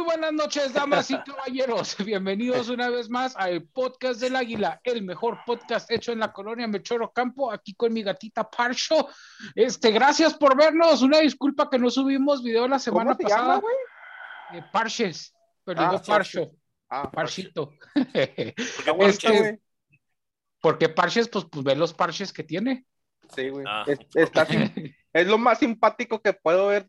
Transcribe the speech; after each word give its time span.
Muy 0.00 0.06
buenas 0.16 0.32
noches, 0.32 0.72
damas 0.72 1.10
y 1.10 1.14
caballeros. 1.24 1.94
Bienvenidos 2.02 2.70
una 2.70 2.88
vez 2.88 3.10
más 3.10 3.36
al 3.36 3.64
podcast 3.64 4.18
del 4.18 4.34
Águila, 4.34 4.80
el 4.82 5.02
mejor 5.02 5.40
podcast 5.44 5.90
hecho 5.90 6.10
en 6.10 6.20
la 6.20 6.32
colonia 6.32 6.66
Mechoro 6.66 7.12
Campo, 7.12 7.52
aquí 7.52 7.74
con 7.74 7.92
mi 7.92 8.02
gatita 8.02 8.48
Parcho. 8.48 9.08
Este, 9.54 9.90
gracias 9.90 10.32
por 10.32 10.56
vernos. 10.56 11.02
Una 11.02 11.18
disculpa 11.18 11.68
que 11.68 11.78
no 11.78 11.90
subimos 11.90 12.42
video 12.42 12.66
la 12.66 12.78
semana 12.78 13.10
¿Cómo 13.14 13.16
se 13.18 13.22
pasada. 13.24 13.42
llama, 13.42 13.60
güey? 13.60 13.74
Eh, 14.54 14.64
Parches, 14.72 15.34
pero 15.64 15.82
Ah, 15.82 15.90
digo 15.90 16.02
Parcho, 16.02 16.50
Ah, 16.88 17.10
Parchito. 17.10 17.74
Bueno, 17.94 19.04
Este-. 19.04 19.60
Porque 20.62 20.88
Parches, 20.88 21.28
pues, 21.28 21.44
pues 21.44 21.62
ve 21.62 21.76
los 21.76 21.92
parches 21.92 22.32
que 22.32 22.42
tiene. 22.42 22.86
Sí, 23.36 23.50
güey. 23.50 23.66
Ah. 23.68 23.84
Es, 23.86 23.98
está 24.14 24.46
sim- 24.46 24.72
es 25.12 25.26
lo 25.26 25.36
más 25.36 25.58
simpático 25.58 26.22
que 26.22 26.32
puedo 26.32 26.68
ver 26.68 26.88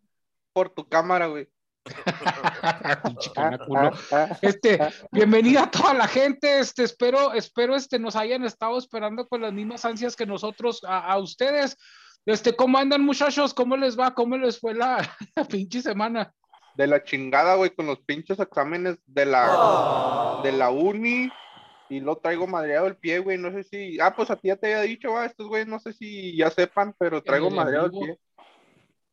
por 0.54 0.70
tu 0.70 0.88
cámara, 0.88 1.28
güey. 1.28 1.50
Este, 4.42 4.80
bienvenida 5.12 5.64
a 5.64 5.72
toda 5.72 5.94
la 5.94 6.08
gente. 6.08 6.60
Este, 6.60 6.84
espero, 6.84 7.34
espero 7.34 7.76
este 7.76 8.00
nos 8.00 8.16
hayan 8.16 8.44
estado 8.44 8.78
esperando 8.78 9.28
con 9.28 9.42
las 9.42 9.54
mismas 9.54 9.86
ansias 9.86 10.16
que 10.16 10.26
nosotros 10.26 10.84
a, 10.84 11.12
a 11.12 11.18
ustedes. 11.18 11.78
Este, 12.26 12.56
¿cómo 12.56 12.78
andan, 12.78 13.04
muchachos? 13.04 13.54
¿Cómo 13.54 13.78
les 13.78 14.00
va? 14.00 14.14
¿Cómo 14.14 14.38
les 14.38 14.60
fue 14.60 14.76
la, 14.76 14.98
la 15.36 15.46
pinche 15.46 15.82
semana? 15.82 16.34
De 16.76 16.88
la 16.88 17.04
chingada, 17.04 17.56
güey, 17.56 17.72
con 17.72 17.88
los 17.88 18.00
pinches 18.00 18.40
exámenes 18.40 18.98
de 19.06 19.26
la, 19.26 20.40
de 20.44 20.52
la 20.52 20.70
uni. 20.70 21.30
Y 21.90 22.00
lo 22.00 22.18
traigo 22.18 22.48
madreado 22.48 22.88
el 22.88 22.96
pie, 22.96 23.20
güey. 23.20 23.38
No 23.38 23.52
sé 23.52 23.64
si. 23.64 24.00
Ah, 24.00 24.16
pues 24.16 24.32
a 24.32 24.38
ti 24.38 24.48
ya 24.48 24.56
te 24.56 24.68
había 24.68 24.84
dicho, 24.84 25.18
ah, 25.18 25.26
estos 25.26 25.48
güeyes 25.48 25.68
no 25.68 25.80
sé 25.80 25.92
si 25.92 26.38
ya 26.38 26.50
sepan, 26.50 26.96
pero 26.98 27.22
traigo 27.22 27.50
madreado 27.50 27.88
el 27.88 27.92
pie. 27.92 28.18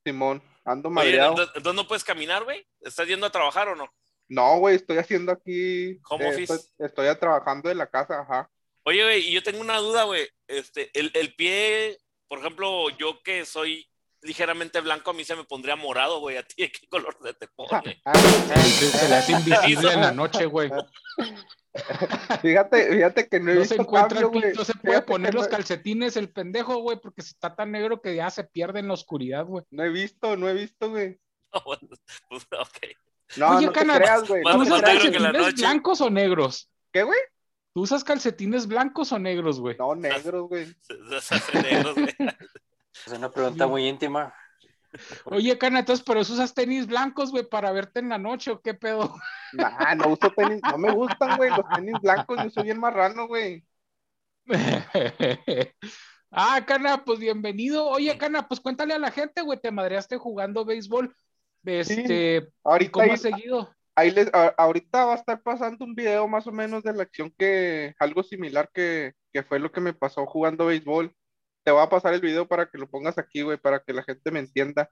Simón, 0.05 0.41
ando 0.71 0.89
Oye, 0.89 0.95
madreado. 0.95 1.43
entonces, 1.55 1.75
no 1.75 1.89
puedes 1.89 2.05
caminar, 2.05 2.45
güey. 2.45 2.67
¿Estás 2.81 3.09
yendo 3.09 3.27
a 3.27 3.33
trabajar 3.33 3.69
o 3.69 3.77
no? 3.77 3.89
No, 4.29 4.59
güey, 4.59 4.77
estoy 4.77 4.99
haciendo 4.99 5.33
aquí. 5.33 5.99
Home 6.11 6.29
eh. 6.29 6.43
Estoy, 6.43 6.59
estoy 6.79 7.17
trabajando 7.19 7.69
de 7.69 7.75
la 7.75 7.87
casa, 7.87 8.21
ajá. 8.21 8.51
Oye, 8.85 9.03
güey, 9.03 9.29
y 9.29 9.33
yo 9.33 9.43
tengo 9.43 9.61
una 9.61 9.79
duda, 9.79 10.05
güey. 10.05 10.29
Este, 10.47 10.91
el, 10.99 11.11
el 11.15 11.35
pie, 11.35 11.99
por 12.29 12.39
ejemplo, 12.39 12.91
yo 12.91 13.23
que 13.23 13.45
soy 13.45 13.89
ligeramente 14.23 14.81
blanco, 14.81 15.11
a 15.11 15.15
mí 15.15 15.25
se 15.25 15.37
me 15.37 15.45
pondría 15.45 15.77
morado, 15.77 16.21
güey. 16.21 16.37
¿A 16.37 16.43
ti 16.43 16.63
de 16.63 16.73
qué 16.73 16.87
color 16.89 17.17
se 17.23 17.35
te 17.35 17.49
pone? 17.49 18.01
Ah, 18.05 18.15
Se, 18.79 18.87
se 18.91 19.09
le 19.09 19.15
hace 19.17 19.33
invisible 19.33 19.93
en 19.93 20.01
la 20.01 20.13
noche, 20.13 20.47
güey. 20.47 20.71
Fíjate, 22.43 22.91
fíjate 22.91 23.29
que 23.29 23.39
no 23.41 23.53
he 23.53 23.55
No 23.55 23.65
se 23.65 23.69
visto 23.75 23.83
encuentra 23.83 24.21
cambio, 24.21 24.43
el 24.43 24.55
no 24.55 24.65
se 24.65 24.73
puede 24.75 24.95
Fíjate 24.95 25.07
poner 25.07 25.35
no- 25.35 25.41
los 25.41 25.49
calcetines 25.49 26.17
el 26.17 26.31
pendejo, 26.31 26.79
güey, 26.79 26.99
porque 27.01 27.21
está 27.21 27.55
tan 27.55 27.71
negro 27.71 28.01
que 28.01 28.17
ya 28.17 28.31
se 28.31 28.45
pierde 28.45 28.81
en 28.81 28.89
la 28.89 28.95
oscuridad, 28.95 29.45
güey. 29.45 29.65
No 29.71 29.85
he 29.85 29.91
visto, 29.91 30.37
no 30.37 30.49
he 30.49 30.55
visto, 30.55 30.91
güey. 30.91 31.19
No, 31.55 31.63
bueno, 31.65 31.89
pues, 32.29 32.47
ok. 32.59 32.79
No, 33.37 33.57
Oye, 33.57 33.67
no 33.67 33.73
te 33.73 33.81
creas, 33.81 34.29
güey. 34.29 34.43
¿Tú 34.43 34.51
no 34.51 34.59
usas 34.59 34.83
calcetines 34.83 35.55
blancos 35.55 36.01
o 36.03 36.11
negros? 36.11 36.71
¿Qué, 36.93 37.03
güey? 37.05 37.19
¿Tú 37.75 37.83
usas 37.83 38.05
calcetines 38.05 38.67
blancos 38.67 39.13
o 39.13 39.19
negros, 39.19 39.59
güey? 39.59 39.77
No, 39.79 39.95
negros, 39.95 40.49
güey. 40.49 40.67
Negros, 41.55 41.95
güey. 41.95 42.17
Es 43.07 43.13
una 43.13 43.31
pregunta 43.31 43.67
muy 43.67 43.87
íntima. 43.87 44.35
Oye, 45.27 45.59
Cana, 45.59 45.81
entonces, 45.81 46.05
pero 46.05 46.21
eso 46.21 46.33
usas 46.33 46.55
tenis 46.55 46.87
blancos, 46.87 47.31
güey, 47.31 47.45
para 47.45 47.73
verte 47.73 48.01
en 48.01 48.09
la 48.09 48.19
noche 48.19 48.51
o 48.51 48.61
qué 48.61 48.75
pedo? 48.75 49.15
Nah, 49.53 49.95
no 49.95 50.09
uso 50.09 50.31
tenis, 50.31 50.63
no 50.63 50.79
me 50.79 50.93
gustan, 50.93 51.37
güey, 51.37 51.51
los 51.51 51.67
tenis 51.75 52.01
blancos, 52.01 52.43
yo 52.43 52.51
soy 52.51 52.65
bien 52.65 52.81
marrano, 52.81 53.27
güey. 53.27 53.65
ah, 56.31 56.65
Cana, 56.67 57.05
pues 57.05 57.19
bienvenido. 57.19 57.87
Oye, 57.87 58.17
Cana, 58.17 58.49
pues 58.49 58.61
cuéntale 58.61 58.95
a 58.95 58.99
la 58.99 59.11
gente, 59.11 59.43
güey, 59.43 59.61
te 59.61 59.71
madreaste 59.71 60.17
jugando 60.17 60.65
béisbol. 60.65 61.15
Este, 61.65 62.49
Ahorita, 62.65 62.93
¿cómo 62.93 63.05
ahí, 63.05 63.11
has 63.11 63.21
seguido? 63.21 63.75
ahí 63.95 64.11
les, 64.11 64.33
a- 64.33 64.55
ahorita 64.57 65.05
va 65.05 65.13
a 65.13 65.17
estar 65.17 65.43
pasando 65.43 65.85
un 65.85 65.95
video 65.95 66.27
más 66.29 66.47
o 66.47 66.53
menos 66.53 66.83
de 66.83 66.95
la 66.95 67.03
acción 67.03 67.33
que, 67.37 67.95
algo 67.99 68.23
similar 68.23 68.71
que, 68.73 69.13
que 69.33 69.43
fue 69.43 69.59
lo 69.59 69.71
que 69.71 69.81
me 69.81 69.93
pasó 69.93 70.25
jugando 70.25 70.67
béisbol. 70.67 71.15
Te 71.69 71.73
voy 71.73 71.83
a 71.83 71.89
pasar 71.91 72.15
el 72.15 72.23
video 72.23 72.49
para 72.49 72.71
que 72.71 72.79
lo 72.79 72.89
pongas 72.89 73.19
aquí, 73.19 73.43
güey, 73.43 73.59
para 73.59 73.85
que 73.85 73.93
la 73.93 74.03
gente 74.03 74.31
me 74.31 74.39
entienda. 74.39 74.91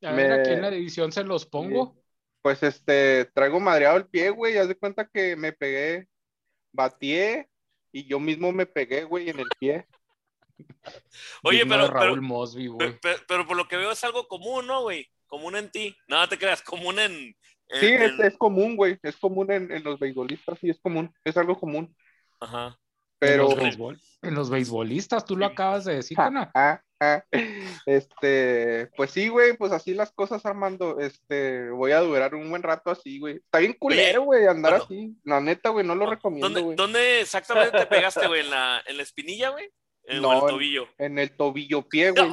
A 0.00 0.12
ver, 0.12 0.28
me- 0.28 0.32
aquí 0.40 0.50
en 0.50 0.62
la 0.62 0.68
edición 0.68 1.10
se 1.10 1.24
los 1.24 1.44
pongo. 1.44 1.96
Pues 2.40 2.62
este, 2.62 3.24
traigo 3.34 3.58
madreado 3.58 3.96
el 3.96 4.06
pie, 4.06 4.30
güey, 4.30 4.56
haz 4.56 4.68
de 4.68 4.76
cuenta 4.76 5.08
que 5.08 5.34
me 5.34 5.52
pegué, 5.52 6.06
batié 6.70 7.48
y 7.90 8.06
yo 8.06 8.20
mismo 8.20 8.52
me 8.52 8.64
pegué, 8.64 9.02
güey, 9.02 9.28
en 9.28 9.40
el 9.40 9.48
pie. 9.58 9.88
Oye, 11.42 11.66
pero, 11.66 11.88
Raúl 11.88 12.10
pero, 12.10 12.22
Mosby, 12.22 12.68
güey. 12.68 12.78
pero, 12.78 12.98
pero- 13.02 13.18
pero 13.26 13.46
por 13.48 13.56
lo 13.56 13.66
que 13.66 13.76
veo 13.76 13.90
es 13.90 14.04
algo 14.04 14.28
común, 14.28 14.68
¿no, 14.68 14.82
güey? 14.82 15.10
Común 15.26 15.56
en 15.56 15.68
ti. 15.72 15.96
No, 16.06 16.20
no 16.20 16.28
te 16.28 16.38
creas, 16.38 16.62
común 16.62 17.00
en. 17.00 17.12
en- 17.12 17.80
Sí, 17.80 17.86
es 18.22 18.38
común, 18.38 18.76
güey, 18.76 19.00
es 19.02 19.16
común 19.16 19.50
en, 19.50 19.72
en 19.72 19.82
los 19.82 19.98
beisbolistas, 19.98 20.60
sí, 20.60 20.70
es 20.70 20.78
común, 20.80 21.12
es 21.24 21.36
algo 21.36 21.58
común. 21.58 21.92
Ajá. 22.38 22.78
Pero, 23.26 23.50
En 23.50 23.56
los, 23.56 23.58
béisbol- 23.78 24.00
en 24.22 24.34
los 24.34 24.50
beisbolistas, 24.50 25.24
tú 25.24 25.36
lo 25.36 25.46
acabas 25.46 25.84
de 25.84 25.96
decir, 25.96 26.16
ah, 26.20 26.50
ah, 27.00 27.24
este, 27.86 28.88
pues 28.96 29.10
sí, 29.10 29.28
güey, 29.28 29.56
pues 29.56 29.72
así 29.72 29.94
las 29.94 30.12
cosas, 30.12 30.44
Armando, 30.46 30.98
este, 31.00 31.68
voy 31.70 31.92
a 31.92 32.00
durar 32.00 32.34
un 32.34 32.48
buen 32.50 32.62
rato 32.62 32.90
así, 32.90 33.18
güey. 33.18 33.36
Está 33.36 33.58
bien 33.58 33.74
culero, 33.74 34.22
güey, 34.22 34.46
andar 34.46 34.72
bueno. 34.72 34.84
así, 34.84 35.16
la 35.24 35.40
neta, 35.40 35.70
güey, 35.70 35.86
no 35.86 35.94
lo 35.94 36.06
recomiendo, 36.06 36.48
¿Dónde, 36.48 36.60
güey. 36.62 36.76
¿Dónde 36.76 37.20
exactamente 37.20 37.76
te 37.78 37.86
pegaste, 37.86 38.26
güey? 38.26 38.40
¿En 38.40 38.50
la, 38.50 38.82
en 38.86 38.96
la 38.96 39.02
espinilla, 39.02 39.50
güey? 39.50 39.70
¿En 40.04 40.22
No, 40.22 40.32
el 40.32 40.40
tobillo? 40.52 40.88
En 40.98 41.18
el 41.18 41.34
tobillo 41.36 41.82
pie, 41.88 42.10
güey. 42.10 42.30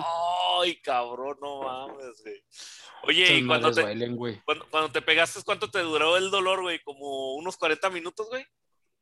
Ay, 0.62 0.76
cabrón, 0.82 1.38
no 1.42 1.64
mames, 1.64 2.22
güey. 2.24 2.44
Oye, 3.04 3.24
Esas 3.24 3.38
y 3.38 3.48
cuando 3.48 3.72
te, 3.72 3.82
duelen, 3.82 4.18
cuando, 4.46 4.68
cuando 4.70 4.92
te 4.92 5.02
pegaste, 5.02 5.42
¿cuánto 5.44 5.72
te 5.72 5.80
duró 5.80 6.18
el 6.18 6.30
dolor, 6.30 6.62
güey? 6.62 6.80
¿Como 6.84 7.34
unos 7.36 7.58
40 7.58 7.90
minutos, 7.90 8.28
güey? 8.30 8.46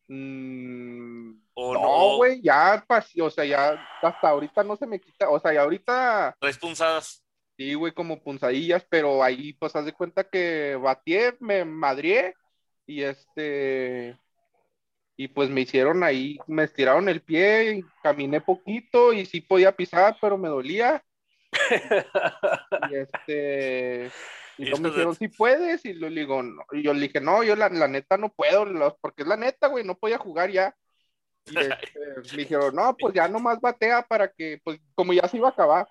Mm, 0.07 1.28
¿O 1.61 1.73
no, 1.73 2.15
güey, 2.17 2.41
ya, 2.41 2.83
pasó, 2.87 3.25
o 3.25 3.29
sea, 3.29 3.43
ya 3.43 3.85
hasta 4.01 4.29
ahorita 4.29 4.63
no 4.63 4.77
se 4.77 4.87
me 4.87 4.99
quita, 4.99 5.29
o 5.29 5.39
sea, 5.39 5.53
ya 5.53 5.61
ahorita 5.63 6.35
Tres 6.39 6.57
punzadas. 6.57 7.21
sí, 7.57 7.73
güey, 7.73 7.91
como 7.91 8.21
punzadillas, 8.21 8.85
pero 8.89 9.21
ahí, 9.21 9.53
pues, 9.53 9.75
haz 9.75 9.83
de 9.83 9.93
cuenta 9.93 10.23
que 10.23 10.77
batié, 10.81 11.35
me 11.41 11.65
madrié 11.65 12.33
y 12.85 13.03
este, 13.03 14.17
y 15.17 15.27
pues 15.27 15.49
me 15.49 15.61
hicieron 15.61 16.01
ahí, 16.01 16.37
me 16.47 16.63
estiraron 16.63 17.09
el 17.09 17.21
pie, 17.21 17.73
y 17.73 17.83
caminé 18.01 18.39
poquito 18.39 19.11
y 19.11 19.25
sí 19.25 19.41
podía 19.41 19.75
pisar, 19.75 20.15
pero 20.21 20.37
me 20.37 20.47
dolía. 20.47 21.03
Y 22.89 22.95
este, 22.95 24.09
y 24.57 24.65
luego 24.65 24.79
me 24.79 24.89
dijeron, 24.89 25.15
sí 25.15 25.27
puedes, 25.27 25.83
y 25.85 25.99
yo 25.99 26.09
le 26.09 26.21
digo, 26.21 26.41
no, 26.41 26.63
y 26.71 26.83
yo 26.83 26.93
le 26.93 27.01
dije, 27.01 27.19
no, 27.19 27.43
yo 27.43 27.57
la, 27.57 27.67
la 27.67 27.89
neta 27.89 28.15
no 28.15 28.29
puedo, 28.29 28.65
porque 29.01 29.23
es 29.23 29.27
la 29.27 29.35
neta, 29.35 29.67
güey, 29.67 29.83
no 29.83 29.95
podía 29.95 30.17
jugar 30.17 30.51
ya. 30.51 30.73
Y 31.45 31.57
este, 31.57 31.79
me 32.35 32.37
dijeron, 32.37 32.75
no, 32.75 32.95
pues 32.97 33.13
ya 33.13 33.27
nomás 33.27 33.59
batea 33.59 34.03
para 34.03 34.31
que, 34.31 34.59
pues, 34.63 34.79
como 34.95 35.13
ya 35.13 35.27
se 35.27 35.37
iba 35.37 35.49
a 35.49 35.51
acabar, 35.51 35.87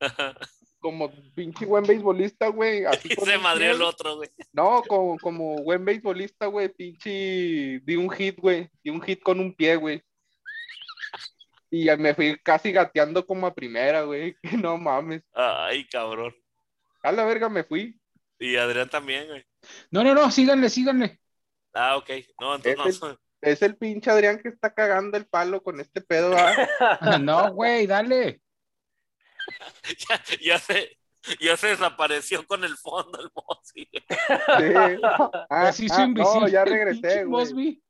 como 0.78 1.10
pinche 1.34 1.66
buen 1.66 1.84
beisbolista, 1.84 2.48
güey, 2.48 2.84
así 2.84 3.08
se 3.32 3.38
madrió 3.38 3.72
el 3.72 3.82
otro, 3.82 4.16
güey. 4.16 4.30
no, 4.52 4.82
como, 4.82 5.18
como 5.18 5.56
buen 5.62 5.84
beisbolista, 5.84 6.46
güey, 6.46 6.68
pinche, 6.68 7.80
di 7.82 7.96
un 7.96 8.10
hit, 8.10 8.38
güey, 8.38 8.68
di 8.82 8.90
un 8.90 9.02
hit 9.02 9.22
con 9.22 9.40
un 9.40 9.54
pie, 9.54 9.76
güey. 9.76 10.02
Y 11.68 11.84
ya 11.84 11.96
me 11.96 12.14
fui 12.14 12.38
casi 12.38 12.70
gateando 12.70 13.26
como 13.26 13.46
a 13.46 13.54
primera, 13.54 14.02
güey, 14.02 14.36
que 14.40 14.56
no 14.56 14.78
mames. 14.78 15.22
Ay, 15.32 15.86
cabrón. 15.88 16.34
A 17.02 17.12
la 17.12 17.24
verga 17.24 17.48
me 17.48 17.64
fui. 17.64 18.00
Y 18.38 18.56
Adrián 18.56 18.88
también, 18.88 19.26
güey. 19.26 19.44
No, 19.90 20.04
no, 20.04 20.14
no, 20.14 20.30
síganle, 20.30 20.68
síganle. 20.68 21.18
Ah, 21.72 21.96
ok. 21.96 22.10
No, 22.40 22.54
entonces 22.54 22.96
Es 22.96 23.02
no. 23.02 23.18
Es 23.46 23.62
el 23.62 23.76
pinche 23.76 24.10
Adrián 24.10 24.40
que 24.42 24.48
está 24.48 24.74
cagando 24.74 25.16
el 25.16 25.26
palo 25.26 25.62
con 25.62 25.78
este 25.78 26.00
pedo, 26.00 26.34
¿ah? 26.36 26.56
No, 27.22 27.52
güey, 27.52 27.86
dale. 27.86 28.40
Ya, 30.08 30.20
ya 30.40 30.58
se, 30.58 30.98
ya 31.40 31.56
se 31.56 31.68
desapareció 31.68 32.44
con 32.44 32.64
el 32.64 32.76
fondo 32.76 33.20
el 33.20 33.30
Mosby. 33.32 33.88
Sí. 33.92 35.00
Ah, 35.48 35.72
Se 35.72 35.84
hizo 35.84 35.94
ah, 35.94 36.02
invisible. 36.02 36.40
no, 36.40 36.48
ya 36.48 36.64
regresé, 36.64 37.24
güey. 37.24 37.80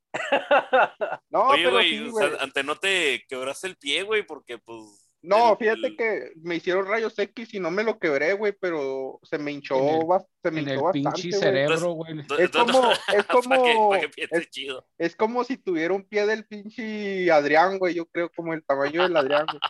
No, 1.30 1.48
Oye, 1.48 1.70
güey, 1.70 1.98
sí, 1.98 2.10
o 2.12 2.18
sea, 2.18 2.30
ante 2.40 2.62
no 2.62 2.76
te 2.76 3.24
quebraste 3.26 3.68
el 3.68 3.76
pie, 3.78 4.02
güey, 4.02 4.26
porque 4.26 4.58
pues. 4.58 5.05
No, 5.22 5.52
el- 5.52 5.58
fíjate 5.58 5.86
el- 5.88 5.96
que 5.96 6.32
me 6.36 6.56
hicieron 6.56 6.86
rayos 6.86 7.18
X 7.18 7.52
y 7.54 7.58
no 7.60 7.70
me 7.70 7.82
lo 7.82 7.98
quebré, 7.98 8.34
güey, 8.34 8.52
pero 8.60 9.18
se 9.24 9.38
me 9.38 9.50
hinchó, 9.50 9.76
En 9.78 9.88
el- 9.88 10.06
se 10.42 10.50
me 10.52 10.60
En 10.60 10.68
hinchó 10.68 10.86
el 10.86 10.92
pinche 10.92 11.08
bastante, 11.08 11.28
güey. 11.30 11.40
cerebro, 11.40 11.90
güey. 11.92 12.12
Entonces- 12.12 12.44
Es 12.46 12.50
como, 12.52 12.90
es 13.08 13.24
para 13.24 13.26
como, 13.26 13.90
para 13.90 14.00
que 14.02 14.08
piense 14.10 14.36
es, 14.38 14.50
chido. 14.50 14.86
es 14.98 15.16
como 15.16 15.42
si 15.44 15.56
tuviera 15.56 15.94
un 15.94 16.04
pie 16.08 16.26
del 16.26 16.46
pinche 16.46 17.30
Adrián, 17.32 17.78
güey, 17.78 17.94
yo 17.94 18.06
creo, 18.06 18.30
como 18.36 18.54
el 18.54 18.64
tamaño 18.64 19.02
del 19.02 19.16
Adrián, 19.16 19.46
güey. 19.46 19.60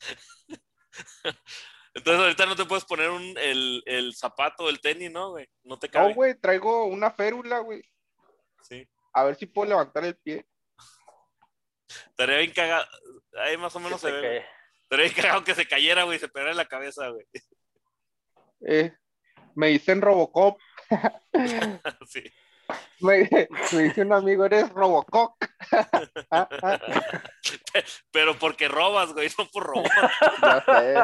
Entonces 1.94 2.20
ahorita 2.22 2.46
no 2.46 2.56
te 2.56 2.64
puedes 2.64 2.84
poner 2.84 3.10
un, 3.10 3.36
el, 3.38 3.82
el 3.86 4.14
zapato, 4.14 4.68
el 4.68 4.80
tenis, 4.80 5.10
¿no, 5.10 5.30
güey? 5.30 5.48
No 5.64 5.78
te 5.78 5.88
cabe. 5.88 6.10
No, 6.10 6.14
güey, 6.14 6.34
traigo 6.38 6.84
una 6.84 7.10
férula, 7.10 7.58
güey. 7.60 7.82
Sí. 8.62 8.88
A 9.12 9.24
ver 9.24 9.34
si 9.36 9.46
puedo 9.46 9.68
levantar 9.68 10.04
el 10.04 10.16
pie. 10.16 10.46
Estaría 12.10 12.38
bien 12.38 12.52
cagado. 12.52 12.86
Ahí 13.38 13.56
más 13.56 13.74
o 13.76 13.80
menos 13.80 14.00
se 14.00 14.10
ve. 14.10 14.44
Estaría 14.82 15.04
bien 15.06 15.14
cagado 15.14 15.44
que 15.44 15.54
se 15.54 15.66
cayera, 15.68 16.04
güey, 16.04 16.18
se 16.18 16.28
pegara 16.28 16.50
en 16.50 16.56
la 16.56 16.66
cabeza, 16.66 17.08
güey. 17.08 17.24
Eh, 18.66 18.92
me 19.54 19.68
dicen 19.68 20.00
Robocop. 20.00 20.58
Sí. 22.06 22.24
Me, 23.00 23.28
me 23.72 23.82
dice 23.82 24.02
un 24.02 24.12
amigo, 24.12 24.44
eres 24.44 24.68
Robocock. 24.70 25.36
Ah, 26.30 26.48
ah, 26.62 26.78
Pero 28.12 28.36
porque 28.38 28.68
robas, 28.68 29.12
güey, 29.12 29.28
no 29.38 29.46
por 29.46 29.64
robar. 29.64 30.10
ya 30.42 30.64
sé, 30.64 30.94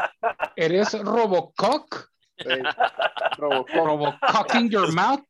¿Eres 0.57 0.93
Robocock? 1.03 2.11
güey. 2.45 2.63
Robocock. 3.39 3.75
¿Robocock 3.75 4.55
in 4.55 4.71
your 4.71 4.93
mouth? 4.93 5.25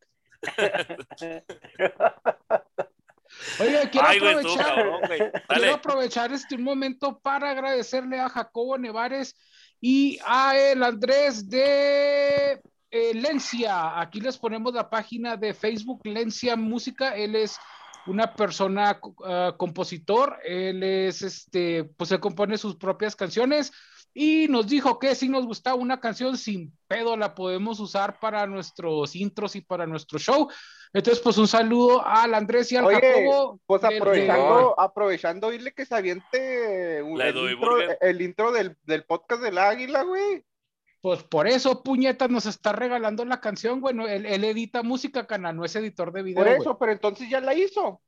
Oye, 3.61 3.89
quiero 3.91 4.07
Ay, 4.07 4.19
aprovechar, 4.19 4.75
cabrón, 4.75 5.01
güey. 5.07 5.21
quiero 5.49 5.75
aprovechar 5.75 6.33
este 6.33 6.59
momento 6.59 7.19
para 7.19 7.51
agradecerle 7.51 8.21
a 8.21 8.29
Jacobo 8.29 8.79
Nevares 8.79 9.37
y 9.81 10.19
a 10.27 10.57
el 10.57 10.83
Andrés 10.83 11.49
de 11.49 12.61
eh, 12.91 13.15
Lencia. 13.15 14.01
Aquí 14.01 14.21
les 14.21 14.39
ponemos 14.39 14.75
la 14.75 14.89
página 14.89 15.37
de 15.37 15.55
Facebook 15.55 16.01
Lencia 16.05 16.57
Música. 16.57 17.15
Él 17.17 17.37
es 17.37 17.59
una 18.07 18.35
persona 18.35 18.99
ah, 19.25 19.55
compositor. 19.57 20.39
Él 20.45 20.83
es 20.83 21.23
este, 21.23 21.85
pues 21.85 22.11
él 22.13 22.21
compone 22.21 22.59
sus 22.59 22.77
propias 22.77 23.17
canciones 23.17 23.73
y 24.19 24.49
nos 24.49 24.67
dijo 24.67 24.99
que 24.99 25.15
si 25.15 25.29
nos 25.29 25.45
gustaba 25.45 25.77
una 25.77 26.01
canción 26.01 26.39
sin 26.39 26.73
pedo 26.89 27.19
la 27.19 27.35
podemos 27.35 27.79
usar 27.81 28.19
para 28.19 28.47
nuestros 28.47 29.15
intros 29.15 29.55
y 29.57 29.61
para 29.61 29.87
nuestro 29.87 30.19
show. 30.19 30.49
Entonces, 30.95 31.23
pues 31.23 31.37
un 31.37 31.47
saludo 31.47 32.03
al 32.03 32.33
Andrés 32.33 32.73
y 32.73 32.77
al 32.77 32.87
Oye, 32.87 32.99
Jacobo. 32.99 33.61
Pues 33.67 33.85
aprovechando, 33.85 34.81
aprovechando, 34.81 35.51
dile 35.51 35.73
que 35.75 35.85
se 35.85 35.95
aviente 35.95 37.03
un- 37.03 37.21
el, 37.21 37.37
intro, 37.37 37.77
el 38.01 38.23
intro 38.23 38.53
del, 38.53 38.75
del 38.85 39.05
podcast 39.05 39.43
del 39.43 39.59
águila, 39.59 40.03
güey. 40.05 40.43
Pues 41.03 41.23
por 41.23 41.47
eso, 41.47 41.83
puñetas, 41.83 42.31
nos 42.31 42.47
está 42.47 42.73
regalando 42.73 43.23
la 43.27 43.43
canción, 43.43 43.83
güey. 43.83 43.95
Él, 44.09 44.25
él 44.25 44.45
edita 44.45 44.83
música, 44.83 45.27
cana, 45.27 45.53
no 45.53 45.67
es 45.67 45.77
editor 45.77 46.11
de 46.11 46.23
video. 46.23 46.43
Por 46.43 46.47
güey. 46.49 46.59
eso, 46.59 46.79
pero 46.79 46.93
entonces 46.93 47.29
ya 47.29 47.43
la 47.43 47.53
hizo. 47.53 48.01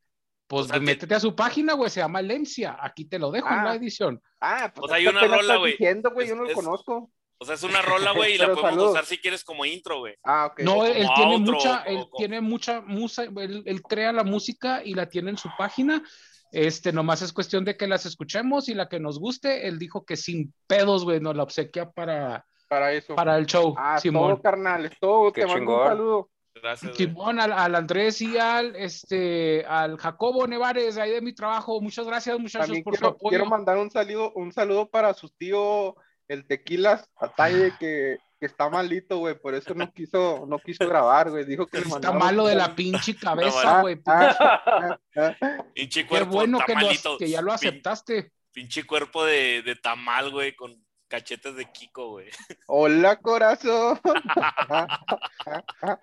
Pues 0.49 0.65
O 0.65 0.69
sea, 0.69 0.81
métete 0.81 1.15
a 1.15 1.21
su 1.21 1.37
página, 1.37 1.75
güey, 1.75 1.91
se 1.91 2.01
llama 2.01 2.23
Lencia. 2.23 2.77
Aquí 2.81 3.05
te 3.05 3.19
lo 3.19 3.31
dejo 3.31 3.47
en 3.49 3.55
Ah. 3.55 3.65
la 3.65 3.75
edición. 3.75 4.21
Ah, 4.41 4.73
pues 4.75 4.85
O 4.85 4.89
sea, 4.89 4.97
hay 4.97 5.05
¿qué 5.05 5.11
una 5.11 5.21
rola, 5.21 5.41
estás 5.43 5.59
güey. 5.59 5.73
diciendo, 5.73 6.11
güey, 6.11 6.29
yo 6.29 6.35
no 6.37 6.43
lo 6.45 6.49
Es- 6.49 6.55
conozco. 6.55 7.11
O 7.41 7.45
sea, 7.45 7.55
es 7.55 7.63
una 7.63 7.83
rola, 7.83 8.13
güey, 8.13 8.35
y 8.35 8.39
la 8.39 8.47
podemos 8.49 8.71
salud. 8.71 8.91
usar 8.91 9.05
si 9.05 9.19
quieres 9.19 9.45
como 9.45 9.65
intro, 9.65 9.99
güey. 10.01 10.15
Ah, 10.25 10.47
ok. 10.51 10.61
No, 10.63 10.85
él, 10.87 11.07
tiene 11.15 11.35
outro, 11.35 11.53
mucha, 11.55 11.83
o- 11.83 11.85
él 11.87 11.99
o- 11.99 12.11
tiene 12.17 12.41
mucha 12.41 12.81
musa, 12.81 13.25
él, 13.25 13.63
él 13.65 13.83
crea 13.83 14.13
la 14.13 14.25
música 14.25 14.83
y 14.85 14.95
la 14.95 15.09
tiene 15.09 15.31
en 15.31 15.39
su 15.39 15.49
página. 15.57 16.03
Este, 16.51 16.93
nomás 16.93 17.21
es 17.21 17.33
cuestión 17.35 17.65
de 17.67 17.77
que 17.77 17.87
las 17.87 18.07
escuchemos 18.07 18.71
y 18.71 18.75
la 18.75 18.89
que 18.89 18.99
nos 18.99 19.21
guste. 19.21 19.69
Él 19.69 19.79
dijo 19.79 20.05
que 20.07 20.17
sin 20.17 20.55
pedos, 20.67 21.05
güey, 21.05 21.21
nos 21.21 21.37
la 21.37 21.43
obsequia 21.43 21.91
para, 21.91 22.47
Para 22.69 22.93
eso. 22.95 23.15
para 23.15 23.37
el 23.37 23.45
show. 23.47 23.75
Ah, 23.79 24.01
Simón. 24.01 24.33
todo, 24.33 24.43
carnal, 24.43 24.87
es 24.87 24.99
todo. 24.99 25.31
Qué 25.31 25.43
Te 25.43 25.47
mando 25.47 25.77
un 25.83 25.87
saludo. 25.87 26.31
Gracias. 26.63 26.97
Simón, 26.97 27.41
al, 27.41 27.53
al 27.53 27.75
Andrés 27.75 28.21
y 28.21 28.37
al, 28.39 28.75
este, 28.77 29.65
al 29.67 29.97
Jacobo 29.99 30.47
Nevares, 30.47 30.97
ahí 30.99 31.11
de 31.11 31.21
mi 31.21 31.33
trabajo. 31.35 31.81
Muchas 31.81 32.07
gracias, 32.07 32.39
muchachos, 32.39 32.67
También 32.67 32.85
por 32.85 32.95
su 32.95 33.01
quiero, 33.01 33.15
apoyo. 33.17 33.29
quiero 33.31 33.47
mandar 33.47 33.79
un 33.79 33.91
saludo, 33.91 34.33
un 34.35 34.53
saludo 34.53 34.89
para 34.89 35.15
su 35.15 35.29
tío, 35.31 35.97
el 36.29 36.47
Tequilas 36.47 37.09
Atalle, 37.17 37.73
que, 37.79 38.19
que 38.39 38.47
está 38.47 38.69
malito, 38.69 39.19
güey, 39.19 39.39
por 39.39 39.55
eso 39.55 39.75
no 39.75 39.91
quiso, 39.93 40.45
no 40.47 40.59
quiso 40.59 40.87
grabar, 40.87 41.31
güey. 41.31 41.45
Dijo 41.45 41.67
que 41.67 41.79
Está 41.79 42.13
malo 42.13 42.47
de 42.47 42.55
la 42.55 42.75
pinche 42.77 43.13
Ah, 43.17 43.21
cabeza, 43.21 43.81
güey. 43.81 44.01
Ah, 44.07 44.99
ah, 45.17 45.39
Pinche 45.75 46.03
Qué 46.03 46.09
cuerpo 46.09 46.33
bueno 46.33 46.59
que, 46.67 46.73
lo- 46.75 46.81
tamalito. 46.81 47.19
que 47.19 47.31
ya 47.31 47.41
lo 47.43 47.53
aceptaste. 47.53 48.33
Pinche 48.53 48.85
cuerpo 48.85 49.25
de, 49.25 49.63
de 49.63 49.77
tamal, 49.77 50.31
güey, 50.31 50.55
con 50.57 50.85
cachetes 51.09 51.57
de 51.57 51.65
Kiko, 51.71 52.11
güey. 52.11 52.29
Hola, 52.67 53.17
corazón. 53.17 53.99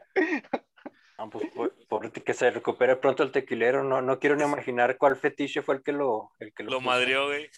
Pues, 1.32 1.48
por, 1.56 1.74
por 1.88 2.12
que 2.12 2.34
se 2.34 2.52
recupere 2.52 2.98
pronto 2.98 3.24
el 3.24 3.32
tequilero. 3.32 3.84
No, 3.84 4.02
no 4.02 4.20
quiero 4.20 4.36
ni 4.36 4.44
imaginar 4.44 4.98
cuál 4.98 5.16
fetiche 5.16 5.62
fue 5.62 5.76
el 5.76 5.82
que 5.84 5.94
lo, 5.94 6.32
el 6.40 6.54
que 6.54 6.64
lo, 6.64 6.72
Lo 6.72 6.82
madrió, 6.82 7.28
güey. 7.28 7.50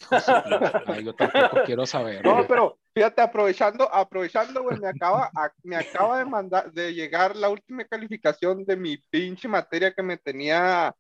Ay, 0.85 1.03
yo 1.03 1.15
tampoco 1.15 1.63
quiero 1.65 1.85
saber. 1.87 2.23
No, 2.23 2.35
güey. 2.35 2.47
pero 2.47 2.77
fíjate, 2.93 3.21
aprovechando, 3.21 3.91
aprovechando, 3.91 4.61
güey, 4.61 4.77
me 4.79 4.87
acaba, 4.89 5.31
a- 5.35 5.51
me 5.63 5.75
acaba 5.75 6.19
de 6.19 6.25
mandar, 6.25 6.71
de 6.71 6.93
llegar 6.93 7.35
la 7.35 7.49
última 7.49 7.83
calificación 7.85 8.63
de 8.63 8.75
mi 8.77 8.97
pinche 8.97 9.47
materia 9.47 9.91
que 9.91 10.03
me 10.03 10.17
tenía, 10.17 10.95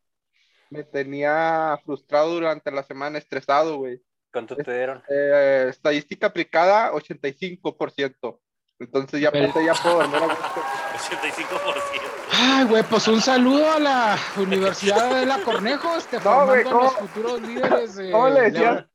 me 0.71 0.83
tenía 0.83 1.79
frustrado 1.85 2.33
durante 2.33 2.71
la 2.71 2.81
semana, 2.81 3.19
estresado, 3.19 3.77
güey. 3.77 4.01
¿Cuánto 4.31 4.55
te 4.55 4.73
dieron? 4.75 5.01
Eh, 5.09 5.67
estadística 5.69 6.27
aplicada, 6.27 6.91
85%. 6.93 8.39
Entonces 8.79 9.19
ya, 9.21 9.31
pensé, 9.31 9.65
ya 9.65 9.73
puedo 9.73 9.97
dormir 9.97 10.17
a 10.17 10.25
gusto. 10.27 10.61
85%. 10.97 12.01
Ay, 12.31 12.65
güey, 12.65 12.83
pues 12.83 13.07
un 13.07 13.21
saludo 13.21 13.71
a 13.71 13.79
la 13.79 14.17
Universidad 14.37 15.15
de 15.19 15.25
la 15.25 15.39
Cornejo, 15.41 15.95
este, 15.95 16.17
No, 16.17 16.21
formando 16.23 16.51
güey, 16.53 16.61
a 16.61 16.63
¿cómo- 16.69 16.83
los 16.83 16.93
futuros 16.93 17.41
líderes. 17.41 17.95
de- 17.95 18.11
¿Cómo 18.11 18.29
le 18.29 18.41
de- 18.41 18.51
decías? 18.51 18.85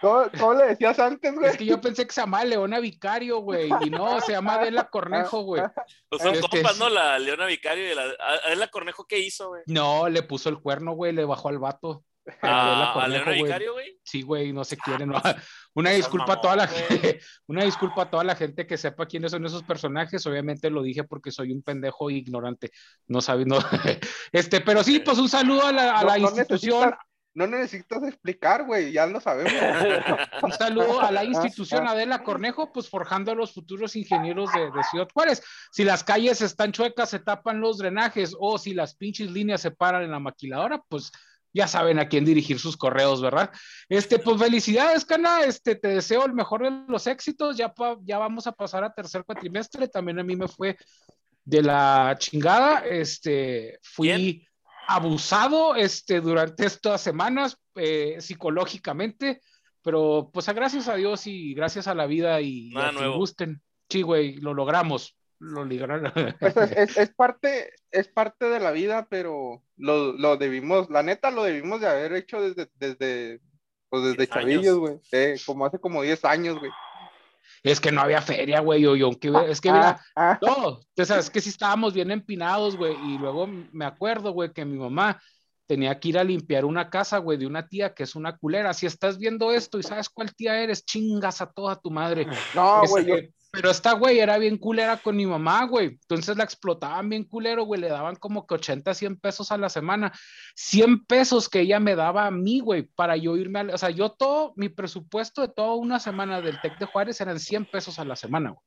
¿Cómo, 0.00 0.22
cómo 0.40 0.54
le 0.54 0.66
decías 0.68 0.98
antes, 0.98 1.30
Es 1.32 1.38
güey? 1.38 1.56
que 1.58 1.66
yo 1.66 1.78
pensé 1.80 2.06
que 2.06 2.12
se 2.14 2.22
llamaba 2.22 2.44
Leona 2.46 2.80
Vicario, 2.80 3.40
güey, 3.40 3.68
y 3.82 3.90
no, 3.90 4.18
se 4.22 4.32
llama 4.32 4.54
Adela 4.54 4.88
Cornejo, 4.88 5.42
güey. 5.42 5.62
Pues 6.08 6.22
son 6.22 6.34
Este, 6.34 6.48
compas. 6.48 6.78
¿no? 6.78 6.88
La 6.88 7.18
Leona 7.18 7.44
Vicario 7.44 7.92
y 7.92 7.94
la. 7.94 8.04
¿A 8.50 8.54
la 8.54 8.68
Cornejo 8.68 9.06
qué 9.06 9.18
hizo, 9.18 9.48
güey? 9.50 9.62
No, 9.66 10.08
le 10.08 10.22
puso 10.22 10.48
el 10.48 10.58
cuerno, 10.58 10.92
güey, 10.92 11.12
le 11.12 11.24
bajó 11.26 11.50
al 11.50 11.58
vato. 11.58 12.02
A 12.42 12.66
Adela 12.66 12.84
¿A, 12.86 12.90
a 12.90 12.92
Cornejo, 12.94 13.10
Leona 13.10 13.24
güey. 13.30 13.42
Vicario, 13.44 13.72
güey? 13.74 14.00
Sí, 14.02 14.22
güey, 14.22 14.52
no 14.52 14.64
se 14.64 14.76
quieren. 14.76 15.08
no. 15.10 15.20
Una 15.74 15.90
disculpa 15.90 16.32
a 16.32 16.40
toda 16.40 16.56
la 16.56 16.66
gente, 16.66 17.20
una 17.46 17.64
disculpa 17.64 18.02
a 18.02 18.10
toda 18.10 18.24
la 18.24 18.34
gente 18.34 18.66
que 18.66 18.76
sepa 18.76 19.06
quiénes 19.06 19.30
son 19.30 19.46
esos 19.46 19.62
personajes. 19.62 20.26
Obviamente 20.26 20.68
lo 20.68 20.82
dije 20.82 21.04
porque 21.04 21.30
soy 21.30 21.52
un 21.52 21.62
pendejo 21.62 22.10
ignorante, 22.10 22.72
no 23.06 23.20
sabiendo. 23.20 23.58
Este, 24.32 24.60
pero 24.60 24.82
sí, 24.82 24.98
pues 24.98 25.18
un 25.18 25.28
saludo 25.28 25.66
a 25.66 25.72
la, 25.72 25.98
a 25.98 26.02
No- 26.02 26.08
la 26.08 26.18
no 26.18 26.24
institución, 26.28 26.90
necesitas- 26.90 27.06
no 27.34 27.46
necesitas 27.46 28.02
explicar, 28.02 28.66
güey, 28.66 28.90
ya 28.90 29.06
lo 29.06 29.20
sabemos. 29.20 29.52
un 30.42 30.52
saludo 30.52 31.00
a 31.00 31.12
la 31.12 31.22
institución 31.22 31.86
Adela 31.86 32.24
Cornejo, 32.24 32.72
pues 32.72 32.88
forjando 32.90 33.30
a 33.30 33.36
los 33.36 33.54
futuros 33.54 33.94
ingenieros 33.94 34.52
de, 34.52 34.62
de 34.72 34.82
Ciudad 34.90 35.06
Juárez. 35.14 35.40
Si 35.70 35.84
las 35.84 36.02
calles 36.02 36.42
están 36.42 36.72
chuecas, 36.72 37.10
se 37.10 37.20
tapan 37.20 37.60
los 37.60 37.78
drenajes, 37.78 38.34
o 38.40 38.58
si 38.58 38.74
las 38.74 38.96
pinches 38.96 39.30
líneas 39.30 39.60
se 39.60 39.70
paran 39.70 40.02
en 40.02 40.10
la 40.10 40.18
maquiladora, 40.18 40.82
pues 40.88 41.12
ya 41.52 41.66
saben 41.66 41.98
a 41.98 42.08
quién 42.08 42.24
dirigir 42.24 42.58
sus 42.58 42.76
correos, 42.76 43.20
¿verdad? 43.20 43.50
Este, 43.88 44.18
pues 44.18 44.38
felicidades, 44.38 45.04
Cana, 45.04 45.40
este, 45.42 45.74
te 45.74 45.88
deseo 45.88 46.24
el 46.26 46.32
mejor 46.32 46.62
de 46.62 46.84
los 46.86 47.06
éxitos, 47.06 47.56
ya, 47.56 47.72
pa- 47.72 47.98
ya 48.02 48.18
vamos 48.18 48.46
a 48.46 48.52
pasar 48.52 48.84
a 48.84 48.92
tercer 48.92 49.24
cuatrimestre, 49.24 49.88
también 49.88 50.18
a 50.18 50.22
mí 50.24 50.36
me 50.36 50.46
fue 50.48 50.76
de 51.44 51.62
la 51.62 52.14
chingada, 52.18 52.84
este, 52.86 53.78
fui 53.82 54.08
Bien. 54.08 54.42
abusado, 54.86 55.74
este, 55.74 56.20
durante 56.20 56.66
estas 56.66 57.00
semanas, 57.00 57.56
eh, 57.74 58.16
psicológicamente, 58.20 59.40
pero 59.82 60.30
pues 60.32 60.48
a 60.48 60.52
gracias 60.52 60.88
a 60.88 60.94
Dios 60.96 61.26
y 61.26 61.54
gracias 61.54 61.88
a 61.88 61.94
la 61.94 62.06
vida 62.06 62.40
y, 62.40 62.68
y 62.72 62.76
a 62.76 62.92
nuevo. 62.92 63.16
gusten, 63.16 63.62
sí, 63.88 64.02
güey, 64.02 64.34
lo 64.36 64.52
logramos, 64.54 65.16
lo 65.40 65.64
logramos. 65.64 66.12
Pues 66.40 66.56
es, 66.56 66.72
es- 66.72 66.96
es 66.96 67.14
parte, 67.14 67.72
es 67.90 68.08
parte 68.08 68.46
de 68.46 68.60
la 68.60 68.70
vida, 68.70 69.08
pero 69.10 69.62
lo, 69.76 70.12
lo 70.12 70.36
debimos, 70.36 70.88
la 70.90 71.02
neta 71.02 71.30
lo 71.30 71.42
debimos 71.42 71.80
de 71.80 71.88
haber 71.88 72.12
hecho 72.12 72.40
desde, 72.40 72.70
desde, 72.76 73.40
pues 73.88 74.02
desde 74.04 74.16
10 74.18 74.30
chavillos, 74.30 74.78
güey. 74.78 75.00
Como 75.44 75.66
hace 75.66 75.78
como 75.78 76.02
10 76.02 76.24
años, 76.24 76.58
güey. 76.58 76.70
Es 77.62 77.80
que 77.80 77.92
no 77.92 78.00
había 78.00 78.22
feria, 78.22 78.60
güey, 78.60 78.86
o 78.86 78.96
yo, 78.96 79.10
que, 79.18 79.30
es 79.48 79.60
que 79.60 79.70
mira, 79.72 80.00
Ah, 80.16 80.32
ah, 80.32 80.38
No, 80.40 80.80
tú 80.94 81.04
sabes 81.04 81.28
que 81.28 81.40
sí 81.40 81.50
estábamos 81.50 81.92
bien 81.92 82.10
empinados, 82.10 82.76
güey, 82.76 82.94
y 83.06 83.18
luego 83.18 83.46
me 83.72 83.84
acuerdo, 83.84 84.32
güey, 84.32 84.52
que 84.52 84.64
mi 84.64 84.78
mamá 84.78 85.20
tenía 85.66 85.98
que 86.00 86.08
ir 86.08 86.18
a 86.18 86.24
limpiar 86.24 86.64
una 86.64 86.88
casa, 86.90 87.18
güey, 87.18 87.38
de 87.38 87.46
una 87.46 87.68
tía 87.68 87.92
que 87.94 88.04
es 88.04 88.14
una 88.14 88.36
culera. 88.36 88.72
Si 88.72 88.86
estás 88.86 89.18
viendo 89.18 89.52
esto 89.52 89.78
y 89.78 89.82
sabes 89.82 90.08
cuál 90.08 90.34
tía 90.34 90.60
eres, 90.62 90.84
chingas 90.84 91.40
a 91.42 91.50
toda 91.52 91.76
tu 91.80 91.90
madre. 91.90 92.26
no, 92.54 92.82
güey, 92.88 93.06
yo, 93.06 93.14
Este, 93.16 93.32
Pero 93.52 93.70
esta 93.70 93.92
güey 93.92 94.20
era 94.20 94.38
bien 94.38 94.56
culera 94.58 94.96
con 94.98 95.16
mi 95.16 95.26
mamá, 95.26 95.64
güey. 95.64 95.98
Entonces 96.02 96.36
la 96.36 96.44
explotaban 96.44 97.08
bien 97.08 97.24
culero, 97.24 97.64
güey. 97.64 97.80
Le 97.80 97.88
daban 97.88 98.16
como 98.16 98.46
que 98.46 98.54
80, 98.54 98.94
100 98.94 99.16
pesos 99.16 99.50
a 99.50 99.58
la 99.58 99.68
semana. 99.68 100.12
100 100.54 101.04
pesos 101.06 101.48
que 101.48 101.60
ella 101.60 101.80
me 101.80 101.96
daba 101.96 102.26
a 102.26 102.30
mí, 102.30 102.60
güey, 102.60 102.82
para 102.82 103.16
yo 103.16 103.36
irme 103.36 103.60
a... 103.60 103.74
O 103.74 103.78
sea, 103.78 103.90
yo 103.90 104.12
todo, 104.12 104.52
mi 104.56 104.68
presupuesto 104.68 105.42
de 105.42 105.48
toda 105.48 105.74
una 105.74 105.98
semana 105.98 106.40
del 106.40 106.60
TEC 106.60 106.78
de 106.78 106.86
Juárez 106.86 107.20
eran 107.20 107.40
100 107.40 107.66
pesos 107.66 107.98
a 107.98 108.04
la 108.04 108.14
semana, 108.14 108.50
güey. 108.50 108.62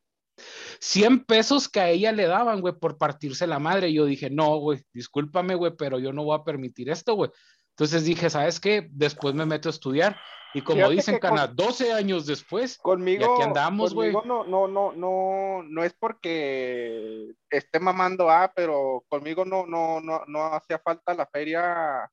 100 0.79 1.25
pesos 1.25 1.69
que 1.69 1.79
a 1.79 1.89
ella 1.89 2.11
le 2.11 2.25
daban, 2.25 2.59
güey, 2.59 2.73
por 2.77 2.97
partirse 2.97 3.47
la 3.47 3.59
madre. 3.59 3.93
Yo 3.93 4.05
dije, 4.05 4.29
no, 4.29 4.57
güey, 4.57 4.81
discúlpame, 4.93 5.55
güey, 5.55 5.73
pero 5.77 5.99
yo 5.99 6.11
no 6.11 6.23
voy 6.23 6.37
a 6.37 6.43
permitir 6.43 6.89
esto, 6.89 7.13
güey. 7.13 7.29
Entonces 7.73 8.05
dije, 8.05 8.29
¿sabes 8.29 8.59
qué? 8.59 8.87
Después 8.91 9.33
me 9.35 9.45
meto 9.45 9.69
a 9.69 9.71
estudiar. 9.71 10.17
Y 10.55 10.61
como 10.61 10.77
Fíjate 10.77 10.93
dicen, 10.95 11.15
que 11.15 11.19
con- 11.21 11.29
Cana, 11.31 11.47
12 11.47 11.91
años 11.93 12.27
después, 12.27 12.77
conmigo, 12.77 13.21
y 13.25 13.33
aquí 13.33 13.41
andamos, 13.41 13.93
güey. 13.95 14.11
no, 14.13 14.43
no, 14.43 14.67
no, 14.67 14.91
no, 14.91 15.63
no 15.63 15.83
es 15.83 15.93
porque 15.93 17.31
esté 17.49 17.79
mamando, 17.79 18.29
ah, 18.29 18.51
pero 18.55 19.03
conmigo 19.09 19.45
no, 19.45 19.65
no, 19.65 19.99
no, 19.99 20.21
no 20.27 20.43
hacía 20.53 20.77
falta 20.77 21.15
la 21.15 21.25
feria 21.25 22.07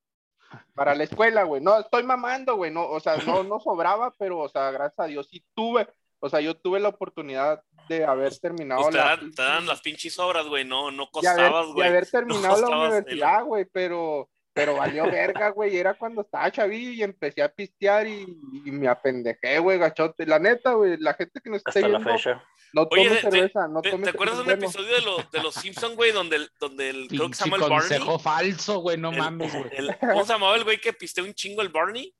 para 0.74 0.94
la 0.94 1.04
escuela, 1.04 1.42
güey. 1.44 1.60
No, 1.62 1.78
estoy 1.78 2.02
mamando, 2.02 2.56
güey. 2.56 2.70
No, 2.70 2.88
o 2.88 2.98
sea, 3.00 3.16
no, 3.26 3.42
no 3.44 3.60
sobraba, 3.60 4.14
pero, 4.18 4.38
o 4.38 4.48
sea, 4.48 4.70
gracias 4.70 4.98
a 4.98 5.04
Dios 5.04 5.28
sí 5.30 5.44
tuve, 5.54 5.86
o 6.20 6.28
sea, 6.30 6.40
yo 6.40 6.56
tuve 6.56 6.80
la 6.80 6.88
oportunidad 6.88 7.62
de 7.90 8.06
haber 8.06 8.34
terminado 8.38 8.82
Pues 8.82 8.92
te, 8.92 8.98
la 8.98 9.04
dan, 9.16 9.32
te 9.32 9.42
dan 9.42 9.66
las 9.66 9.82
pinches 9.82 10.18
obras, 10.18 10.46
güey, 10.46 10.64
no, 10.64 10.90
no 10.90 11.10
costabas, 11.10 11.66
güey. 11.74 11.86
haber 11.88 12.06
terminado 12.10 12.54
la 12.56 12.60
costabas 12.62 12.86
el- 12.94 12.94
universidad, 13.02 13.44
güey, 13.44 13.66
pero, 13.66 14.30
pero 14.60 14.76
valió 14.76 15.04
verga, 15.10 15.48
güey. 15.50 15.76
Era 15.76 15.94
cuando 15.94 16.22
estaba 16.22 16.50
chavillo 16.50 16.90
y 16.92 17.02
empecé 17.02 17.42
a 17.42 17.48
pistear 17.48 18.06
y, 18.06 18.22
y 18.64 18.70
me 18.70 18.88
apendejé, 18.88 19.58
güey, 19.58 19.78
gachote. 19.78 20.26
La 20.26 20.38
neta, 20.38 20.72
güey, 20.74 20.96
la 20.98 21.14
gente 21.14 21.40
que 21.42 21.50
nos 21.50 21.58
está 21.58 21.70
Hasta 21.70 21.80
la 21.88 21.98
viendo, 21.98 22.12
fecha. 22.12 22.44
no 22.72 22.82
Oye, 22.82 22.88
tome 22.90 23.08
de- 23.08 23.14
de- 23.14 23.20
cerveza, 23.20 23.68
no 23.68 23.80
¿Te, 23.82 23.90
tome 23.90 24.04
te 24.04 24.10
acuerdas 24.10 24.36
de 24.38 24.42
un 24.44 24.50
episodio 24.50 24.94
de 24.94 25.00
los, 25.02 25.30
de 25.30 25.42
los 25.42 25.54
Simpsons, 25.54 25.96
güey, 25.96 26.12
donde 26.12 26.36
el, 26.36 26.50
donde 26.60 26.90
el, 26.90 27.08
creo 27.08 27.28
que 27.28 27.34
se 27.34 27.44
llama 27.44 27.56
el 27.56 27.62
Barney? 27.70 27.78
consejo 27.78 28.18
falso, 28.18 28.78
güey, 28.80 28.96
no 28.98 29.10
El- 29.10 29.18
mames, 29.18 29.52
güey. 29.52 29.70
el- 29.72 29.96
¿Cómo 29.98 30.24
se 30.24 30.32
llamaba 30.32 30.56
el 30.56 30.64
güey 30.64 30.80
que 30.80 30.92
pisteó 30.92 31.24
un 31.24 31.34
chingo 31.34 31.62
el 31.62 31.68
Barney? 31.70 32.14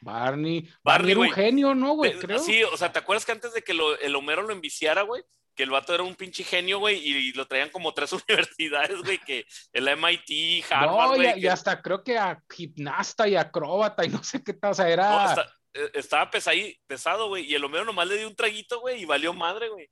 Barney. 0.00 0.60
Barney, 0.60 0.74
Barney 0.82 1.10
era 1.12 1.20
un 1.20 1.30
genio, 1.32 1.74
¿no, 1.74 1.92
güey? 1.94 2.18
Creo. 2.18 2.38
Sí, 2.38 2.62
o 2.64 2.76
sea, 2.76 2.90
¿te 2.92 2.98
acuerdas 2.98 3.24
que 3.24 3.32
antes 3.32 3.52
de 3.54 3.62
que 3.62 3.72
lo- 3.74 3.98
el 4.00 4.14
Homero 4.16 4.42
lo 4.42 4.52
enviciara, 4.52 5.02
güey? 5.02 5.22
Que 5.54 5.64
el 5.64 5.70
vato 5.70 5.94
era 5.94 6.02
un 6.02 6.14
pinche 6.14 6.44
genio, 6.44 6.78
güey, 6.78 6.96
y, 6.98 7.32
lo 7.34 7.46
traían 7.46 7.70
como 7.70 7.92
tres 7.92 8.12
universidades, 8.28 8.98
güey, 9.02 9.18
que 9.18 9.44
el 9.72 9.88
MIT, 9.88 10.64
Harvard, 10.70 11.08
No, 11.10 11.14
y, 11.14 11.18
güey. 11.24 11.38
y 11.38 11.42
que- 11.42 11.50
hasta 11.50 11.80
creo 11.82 12.02
que 12.02 12.16
a 12.18 12.42
gimnasta 12.50 13.28
y 13.28 13.36
acróbata 13.36 14.04
y 14.04 14.08
no 14.08 14.22
sé 14.22 14.42
qué 14.42 14.54
tal, 14.54 14.70
o 14.72 14.74
sea, 14.74 14.86
no, 14.86 14.90
era... 14.92 15.24
está- 15.26 15.54
eh, 15.74 15.90
estaba 15.94 16.30
pesadí- 16.30 16.78
pesado, 16.86 17.28
güey, 17.28 17.44
y 17.44 17.54
el 17.54 17.64
Homero 17.64 17.84
nomás 17.84 18.06
le 18.08 18.18
dio 18.18 18.28
un 18.28 18.36
traguito, 18.36 18.80
güey, 18.80 19.02
y 19.02 19.04
valió 19.04 19.32
madre, 19.32 19.68
güey. 19.68 19.88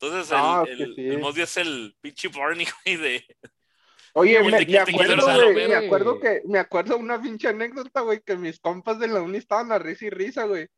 Entonces, 0.00 0.30
No, 0.30 0.64
el, 0.66 0.82
el, 0.82 0.94
sí. 0.94 1.00
el 1.08 1.18
Mosby 1.18 1.42
es 1.42 1.56
el 1.56 1.96
pinche 2.00 2.28
Barney, 2.28 2.66
güey, 2.84 2.96
de... 2.96 3.24
Oye, 4.12 4.42
me, 4.42 4.50
me 4.64 4.78
acuerdo, 4.78 5.26
güey, 5.52 5.68
me 5.68 5.74
acuerdo 5.74 6.20
que, 6.20 6.42
me 6.46 6.58
acuerdo 6.58 6.96
una 6.96 7.20
pinche 7.20 7.48
anécdota, 7.48 8.00
güey, 8.00 8.20
que 8.22 8.36
mis 8.36 8.58
compas 8.60 8.98
de 8.98 9.08
la 9.08 9.20
uni 9.20 9.36
estaban 9.38 9.70
a 9.72 9.78
risa 9.78 10.06
y 10.06 10.10
risa, 10.10 10.44
güey. 10.44 10.68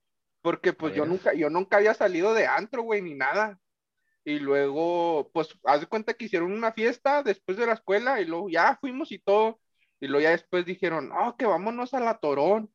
Porque 0.42 0.72
pues 0.72 0.94
yo 0.94 1.04
nunca, 1.04 1.34
yo 1.34 1.48
nunca 1.50 1.76
había 1.76 1.94
salido 1.94 2.34
de 2.34 2.46
antro, 2.46 2.82
güey, 2.82 3.00
ni 3.02 3.14
nada. 3.14 3.58
Y 4.24 4.38
luego, 4.40 5.30
pues, 5.32 5.48
haz 5.64 5.80
de 5.80 5.86
cuenta 5.86 6.14
que 6.14 6.26
hicieron 6.26 6.52
una 6.52 6.72
fiesta 6.72 7.22
después 7.22 7.56
de 7.56 7.66
la 7.66 7.72
escuela 7.74 8.20
y 8.20 8.26
luego 8.26 8.48
ya 8.50 8.76
fuimos 8.80 9.10
y 9.12 9.18
todo. 9.18 9.58
Y 10.00 10.06
luego 10.06 10.22
ya 10.22 10.30
después 10.30 10.64
dijeron, 10.66 11.08
no, 11.08 11.36
que 11.36 11.46
vámonos 11.46 11.94
a 11.94 12.00
la 12.00 12.18
Torón. 12.18 12.70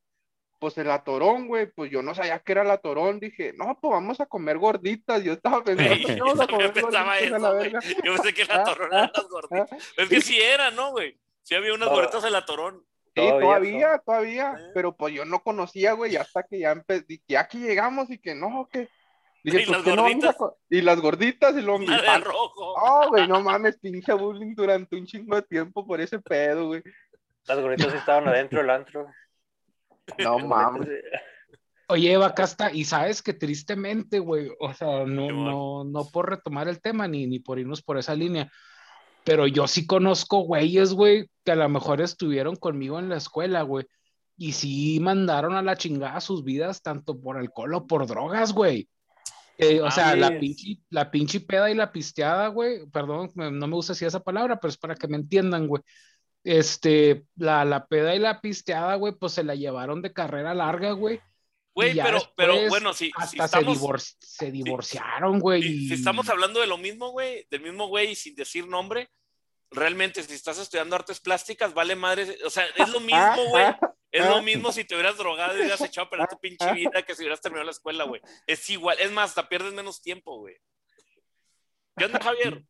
Pues 0.59 0.77
el 0.77 0.89
Atorón, 0.89 1.47
güey, 1.50 1.69
pues 1.69 1.91
yo 1.91 2.01
no 2.01 2.15
sabía 2.15 2.39
que 2.39 2.53
era 2.53 2.63
la 2.63 2.77
Torón. 2.77 3.19
Dije, 3.19 3.53
no, 3.57 3.77
pues 3.81 3.91
vamos 3.91 4.21
a 4.21 4.25
comer 4.25 4.57
gorditas. 4.57 5.21
Yo 5.23 5.33
estaba 5.33 5.62
pensando, 5.63 5.89
Güey, 5.93 6.05
que 6.05 6.15
yo 6.15 6.25
vamos 6.25 6.39
a 6.39 6.47
comer 6.47 6.71
pensaba 6.73 7.03
gorditas 7.03 7.21
a 7.21 7.25
eso, 7.25 7.38
la 7.39 7.51
verga. 7.51 7.79
Yo 8.03 8.13
pensé 8.15 8.33
que 8.33 8.45
la 8.45 8.55
Ah, 8.55 8.63
torón 8.63 8.89
ah, 8.93 8.97
eran 8.97 9.12
las 9.13 9.27
gorditas. 9.29 9.93
Es 9.97 10.09
que 10.09 10.21
sí 10.21 10.39
era, 10.41 10.71
¿no, 10.71 10.91
güey? 10.91 11.19
Sí 11.43 11.53
había 11.55 11.73
unas 11.73 11.89
No. 11.89 11.95
gorditas 11.95 12.23
en 12.23 12.31
la 12.31 12.45
torón. 12.45 12.85
Sí, 13.07 13.12
Todavía 13.15 13.39
todavía, 13.41 13.97
todavía, 14.05 14.55
Eh. 14.57 14.71
pero 14.73 14.95
pues 14.95 15.13
yo 15.13 15.23
no 15.25 15.43
conocía, 15.43 15.93
güey, 15.93 16.15
hasta 16.15 16.43
que 16.43 16.59
ya 16.59 16.71
empecé, 16.71 17.21
ya 17.27 17.47
que 17.47 17.59
llegamos 17.59 18.09
y 18.09 18.17
que 18.17 18.33
no, 18.33 18.67
que 18.71 18.88
dije, 19.43 19.63
¿Y 19.63 19.65
pues, 19.65 19.77
las 19.77 19.83
¿qué 19.83 19.95
no 19.95 20.03
vamos 20.03 20.23
a 20.23 20.31
gorditas? 20.33 20.59
y 20.69 20.81
las 20.81 21.01
gorditas 21.01 21.55
y 21.55 21.59
Una 21.59 22.01
de 22.01 22.17
rojo. 22.19 22.73
Oh, 22.75 23.09
güey, 23.09 23.27
no 23.27 23.41
mames, 23.41 23.77
pinche 23.77 24.13
bullying 24.13 24.55
durante 24.55 24.95
un 24.95 25.05
chingo 25.05 25.35
de 25.35 25.41
tiempo 25.43 25.85
por 25.85 26.01
ese 26.01 26.19
pedo, 26.19 26.67
güey. 26.67 26.83
Las 27.45 27.59
gorritas 27.59 27.93
estaban 27.93 28.27
adentro 28.27 28.59
del 28.59 28.69
antro. 28.69 29.07
No 30.17 30.39
mames. 30.39 30.88
Oye, 31.88 32.13
Eva, 32.13 32.27
acá 32.27 32.45
está, 32.45 32.71
y 32.73 32.85
sabes 32.85 33.21
que 33.21 33.33
tristemente, 33.33 34.19
güey, 34.19 34.50
o 34.59 34.73
sea, 34.73 35.05
no, 35.05 35.29
no, 35.31 35.83
no 35.83 36.05
por 36.12 36.29
retomar 36.29 36.67
el 36.67 36.81
tema 36.81 37.07
ni, 37.07 37.27
ni 37.27 37.39
por 37.39 37.59
irnos 37.59 37.83
por 37.83 37.97
esa 37.97 38.15
línea, 38.15 38.50
pero 39.25 39.47
yo 39.47 39.67
sí 39.67 39.85
conozco 39.85 40.39
güeyes, 40.39 40.93
güey, 40.93 41.29
que 41.43 41.51
a 41.51 41.55
lo 41.55 41.67
mejor 41.67 42.01
estuvieron 42.01 42.55
conmigo 42.55 43.00
en 43.00 43.09
la 43.09 43.17
escuela, 43.17 43.62
güey, 43.63 43.85
y 44.38 44.53
sí 44.53 45.00
mandaron 45.01 45.55
a 45.55 45.62
la 45.62 45.75
chingada 45.75 46.19
sus 46.21 46.43
vidas 46.43 46.81
tanto 46.81 47.19
por 47.19 47.38
alcohol 47.38 47.73
o 47.75 47.85
por 47.85 48.07
drogas, 48.07 48.53
güey. 48.53 48.89
Eh, 49.57 49.81
o 49.81 49.91
sea, 49.91 50.15
la 50.15 50.38
pinche, 50.39 50.79
la 50.89 51.12
pinche 51.12 51.39
peda 51.39 51.69
y 51.69 51.75
la 51.75 51.91
pisteada, 51.91 52.48
güey, 52.48 52.88
perdón, 52.88 53.31
no 53.36 53.67
me 53.67 53.75
gusta 53.75 53.93
decir 53.93 54.07
esa 54.07 54.24
palabra, 54.24 54.60
pero 54.60 54.69
es 54.69 54.77
para 54.77 54.95
que 54.95 55.07
me 55.07 55.17
entiendan, 55.17 55.67
güey. 55.67 55.83
Este, 56.43 57.24
la, 57.36 57.63
la 57.63 57.86
peda 57.86 58.15
y 58.15 58.19
la 58.19 58.41
pisteada, 58.41 58.95
güey, 58.95 59.13
pues 59.13 59.33
se 59.33 59.43
la 59.43 59.55
llevaron 59.55 60.01
de 60.01 60.12
carrera 60.12 60.53
larga, 60.53 60.91
güey. 60.91 61.22
Güey, 61.75 61.95
pero, 61.95 62.19
pero 62.36 62.69
bueno, 62.69 62.93
si, 62.93 63.05
si 63.07 63.12
hasta 63.39 63.45
estamos, 63.45 63.79
se, 64.19 64.27
se 64.45 64.51
divorciaron, 64.51 65.39
güey. 65.39 65.63
si, 65.63 65.69
y- 65.86 65.88
si 65.88 65.93
estamos 65.95 66.29
hablando 66.29 66.60
de 66.60 66.67
lo 66.67 66.77
mismo, 66.77 67.12
güey, 67.12 67.48
del 67.50 67.62
mismo 67.62 67.88
güey 67.88 68.12
y 68.12 68.15
sin 68.15 68.36
decir 68.36 68.67
nombre, 68.67 69.10
realmente 69.72 70.22
si 70.22 70.33
estás 70.33 70.60
estudiando 70.60 70.95
artes 70.95 71.19
plásticas, 71.19 71.74
vale 71.74 71.95
madre, 71.95 72.38
o 72.45 72.50
sea, 72.50 72.65
es 72.75 72.89
lo 72.89 73.00
mismo, 73.00 73.50
güey. 73.50 73.65
Es 74.13 74.29
lo 74.29 74.41
mismo 74.43 74.72
si 74.72 74.86
te 74.86 74.93
hubieras 74.96 75.17
drogado 75.17 75.58
y 75.58 75.62
hubieras 75.62 75.82
echado 75.82 76.05
a 76.08 76.10
perder 76.10 76.27
tu 76.27 76.39
pinche 76.39 76.72
vida 76.74 77.01
que 77.03 77.15
si 77.15 77.24
hubieras 77.24 77.41
terminado 77.41 77.65
la 77.65 77.72
escuela, 77.72 78.03
güey. 78.05 78.22
Es 78.48 78.70
igual, 78.70 78.96
es 79.00 79.12
más, 79.12 79.32
hasta 79.32 79.50
pierdes 79.50 79.74
menos 79.74 80.01
tiempo, 80.01 80.38
güey. 80.38 80.55
¿Qué 81.98 82.05
onda, 82.05 82.20
Javier? 82.22 82.63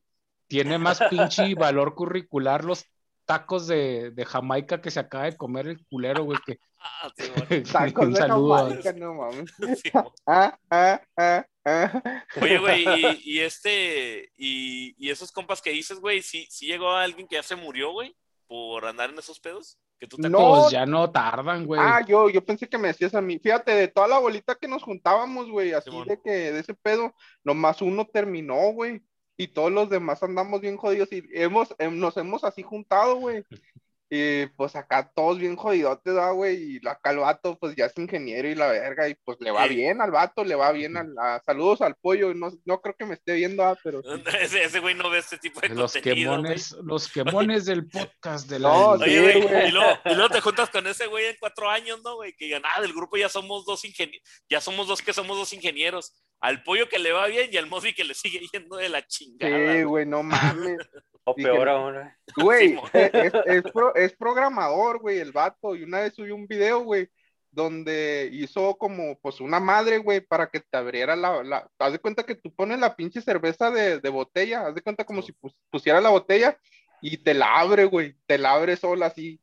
Tiene 0.48 0.78
más 0.78 1.00
pinche 1.10 1.54
valor 1.56 1.96
curricular 1.96 2.64
los 2.64 2.86
tacos 3.26 3.68
de, 3.68 4.12
de 4.12 4.26
Jamaica 4.26 4.82
que 4.82 4.92
se 4.92 5.00
acaba 5.00 5.26
de 5.26 5.38
comer 5.38 5.68
el 5.68 5.86
culero, 5.88 6.24
güey. 6.24 6.40
Que... 6.46 6.60
Ah, 6.80 7.12
sí, 7.18 7.30
güey, 7.48 7.64
Tacos 7.94 8.06
Un 8.06 8.14
de 8.14 8.20
saludo. 8.20 8.56
a- 8.56 8.60
Jamaica, 8.70 8.94
no 8.94 9.14
mames. 9.14 9.54
sí. 9.82 9.90
Ah, 10.26 10.58
ah, 10.70 11.02
ah, 11.18 11.46
ah. 11.66 12.26
Oye, 12.42 12.58
güey, 12.58 12.86
y, 12.86 13.22
y 13.36 13.40
este, 13.42 14.30
y, 14.38 14.94
y 14.98 15.10
esos 15.10 15.32
compas 15.32 15.62
que 15.62 15.72
dices, 15.72 16.00
güey, 16.00 16.22
¿sí, 16.22 16.48
sí 16.50 16.68
llegó 16.68 16.92
alguien 16.92 17.28
que 17.28 17.36
ya 17.36 17.44
se 17.44 17.56
murió, 17.56 17.92
güey, 17.92 18.16
por 18.48 18.86
andar 18.86 19.10
en 19.10 19.20
esos 19.20 19.40
pedos? 19.40 19.78
Que 20.00 20.08
tú 20.08 20.18
te 20.18 20.30
No. 20.30 20.62
Pues 20.62 20.72
ya 20.72 20.86
no 20.86 21.12
tardan, 21.12 21.66
güey. 21.66 21.82
Ah, 21.84 22.02
yo, 22.06 22.30
yo 22.30 22.44
pensé 22.46 22.68
que 22.68 22.78
me 22.78 22.90
decías 22.90 23.16
a 23.16 23.22
mí. 23.22 23.40
Fíjate, 23.40 23.72
de 23.72 23.88
toda 23.88 24.08
la 24.08 24.20
bolita 24.20 24.56
que 24.56 24.68
nos 24.68 24.84
juntábamos, 24.84 25.50
güey, 25.50 25.74
así 25.74 25.92
de 26.08 26.20
que 26.22 26.52
de 26.52 26.60
ese 26.60 26.74
pedo, 26.74 27.14
nomás 27.44 27.82
uno 27.82 28.06
terminó, 28.06 28.72
güey. 28.74 29.02
Y 29.36 29.48
todos 29.48 29.72
los 29.72 29.90
demás 29.90 30.22
andamos 30.22 30.62
bien 30.62 30.78
jodidos 30.78 31.12
y 31.12 31.24
hemos, 31.34 31.74
em, 31.80 31.98
nos 31.98 32.18
hemos 32.18 32.44
así 32.44 32.62
juntado, 32.62 33.16
güey. 33.16 33.44
Y 34.16 34.46
pues 34.58 34.76
acá 34.76 35.12
todos 35.16 35.40
bien 35.40 35.56
jodidotes, 35.56 36.14
¿verdad, 36.14 36.34
güey? 36.34 36.76
Y 36.78 36.88
acá 36.88 37.10
el 37.10 37.18
vato, 37.18 37.58
pues 37.58 37.76
ya 37.76 37.86
es 37.88 37.98
ingeniero 37.98 38.48
y 38.48 38.54
la 38.54 38.68
verga, 38.68 39.10
y 39.10 39.16
pues 39.16 39.40
le 39.42 39.50
va 39.50 39.68
Sí. 39.68 39.76
bien 39.76 40.02
al 40.02 40.12
vato, 40.12 40.44
le 40.44 40.54
va 40.54 40.72
bien 40.72 40.96
al, 40.98 41.16
a- 41.18 41.42
saludos 41.44 41.82
al 41.82 41.96
pollo, 41.96 42.32
no, 42.36 42.52
no 42.66 42.80
creo 42.80 42.96
que 42.96 43.06
me 43.08 43.16
esté 43.16 43.34
viendo, 43.34 43.64
ah, 43.64 43.76
pero 43.84 44.02
sí. 44.04 44.24
Ese, 44.40 44.64
ese 44.66 44.80
güey 44.82 44.94
no 44.94 45.10
ve 45.10 45.18
este 45.18 45.40
tipo 45.40 45.60
de 45.62 45.70
los 45.70 45.94
güey. 45.94 46.04
quemones, 46.04 46.74
los 46.84 47.08
quemones 47.12 47.66
del 47.66 47.88
podcast 47.88 48.48
de 48.48 48.60
la 48.60 48.70
No, 48.70 48.94
Isla. 48.96 49.06
sí, 49.08 49.12
Oye, 49.18 49.22
güey, 49.22 49.42
güey. 49.48 49.68
y 49.70 49.72
luego, 49.72 50.00
y 50.06 50.14
luego 50.14 50.30
te 50.30 50.42
juntas 50.42 50.70
con 50.70 50.86
ese 50.86 51.08
güey 51.08 51.26
en 51.26 51.36
cuatro 51.40 51.68
años, 51.70 52.00
¿no, 52.04 52.16
güey? 52.18 52.34
Que 52.34 52.46
digan, 52.46 52.62
ah, 52.66 52.82
del 52.82 52.94
grupo 52.94 53.18
ya 53.18 53.30
somos 53.30 53.66
dos 53.66 53.84
ingenieros, 53.84 54.22
ya 54.48 54.62
somos 54.62 54.88
dos 54.88 55.02
que 55.02 55.14
somos 55.14 55.36
dos 55.38 55.52
ingenieros. 55.54 56.14
Al 56.44 56.62
pollo 56.62 56.90
que 56.90 57.00
le 57.00 57.14
va 57.14 57.28
bien 57.28 57.50
y 57.52 57.56
al 57.58 57.68
Mosby 57.68 57.94
que 57.94 58.04
le 58.04 58.14
sigue 58.14 58.42
yendo 58.52 58.76
de 58.76 58.90
la 58.90 59.08
chingada. 59.08 59.74
Sí, 59.74 59.84
güey. 59.84 60.06
no 60.06 60.24
mames. 60.24 60.78
O 61.24 61.34
Dije, 61.38 61.50
peor 61.50 61.70
aún, 61.70 61.96
güey. 62.36 62.70
Simón. 62.72 62.90
es, 62.94 63.64
pro- 63.72 63.96
es 63.96 64.14
programador, 64.14 65.00
güey, 65.00 65.20
el 65.20 65.32
vato. 65.32 65.74
Y 65.74 65.84
una 65.84 66.02
vez 66.02 66.14
subió 66.14 66.36
un 66.36 66.46
video, 66.48 66.82
güey, 66.82 67.08
donde 67.50 68.30
hizo 68.34 68.76
como, 68.76 69.18
pues, 69.20 69.40
una 69.40 69.62
madre, 69.62 70.00
güey, 70.00 70.20
para 70.20 70.48
que 70.48 70.60
te 70.60 70.76
abriera 70.78 71.16
la, 71.16 71.42
la... 71.44 71.70
Haz 71.80 71.94
de 71.94 72.00
cuenta 72.00 72.24
que 72.24 72.36
tú 72.36 72.54
pones 72.54 72.78
la 72.78 72.94
pinche 72.96 73.22
cerveza 73.22 73.72
de, 73.72 74.00
de 74.02 74.10
botella, 74.10 74.68
haz 74.68 74.76
de 74.76 74.82
cuenta 74.82 75.06
como 75.06 75.22
si 75.22 75.32
pus- 75.32 75.56
pusiera 75.70 76.02
la 76.02 76.10
botella 76.10 76.60
y 77.02 77.16
te 77.18 77.34
la 77.34 77.58
abre, 77.58 77.86
güey, 77.86 78.18
te 78.26 78.38
la 78.38 78.52
abre 78.52 78.76
sola 78.76 79.06
así. 79.06 79.40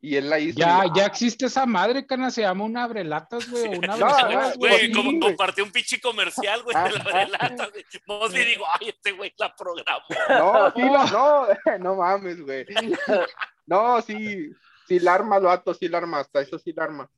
Y 0.00 0.14
él 0.16 0.30
la 0.30 0.38
hizo. 0.38 0.58
Ya, 0.58 0.84
y- 0.86 0.90
ya 0.96 1.06
existe 1.06 1.46
esa 1.46 1.66
madre, 1.66 2.06
cana, 2.06 2.30
se 2.30 2.42
llama 2.42 2.64
una 2.64 2.84
abrelatas, 2.84 3.50
güey, 3.50 3.78
una 3.78 3.96
No, 3.96 4.08
no, 4.08 4.52
güey. 4.56 4.78
Sí, 4.78 4.92
como 4.92 5.18
compartió 5.18 5.64
un 5.64 5.72
pinche 5.72 6.00
comercial, 6.00 6.62
güey, 6.62 6.76
de 6.76 6.90
la 6.90 7.00
Ah, 7.04 7.12
relata, 7.12 7.66
güey. 7.68 7.84
Mosby 8.06 8.44
digo, 8.44 8.64
ay, 8.80 8.90
este 8.90 9.10
güey 9.12 9.34
la 9.38 9.54
programó. 9.56 10.04
No, 10.28 10.72
sí, 10.74 10.82
la- 10.82 11.04
no, 11.10 11.46
no 11.80 11.94
mames, 11.96 12.40
güey. 12.40 12.64
No, 13.66 14.00
sí, 14.00 14.50
sí 14.86 14.98
la 14.98 15.14
arma 15.14 15.36
el 15.36 15.42
vato, 15.44 15.74
sí 15.74 15.88
la 15.88 15.98
arma, 15.98 16.20
hasta 16.20 16.40
eso 16.40 16.58
sí 16.58 16.72
la 16.72 16.84
arma. 16.84 17.10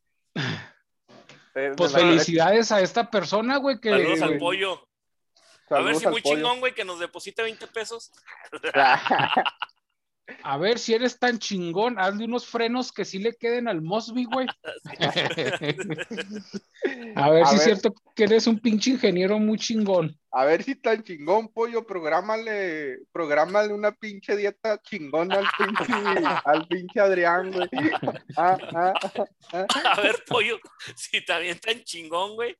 Pues 1.76 1.92
felicidades 1.92 2.72
a 2.72 2.80
esta 2.80 3.08
persona, 3.10 3.58
güey, 3.58 3.78
que... 3.80 3.90
Saludos 3.90 4.22
al 4.22 4.38
pollo. 4.38 4.88
A 5.68 5.80
ver 5.80 5.94
si 5.94 6.08
muy 6.08 6.22
pollo. 6.22 6.34
chingón, 6.36 6.58
güey, 6.60 6.74
que 6.74 6.84
nos 6.84 6.98
deposite 6.98 7.42
20 7.42 7.66
pesos. 7.68 8.10
A 10.42 10.58
ver 10.58 10.78
si 10.78 10.94
eres 10.94 11.18
tan 11.18 11.38
chingón, 11.38 11.98
hazle 11.98 12.24
unos 12.24 12.46
frenos 12.46 12.92
que 12.92 13.04
sí 13.04 13.18
le 13.18 13.34
queden 13.34 13.68
al 13.68 13.82
Mosby, 13.82 14.24
güey. 14.24 14.46
A 17.16 17.30
ver 17.30 17.44
A 17.44 17.46
si 17.46 17.56
es 17.56 17.64
cierto 17.64 17.94
que 18.14 18.24
eres 18.24 18.46
un 18.46 18.58
pinche 18.58 18.90
ingeniero 18.90 19.38
muy 19.38 19.58
chingón. 19.58 20.16
A 20.32 20.44
ver 20.44 20.62
si 20.62 20.76
tan 20.76 21.02
chingón, 21.02 21.48
pollo, 21.48 21.84
prográmale, 21.84 22.98
prográmale 23.10 23.72
una 23.72 23.90
pinche 23.90 24.36
dieta 24.36 24.80
chingona 24.80 25.38
al 25.38 25.46
pinche, 25.58 25.84
al 26.44 26.68
pinche 26.68 27.00
Adrián, 27.00 27.50
güey. 27.50 27.68
Ah, 28.36 28.56
ah, 28.74 28.92
ah. 29.52 29.66
A 29.96 30.00
ver, 30.00 30.22
pollo, 30.26 30.60
si 30.94 31.24
también 31.24 31.58
tan 31.58 31.82
chingón, 31.82 32.34
güey. 32.34 32.56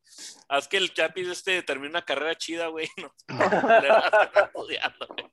Haz 0.49 0.67
que 0.67 0.79
el 0.79 0.93
Chapis 0.93 1.29
este 1.29 1.63
termine 1.63 1.91
una 1.91 2.05
carrera 2.05 2.35
chida, 2.35 2.67
güey. 2.67 2.89
No, 2.97 3.13
le 3.29 3.89
vas 3.89 4.13
a 4.13 4.25
estar 4.25 4.47
estudiando, 4.47 5.07
güey. 5.07 5.31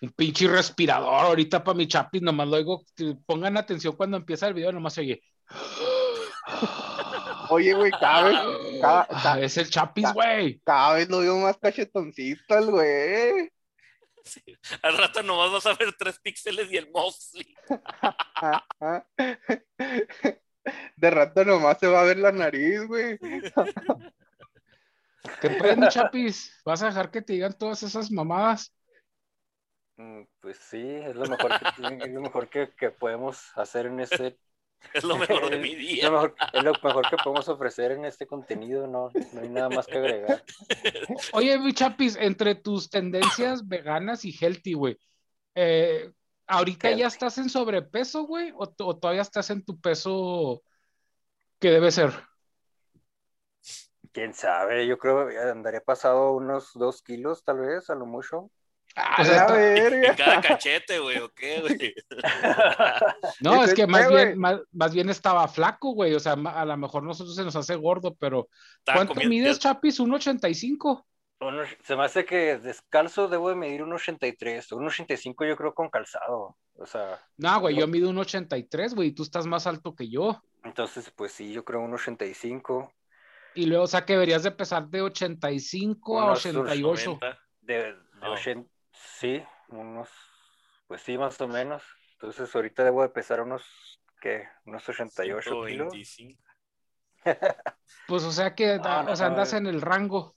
Un 0.00 0.10
pinche 0.10 0.46
respirador 0.48 1.24
ahorita 1.26 1.62
para 1.64 1.76
mi 1.76 1.88
chapis, 1.88 2.22
nomás 2.22 2.46
luego 2.48 2.84
pongan 3.26 3.56
atención 3.56 3.96
cuando 3.96 4.16
empieza 4.16 4.46
el 4.46 4.54
video, 4.54 4.70
nomás 4.72 4.94
se 4.94 5.00
oye. 5.02 5.22
Oye, 7.50 7.72
güey, 7.72 7.90
cada 7.92 8.24
vez, 8.24 8.38
cada, 8.82 9.00
Ah, 9.00 9.06
cada- 9.08 9.40
es 9.40 9.56
el 9.56 9.70
Chapis, 9.70 10.12
güey. 10.12 10.60
cada 10.66 10.92
vez 10.94 11.08
lo 11.08 11.20
veo 11.20 11.38
más 11.38 11.56
cachetoncito 11.56 12.54
al 12.54 12.70
güey. 12.70 13.50
Sí. 14.22 14.42
Al 14.82 14.98
rato 14.98 15.22
nomás 15.22 15.50
vas 15.50 15.64
a 15.66 15.72
ver 15.72 15.94
tres 15.98 16.18
píxeles 16.20 16.70
y 16.70 16.76
el 16.76 16.90
Mosley. 16.90 17.54
De 20.96 21.10
rato 21.10 21.44
nomás 21.44 21.78
se 21.78 21.86
va 21.86 22.02
a 22.02 22.04
ver 22.04 22.18
la 22.18 22.32
nariz, 22.32 22.86
güey. 22.86 23.18
¿Qué 25.40 25.50
pedo, 25.50 25.76
mi 25.76 25.88
Chapis? 25.88 26.60
¿Vas 26.64 26.82
a 26.82 26.86
dejar 26.86 27.10
que 27.10 27.22
te 27.22 27.32
digan 27.32 27.56
todas 27.56 27.82
esas 27.82 28.10
mamadas? 28.10 28.74
Mm, 29.98 30.24
Pues 30.40 30.58
sí, 30.58 30.78
es 30.80 31.16
lo 31.16 31.26
mejor 31.26 31.58
que, 31.58 31.66
es 32.06 32.12
lo 32.12 32.22
mejor 32.22 32.48
que, 32.50 32.70
que 32.78 32.90
podemos 32.92 33.52
hacer 33.56 33.86
en 33.86 34.00
este. 34.00 34.38
Es 34.94 35.04
lo 35.04 35.18
mejor 35.18 35.50
de 35.50 35.58
mi 35.58 35.74
Es 36.00 36.00
día. 36.00 36.06
lo 36.08 36.12
mejor, 36.12 36.36
es 36.52 36.64
lo 36.64 36.72
mejor 36.84 37.08
que 37.10 37.18
podemos 37.18 37.48
ofrecer 37.48 37.92
en 37.92 38.04
este 38.06 38.28
contenido, 38.28 38.86
no, 38.86 39.10
no 39.32 39.40
hay 39.42 39.50
nada 39.50 39.70
más 39.70 39.88
que 39.88 39.98
agregar. 39.98 40.44
Oye, 41.32 41.58
mi 41.58 41.72
Chapis, 41.74 42.16
entre 42.16 42.54
tus 42.56 42.90
tendencias 42.90 43.66
veganas 43.68 44.24
y 44.24 44.32
healthy, 44.32 44.74
güey, 44.74 44.98
eh, 45.56 46.12
¿ahorita 46.46 46.92
ya 46.92 47.08
estás 47.08 47.38
en 47.38 47.50
sobrepeso, 47.50 48.24
güey? 48.24 48.52
¿O, 48.52 48.64
o 48.78 48.98
todavía 48.98 49.22
estás 49.22 49.50
en 49.50 49.64
tu 49.64 49.80
peso 49.80 50.62
que 51.60 51.70
debe 51.70 51.90
ser? 51.92 52.12
Quién 54.12 54.34
sabe, 54.34 54.86
yo 54.86 54.98
creo 54.98 55.28
que 55.28 55.38
andaría 55.38 55.80
pasado 55.80 56.32
unos 56.34 56.72
dos 56.74 57.02
kilos, 57.02 57.44
tal 57.44 57.60
vez, 57.60 57.90
a 57.90 57.94
lo 57.94 58.06
mucho. 58.06 58.50
A 58.96 59.22
O 59.22 59.24
sea, 59.24 59.46
la 59.46 59.52
verga. 59.52 60.08
En 60.08 60.16
cada 60.16 60.40
cachete, 60.40 60.98
güey, 60.98 61.18
¿o 61.18 61.28
qué, 61.32 61.60
güey? 61.60 61.94
No, 63.40 63.62
es 63.62 63.74
que 63.74 63.86
más 63.86 64.08
bien, 64.08 64.38
más, 64.38 64.60
más 64.72 64.92
bien 64.92 65.08
estaba 65.08 65.46
flaco, 65.48 65.92
güey. 65.92 66.14
O 66.14 66.20
sea, 66.20 66.32
a 66.32 66.64
lo 66.64 66.76
mejor 66.76 67.02
nosotros 67.02 67.34
se 67.36 67.44
nos 67.44 67.54
hace 67.56 67.74
gordo, 67.76 68.14
pero 68.16 68.48
Estaba 68.78 68.98
¿cuánto 68.98 69.14
comiendo- 69.14 69.30
mides, 69.30 69.58
Chapis? 69.58 70.00
¿1.85? 70.00 71.04
Uno- 71.40 71.62
se 71.84 71.94
me 71.96 72.04
hace 72.04 72.24
que 72.24 72.58
descalzo 72.58 73.28
debo 73.28 73.48
de 73.50 73.54
medir 73.54 73.82
un 73.84 73.92
83, 73.92 74.72
un 74.72 74.86
85 74.86 75.44
yo 75.44 75.56
creo 75.56 75.72
con 75.74 75.88
calzado. 75.88 76.56
O 76.74 76.86
sea, 76.86 77.20
No, 77.36 77.60
güey, 77.60 77.76
yo 77.76 77.86
mido 77.86 78.10
1.83, 78.10 78.94
güey, 78.94 79.08
y 79.08 79.12
tú 79.12 79.22
estás 79.22 79.46
más 79.46 79.66
alto 79.66 79.94
que 79.94 80.08
yo. 80.08 80.40
entonces 80.64 81.10
pues 81.14 81.32
sí, 81.32 81.52
yo 81.52 81.64
creo 81.64 81.80
un 81.80 81.94
85. 81.94 82.92
Y 83.54 83.66
luego, 83.66 83.84
o 83.84 83.88
sea, 83.88 84.04
que 84.04 84.12
deberías 84.14 84.42
de 84.42 84.50
pesar 84.52 84.88
de 84.88 85.00
85 85.02 86.20
a 86.20 86.24
Unos 86.26 86.44
88. 86.46 87.18
90. 87.20 87.38
De, 87.60 87.74
de 87.74 87.94
No. 88.20 88.32
80, 88.32 88.68
sí, 89.18 89.42
unos, 89.68 90.08
pues 90.86 91.02
sí, 91.02 91.16
más 91.18 91.40
o 91.40 91.48
menos. 91.48 91.82
Entonces 92.12 92.54
ahorita 92.54 92.84
debo 92.84 93.02
de 93.02 93.08
pesar 93.10 93.40
unos, 93.40 93.64
¿qué? 94.20 94.48
Unos 94.64 94.88
88 94.88 95.50
kilos. 95.66 95.92
125. 95.92 96.42
Pues, 98.06 98.22
o 98.24 98.32
sea, 98.32 98.54
que 98.54 98.76
No, 98.78 99.02
no, 99.02 99.12
o 99.12 99.16
sea, 99.16 99.26
andas 99.26 99.52
no. 99.52 99.58
en 99.58 99.66
el 99.66 99.80
rango. 99.80 100.36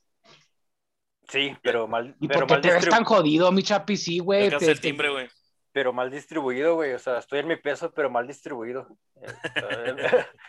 Sí, 1.27 1.56
pero 1.62 1.88
mal, 1.88 2.15
¿Y 2.20 2.27
pero 2.27 2.41
por 2.41 2.48
qué 2.48 2.53
mal, 2.53 2.62
te 2.62 2.72
ves 2.72 2.89
tan 2.89 3.03
jodido, 3.06 3.51
mi 3.51 3.63
Chapis? 3.63 4.03
Sí, 4.03 4.20
güey. 4.20 4.50
Te- 4.50 4.72
el 4.72 4.82
timbre, 4.82 5.10
güey. 5.10 5.30
pero 5.72 5.94
mal 5.94 6.10
distribuido, 6.12 6.75
güey. 6.75 6.94
O 6.94 7.00
sea, 7.00 7.20
estoy 7.20 7.39
en 7.39 7.48
mi 7.48 7.56
peso, 7.56 7.91
pero 7.94 8.10
mal 8.10 8.27
distribuido. 8.27 8.98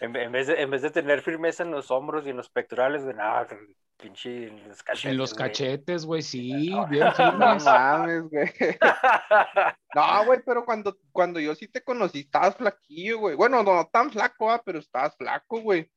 En, 0.00 0.14
en 0.16 0.32
vez 0.32 0.46
de, 0.48 0.60
en 0.62 0.70
vez 0.70 0.82
de 0.82 0.90
tener 0.90 1.22
firmeza 1.22 1.62
en 1.62 1.70
los 1.70 1.90
hombros 1.90 2.26
y 2.26 2.30
en 2.30 2.36
los 2.36 2.50
pectorales, 2.50 3.04
güey, 3.04 3.16
no, 3.16 3.46
pinche 3.98 4.48
en 4.48 4.68
los 4.68 4.82
cachetes. 4.82 5.04
En 5.04 5.16
los 5.16 5.34
güey. 5.34 5.48
cachetes, 5.48 6.04
güey, 6.04 6.22
sí, 6.22 6.84
bien 6.88 7.12
No 7.38 7.58
firmes. 7.58 7.64
mames, 7.64 8.22
güey. 8.30 8.50
No, 9.94 10.24
güey, 10.26 10.40
pero 10.44 10.64
cuando, 10.64 10.96
cuando 11.12 11.40
yo 11.40 11.54
sí 11.54 11.68
te 11.68 11.82
conocí, 11.82 12.20
estabas 12.20 12.56
flaquillo, 12.56 13.18
güey. 13.18 13.36
Bueno, 13.36 13.62
no 13.62 13.86
tan 13.92 14.10
flaco, 14.10 14.50
ah, 14.50 14.60
pero 14.64 14.78
estabas 14.80 15.16
flaco, 15.16 15.60
güey. 15.60 15.90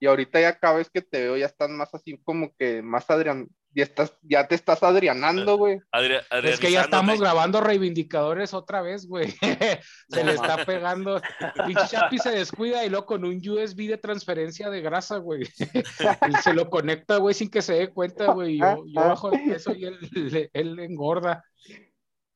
Y 0.00 0.06
ahorita 0.06 0.40
ya 0.40 0.58
cada 0.58 0.76
vez 0.76 0.90
que 0.90 1.02
te 1.02 1.22
veo 1.22 1.36
ya 1.36 1.46
estás 1.46 1.70
más 1.70 1.92
así 1.94 2.18
como 2.22 2.54
que 2.56 2.82
más 2.82 3.10
Adrián, 3.10 3.48
ya 3.74 3.84
estás, 3.84 4.16
ya 4.22 4.48
te 4.48 4.54
estás 4.54 4.82
adrianando, 4.82 5.56
güey. 5.56 5.78
Adri- 5.92 6.22
Es 6.44 6.58
que 6.58 6.72
ya 6.72 6.82
estamos 6.82 7.20
grabando 7.20 7.60
reivindicadores 7.60 8.54
otra 8.54 8.82
vez, 8.82 9.06
güey. 9.06 9.30
Se 10.08 10.24
le 10.24 10.32
está 10.32 10.64
pegando. 10.64 11.20
Pinche 11.66 11.86
Chapi 11.88 12.18
se 12.18 12.30
descuida 12.30 12.84
y 12.84 12.88
luego 12.90 13.06
con 13.06 13.24
un 13.24 13.36
USB 13.36 13.88
de 13.88 13.98
transferencia 13.98 14.70
de 14.70 14.80
grasa, 14.80 15.18
güey. 15.18 15.42
Y 15.42 16.34
se 16.42 16.54
lo 16.54 16.68
conecta, 16.70 17.18
güey, 17.18 17.34
sin 17.34 17.50
que 17.50 17.62
se 17.62 17.74
dé 17.74 17.88
cuenta, 17.90 18.32
güey. 18.32 18.58
Yo, 18.58 18.84
yo 18.86 19.00
bajo 19.00 19.30
de 19.30 19.38
peso 19.38 19.74
y 19.74 19.84
él, 19.84 20.50
él 20.52 20.78
engorda. 20.80 21.44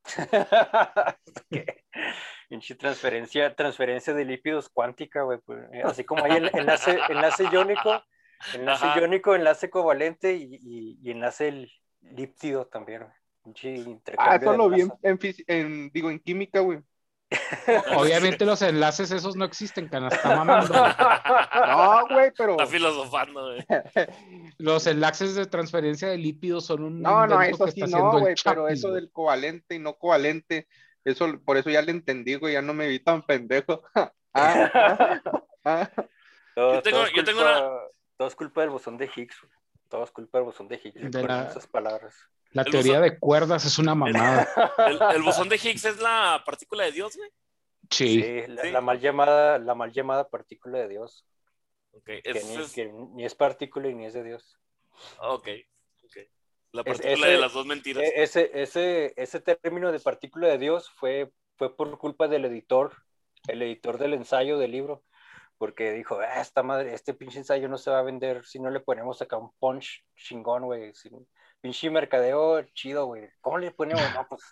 Pinche 2.48 2.74
transferencia, 2.74 3.54
transferencia 3.54 4.12
de 4.12 4.24
lípidos 4.24 4.68
cuántica, 4.68 5.22
güey. 5.22 5.38
pues, 5.44 5.60
así 5.84 6.04
como 6.04 6.24
hay 6.24 6.32
el 6.32 6.50
enlace, 6.52 6.98
enlace 7.08 7.44
iónico, 7.50 8.02
enlace 8.54 8.84
Ajá. 8.86 9.00
iónico, 9.00 9.34
enlace 9.34 9.70
covalente 9.70 10.34
y, 10.34 10.54
y- 10.62 10.98
y 11.02 11.10
enlace 11.10 11.48
el 11.48 11.72
líptido 12.02 12.66
también, 12.66 13.02
güey. 13.02 13.12
Pinche 13.44 13.98
Ah, 14.18 14.36
eso 14.36 14.56
lo 14.56 14.68
vi 14.68 14.84
en, 15.48 15.90
digo, 15.92 16.10
en 16.10 16.20
química, 16.20 16.60
güey. 16.60 16.78
Obviamente 17.96 18.44
los 18.44 18.62
enlaces 18.62 19.10
esos 19.10 19.34
no 19.36 19.44
existen, 19.44 19.88
canasta 19.88 20.36
mamando. 20.36 20.72
No, 21.66 22.06
güey, 22.08 22.30
pero. 22.36 22.52
Está 22.52 22.66
filosofando, 22.66 23.46
güey. 23.54 23.66
Los 24.58 24.86
enlaces 24.86 25.34
de 25.34 25.46
transferencia 25.46 26.08
de 26.08 26.18
lípidos 26.18 26.66
son 26.66 26.84
un 26.84 27.00
No, 27.02 27.26
no, 27.26 27.40
eso 27.42 27.66
sí 27.68 27.80
está 27.80 27.86
no, 27.86 27.96
haciendo 27.96 28.16
el 28.18 28.22
güey, 28.22 28.34
pero 28.44 28.68
eso 28.68 28.92
del 28.92 29.10
covalente 29.10 29.74
y 29.74 29.78
no 29.78 29.94
covalente, 29.94 30.68
eso, 31.04 31.26
por 31.44 31.56
eso 31.56 31.70
ya 31.70 31.82
le 31.82 31.90
entendí, 31.90 32.34
güey, 32.36 32.52
ya 32.54 32.62
no 32.62 32.74
me 32.74 32.86
vi 32.86 32.98
tan 33.00 33.22
pendejo. 33.22 33.82
Ah, 33.94 34.12
ah, 34.34 35.20
ah. 35.64 35.90
Yo 36.56 36.80
tengo- 36.82 37.06
yo 37.14 37.24
tengo 37.24 37.40
culpa, 37.40 37.82
todo 38.22 38.28
es 38.28 38.36
culpa 38.36 38.60
del 38.60 38.70
bosón 38.70 38.96
de 38.96 39.06
Higgs, 39.06 39.40
güey. 39.42 39.52
Todo 39.88 40.04
es 40.04 40.12
culpa 40.12 40.38
del 40.38 40.44
bosón 40.44 40.68
de 40.68 40.76
Higgs. 40.76 41.10
De 41.10 41.22
la- 41.24 41.48
esas 41.48 41.66
palabras. 41.66 42.14
La 42.52 42.62
El 42.62 42.70
teoría 42.70 43.00
bosón- 43.00 43.02
de 43.10 43.18
cuerdas 43.18 43.64
es 43.64 43.78
una 43.80 43.96
mamada. 43.96 44.48
El, 44.86 45.00
el 45.16 45.22
bosón 45.24 45.48
de 45.48 45.56
Higgs 45.56 45.84
es 45.86 46.00
la 46.00 46.40
partícula 46.46 46.84
de 46.84 46.92
Dios, 46.92 47.16
güey. 47.16 47.28
Sí. 47.90 48.22
Sí, 48.22 48.46
la, 48.46 48.62
Sí. 48.62 48.70
la 48.70 48.80
mal 48.80 49.00
llamada, 49.00 49.58
la 49.58 49.74
mal 49.74 49.90
llamada 49.92 50.28
partícula 50.28 50.78
de 50.78 50.86
Dios. 50.88 51.26
Ok, 51.94 52.04
Que, 52.04 52.22
es, 52.24 52.46
ni, 52.46 52.56
es- 52.62 52.72
que 52.72 52.86
ni 52.92 53.24
es 53.24 53.34
partícula 53.34 53.88
y 53.88 53.94
ni 53.94 54.06
es 54.06 54.12
de 54.14 54.22
Dios. 54.22 54.56
ok, 55.18 55.48
ok. 56.04 56.16
La 56.70 56.84
partícula 56.84 57.12
ese- 57.26 57.26
de 57.26 57.38
las 57.38 57.52
dos 57.52 57.66
mentiras. 57.66 58.04
E- 58.04 58.22
Ese, 58.22 58.50
ese, 58.54 59.12
ese 59.16 59.40
término 59.40 59.90
de 59.90 59.98
partícula 59.98 60.46
de 60.46 60.58
Dios 60.58 60.88
fue, 60.90 61.32
fue 61.56 61.74
por 61.76 61.98
culpa 61.98 62.28
del 62.28 62.44
editor, 62.44 62.94
el 63.48 63.62
editor 63.62 63.98
del 63.98 64.14
ensayo 64.14 64.58
del 64.58 64.70
libro, 64.70 65.02
porque 65.62 65.92
dijo, 65.92 66.18
"Ah, 66.18 66.40
esta 66.40 66.64
madre, 66.64 66.92
este 66.92 67.14
pinche 67.14 67.38
ensayo 67.38 67.68
no 67.68 67.78
se 67.78 67.88
va 67.88 68.00
a 68.00 68.02
vender 68.02 68.44
si 68.44 68.58
no 68.58 68.68
le 68.68 68.80
ponemos 68.80 69.22
acá 69.22 69.36
un 69.36 69.52
punch 69.60 70.04
chingón, 70.16 70.64
güey, 70.64 70.92
sin- 70.92 71.24
pinche 71.60 71.88
mercadeo 71.88 72.62
chido, 72.74 73.06
güey. 73.06 73.28
¿Cómo 73.40 73.58
le 73.58 73.70
ponemos? 73.70 74.02
No, 74.12 74.26
pues 74.28 74.42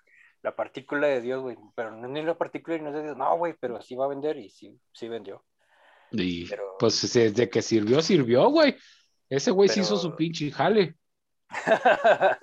la 0.42 0.54
partícula 0.54 1.08
de 1.08 1.20
Dios, 1.20 1.42
güey, 1.42 1.56
pero 1.74 1.90
no 1.90 2.06
es 2.06 2.12
ni 2.12 2.22
la 2.22 2.38
partícula 2.38 2.76
y 2.76 2.80
no 2.80 2.90
es 2.90 2.94
de 2.94 3.02
Dios. 3.02 3.16
No, 3.16 3.36
güey, 3.38 3.54
pero 3.58 3.82
sí 3.82 3.96
va 3.96 4.04
a 4.04 4.08
vender 4.08 4.36
y 4.36 4.50
sí, 4.50 4.80
sí 4.92 5.08
vendió. 5.08 5.44
Y 6.12 6.46
Pero- 6.48 6.76
pues 6.78 7.12
desde 7.12 7.50
que 7.50 7.60
sirvió, 7.60 8.00
sirvió, 8.02 8.48
güey. 8.48 8.76
Ese 9.28 9.50
güey 9.50 9.68
se 9.68 9.74
Pero- 9.80 9.86
hizo 9.86 9.96
su 9.96 10.14
pinche 10.14 10.52
jale. 10.52 10.94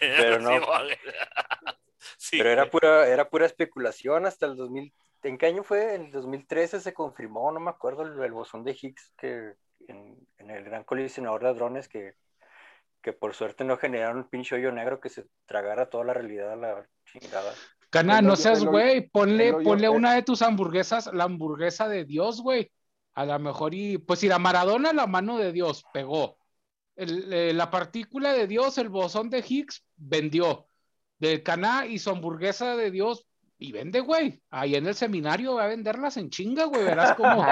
pero 0.00 0.40
no. 0.40 0.50
Sí, 2.18 2.36
Pero 2.36 2.50
era 2.50 2.68
pura, 2.68 3.08
era 3.08 3.30
pura 3.30 3.46
especulación 3.46 4.26
hasta 4.26 4.44
el 4.44 4.56
2000. 4.56 4.92
¿En 5.22 5.38
qué 5.38 5.46
año 5.46 5.62
fue? 5.62 5.94
En 5.94 6.06
el 6.06 6.10
2013 6.10 6.80
se 6.80 6.94
confirmó, 6.94 7.50
no 7.52 7.60
me 7.60 7.70
acuerdo, 7.70 8.02
el, 8.02 8.20
el 8.22 8.32
bosón 8.32 8.64
de 8.64 8.76
Higgs 8.80 9.12
que 9.18 9.54
en, 9.88 10.16
en 10.38 10.50
el 10.50 10.64
gran 10.64 10.84
colisionador 10.84 11.42
de 11.42 11.48
hadrones 11.48 11.88
que, 11.88 12.14
que 13.02 13.12
por 13.12 13.34
suerte 13.34 13.64
no 13.64 13.76
generaron 13.76 14.18
un 14.18 14.28
pinche 14.28 14.54
hoyo 14.54 14.72
negro 14.72 15.00
que 15.00 15.08
se 15.08 15.26
tragara 15.46 15.88
toda 15.88 16.04
la 16.04 16.14
realidad 16.14 16.52
a 16.52 16.56
la 16.56 16.88
chingada. 17.04 17.52
Cana, 17.90 18.22
no 18.22 18.36
seas 18.36 18.64
güey. 18.64 19.08
Ponle, 19.08 19.52
ponle 19.52 19.88
una 19.88 20.14
de 20.14 20.22
tus 20.22 20.42
hamburguesas, 20.42 21.12
la 21.12 21.24
hamburguesa 21.24 21.88
de 21.88 22.04
Dios, 22.04 22.40
güey. 22.40 22.70
A 23.14 23.26
lo 23.26 23.38
mejor 23.38 23.74
y, 23.74 23.98
pues 23.98 24.20
si 24.20 24.28
la 24.28 24.38
Maradona, 24.38 24.92
la 24.92 25.06
mano 25.06 25.38
de 25.38 25.52
Dios, 25.52 25.84
pegó. 25.92 26.38
El- 26.94 27.32
eh, 27.32 27.52
la 27.52 27.70
partícula 27.70 28.32
de 28.32 28.46
Dios, 28.46 28.78
el 28.78 28.88
bosón 28.88 29.28
de 29.30 29.44
Higgs, 29.46 29.84
vendió. 29.96 30.66
Del 31.18 31.42
Caná 31.42 31.86
y 31.86 31.98
su 31.98 32.10
hamburguesa 32.10 32.76
de 32.76 32.90
Dios, 32.90 33.26
y 33.60 33.72
vende, 33.72 34.00
güey. 34.00 34.40
Ahí 34.50 34.74
en 34.74 34.86
el 34.86 34.94
seminario 34.94 35.54
va 35.56 35.64
a 35.64 35.68
venderlas 35.68 36.16
en 36.16 36.30
chinga, 36.30 36.64
güey. 36.64 36.82
Verás 36.82 37.14
cómo. 37.14 37.44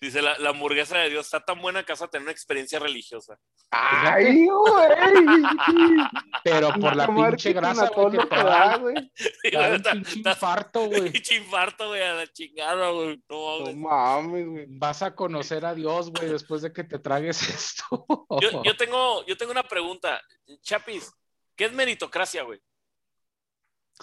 Dice, 0.00 0.20
la, 0.20 0.36
la 0.38 0.50
hamburguesa 0.50 0.98
de 0.98 1.10
Dios 1.10 1.26
está 1.26 1.44
tan 1.44 1.60
buena 1.62 1.84
que 1.84 1.92
vas 1.92 2.02
a 2.02 2.08
tener 2.08 2.24
una 2.24 2.32
experiencia 2.32 2.80
religiosa. 2.80 3.38
Ay, 3.70 4.46
güey. 4.48 5.42
Pero 6.42 6.72
por 6.74 6.96
la 6.96 7.06
Pinche 7.06 7.52
grasa, 7.52 7.88
güey, 7.88 8.18
que 8.18 8.26
te 8.26 8.36
da, 8.36 8.76
güey. 8.78 8.94
pinche 9.44 10.18
infarto, 10.18 10.86
güey. 10.86 11.12
Pinche 11.12 11.36
infarto, 11.36 11.88
güey, 11.88 12.02
a 12.02 12.14
la 12.14 12.26
chingada, 12.26 12.90
güey. 12.90 13.22
No, 13.28 13.60
No 13.60 13.72
mames, 13.74 14.48
güey. 14.48 14.66
Vas 14.70 15.02
a 15.02 15.14
conocer 15.14 15.64
a 15.64 15.72
Dios, 15.72 16.10
güey, 16.10 16.28
después 16.30 16.62
de 16.62 16.72
que 16.72 16.82
te 16.82 16.98
tragues 16.98 17.40
esto. 17.48 18.04
Yo, 18.40 18.62
yo 18.64 18.76
tengo, 18.76 19.24
yo 19.26 19.36
tengo 19.36 19.52
una 19.52 19.62
pregunta. 19.62 20.20
Chapis, 20.62 21.12
¿qué 21.54 21.66
es 21.66 21.72
meritocracia, 21.72 22.42
güey? 22.42 22.60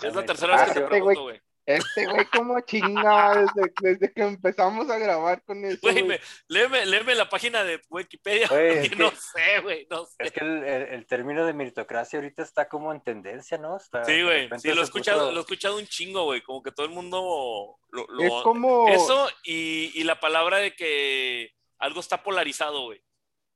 Es 0.04 0.16
la 0.16 0.26
tercera 0.26 0.56
vez 0.56 0.66
que 0.66 0.74
te 0.74 0.80
Meritocracia, 0.82 0.90
pregunto, 0.90 1.24
güey. 1.24 1.42
Este 1.66 2.08
güey 2.08 2.26
como 2.26 2.60
chinga 2.62 3.36
desde, 3.44 3.72
desde 3.80 4.12
que 4.12 4.22
empezamos 4.24 4.90
a 4.90 4.98
grabar 4.98 5.44
con 5.44 5.64
eso. 5.66 5.78
Güey, 5.84 6.02
güey. 6.02 6.08
me- 6.08 6.20
léeme, 6.48 6.86
léeme 6.88 7.14
la 7.14 7.30
página 7.30 7.64
de 7.64 7.80
Wikipedia, 7.90 8.48
Güey, 8.48 8.90
que- 8.90 8.96
no 8.96 9.12
sé, 9.12 9.60
güey, 9.62 9.86
no 9.88 10.04
sé. 10.08 10.16
Es 10.18 10.32
que 10.32 10.40
el, 10.40 10.64
el- 10.64 10.82
el 10.94 11.06
término 11.06 11.46
de 11.46 11.54
meritocracia 11.54 12.18
ahorita 12.18 12.42
está 12.42 12.68
como 12.68 12.92
en 12.92 13.02
tendencia, 13.02 13.60
¿no? 13.60 13.78
Está- 13.78 14.04
Sí, 14.04 14.24
güey, 14.24 14.50
sí, 14.58 14.70
lo 14.74 14.82
he 14.82 14.84
escuchado, 14.84 15.20
puso- 15.26 15.32
lo 15.32 15.38
he 15.38 15.42
escuchado 15.42 15.78
un 15.78 15.86
chingo, 15.86 16.24
güey, 16.24 16.42
como 16.42 16.64
que 16.64 16.72
todo 16.72 16.88
el 16.88 16.92
mundo 16.92 17.78
lo, 17.92 18.08
lo- 18.08 18.24
Es 18.24 18.44
como. 18.44 18.88
Eso 18.90 19.30
y, 19.44 19.92
y 19.94 20.04
la 20.06 20.20
palabra 20.20 20.58
de 20.58 20.74
que 20.76 21.54
algo 21.78 22.00
está 22.00 22.24
polarizado, 22.24 22.86
güey. 22.86 23.04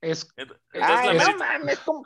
Es, 0.02 0.28
Ay, 0.38 0.46
Entonces 0.74 1.16
la 1.16 1.32
no 1.32 1.38
mames, 1.38 1.80
como. 1.80 2.06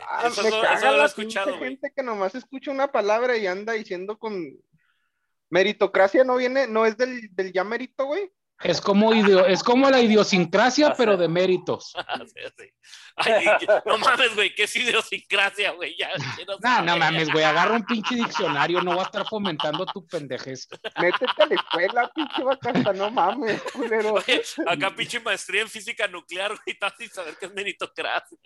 Ah, 0.00 0.28
eso 0.28 0.42
me 0.42 0.50
no- 0.50 0.60
caga 0.62 0.74
eso 0.74 0.84
no 0.86 0.90
lo 0.92 0.96
he 0.96 1.00
la 1.00 1.06
escuchado, 1.06 1.58
güey. 1.58 1.70
gente 1.70 1.92
que 1.94 2.02
nomás 2.02 2.34
escucha 2.34 2.70
una 2.70 2.90
palabra 2.90 3.36
y 3.36 3.46
anda 3.46 3.72
diciendo 3.74 4.18
con 4.18 4.34
meritocracia 5.50 6.24
no 6.24 6.36
viene, 6.36 6.66
no 6.66 6.86
es 6.86 6.96
del, 6.96 7.28
del 7.34 7.52
ya 7.52 7.62
mérito, 7.64 8.06
güey. 8.06 8.30
es, 8.64 8.80
como 8.80 9.12
ideo, 9.12 9.44
es 9.46 9.62
como 9.62 9.90
la 9.90 10.00
idiosincrasia, 10.00 10.88
Ah, 10.88 10.94
pero 10.96 11.14
sí. 11.14 11.20
de 11.20 11.28
méritos. 11.28 11.92
Sí, 12.34 12.40
sí. 12.58 12.72
Ay, 13.16 13.44
no 13.84 13.98
mames, 13.98 14.34
güey, 14.34 14.54
qué 14.54 14.62
es 14.62 14.74
idiosincrasia, 14.76 15.72
güey. 15.72 15.94
Ya, 15.98 16.08
No, 16.62 16.82
no 16.82 16.96
mames, 16.96 17.30
güey, 17.30 17.44
agarra 17.44 17.74
un 17.74 17.84
pinche 17.84 18.14
diccionario, 18.14 18.80
no 18.80 18.96
va 18.96 19.02
a 19.02 19.04
estar 19.04 19.26
fomentando 19.28 19.84
tu 19.84 20.06
pendejez. 20.06 20.66
Métete 20.98 21.42
a 21.42 21.46
la 21.46 21.54
escuela, 21.54 22.10
pinche 22.14 22.42
vacasta, 22.42 22.92
no 22.94 23.10
mames, 23.10 23.60
culero. 23.74 24.14
Oye, 24.14 24.42
acá 24.66 24.94
pinche 24.96 25.20
maestría 25.20 25.60
en 25.60 25.68
física 25.68 26.06
nuclear, 26.08 26.50
güey, 26.52 26.60
estás 26.66 26.94
sin 26.98 27.10
saber 27.10 27.36
qué 27.38 27.46
es 27.46 27.52
meritocracia. 27.52 28.38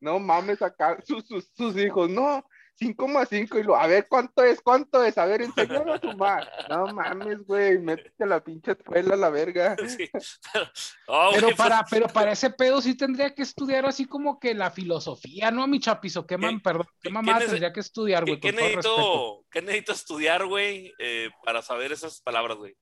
No 0.00 0.18
mames, 0.18 0.62
acá 0.62 0.98
sus, 1.04 1.26
sus, 1.26 1.50
sus 1.54 1.76
hijos, 1.76 2.08
no, 2.08 2.44
5,5 2.80 3.60
y 3.60 3.62
lo, 3.62 3.76
a 3.76 3.86
ver 3.86 4.08
cuánto 4.08 4.42
es, 4.42 4.60
cuánto 4.62 5.04
es, 5.04 5.18
a 5.18 5.26
ver, 5.26 5.42
enséñalo 5.42 5.92
a 5.92 6.00
sumar. 6.00 6.50
No 6.70 6.86
mames, 6.86 7.44
güey, 7.44 7.78
métete 7.78 8.24
a 8.24 8.26
la 8.26 8.42
pinche 8.42 8.72
escuela, 8.72 9.14
a 9.14 9.18
la 9.18 9.28
verga. 9.30 9.76
Sí, 9.90 10.08
pero, 10.52 10.66
oh, 11.08 11.30
Pero 11.34 11.56
para, 11.56 11.80
pues, 11.80 11.90
pero 11.90 12.06
para 12.12 12.32
ese 12.32 12.50
pedo 12.50 12.80
sí 12.80 12.96
tendría 12.96 13.34
que 13.34 13.42
estudiar 13.42 13.84
así 13.84 14.06
como 14.06 14.40
que 14.40 14.54
la 14.54 14.70
filosofía, 14.70 15.50
¿no? 15.50 15.66
Mi 15.66 15.78
chapizo, 15.78 16.26
qué, 16.26 16.36
¿Qué- 16.36 16.60
perdón, 16.62 16.86
qué 17.02 17.10
mamá 17.10 17.38
tendría 17.38 17.72
que 17.72 17.80
estudiar, 17.80 18.24
¿qué, 18.24 18.30
güey, 18.32 18.40
qué 18.40 18.52
necesito, 18.52 19.44
¿qué 19.50 19.60
necesito 19.60 19.92
estudiar, 19.92 20.46
güey, 20.46 20.94
eh, 20.98 21.28
para 21.44 21.60
saber 21.60 21.92
esas 21.92 22.22
palabras, 22.22 22.56
güey? 22.56 22.76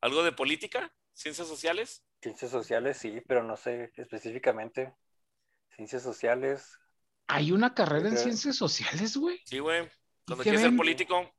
¿Algo 0.00 0.22
de 0.22 0.32
política? 0.32 0.92
¿Ciencias 1.12 1.48
sociales? 1.48 2.04
Ciencias 2.22 2.50
sociales, 2.50 2.98
sí, 2.98 3.20
pero 3.26 3.42
no 3.42 3.56
sé 3.56 3.90
específicamente. 3.96 4.94
Ciencias 5.76 6.02
sociales. 6.02 6.78
Hay 7.26 7.52
una 7.52 7.74
carrera 7.74 8.08
en 8.08 8.18
ciencias 8.18 8.56
sociales, 8.56 9.16
güey. 9.16 9.40
Sí, 9.44 9.58
güey. 9.60 9.88
Cuando 10.26 10.42
quieres 10.42 10.60
ser 10.60 10.70
ven? 10.70 10.76
político. 10.76 11.32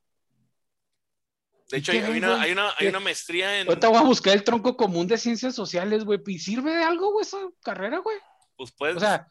De 1.69 1.77
¿Y 1.77 1.79
hecho, 1.79 1.91
hay, 1.93 1.99
una, 2.17 2.41
hay, 2.41 2.51
una, 2.51 2.69
hay 2.69 2.75
¿Qué? 2.79 2.89
una 2.89 2.99
maestría 2.99 3.59
en. 3.61 3.67
Ahorita 3.67 3.87
voy 3.89 3.97
a 3.97 4.03
buscar 4.03 4.33
el 4.33 4.43
tronco 4.43 4.75
común 4.75 5.07
de 5.07 5.17
ciencias 5.17 5.55
sociales, 5.55 6.03
güey. 6.03 6.19
¿Y 6.25 6.39
sirve 6.39 6.71
de 6.71 6.83
algo, 6.83 7.11
güey, 7.13 7.23
esa 7.25 7.37
carrera, 7.63 7.99
güey? 7.99 8.17
Pues 8.57 8.71
puedes. 8.73 8.97
O 8.97 8.99
sea, 8.99 9.27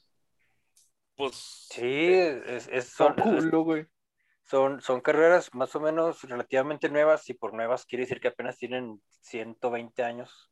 pues. 1.16 1.34
Sí, 1.70 1.82
es, 1.84 2.68
es- 2.68 2.88
Son 2.88 3.14
son, 3.14 3.22
culo, 3.40 3.62
güey. 3.62 3.86
son, 4.44 4.80
son 4.80 5.00
carreras 5.02 5.54
más 5.54 5.74
o 5.76 5.80
menos 5.80 6.22
relativamente 6.22 6.88
nuevas, 6.88 7.28
y 7.28 7.34
por 7.34 7.52
nuevas 7.52 7.84
quiere 7.84 8.04
decir 8.04 8.20
que 8.20 8.28
apenas 8.28 8.56
tienen 8.56 9.02
120 9.20 10.02
años. 10.02 10.50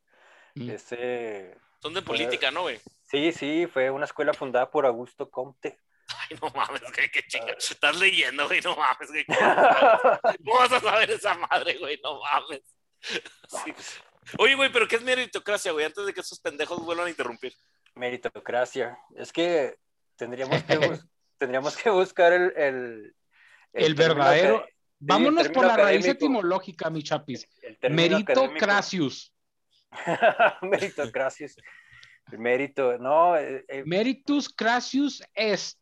mm, 0.56 0.70
Ese, 0.70 1.56
Son 1.80 1.94
de 1.94 2.02
política, 2.02 2.50
¿no, 2.50 2.62
güey? 2.62 2.78
Sí, 3.11 3.33
sí, 3.33 3.66
fue 3.73 3.90
una 3.90 4.05
escuela 4.05 4.33
fundada 4.35 4.71
por 4.71 4.87
Augusto 4.87 5.31
Comte. 5.31 5.79
Ay, 6.31 6.38
no 6.40 6.49
mames, 6.51 6.81
güey, 6.83 7.11
qué 7.11 7.23
chinga. 7.27 7.53
Estás 7.53 7.99
leyendo, 7.99 8.47
güey, 8.47 8.61
no 8.62 8.75
mames, 8.77 9.09
güey. 9.11 9.25
¿Cómo 10.44 10.59
vas 10.59 10.73
a 10.73 10.81
saber 10.81 11.11
esa 11.11 11.35
madre, 11.35 11.77
güey? 11.79 12.01
No 12.03 12.21
mames. 12.21 12.62
Sí. 13.01 13.75
Oye, 14.38 14.55
güey, 14.55 14.71
pero 14.73 14.87
¿qué 14.88 14.97
es 14.97 15.03
meritocracia, 15.03 15.73
güey? 15.73 15.85
Antes 15.85 16.07
de 16.07 16.12
que 16.14 16.21
esos 16.21 16.40
pendejos 16.40 16.85
vuelvan 16.85 17.07
a 17.07 17.11
interrumpir. 17.11 17.53
Meritocracia. 17.94 18.99
Es 19.16 19.33
que 19.33 19.77
tendríamos 20.16 20.62
que, 20.62 20.79
bus- 20.79 21.07
tendríamos 21.38 21.77
que 21.77 21.90
buscar 21.90 22.33
el, 22.33 22.53
el, 22.57 23.14
El 23.73 23.94
término 23.94 24.25
verdadero- 24.25 24.66
vámonos 24.99 25.49
por 25.49 25.66
la 25.66 25.77
raíz 25.77 26.07
etimológica, 26.07 26.90
mi 26.90 27.03
chapis. 27.03 27.47
académico. 27.81 27.88
Meritocracius. 27.92 29.33
El 32.31 32.38
mérito, 32.38 32.99
no. 32.99 33.37
eh, 33.37 33.64
eh, 33.69 33.83
Meritus 33.87 34.49
cracius 34.49 35.23
est. 35.35 35.79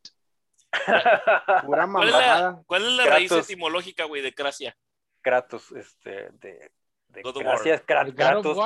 Pura 1.65 1.89
¿Cuál 1.93 2.09
es 2.09 2.15
la, 2.15 2.63
cuál 2.67 2.83
es 2.83 2.93
la 2.93 3.07
raíz 3.07 3.33
etimológica, 3.33 4.05
güey, 4.05 4.23
de 4.23 4.35
cracia? 4.35 4.77
Kratos, 5.23 5.73
este, 5.73 6.31
de, 6.33 6.71
de 7.09 7.23
gracias, 7.23 7.83
Kratos. 7.83 8.59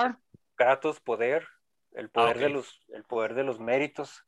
Kratos, 0.54 1.00
poder, 1.00 1.46
el 1.92 2.10
poder 2.10 2.36
ok. 2.36 2.42
de 2.42 2.48
los, 2.50 2.80
el 2.88 3.04
poder 3.04 3.34
de 3.34 3.44
los 3.44 3.58
méritos. 3.60 4.24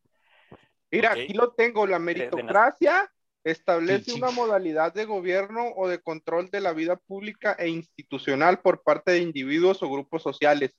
Mira, 0.90 1.12
aquí 1.12 1.34
lo 1.34 1.52
tengo. 1.52 1.86
La 1.86 1.98
meritocracia 1.98 3.12
establece 3.44 4.04
Sí, 4.04 4.10
sí. 4.12 4.18
una 4.18 4.30
modalidad 4.30 4.94
de 4.94 5.04
gobierno 5.04 5.72
o 5.76 5.88
de 5.88 6.00
control 6.00 6.50
de 6.50 6.60
la 6.60 6.72
vida 6.72 6.96
pública 6.96 7.56
e 7.58 7.68
institucional 7.68 8.60
por 8.60 8.82
parte 8.82 9.12
de 9.12 9.18
individuos 9.18 9.82
o 9.82 9.90
grupos 9.90 10.22
sociales, 10.22 10.74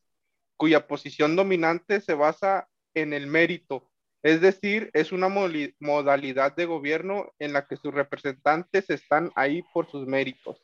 cuya 0.58 0.88
posición 0.88 1.36
dominante 1.36 2.02
se 2.02 2.14
basa 2.14 2.68
en 2.94 3.14
el 3.14 3.28
mérito. 3.28 3.90
Es 4.22 4.40
decir, 4.40 4.90
es 4.94 5.12
una 5.12 5.28
modalidad 5.28 6.56
de 6.56 6.66
gobierno 6.66 7.32
en 7.40 7.52
la 7.54 7.68
que 7.68 7.76
sus 7.76 7.94
representantes 7.94 8.90
están 8.90 9.32
ahí 9.36 9.64
por 9.74 9.90
sus 9.92 10.08
méritos. 10.08 10.62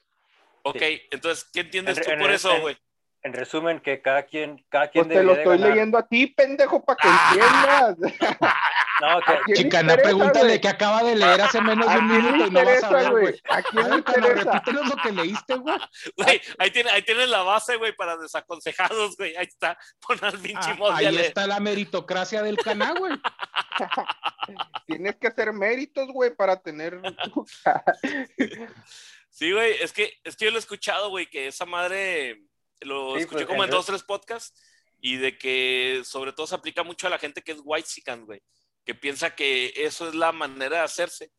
Ok, 0.64 0.82
entonces, 1.12 1.50
¿qué 1.54 1.62
entiendes 1.62 1.98
En- 1.98 2.04
tú 2.04 2.12
en 2.12 2.20
por 2.20 2.32
eso, 2.32 2.62
güey? 2.62 2.78
En 3.22 3.34
resumen, 3.34 3.82
que 3.82 4.02
cada 4.02 4.24
quien, 4.24 4.66
cada 4.70 4.88
quien 4.90 5.06
Pues 5.08 5.18
te 5.18 5.24
lo 5.26 5.34
estoy 5.34 5.58
ganar. 5.58 5.72
leyendo 5.72 5.98
a 5.98 6.08
ti, 6.08 6.28
pendejo, 6.28 6.86
para 6.86 6.96
que 6.98 7.08
Ah. 7.12 7.96
entiendas. 8.00 8.14
No, 9.02 9.22
que- 9.22 9.32
¿A 9.32 9.42
quién 9.44 9.58
le 9.58 9.64
Chicana, 9.64 9.98
pregúntale 9.98 10.60
que 10.60 10.68
acaba 10.68 11.04
de 11.04 11.16
leer 11.16 11.42
hace 11.42 11.62
menos 11.62 11.88
de 11.88 11.94
¿A 11.94 11.98
un 12.00 12.08
minuto 12.08 12.46
y 12.48 12.52
no 12.52 12.66
vas 12.66 12.84
a 12.84 12.90
ver, 12.90 13.12
güey? 13.12 13.42
¿A 13.50 13.62
quién 13.62 13.90
le 13.90 13.96
interesa? 13.98 14.34
repítenos 14.52 14.88
lo 14.90 14.96
que 14.98 15.12
leíste, 15.12 15.56
güey. 15.56 15.78
Güey, 16.18 16.42
ahí, 16.58 16.72
tiene, 16.72 16.90
ahí 16.92 17.02
tienes 17.04 17.30
la 17.30 17.42
base, 17.44 17.78
güey, 17.78 17.96
para 17.96 18.18
desaconsejados, 18.18 19.16
güey. 19.18 19.36
Ahí 19.38 19.46
está. 19.46 19.78
Pon 20.06 20.18
al 20.22 20.38
pinche 20.40 20.72
Ah, 20.72 20.76
Mosby 20.78 21.06
a 21.06 21.08
ahí 21.10 21.16
leer. 21.16 21.26
está 21.28 21.48
la 21.48 21.60
meritocracia 21.60 22.42
del 22.44 22.58
Caná, 22.58 22.94
güey. 22.98 23.14
Tienes 24.88 25.16
que 25.18 25.28
hacer 25.28 25.54
méritos, 25.54 26.08
güey, 26.10 26.36
para 26.36 26.60
tener. 26.62 27.00
Sí, 29.32 29.52
güey, 29.54 29.74
es 29.82 29.94
que, 29.94 30.20
es 30.26 30.36
que 30.36 30.46
yo 30.46 30.52
lo 30.52 30.58
he 30.58 30.60
escuchado, 30.60 31.10
güey, 31.10 31.30
que 31.30 31.48
esa 31.48 31.66
madre 31.66 32.42
lo 32.82 33.14
Sí, 33.16 33.22
escuché 33.22 33.46
pues, 33.46 33.48
como 33.48 33.64
en 33.64 33.70
dos, 33.70 33.86
tres 33.86 34.04
podcasts 34.04 34.60
y 35.00 35.16
de 35.16 35.38
que 35.38 36.02
sobre 36.04 36.34
todo 36.34 36.46
se 36.46 36.56
aplica 36.56 36.84
mucho 36.84 37.08
a 37.08 37.10
la 37.10 37.20
gente 37.20 37.42
que 37.42 37.54
es 37.54 37.60
white 37.64 37.88
güey, 38.26 38.42
que 38.86 38.96
piensa 38.96 39.36
que 39.36 39.74
eso 39.76 40.08
es 40.08 40.16
la 40.16 40.32
manera 40.32 40.78
de 40.78 40.84
hacerse, 40.84 41.32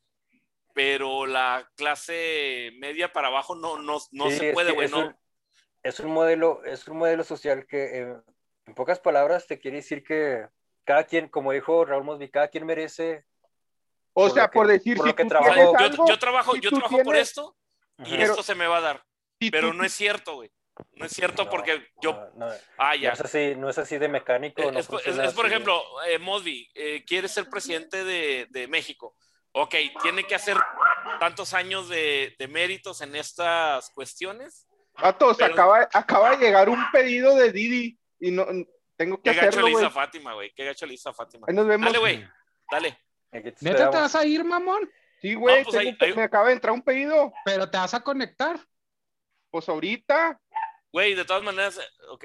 pero 0.74 1.26
la 1.26 1.68
clase 1.76 2.70
media 2.79 3.12
para 3.12 3.29
abajo 3.29 3.55
no, 3.55 3.79
no, 3.81 3.98
no 4.12 4.31
Sí, 4.31 4.37
se 4.37 4.53
puede, 4.53 4.72
güey, 4.72 4.87
es 4.87 4.92
no. 4.92 5.07
un- 5.07 5.16
Es 5.83 5.98
un 5.98 6.11
modelo, 6.11 6.62
es 6.66 6.87
un 6.88 6.98
modelo 6.98 7.24
social 7.24 7.66
que, 7.66 8.00
eh, 8.03 8.14
en 8.66 8.74
pocas 8.74 9.00
palabras, 9.00 9.46
te 9.46 9.59
quiere 9.59 9.79
decir 9.79 10.05
que 10.05 10.46
cada 10.85 11.05
quien, 11.05 11.29
como 11.29 11.53
dijo 11.53 11.87
Raúl 11.87 12.05
Mosby, 12.05 12.29
cada 12.31 12.48
quien 12.48 12.66
merece. 12.66 13.24
O 14.12 14.24
Por 14.24 14.33
sea, 14.33 14.42
lo 14.44 14.50
que- 14.50 14.55
por 14.59 14.66
decir, 14.66 14.96
por 14.98 15.07
si 15.07 15.11
lo 15.12 15.16
que 15.16 15.22
tú 15.22 15.29
trabajo. 15.31 15.55
yo, 15.55 15.72
trabajo, 16.18 16.53
si 16.55 16.61
yo 16.61 16.68
tú 16.68 16.76
trabajo 16.81 17.03
por 17.03 17.16
esto 17.16 17.57
y 18.05 18.20
esto 18.20 18.42
se 18.42 18.55
me 18.55 18.66
va 18.66 18.76
a 18.76 18.81
dar, 18.83 19.07
si 19.40 19.50
pero 19.50 19.68
tú- 19.70 19.74
no 19.79 19.85
es 19.85 19.92
cierto, 19.94 20.35
güey. 20.35 20.50
No 20.95 21.07
es 21.07 21.12
cierto 21.12 21.45
No, 21.45 21.51
porque 21.51 21.88
yo, 22.03 22.12
no, 22.37 22.47
no, 22.47 22.53
ah, 22.79 22.95
ya. 22.97 23.12
es 23.12 23.21
así, 23.21 23.55
no 23.57 23.69
es 23.71 23.79
así 23.79 23.99
de 23.99 24.09
mecánico. 24.09 24.62
Eh, 24.62 24.73
no 24.73 24.79
es, 24.79 24.87
por- 24.87 25.01
es- 25.01 25.07
funciona 25.07 25.29
es, 25.29 25.35
por 25.35 25.47
así. 25.47 25.55
ejemplo, 25.55 25.83
eh, 26.09 26.19
Mosby 26.19 26.71
eh, 26.75 27.05
quiere 27.07 27.29
ser 27.29 27.49
presidente 27.49 28.05
de, 28.05 28.47
de 28.51 28.69
México. 28.69 29.16
Ok, 29.53 29.75
tiene 30.03 30.25
que 30.25 30.35
hacer 30.35 30.57
tantos 31.19 31.55
años 31.55 31.88
de, 31.88 32.35
de 32.38 32.49
méritos 32.49 33.01
en 33.01 33.16
estas 33.16 33.90
cuestiones. 33.90 34.66
Vato, 34.95 35.33
se 35.35 35.43
pero- 35.43 35.55
acaba, 35.55 35.88
acaba 35.93 36.31
de 36.37 36.45
llegar 36.45 36.69
un 36.69 36.83
pedido 36.93 37.35
de 37.37 37.51
Didi 37.53 37.99
y 38.21 38.31
no 38.31 38.47
tengo 38.97 39.16
que 39.16 39.31
Qué 39.31 39.37
gacho 39.37 39.49
hacerlo, 39.49 39.66
le 39.69 39.73
hizo 39.73 39.87
a 39.87 39.90
Fátima, 39.90 40.35
güey. 40.35 40.53
Qué 40.55 40.64
gacho 40.64 40.87
le 40.87 40.95
hizo 40.95 41.09
a 41.09 41.14
Fátima. 41.14 41.47
Ahí 41.49 41.55
nos 41.55 41.66
vemos. 41.66 41.87
Dale, 41.87 41.99
güey. 41.99 42.29
Dale. 42.71 42.99
¿Neta 43.61 43.90
te 43.90 43.97
vas 43.97 44.14
a 44.14 44.25
ir, 44.27 44.45
mamón? 44.45 44.90
Sí, 45.21 45.35
güey, 45.35 45.62
No, 45.64 45.71
pues 45.71 46.16
me 46.16 46.23
acaba 46.23 46.49
de 46.49 46.55
entrar 46.55 46.73
un 46.73 46.83
pedido. 46.83 47.33
Pero 47.45 47.71
te 47.71 47.79
vas 47.79 47.95
a 47.95 48.01
conectar. 48.01 48.59
Pues 49.51 49.69
ahorita. 49.69 50.40
Güey, 50.92 51.14
de 51.14 51.24
todas 51.24 51.42
maneras, 51.42 51.79
eh, 51.79 52.05
ok. 52.11 52.24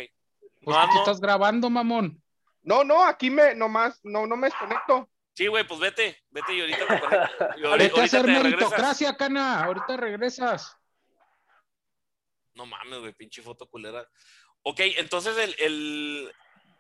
Pues 0.64 0.76
No, 0.76 0.80
aquí 0.82 0.94
no. 0.96 1.00
estás 1.02 1.20
grabando, 1.22 1.70
mamón. 1.70 2.22
No, 2.64 2.84
no, 2.84 3.04
aquí 3.04 3.30
me, 3.30 3.54
nomás, 3.54 4.00
no, 4.04 4.26
no 4.26 4.36
me 4.36 4.48
desconecto. 4.48 5.08
Sí, 5.34 5.48
güey, 5.48 5.68
pues 5.68 5.80
vete. 5.80 6.18
Vete 6.32 6.54
y 6.56 6.62
ahorita 6.62 6.88
te 6.88 7.00
conecto. 7.00 7.46
Y 7.58 7.66
ahorita- 7.66 7.78
Vete 7.78 8.02
a 8.02 8.04
hacer 8.06 8.26
regresas. 8.26 8.44
meritocracia, 8.54 9.18
Cana. 9.18 9.64
Ahorita 9.66 9.98
regresas. 9.98 10.76
No 12.56 12.66
mames, 12.66 13.00
güey, 13.02 13.14
pinche 13.14 13.42
foto 13.42 13.68
culera. 13.68 14.08
Ok, 14.64 14.80
entonces 14.98 15.38
el, 15.38 15.56
el, 15.60 16.32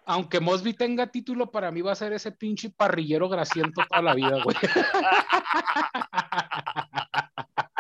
Aunque 0.05 0.39
Mosby 0.39 0.73
tenga 0.73 1.11
título, 1.11 1.51
para 1.51 1.69
mí 1.69 1.81
va 1.81 1.91
a 1.91 1.95
ser 1.95 2.13
ese 2.13 2.31
pinche 2.31 2.71
parrillero 2.71 3.29
grasiento 3.29 3.83
toda 3.87 4.01
la 4.01 4.15
vida, 4.15 4.41
güey. 4.43 4.55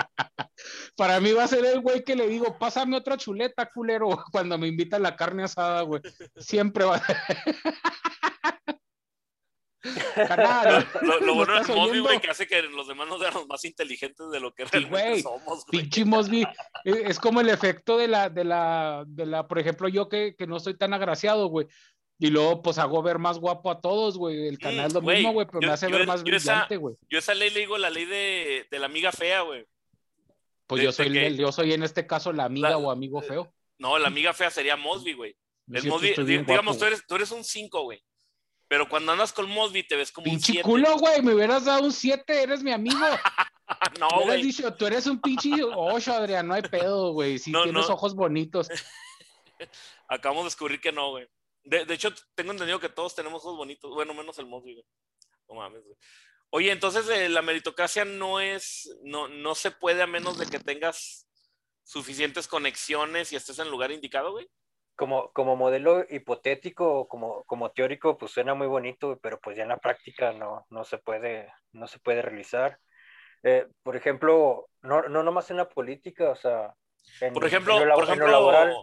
Para 0.95 1.19
mí 1.19 1.31
va 1.33 1.43
a 1.43 1.47
ser 1.47 1.65
el 1.65 1.81
güey 1.81 2.03
que 2.03 2.15
le 2.15 2.27
digo, 2.27 2.57
pásame 2.57 2.95
otra 2.95 3.17
chuleta, 3.17 3.69
culero, 3.69 4.07
cuando 4.31 4.57
me 4.57 4.67
invitan 4.67 5.03
la 5.03 5.15
carne 5.15 5.43
asada, 5.43 5.81
güey. 5.81 6.01
Siempre 6.37 6.85
va 6.85 6.95
a 6.95 7.05
ser. 7.05 7.17
Canal, 10.15 10.87
lo, 11.01 11.19
lo 11.19 11.35
bueno 11.35 11.59
es 11.59 11.69
Mosby, 11.69 11.99
güey, 11.99 12.19
que 12.19 12.29
hace 12.29 12.47
que 12.47 12.59
los 12.63 12.87
demás 12.87 13.07
nos 13.07 13.19
veamos 13.19 13.47
más 13.47 13.63
inteligentes 13.65 14.31
de 14.31 14.39
lo 14.39 14.51
que 14.51 14.65
realmente 14.65 15.21
somos, 15.21 15.63
güey. 15.65 15.83
Pinche 15.83 16.05
Mosby, 16.05 16.43
es 16.83 17.19
como 17.19 17.41
el 17.41 17.49
efecto 17.49 17.95
de 17.97 18.07
la, 18.07 18.29
de 18.29 18.45
la, 18.45 19.03
de 19.05 19.27
la, 19.27 19.47
por 19.47 19.59
ejemplo, 19.59 19.87
yo 19.87 20.09
que, 20.09 20.35
que 20.35 20.47
no 20.47 20.57
estoy 20.57 20.75
tan 20.75 20.93
agraciado, 20.93 21.47
güey. 21.49 21.67
Y 22.17 22.29
luego, 22.29 22.61
pues, 22.61 22.79
hago 22.79 23.03
ver 23.03 23.19
más 23.19 23.37
guapo 23.37 23.69
a 23.69 23.81
todos, 23.81 24.17
güey. 24.17 24.47
El 24.47 24.57
canal 24.57 24.87
es 24.87 24.93
lo 24.93 25.01
mismo, 25.01 25.33
güey, 25.33 25.45
pero 25.45 25.59
me 25.59 25.73
hace 25.73 25.87
ver 25.87 26.07
más 26.07 26.23
brillante, 26.23 26.77
güey. 26.77 26.95
Yo 27.09 27.19
esa 27.19 27.35
ley 27.35 27.49
le 27.51 27.59
digo 27.59 27.77
la 27.77 27.89
ley 27.89 28.05
de, 28.05 28.65
de 28.71 28.79
la 28.79 28.85
amiga 28.85 29.11
fea, 29.11 29.41
güey. 29.41 29.67
Pues 30.67 30.81
yo 30.81 30.91
soy, 30.91 31.17
el, 31.17 31.37
yo 31.37 31.51
soy 31.51 31.73
en 31.73 31.83
este 31.83 32.07
caso 32.07 32.33
la 32.33 32.45
amiga 32.45 32.77
o 32.77 32.89
amigo 32.89 33.21
feo. 33.21 33.53
No, 33.77 33.97
la 33.99 34.07
amiga 34.07 34.33
fea 34.33 34.49
sería 34.49 34.75
Mosby, 34.75 35.13
güey. 35.13 35.37
Mosby, 35.67 36.13
digamos, 36.23 36.77
tú 36.77 36.85
eres, 36.85 37.05
tú 37.07 37.15
eres 37.15 37.31
un 37.31 37.43
5, 37.43 37.83
güey. 37.83 38.03
Pero 38.67 38.89
cuando 38.89 39.11
andas 39.11 39.31
con 39.31 39.49
Mosby 39.49 39.83
te 39.83 39.95
ves 39.95 40.11
como 40.11 40.31
un 40.31 40.39
7. 40.39 40.63
culo, 40.63 40.97
güey, 40.97 41.21
me 41.21 41.33
hubieras 41.33 41.65
dado 41.65 41.83
un 41.83 41.91
7, 41.91 42.43
eres 42.43 42.63
mi 42.63 42.71
amigo. 42.71 42.97
no, 43.99 44.07
güey. 44.09 44.25
hubieras 44.25 44.43
dicho, 44.43 44.73
tú 44.73 44.87
eres 44.87 45.05
un 45.05 45.21
pinche 45.21 45.51
8, 45.63 46.13
Adrián, 46.13 46.47
no 46.47 46.55
hay 46.55 46.63
pedo, 46.63 47.13
güey. 47.13 47.37
Si 47.37 47.51
tienes 47.51 47.89
ojos 47.89 48.15
bonitos. 48.15 48.67
Acabamos 50.07 50.43
de 50.43 50.47
descubrir 50.47 50.79
que 50.79 50.91
no, 50.91 51.11
güey. 51.11 51.27
De, 51.63 51.85
de, 51.85 51.93
hecho, 51.93 52.09
tengo 52.35 52.51
entendido 52.51 52.79
que 52.79 52.89
todos 52.89 53.15
tenemos 53.15 53.43
ojos 53.43 53.57
bonitos. 53.57 53.91
Bueno, 53.91 54.13
menos 54.13 54.37
el 54.39 54.45
Mosby, 54.45 54.73
güey. 54.73 54.85
No 55.47 55.55
mames, 55.55 55.83
güey. 55.83 55.97
Oye, 56.49 56.71
entonces 56.71 57.09
eh, 57.09 57.29
la 57.29 57.41
meritocracia 57.41 58.05
no 58.05 58.39
es, 58.39 58.97
no, 59.03 59.27
no 59.27 59.55
se 59.55 59.71
puede 59.71 60.01
a 60.01 60.07
menos 60.07 60.37
de 60.37 60.45
que 60.45 60.59
tengas 60.59 61.27
suficientes 61.83 62.47
conexiones 62.47 63.31
y 63.31 63.35
estés 63.35 63.59
en 63.59 63.65
el 63.65 63.71
lugar 63.71 63.91
indicado, 63.91 64.31
güey 64.31 64.49
como, 64.95 65.31
como 65.33 65.55
modelo 65.55 66.05
hipotético, 66.09 67.07
como, 67.07 67.43
como 67.43 67.71
teórico, 67.71 68.17
pues 68.17 68.31
suena 68.31 68.53
muy 68.53 68.67
bonito, 68.67 69.19
pero 69.21 69.39
pues 69.39 69.57
ya 69.57 69.63
en 69.63 69.69
la 69.69 69.77
práctica 69.77 70.31
no, 70.31 70.65
no, 70.69 70.83
se, 70.83 70.97
puede, 70.97 71.51
no 71.73 71.87
se 71.87 71.99
puede 71.99 72.21
realizar. 72.21 72.79
Eh, 73.43 73.67
por 73.83 73.95
ejemplo, 73.95 74.69
no, 74.81 75.03
no 75.03 75.21
nomás 75.21 75.51
en 75.51 75.57
la 75.57 75.69
política, 75.69 76.29
o 76.31 76.35
sea... 76.35 76.73
En, 77.21 77.33
por 77.33 77.45
ejemplo, 77.45 77.79
en 77.79 77.89
lo, 77.89 77.95
por 77.95 78.05
ejemplo, 78.05 78.25
en 78.25 78.31
lo 78.31 78.37
laboral, 78.39 78.75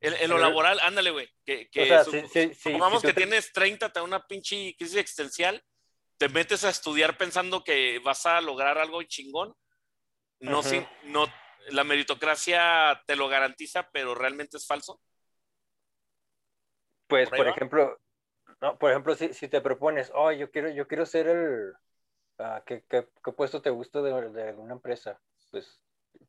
en, 0.00 0.30
lo 0.30 0.38
laboral, 0.38 0.80
ándale, 0.80 1.10
güey. 1.10 1.28
Que, 1.44 1.68
que, 1.70 1.82
o 1.82 1.86
sea, 1.86 2.04
si, 2.04 2.54
supongamos 2.54 3.02
que 3.02 3.12
tienes 3.12 3.52
30, 3.52 3.92
te 3.92 4.00
da 4.00 4.04
una 4.04 4.26
pinche 4.26 4.74
crisis 4.76 4.96
existencial, 4.96 5.62
te 6.18 6.28
metes 6.28 6.64
a 6.64 6.70
estudiar 6.70 7.16
pensando 7.16 7.62
que 7.62 8.00
vas 8.00 8.26
a 8.26 8.40
lograr 8.40 8.78
algo 8.78 9.02
chingón. 9.02 9.54
No, 10.40 10.60
no, 11.04 11.26
la 11.70 11.84
meritocracia 11.84 13.02
te 13.06 13.16
lo 13.16 13.28
garantiza, 13.28 13.88
pero 13.90 14.14
realmente 14.14 14.56
es 14.56 14.66
falso. 14.66 15.00
Pues, 17.06 17.30
por, 17.30 17.46
ejemplo, 17.46 17.98
no, 18.60 18.78
por 18.78 18.90
ejemplo, 18.90 19.14
si, 19.14 19.32
si, 19.32 19.48
te 19.48 19.60
propones, 19.60 20.10
oh, 20.14 20.32
yo 20.32 20.50
quiero, 20.50 20.70
yo 20.70 20.88
quiero 20.88 21.06
ser 21.06 21.28
el, 21.28 21.72
uh, 22.38 22.62
¿qué, 22.66 22.84
qué, 22.88 23.08
qué, 23.24 23.32
puesto 23.32 23.62
te 23.62 23.70
gusta 23.70 24.02
de, 24.02 24.30
de 24.30 24.52
una 24.54 24.74
empresa? 24.74 25.20
Pues, 25.50 25.80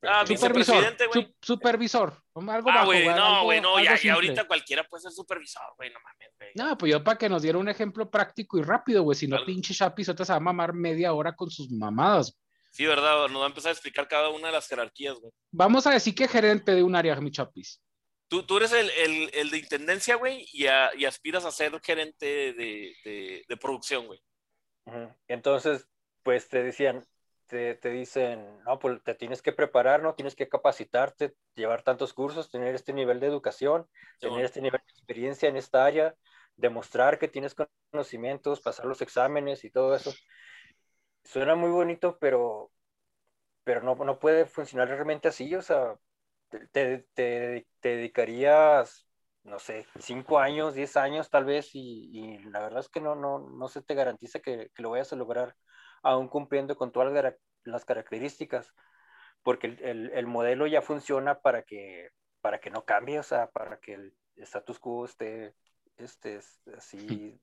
Ah, 0.02 0.26
supervisor, 0.26 0.96
su, 1.12 1.36
supervisor, 1.42 2.14
algo 2.36 2.70
ah, 2.70 2.86
güey, 2.86 3.08
no, 3.08 3.44
güey, 3.44 3.60
no, 3.60 3.80
ya, 3.80 3.96
ya, 3.96 4.14
ahorita 4.14 4.48
cualquiera 4.48 4.84
puede 4.84 5.02
ser 5.02 5.12
supervisor, 5.12 5.64
güey, 5.76 5.92
no 5.92 6.00
mames, 6.00 6.30
güey. 6.38 6.50
No, 6.56 6.78
pues 6.78 6.92
yo 6.92 7.04
para 7.04 7.18
que 7.18 7.30
nos 7.30 7.42
diera 7.42 7.58
un 7.58 7.68
ejemplo 7.68 8.10
práctico 8.10 8.58
y 8.58 8.62
rápido, 8.62 9.04
güey, 9.04 9.18
si 9.18 9.28
no 9.28 9.44
pinche 9.46 9.74
Chapi, 9.74 10.04
te 10.04 10.24
va 10.24 10.36
a 10.36 10.40
mamar 10.40 10.74
media 10.74 11.14
hora 11.14 11.36
con 11.36 11.50
sus 11.50 11.72
mamadas. 11.72 12.38
Sí, 12.72 12.86
verdad, 12.86 13.28
nos 13.28 13.42
va 13.42 13.46
a 13.46 13.50
empezar 13.50 13.70
a 13.70 13.74
explicar 13.74 14.08
cada 14.08 14.30
una 14.30 14.48
de 14.48 14.54
las 14.54 14.68
jerarquías, 14.68 15.16
güey. 15.20 15.32
Vamos 15.52 15.88
a 15.88 15.92
decir 15.92 16.14
que 16.14 16.28
gerente 16.28 16.76
de 16.76 16.84
un 16.84 16.96
área, 16.96 17.16
mi 17.16 17.32
Chapis. 17.32 17.82
Tú, 18.28 18.44
tú 18.44 18.58
eres 18.58 18.72
el, 18.74 18.90
el, 18.92 19.32
el, 19.34 19.50
de 19.50 19.58
intendencia, 19.58 20.16
güey, 20.16 20.46
y, 20.52 20.66
y, 20.66 21.06
aspiras 21.06 21.46
a 21.46 21.52
ser 21.52 21.80
gerente 21.82 22.54
de, 22.54 22.94
de, 23.04 23.44
de 23.48 23.58
producción, 23.58 24.06
güey. 24.06 24.22
Entonces, 25.28 25.88
pues 26.24 26.48
te 26.50 26.62
decían, 26.62 27.06
te, 27.48 27.76
te, 27.76 27.90
dicen, 27.90 28.60
no, 28.64 28.78
pues 28.80 29.02
te 29.04 29.16
tienes 29.16 29.42
que 29.42 29.54
preparar, 29.54 30.04
¿no? 30.04 30.14
Tienes 30.16 30.36
que 30.36 30.48
capacitarte, 30.48 31.36
llevar 31.56 31.84
tantos 31.84 32.14
cursos, 32.14 32.50
tener 32.52 32.76
este 32.76 32.94
nivel 32.94 33.20
de 33.20 33.28
educación, 33.28 33.88
tener 34.20 34.46
este 34.46 34.62
nivel 34.62 34.82
de 34.86 34.92
experiencia 34.92 35.50
en 35.50 35.58
esta 35.58 35.86
área, 35.86 36.16
demostrar 36.56 37.20
que 37.20 37.28
tienes 37.28 37.56
conocimientos, 37.92 38.62
pasar 38.62 38.86
los 38.86 39.02
exámenes 39.02 39.64
y 39.64 39.72
todo 39.72 39.96
eso. 39.96 40.14
Suena 41.24 41.56
muy 41.56 41.70
bonito, 41.70 42.18
pero, 42.20 42.72
pero 43.64 43.82
no, 43.82 43.96
no 43.96 44.20
puede 44.20 44.46
funcionar 44.46 44.88
realmente 44.88 45.28
así, 45.28 45.56
o 45.56 45.62
sea, 45.62 45.96
te, 46.50 46.68
te, 46.68 47.08
te, 47.14 47.66
dedicarías, 47.82 49.08
no 49.44 49.60
sé, 49.60 49.86
cinco 50.00 50.40
años, 50.40 50.74
diez 50.74 50.98
años 50.98 51.30
tal 51.30 51.46
vez, 51.46 51.74
y, 51.74 52.10
y 52.12 52.38
la 52.50 52.62
verdad 52.62 52.80
es 52.80 52.90
que 52.90 53.02
no, 53.02 53.16
no, 53.16 53.40
no 53.40 53.68
se 53.68 53.82
te 53.82 53.96
garantiza 53.96 54.40
que, 54.40 54.70
que, 54.74 54.82
lo 54.82 54.92
vayas 54.92 55.14
a 55.14 55.18
lograr 55.18 55.56
aún 56.08 56.28
cumpliendo 56.28 56.76
con 56.78 56.92
todas 56.92 57.36
las 57.64 57.86
características, 57.86 58.74
porque 59.44 59.68
el, 59.68 59.84
el, 59.84 60.12
el, 60.12 60.28
modelo 60.28 60.68
ya 60.68 60.82
funciona 60.82 61.42
para 61.42 61.64
que, 61.64 62.10
para 62.42 62.60
que 62.60 62.70
no 62.70 62.86
cambie, 62.86 63.20
o 63.20 63.24
sea, 63.24 63.50
para 63.52 63.80
que 63.80 63.94
el 63.94 64.14
status 64.38 64.80
quo 64.80 65.06
esté, 65.06 65.54
esté 65.98 66.40
así. 66.76 67.40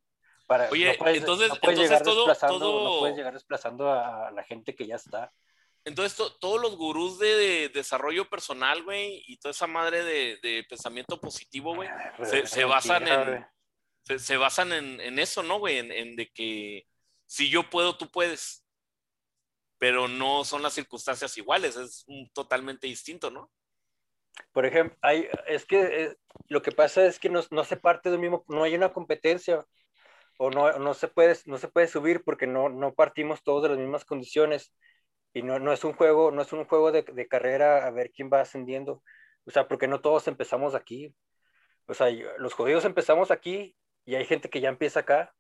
Para, 0.47 0.69
Oye, 0.71 0.93
no 0.93 0.99
puedes, 0.99 1.19
entonces, 1.19 1.49
no 1.49 1.57
puedes 1.57 1.91
entonces 1.91 2.03
todo, 2.03 2.59
todo... 2.59 2.85
no 2.85 2.99
puedes 3.01 3.17
llegar 3.17 3.33
desplazando 3.33 3.91
a 3.93 4.31
la 4.31 4.43
gente 4.43 4.75
que 4.75 4.87
ya 4.87 4.97
está. 4.97 5.33
Entonces, 5.87 6.17
todos 6.41 6.61
los 6.61 6.77
gurús 6.77 7.19
de, 7.19 7.69
desarrollo 7.69 8.29
personal, 8.31 8.83
güey, 8.83 9.23
y 9.27 9.37
toda 9.37 9.51
esa 9.51 9.67
madre 9.67 10.03
de, 10.03 10.65
pensamiento 10.69 11.21
positivo, 11.21 11.75
güey, 11.75 11.89
ah, 11.89 12.15
pues, 12.17 12.51
se, 12.51 12.65
basan 12.65 13.07
en, 13.07 13.47
se, 14.19 14.37
basan 14.39 14.73
en, 14.73 15.19
eso, 15.19 15.43
¿no, 15.43 15.59
güey? 15.59 15.79
En, 15.79 16.17
de 16.17 16.31
que 16.31 16.87
si 17.35 17.51
yo 17.51 17.69
puedo, 17.69 17.97
tú 17.97 18.11
puedes. 18.11 18.65
Pero 19.79 20.07
no 20.07 20.45
son 20.45 20.63
las 20.63 20.75
circunstancias 20.75 21.37
iguales, 21.37 21.77
es 21.77 22.07
totalmente 22.33 22.87
distinto, 22.87 23.31
¿no? 23.31 23.51
Por 24.53 24.67
ejemplo, 24.67 24.97
hay, 25.03 25.29
es 25.47 25.67
que 25.67 26.05
eh, 26.05 26.17
lo 26.49 26.63
que 26.63 26.71
pasa 26.71 27.05
es 27.07 27.19
que 27.19 27.29
no, 27.31 27.41
no, 27.51 27.65
se 27.65 27.77
parte 27.77 28.11
del 28.11 28.21
mismo, 28.21 28.45
no 28.49 28.63
hay 28.63 28.77
una 28.77 28.93
competencia 28.93 29.67
o 30.39 30.51
no, 30.51 30.79
no, 30.79 30.95
se, 30.95 31.09
puede, 31.09 31.37
no 31.47 31.59
se 31.59 31.69
puede 31.69 31.89
subir 31.89 32.23
porque 32.25 32.47
no, 32.47 32.69
no 32.69 32.95
partimos 32.95 33.43
todos 33.43 33.65
de 33.65 33.71
las 33.71 33.79
mismas 33.79 34.05
condiciones 34.05 34.73
y 35.33 35.43
no, 35.43 35.59
no, 35.59 35.73
es 35.73 35.83
un 35.85 35.93
juego, 35.95 36.31
no 36.31 36.43
es 36.43 36.53
un 36.53 36.65
juego 36.67 36.93
de, 36.93 37.03
de, 37.03 37.29
carrera 37.29 37.87
a 37.87 37.91
ver 37.91 38.13
quién 38.13 38.31
va 38.33 38.43
ascendiendo, 38.43 39.03
o 39.45 39.51
sea, 39.51 39.67
porque 39.69 39.89
no 39.89 40.01
todos 40.01 40.29
empezamos 40.29 40.75
aquí, 40.77 41.15
o 41.87 41.95
sea, 41.95 42.09
los 42.39 42.55
jodidos 42.55 42.85
empezamos 42.85 43.31
aquí 43.33 43.77
y 44.05 44.15
hay 44.15 44.25
gente 44.25 44.51
que 44.51 44.61
ya 44.61 44.69
empieza 44.69 45.01
acá, 45.01 45.35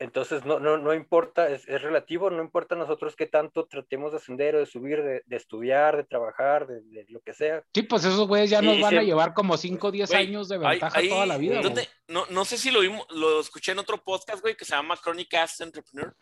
entonces 0.00 0.46
no, 0.46 0.58
no, 0.58 0.78
no 0.78 0.94
importa, 0.94 1.50
es, 1.50 1.68
es, 1.68 1.82
relativo, 1.82 2.30
no 2.30 2.42
importa 2.42 2.74
nosotros 2.74 3.14
qué 3.14 3.26
tanto 3.26 3.66
tratemos 3.66 4.12
de 4.12 4.16
ascender 4.16 4.56
o 4.56 4.60
de 4.60 4.66
subir, 4.66 5.02
de, 5.02 5.22
de 5.26 5.36
estudiar, 5.36 5.98
de 5.98 6.04
trabajar, 6.04 6.66
de, 6.66 6.80
de, 6.80 7.04
lo 7.10 7.20
que 7.20 7.34
sea. 7.34 7.62
Sí, 7.74 7.82
pues 7.82 8.04
esos 8.04 8.26
güeyes 8.26 8.48
ya 8.48 8.62
nos 8.62 8.80
van 8.80 8.96
a 8.96 9.02
llevar 9.02 9.34
como 9.34 9.58
5 9.58 9.86
o 9.86 9.90
10 9.90 10.12
años 10.14 10.48
de 10.48 10.56
ventaja 10.56 11.00
toda 11.06 11.26
la 11.26 11.36
vida. 11.36 11.60
No, 12.08 12.24
no 12.30 12.44
sé 12.46 12.56
si 12.56 12.70
lo, 12.70 12.80
vimos, 12.80 13.06
lo 13.10 13.40
escuché 13.40 13.72
en 13.72 13.78
otro 13.78 14.02
podcast, 14.02 14.40
güey, 14.40 14.56
que 14.56 14.64
se 14.64 14.74
llama 14.74 14.96
Chronic 14.96 15.28
Cast 15.28 15.60
Entrepreneur 15.60 16.16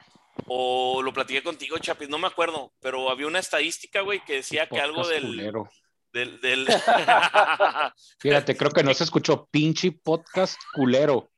o 0.46 1.00
lo 1.00 1.12
platiqué 1.12 1.42
contigo, 1.42 1.78
Chapis, 1.78 2.08
no 2.08 2.18
me 2.18 2.26
acuerdo, 2.26 2.72
pero 2.80 3.10
había 3.10 3.26
una 3.28 3.38
estadística, 3.38 4.00
güey, 4.00 4.24
que 4.24 4.34
decía 4.34 4.68
que 4.68 4.80
algo 4.80 5.06
del, 5.06 5.52
del, 6.12 6.40
del... 6.40 6.66
Fíjate, 8.18 8.56
creo 8.56 8.70
que 8.72 8.82
no 8.82 8.92
se 8.92 9.04
escuchó 9.04 9.48
pinche 9.50 9.92
podcast 9.92 10.60
culero. 10.74 11.30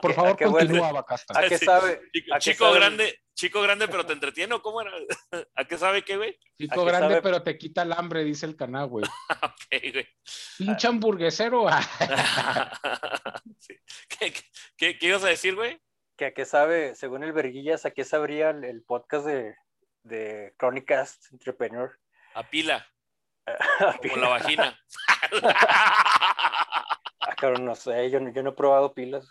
Por 0.00 0.14
favor, 0.14 0.36
continúa, 0.36 0.92
Bacasta. 0.92 1.38
¿A 1.38 1.48
qué 1.48 1.58
sabe? 1.58 2.00
Chico, 2.38 2.72
grande, 2.72 3.20
chico 3.34 3.60
grande, 3.62 3.88
pero 3.88 4.06
te 4.06 4.12
entretiene, 4.12 4.54
¿o 4.54 4.62
cómo 4.62 4.80
era? 4.80 4.90
¿A 5.54 5.64
qué 5.64 5.78
sabe 5.78 6.02
qué, 6.02 6.16
güey? 6.16 6.38
Chico 6.58 6.84
grande, 6.84 7.20
pero 7.22 7.42
te 7.42 7.58
quita 7.58 7.82
el 7.82 7.92
hambre, 7.92 8.24
dice 8.24 8.46
el 8.46 8.56
canal, 8.56 8.86
güey. 8.86 9.04
ok, 9.42 9.92
güey. 9.92 10.08
Pinche 10.58 10.88
hamburguesero. 10.88 11.66
¿Qué, 14.08 14.32
qué, 14.76 14.98
qué 14.98 15.06
ibas 15.06 15.24
a 15.24 15.28
decir, 15.28 15.54
güey? 15.54 15.80
que 16.16 16.26
a 16.26 16.34
qué 16.34 16.44
sabe, 16.44 16.94
según 16.94 17.22
el 17.22 17.32
Verguillas, 17.32 17.84
a 17.84 17.90
qué 17.90 18.04
sabría 18.04 18.50
el, 18.50 18.82
podcast 18.82 19.26
de, 19.26 19.54
de 20.02 20.54
Chronicast 20.58 21.32
Entrepreneur. 21.32 21.98
A 22.34 22.48
pila. 22.48 22.86
a 23.46 23.98
Como 23.98 24.16
la 24.16 24.28
vagina. 24.28 24.78
ah, 25.42 27.34
claro, 27.36 27.58
no 27.58 27.74
sé, 27.74 28.10
yo, 28.10 28.18
yo 28.30 28.42
no 28.42 28.50
he 28.50 28.54
probado 28.54 28.94
pilas. 28.94 29.28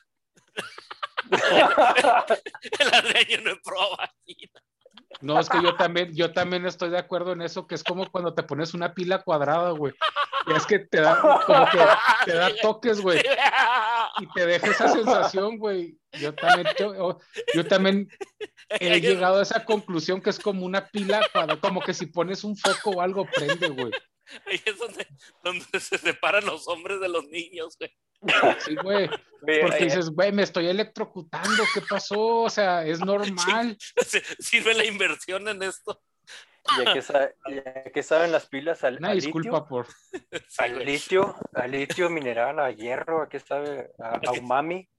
el 2.79 3.27
yo 3.27 3.41
no 3.41 3.57
probado 3.63 3.97
vagina. 3.97 4.61
No, 5.21 5.39
es 5.39 5.49
que 5.49 5.61
yo 5.61 5.75
también, 5.75 6.13
yo 6.13 6.33
también 6.33 6.65
estoy 6.65 6.89
de 6.89 6.97
acuerdo 6.97 7.31
en 7.31 7.41
eso, 7.41 7.67
que 7.67 7.75
es 7.75 7.83
como 7.83 8.09
cuando 8.11 8.33
te 8.33 8.43
pones 8.43 8.73
una 8.73 8.93
pila 8.93 9.23
cuadrada, 9.23 9.71
güey. 9.71 9.93
Y 10.47 10.53
es 10.53 10.65
que 10.65 10.79
te 10.79 11.01
da, 11.01 11.19
como 11.19 11.65
que 11.69 11.79
te 12.25 12.33
da 12.33 12.51
toques, 12.61 13.01
güey. 13.01 13.19
Y 14.19 14.27
te 14.33 14.45
deja 14.45 14.67
esa 14.67 14.89
sensación, 14.89 15.57
güey. 15.57 15.97
Yo 16.13 16.33
también, 16.35 16.67
yo, 16.77 17.19
yo 17.53 17.65
también 17.65 18.09
he 18.69 18.99
llegado 19.01 19.39
a 19.39 19.43
esa 19.43 19.65
conclusión 19.65 20.21
que 20.21 20.29
es 20.29 20.39
como 20.39 20.65
una 20.65 20.85
pila, 20.85 21.21
cuadrada, 21.31 21.59
como 21.59 21.81
que 21.81 21.93
si 21.93 22.05
pones 22.07 22.43
un 22.43 22.55
foco 22.55 22.91
o 22.91 23.01
algo 23.01 23.25
prende, 23.25 23.69
güey. 23.69 23.91
Ahí 24.45 24.61
es 24.65 24.77
donde, 24.77 25.07
donde 25.43 25.79
se 25.79 25.97
separan 25.97 26.45
los 26.45 26.67
hombres 26.67 26.99
de 26.99 27.09
los 27.09 27.25
niños, 27.27 27.77
güey. 27.79 27.91
Sí, 28.59 28.75
güey. 28.75 29.09
Porque 29.61 29.83
dices, 29.85 30.09
güey, 30.09 30.31
me 30.31 30.43
estoy 30.43 30.67
electrocutando, 30.67 31.63
¿qué 31.73 31.81
pasó? 31.81 32.41
O 32.43 32.49
sea, 32.49 32.85
es 32.85 32.99
normal. 33.05 33.77
Sirve 34.39 34.73
la 34.73 34.85
inversión 34.85 35.47
en 35.47 35.63
esto. 35.63 36.01
Ya 36.79 36.93
que, 36.93 37.01
ya 37.01 37.83
que 37.91 38.01
saben 38.01 38.31
las 38.31 38.47
pilas 38.47 38.83
al, 38.83 38.97
Una 38.97 39.13
disculpa 39.13 39.59
litio, 39.59 39.67
por. 39.67 39.87
al 40.57 40.83
litio, 40.83 41.35
al 41.53 41.71
litio 41.71 42.09
mineral, 42.09 42.59
a 42.59 42.71
hierro, 42.71 43.21
a 43.21 43.29
qué 43.29 43.39
sabe, 43.39 43.91
a, 43.99 44.19
a 44.25 44.31
umami. 44.31 44.89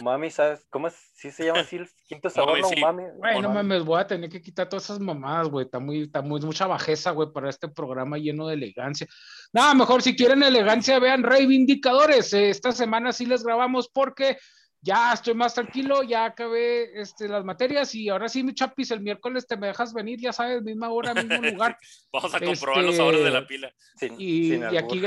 Umami, 0.00 0.30
¿sabes? 0.30 0.66
¿Cómo 0.70 0.88
es? 0.88 0.94
¿Sí 1.14 1.30
se 1.30 1.46
llama 1.46 1.60
así 1.60 1.76
el 1.76 1.88
quinto 2.06 2.30
sabor? 2.30 2.58
Umami, 2.58 2.62
no? 2.62 2.68
sí. 2.68 2.74
Umami. 2.78 3.02
Güey, 3.16 3.40
no 3.40 3.50
mames, 3.50 3.84
voy 3.84 4.00
a 4.00 4.06
tener 4.06 4.30
que 4.30 4.40
quitar 4.40 4.68
todas 4.68 4.84
esas 4.84 5.00
mamadas, 5.00 5.48
güey. 5.48 5.66
Está 5.66 5.78
muy, 5.78 6.02
está 6.02 6.22
muy, 6.22 6.40
mucha 6.40 6.66
bajeza, 6.66 7.10
güey, 7.10 7.32
para 7.32 7.50
este 7.50 7.68
programa 7.68 8.18
lleno 8.18 8.46
de 8.46 8.54
elegancia. 8.54 9.06
Nada, 9.52 9.74
mejor 9.74 10.02
si 10.02 10.16
quieren 10.16 10.42
elegancia, 10.42 10.98
vean 10.98 11.22
Reivindicadores. 11.22 12.32
Eh, 12.32 12.50
esta 12.50 12.72
semana 12.72 13.12
sí 13.12 13.26
les 13.26 13.44
grabamos 13.44 13.88
porque 13.88 14.38
ya 14.84 15.12
estoy 15.12 15.34
más 15.34 15.54
tranquilo, 15.54 16.02
ya 16.02 16.24
acabé 16.24 17.00
este, 17.00 17.28
las 17.28 17.44
materias 17.44 17.94
y 17.94 18.08
ahora 18.08 18.28
sí, 18.28 18.42
mi 18.42 18.52
chapis, 18.52 18.90
el 18.90 19.00
miércoles 19.00 19.46
te 19.46 19.56
me 19.56 19.68
dejas 19.68 19.94
venir, 19.94 20.18
ya 20.20 20.32
sabes, 20.32 20.60
misma 20.62 20.90
hora, 20.90 21.14
mismo 21.14 21.36
lugar. 21.36 21.78
Vamos 22.12 22.34
a 22.34 22.40
comprobar 22.40 22.82
los 22.82 22.86
Este, 22.86 22.96
sabores 22.96 23.22
de 23.22 23.30
la 23.30 23.46
pila. 23.46 23.72
Sin, 23.96 24.14
Y, 24.20 24.50
sin 24.50 24.62
y 24.72 24.76
aquí, 24.76 25.00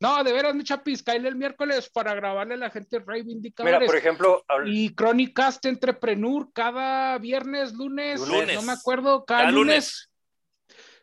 no, 0.00 0.24
de 0.24 0.32
veras, 0.32 0.54
mi 0.54 0.64
chapis, 0.64 1.02
caile 1.02 1.28
el 1.28 1.36
miércoles 1.36 1.90
para 1.90 2.14
grabarle 2.14 2.54
a 2.54 2.56
la 2.56 2.70
gente 2.70 2.98
Reivindicadores. 2.98 3.78
Mira, 3.80 3.86
por 3.86 3.96
ejemplo, 3.96 4.44
habl- 4.48 4.64
Y 4.66 4.94
Crónicas 4.94 5.60
Entrepreneur 5.64 6.48
cada 6.52 7.18
viernes, 7.18 7.74
lunes, 7.74 8.20
Lunes. 8.26 8.54
no 8.54 8.62
me 8.62 8.72
acuerdo, 8.72 9.24
cada, 9.24 9.40
Cada 9.42 9.52
lunes. 9.52 10.10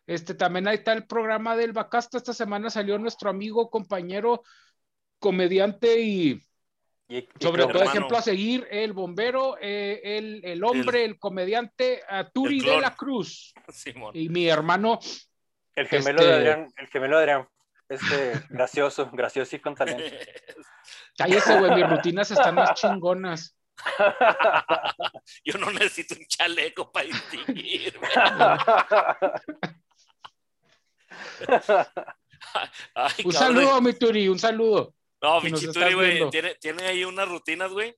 Este 0.08 0.34
también 0.34 0.68
ahí 0.68 0.76
está 0.78 0.94
el 0.94 1.06
programa 1.06 1.56
del 1.56 1.74
Bacasta. 1.74 2.18
Esta 2.18 2.34
semana 2.34 2.70
salió 2.70 2.98
nuestro 2.98 3.30
amigo, 3.30 3.70
compañero, 3.70 4.42
comediante 5.20 6.00
y 6.02 6.42
y- 7.10 7.18
y 7.20 7.28
sobre 7.40 7.62
todo 7.64 7.72
hermano. 7.80 7.90
ejemplo 7.92 8.18
a 8.18 8.22
seguir, 8.22 8.68
el 8.70 8.92
bombero, 8.94 9.58
eh, 9.62 10.02
el, 10.04 10.42
el 10.44 10.62
hombre, 10.64 11.06
el, 11.06 11.18
comediante 11.18 12.02
Aturi 12.08 12.60
de 12.60 12.82
la 12.82 12.96
Cruz. 12.96 13.54
Simón. 13.70 14.12
Y 14.14 14.28
mi 14.28 14.48
hermano, 14.50 15.00
el 15.76 15.88
gemelo 15.88 16.20
este- 16.20 16.26
de 16.26 16.34
Adrián, 16.34 16.68
el 16.76 16.88
gemelo 16.88 17.16
de 17.18 17.22
Adrián, 17.24 17.48
este, 17.90 18.46
gracioso, 18.50 19.10
gracioso 19.12 19.56
y 19.56 19.60
con 19.60 19.76
talento. 19.76 20.04
cállese, 21.18 21.60
güey, 21.60 21.76
mis 21.76 21.90
rutinas 21.90 22.30
están 22.32 22.56
más 22.56 22.74
chingonas. 22.74 23.56
Yo 25.46 25.58
no 25.60 25.72
necesito 25.72 26.16
un 26.16 26.26
chaleco 26.26 26.92
para 26.92 27.06
distinguirme. 27.08 28.08
Ay, 32.96 33.14
Un 33.24 33.32
cabrón. 33.32 33.34
saludo, 33.34 33.82
mi 33.82 33.94
Turi, 33.94 34.28
un 34.28 34.40
saludo. 34.40 34.96
No, 35.22 35.42
si 35.42 35.52
nos 35.52 35.62
Michi 35.62 35.70
estás 35.70 35.84
Turi, 35.84 35.96
güey, 35.96 36.30
tiene, 36.30 36.56
tiene 36.56 36.84
ahí 36.86 37.04
unas 37.04 37.28
rutinas, 37.28 37.72
güey. 37.72 37.96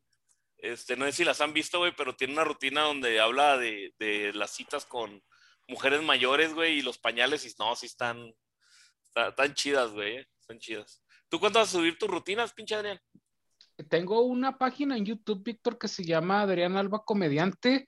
Este, 0.58 0.98
no 0.98 1.06
sé 1.06 1.14
si 1.14 1.24
las 1.24 1.40
han 1.42 1.54
visto, 1.54 1.80
güey, 1.80 1.94
pero 1.96 2.16
tiene 2.16 2.34
una 2.34 2.44
rutina 2.44 2.82
donde 2.82 3.20
habla 3.20 3.58
de, 3.58 3.94
de 3.98 4.34
las 4.34 4.52
citas 4.52 4.86
con 4.86 5.24
mujeres 5.68 6.02
mayores, 6.02 6.54
güey, 6.54 6.80
y 6.80 6.82
los 6.82 6.98
pañales, 6.98 7.46
y 7.46 7.54
no, 7.60 7.76
sí 7.76 7.86
están, 7.86 8.34
está- 9.10 9.30
están 9.30 9.54
chidas, 9.54 9.92
güey, 9.92 10.18
eh, 10.18 10.28
están 10.40 10.60
chidas. 10.60 11.04
¿Tú 11.30 11.40
cuándo 11.40 11.60
vas 11.60 11.70
a 11.70 11.78
subir 11.78 11.98
tus 11.98 12.10
rutinas, 12.10 12.54
pinche 12.54 12.76
Adrián? 12.76 13.00
Tengo 13.90 14.22
una 14.22 14.58
página 14.58 14.98
en 14.98 15.06
YouTube, 15.06 15.44
Víctor, 15.44 15.78
que 15.78 15.88
se 15.88 16.04
llama 16.04 16.42
Adrián 16.42 16.76
Alba 16.76 17.04
Comediante. 17.06 17.88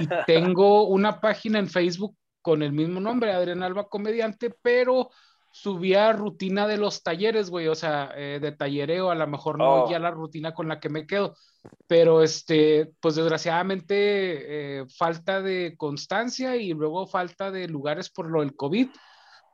Y 0.00 0.08
tengo 0.26 0.84
una 0.88 1.20
página 1.20 1.58
en 1.58 1.68
Facebook 1.68 2.16
con 2.40 2.62
el 2.62 2.72
mismo 2.72 2.98
nombre, 3.00 3.32
Adrián 3.32 3.62
Alba 3.62 3.88
Comediante, 3.88 4.54
pero 4.62 5.10
subía 5.50 6.12
rutina 6.12 6.66
de 6.66 6.76
los 6.78 7.02
talleres, 7.02 7.50
güey, 7.50 7.66
o 7.68 7.74
sea, 7.74 8.10
eh, 8.16 8.38
de 8.40 8.52
tallereo, 8.52 9.10
a 9.10 9.14
lo 9.14 9.26
mejor 9.26 9.58
no 9.58 9.84
Oh. 9.84 9.90
ya 9.90 9.98
la 9.98 10.10
rutina 10.10 10.54
con 10.54 10.68
la 10.68 10.78
que 10.78 10.88
me 10.88 11.06
quedo, 11.06 11.34
pero 11.86 12.22
este, 12.22 12.92
pues 13.00 13.16
desgraciadamente 13.16 13.94
eh, 14.80 14.86
falta 14.96 15.42
de 15.42 15.74
constancia 15.76 16.56
y 16.56 16.72
luego 16.74 17.06
falta 17.06 17.50
de 17.50 17.66
lugares 17.66 18.08
por 18.08 18.30
lo 18.30 18.40
del 18.40 18.54
COVID, 18.56 18.88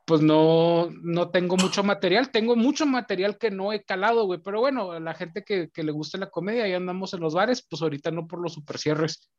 pues 0.06 0.20
no, 0.20 0.90
no 1.02 1.30
tengo 1.30 1.56
mucho 1.56 1.82
material, 1.82 2.30
tengo 2.30 2.56
mucho 2.56 2.84
material 2.86 3.38
que 3.38 3.50
no 3.50 3.72
he 3.72 3.82
calado, 3.84 4.24
güey, 4.26 4.40
pero 4.42 4.60
bueno, 4.60 4.92
a 4.92 5.00
la 5.00 5.14
gente 5.14 5.42
que, 5.44 5.70
que 5.70 5.82
le 5.82 5.92
gusta 5.92 6.18
la 6.18 6.30
comedia, 6.30 6.64
ahí 6.64 6.74
andamos 6.74 7.14
en 7.14 7.20
los 7.20 7.34
bares, 7.34 7.66
pues 7.68 7.80
ahorita 7.82 8.10
no 8.10 8.26
por 8.26 8.40
los 8.42 8.52
super 8.54 8.78
cierres. 8.78 9.30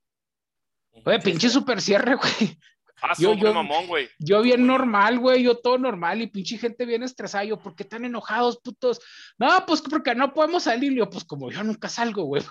Oye, 1.05 1.19
pinche 1.19 1.49
super 1.49 1.81
cierre, 1.81 2.15
güey. 2.15 2.57
Ah, 3.01 3.13
yo- 3.19 3.33
yo- 3.35 3.53
mamón, 3.53 3.87
güey. 3.87 4.07
Yo 4.17 4.41
bien 4.41 4.65
normal, 4.65 5.19
güey, 5.19 5.43
yo 5.43 5.57
todo 5.57 5.77
normal 5.77 6.21
y 6.21 6.27
pinche 6.27 6.57
gente 6.57 6.85
bien 6.85 7.03
estresada. 7.03 7.43
Yo, 7.43 7.59
¿por 7.59 7.75
qué 7.75 7.83
tan 7.83 8.05
enojados, 8.05 8.57
putos? 8.63 9.01
No, 9.37 9.49
pues 9.67 9.81
porque 9.81 10.15
no 10.15 10.33
podemos 10.33 10.63
salir. 10.63 10.93
Yo, 10.93 11.09
pues 11.09 11.25
como 11.25 11.51
yo 11.51 11.61
nunca 11.63 11.89
salgo, 11.89 12.23
güey. 12.23 12.41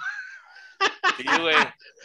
Sí, 1.17 1.25
güey. 1.41 1.55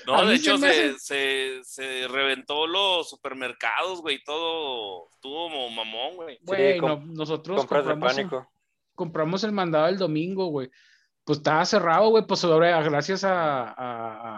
No, 0.06 0.26
de 0.26 0.36
hecho 0.36 0.58
se, 0.58 0.68
hace- 0.70 1.00
se, 1.00 1.60
se 1.64 2.08
reventó 2.08 2.68
los 2.68 3.10
supermercados, 3.10 4.02
güey, 4.02 4.24
todo 4.24 5.08
estuvo 5.14 5.50
como 5.50 5.70
mamón, 5.72 6.16
güey. 6.16 6.38
Güey, 6.44 6.78
com- 6.78 7.08
no, 7.08 7.14
nosotros 7.14 7.58
Compras 7.58 7.86
de 7.86 7.92
compramos, 7.92 8.16
pánico. 8.16 8.52
compramos 8.96 9.44
el 9.44 9.52
mandado 9.52 9.88
el 9.88 9.98
domingo, 9.98 10.46
güey. 10.48 10.70
Pues 11.24 11.40
estaba 11.40 11.66
cerrado, 11.66 12.10
güey, 12.10 12.26
pues 12.26 12.44
ahora, 12.44 12.82
gracias 12.82 13.24
a, 13.24 13.64
a- 13.64 13.74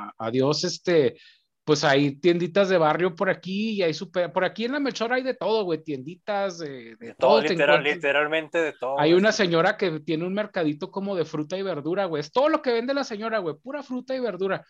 a- 0.07 0.13
a 0.17 0.31
Dios, 0.31 0.63
este, 0.63 1.15
pues 1.63 1.83
hay 1.83 2.15
tienditas 2.15 2.69
de 2.69 2.77
barrio 2.77 3.15
por 3.15 3.29
aquí 3.29 3.71
y 3.71 3.83
hay 3.83 3.93
super, 3.93 4.31
por 4.31 4.43
aquí 4.43 4.65
en 4.65 4.71
la 4.71 4.79
Melchor 4.79 5.13
hay 5.13 5.21
de 5.21 5.35
todo, 5.35 5.63
güey, 5.63 5.83
tienditas 5.83 6.57
de, 6.57 6.95
de 6.95 7.13
Todo, 7.13 7.41
literal, 7.41 7.83
literalmente 7.83 8.57
de 8.57 8.73
todo. 8.73 8.99
Hay 8.99 9.13
una 9.13 9.31
señora 9.31 9.77
que 9.77 9.99
tiene 9.99 10.25
un 10.25 10.33
mercadito 10.33 10.89
como 10.89 11.15
de 11.15 11.25
fruta 11.25 11.57
y 11.57 11.61
verdura, 11.61 12.05
güey. 12.05 12.21
Es 12.21 12.31
todo 12.31 12.49
lo 12.49 12.61
que 12.61 12.73
vende 12.73 12.93
la 12.93 13.03
señora, 13.03 13.39
güey. 13.39 13.55
Pura 13.61 13.83
fruta 13.83 14.15
y 14.15 14.19
verdura. 14.19 14.65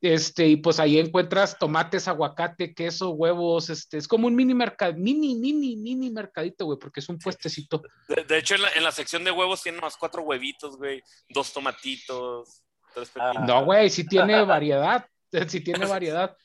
Este, 0.00 0.46
y 0.46 0.56
pues 0.56 0.80
ahí 0.80 0.98
encuentras 0.98 1.58
tomates, 1.58 2.08
aguacate, 2.08 2.74
queso, 2.74 3.10
huevos. 3.10 3.68
Este, 3.68 3.98
es 3.98 4.08
como 4.08 4.26
un 4.26 4.34
mini 4.34 4.54
mercado, 4.54 4.94
mini, 4.96 5.34
mini, 5.34 5.76
mini 5.76 6.08
mercadito, 6.08 6.64
güey, 6.64 6.78
porque 6.78 7.00
es 7.00 7.08
un 7.10 7.18
puestecito. 7.18 7.82
De, 8.08 8.24
de 8.24 8.38
hecho, 8.38 8.54
en 8.54 8.62
la, 8.62 8.68
en 8.70 8.82
la 8.82 8.92
sección 8.92 9.24
de 9.24 9.30
huevos 9.30 9.62
tiene 9.62 9.78
más 9.78 9.98
cuatro 9.98 10.22
huevitos, 10.22 10.78
güey, 10.78 11.02
dos 11.28 11.52
tomatitos, 11.52 12.62
tres 12.94 13.12
Ah. 13.16 13.44
No, 13.46 13.66
güey, 13.66 13.90
sí 13.90 14.06
tiene 14.06 14.42
variedad. 14.44 15.06
Sí 15.48 15.60
tiene 15.60 15.86
variedad. 15.86 16.36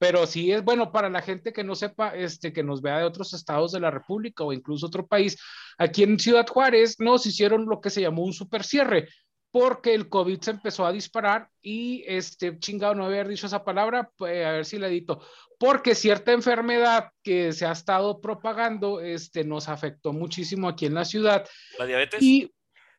Pero 0.00 0.26
sí 0.26 0.52
es 0.52 0.62
bueno 0.62 0.92
para 0.92 1.10
la 1.10 1.20
gente 1.22 1.52
que 1.52 1.64
no 1.64 1.74
sepa, 1.74 2.14
este, 2.14 2.52
que 2.52 2.62
nos 2.62 2.80
vea 2.80 2.98
de 2.98 3.04
otros 3.04 3.34
estados 3.34 3.72
de 3.72 3.80
la 3.80 3.90
República 3.90 4.44
o 4.44 4.52
incluso 4.52 4.86
otro 4.86 5.06
país. 5.06 5.36
Aquí 5.76 6.04
en 6.04 6.20
Ciudad 6.20 6.46
Juárez 6.46 7.00
nos 7.00 7.26
hicieron 7.26 7.66
lo 7.66 7.80
que 7.80 7.90
se 7.90 8.02
llamó 8.02 8.22
un 8.22 8.32
super 8.32 8.62
cierre, 8.62 9.08
porque 9.50 9.94
el 9.94 10.08
COVID 10.08 10.40
se 10.40 10.52
empezó 10.52 10.86
a 10.86 10.92
disparar 10.92 11.48
y 11.62 12.04
este 12.06 12.56
chingado 12.60 12.94
no 12.94 13.06
haber 13.06 13.26
dicho 13.26 13.48
esa 13.48 13.64
palabra, 13.64 14.08
pues, 14.16 14.46
a 14.46 14.52
ver 14.52 14.64
si 14.66 14.78
la 14.78 14.86
edito, 14.86 15.20
porque 15.58 15.96
cierta 15.96 16.30
enfermedad 16.32 17.08
que 17.24 17.52
se 17.52 17.66
ha 17.66 17.72
estado 17.72 18.20
propagando, 18.20 19.00
este, 19.00 19.42
nos 19.42 19.68
afectó 19.68 20.12
muchísimo 20.12 20.68
aquí 20.68 20.86
en 20.86 20.94
la 20.94 21.04
ciudad 21.04 21.44
¿La 21.76 21.86
diabetes? 21.86 22.22
y 22.22 22.54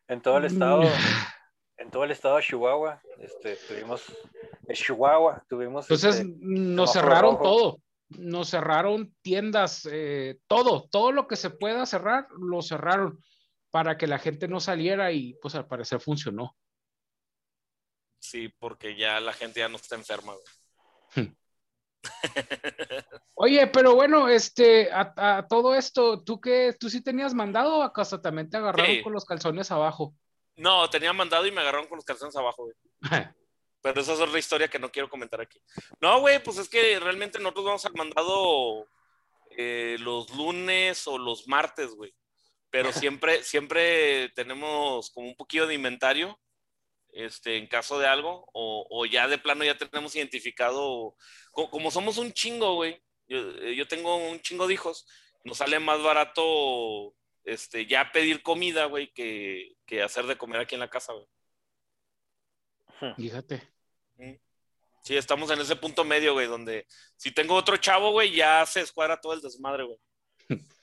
En 0.06 0.20
todo 0.20 0.36
el 0.36 0.44
estado, 0.44 0.82
Mm. 0.82 0.86
en 1.80 1.90
todo 1.90 2.04
el 2.04 2.10
estado 2.10 2.36
de 2.36 2.42
Chihuahua, 2.42 3.00
este, 3.18 3.56
tuvimos, 3.56 4.04
en 4.68 4.74
Chihuahua, 4.76 5.42
tuvimos. 5.48 5.86
Entonces 5.86 6.16
este, 6.20 6.32
nos 6.38 6.92
cerraron 6.92 7.32
rojo. 7.36 7.42
todo, 7.42 7.80
nos 8.10 8.48
cerraron 8.50 9.14
tiendas, 9.22 9.88
eh, 9.90 10.38
todo, 10.46 10.88
todo 10.90 11.10
lo 11.10 11.26
que 11.26 11.36
se 11.36 11.48
pueda 11.50 11.86
cerrar, 11.86 12.28
lo 12.38 12.60
cerraron 12.62 13.18
para 13.70 13.96
que 13.96 14.06
la 14.06 14.18
gente 14.18 14.46
no 14.46 14.60
saliera 14.60 15.10
y 15.12 15.34
pues 15.40 15.54
al 15.54 15.66
parecer 15.66 16.00
funcionó. 16.00 16.54
Sí, 18.18 18.48
porque 18.58 18.96
ya 18.96 19.18
la 19.20 19.32
gente 19.32 19.60
ya 19.60 19.68
no 19.68 19.76
está 19.76 19.94
enferma, 19.94 20.34
güey. 21.14 21.34
Oye, 23.34 23.66
pero 23.68 23.94
bueno, 23.94 24.28
este, 24.28 24.90
a, 24.92 25.38
a 25.38 25.46
todo 25.46 25.74
esto, 25.74 26.22
¿tú 26.22 26.40
qué? 26.40 26.74
¿Tú 26.78 26.90
sí 26.90 27.02
tenías 27.02 27.32
mandado 27.32 27.78
o 27.78 27.82
acaso 27.82 28.20
también 28.20 28.50
te 28.50 28.58
agarraron 28.58 28.96
Sí. 28.96 29.02
con 29.02 29.12
los 29.14 29.24
calzones 29.24 29.70
abajo? 29.70 30.14
No, 30.60 30.88
tenía 30.90 31.12
mandado 31.12 31.46
y 31.46 31.52
me 31.52 31.60
agarraron 31.60 31.86
con 31.88 31.96
los 31.96 32.04
calzones 32.04 32.36
abajo, 32.36 32.64
güey. 32.64 32.76
Pero 33.82 34.00
esa 34.00 34.12
es 34.12 34.20
otra 34.20 34.38
historia 34.38 34.68
que 34.68 34.78
no 34.78 34.92
quiero 34.92 35.08
comentar 35.08 35.40
aquí. 35.40 35.58
No, 36.00 36.20
güey, 36.20 36.42
pues 36.42 36.58
es 36.58 36.68
que 36.68 37.00
realmente 37.00 37.38
nosotros 37.38 37.64
vamos 37.64 37.84
al 37.86 37.94
mandado 37.94 38.86
eh, 39.56 39.96
los 40.00 40.28
lunes 40.36 41.06
o 41.06 41.16
los 41.16 41.48
martes, 41.48 41.94
güey. 41.94 42.14
Pero 42.70 42.92
siempre, 42.92 43.42
siempre 43.42 44.28
tenemos 44.36 45.10
como 45.10 45.28
un 45.28 45.34
poquillo 45.34 45.66
de 45.66 45.74
inventario, 45.74 46.38
este, 47.12 47.56
en 47.56 47.66
caso 47.66 47.98
de 47.98 48.06
algo, 48.06 48.48
o, 48.52 48.86
o 48.90 49.06
ya 49.06 49.28
de 49.28 49.38
plano 49.38 49.64
ya 49.64 49.78
tenemos 49.78 50.14
identificado, 50.14 51.16
co- 51.52 51.70
como, 51.70 51.90
somos 51.90 52.18
un 52.18 52.32
chingo, 52.32 52.74
güey, 52.74 53.02
Yo, 53.26 53.38
eh, 53.62 53.74
yo 53.74 53.88
tengo 53.88 54.14
un 54.16 54.40
chingo 54.40 54.66
de 54.66 54.74
hijos. 54.74 55.06
Nos 55.42 55.56
sale 55.56 55.80
más 55.80 56.02
barato 56.02 57.14
este, 57.44 57.86
ya 57.86 58.10
pedir 58.12 58.42
comida, 58.42 58.86
güey, 58.86 59.12
que, 59.12 59.74
que 59.86 60.02
hacer 60.02 60.26
de 60.26 60.36
comer 60.36 60.60
aquí 60.60 60.74
en 60.74 60.80
la 60.80 60.90
casa, 60.90 61.12
güey. 61.12 61.26
Fíjate. 63.16 63.62
Sí, 65.02 65.16
estamos 65.16 65.50
en 65.50 65.60
ese 65.60 65.76
punto 65.76 66.04
medio, 66.04 66.34
güey, 66.34 66.46
donde 66.46 66.86
si 67.16 67.32
tengo 67.32 67.54
otro 67.54 67.76
chavo, 67.78 68.12
güey, 68.12 68.34
ya 68.34 68.64
se 68.66 68.82
escuadra 68.82 69.20
todo 69.20 69.32
el 69.32 69.40
desmadre, 69.40 69.84
güey. 69.84 69.98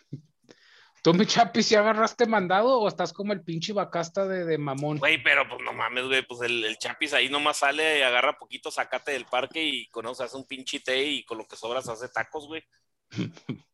¿Tú, 1.03 1.13
mi 1.13 1.25
chapi, 1.25 1.61
si 1.61 1.75
agarraste 1.75 2.25
mandado 2.25 2.79
o 2.79 2.87
estás 2.87 3.13
como 3.13 3.31
el 3.31 3.43
pinche 3.43 3.71
bacasta 3.71 4.27
de, 4.27 4.43
de 4.43 4.57
mamón? 4.57 4.97
Güey, 4.97 5.21
pero 5.21 5.47
pues 5.47 5.61
no 5.61 5.71
mames, 5.71 6.05
güey, 6.05 6.25
pues 6.25 6.41
el, 6.41 6.65
el 6.65 6.77
chapis 6.79 7.13
ahí 7.13 7.29
nomás 7.29 7.57
sale 7.57 7.99
y 7.99 8.01
agarra 8.01 8.37
poquito 8.37 8.71
zacate 8.71 9.11
del 9.11 9.25
parque 9.25 9.63
y 9.63 9.87
con 9.89 10.07
eso 10.07 10.23
hace 10.23 10.35
un 10.35 10.47
pinche 10.47 10.79
té 10.79 11.03
y 11.03 11.23
con 11.23 11.37
lo 11.37 11.47
que 11.47 11.55
sobra 11.55 11.81
se 11.81 11.91
hace 11.91 12.09
tacos, 12.09 12.47
güey. 12.47 12.63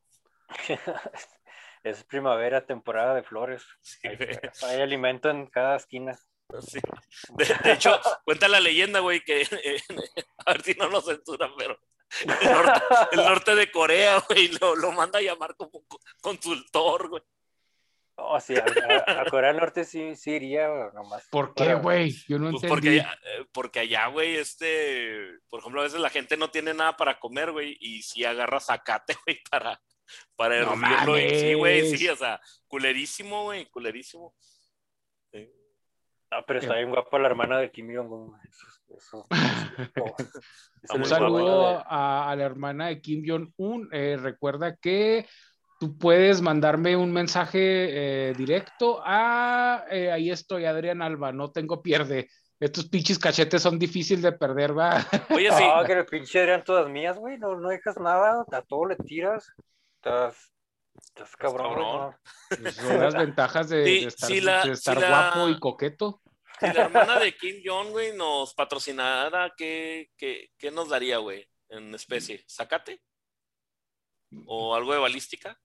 es 1.84 2.03
primavera, 2.05 2.65
temporada 2.65 3.13
de 3.15 3.23
flores. 3.23 3.63
Sí, 3.81 3.99
Hay, 4.07 4.17
hay 4.69 4.81
alimento 4.81 5.29
en 5.29 5.47
cada 5.47 5.75
esquina. 5.75 6.17
Sí. 6.61 6.79
De, 7.29 7.45
de 7.63 7.71
hecho, 7.73 7.99
cuenta 8.25 8.47
la 8.47 8.59
leyenda, 8.59 8.99
güey, 8.99 9.21
que 9.23 9.41
eh, 9.41 9.81
a 10.45 10.53
ver 10.53 10.61
si 10.63 10.73
no 10.75 10.88
lo 10.89 11.01
censuran, 11.01 11.51
pero 11.57 11.79
el 12.21 12.51
norte, 12.51 12.81
el 13.13 13.17
norte 13.23 13.55
de 13.55 13.71
Corea, 13.71 14.23
güey, 14.29 14.49
lo, 14.61 14.75
lo 14.75 14.91
manda 14.91 15.19
a 15.19 15.21
llamar 15.21 15.55
como 15.55 15.71
co- 15.88 15.99
consultor, 16.21 17.09
güey. 17.09 17.23
Oh, 18.15 18.39
sí, 18.39 18.53
a, 18.55 18.63
a- 18.63 19.21
a 19.21 19.25
Corea 19.25 19.49
del 19.51 19.59
Norte 19.59 19.84
sí, 19.86 20.15
sí 20.15 20.34
iría 20.34 20.67
nomás. 20.93 21.27
¿Por 21.31 21.55
qué, 21.55 21.73
güey? 21.73 22.11
Yo 22.27 22.38
no 22.38 22.51
Pues 22.51 22.63
entendí. 22.63 22.69
porque, 22.69 22.89
allá- 23.01 23.19
eh, 23.25 23.45
porque 23.51 23.79
allá, 23.79 24.07
güey, 24.07 24.36
este, 24.36 25.39
por 25.49 25.61
ejemplo, 25.61 25.81
a 25.81 25.86
veces 25.86 25.99
la 25.99 26.11
gente 26.11 26.38
no 26.38 26.51
tiene 26.51 26.75
nada 26.75 26.95
para 26.95 27.19
comer, 27.19 27.51
güey, 27.51 27.75
y 27.79 28.03
si 28.03 28.23
agarra 28.23 28.59
zacate, 28.59 29.15
güey, 29.25 29.41
para, 29.49 29.81
para 30.36 30.62
No 30.64 30.74
hervirlo. 30.74 31.18
y 31.20 31.30
sí, 31.39 31.54
güey, 31.54 31.97
sí, 31.97 32.10
o 32.10 32.16
sea, 32.16 32.39
culerísimo, 32.68 33.43
güey, 33.43 33.66
culerísimo. 33.68 34.34
Ah, 36.32 36.43
pero 36.47 36.60
está 36.60 36.76
bien 36.76 36.89
guapa 36.89 37.20
la 37.20 37.28
hermana 37.28 37.60
de 37.60 37.70
Kim 37.70 37.95
Jong-un. 37.95 38.36
Eso, 38.49 38.68
eso, 38.97 39.28
eso- 39.30 40.16
es 40.84 40.89
Un 40.89 41.06
saludo 41.06 41.70
de- 41.78 41.84
a, 41.86 42.32
a 42.32 42.36
la 42.36 42.43
hermana 42.43 42.88
de 42.88 43.01
Kim 43.01 43.24
Jong-un. 43.28 43.88
Eh, 43.91 44.18
recuerda 44.20 44.76
que 44.76 45.28
tú 45.80 45.95
puedes 45.97 46.41
mandarme 46.41 46.95
un 46.95 47.12
mensaje 47.14 48.30
eh, 48.30 48.34
directo 48.36 48.99
a... 49.06 49.86
eh, 49.91 50.12
ahí 50.12 50.32
estoy, 50.32 50.66
Adrián 50.66 51.04
Alba, 51.04 51.32
no 51.32 51.51
tengo 51.51 51.84
pierde. 51.84 52.30
Estos 52.60 52.88
pinches 52.89 53.20
cachetes 53.20 53.62
son 53.62 53.78
difíciles 53.78 54.24
de 54.24 54.32
perder, 54.32 54.76
va. 54.76 55.06
Oye, 55.30 55.51
sí, 55.56 55.64
Ah, 55.68 55.84
que 55.86 55.93
el 55.93 56.06
pinche 56.08 56.41
eran 56.41 56.64
todas 56.64 56.89
mías, 56.89 57.18
güey. 57.20 57.38
No, 57.38 57.56
no 57.60 57.70
dejas 57.70 57.99
nada, 57.99 58.43
a 58.51 58.62
todo 58.64 58.86
le 58.88 58.95
tiras. 58.95 59.54
Estás, 60.04 60.51
estás 61.01 61.36
cabrón. 61.38 61.80
¿no? 61.80 62.72
Son 62.74 62.99
las 62.99 63.14
ventajas 63.16 63.70
de, 63.70 63.86
Sí, 63.86 64.01
de 64.01 64.08
estar, 64.08 64.30
sí 64.30 64.41
la- 64.41 64.66
de 64.66 64.72
estar 64.74 64.95
sí 64.95 65.01
la- 65.01 65.10
guapo 65.10 65.49
y 65.49 65.60
coqueto. 65.60 66.22
si 66.60 66.66
la 66.68 66.84
hermana 66.84 67.20
de 67.20 67.34
Kim 67.38 67.62
Jong, 67.64 67.91
güey, 67.91 68.14
nos 68.18 68.54
patrocinara, 68.54 69.54
¿qué, 69.56 70.10
qué, 70.18 70.49
qué 70.58 70.72
nos 70.72 70.89
daría, 70.89 71.20
güey, 71.20 71.47
en 71.70 71.95
especie? 71.95 72.43
¿Zacate? 72.49 73.01
¿O 74.45 74.76
algo 74.76 74.91
de 74.91 74.99
balística? 74.99 75.58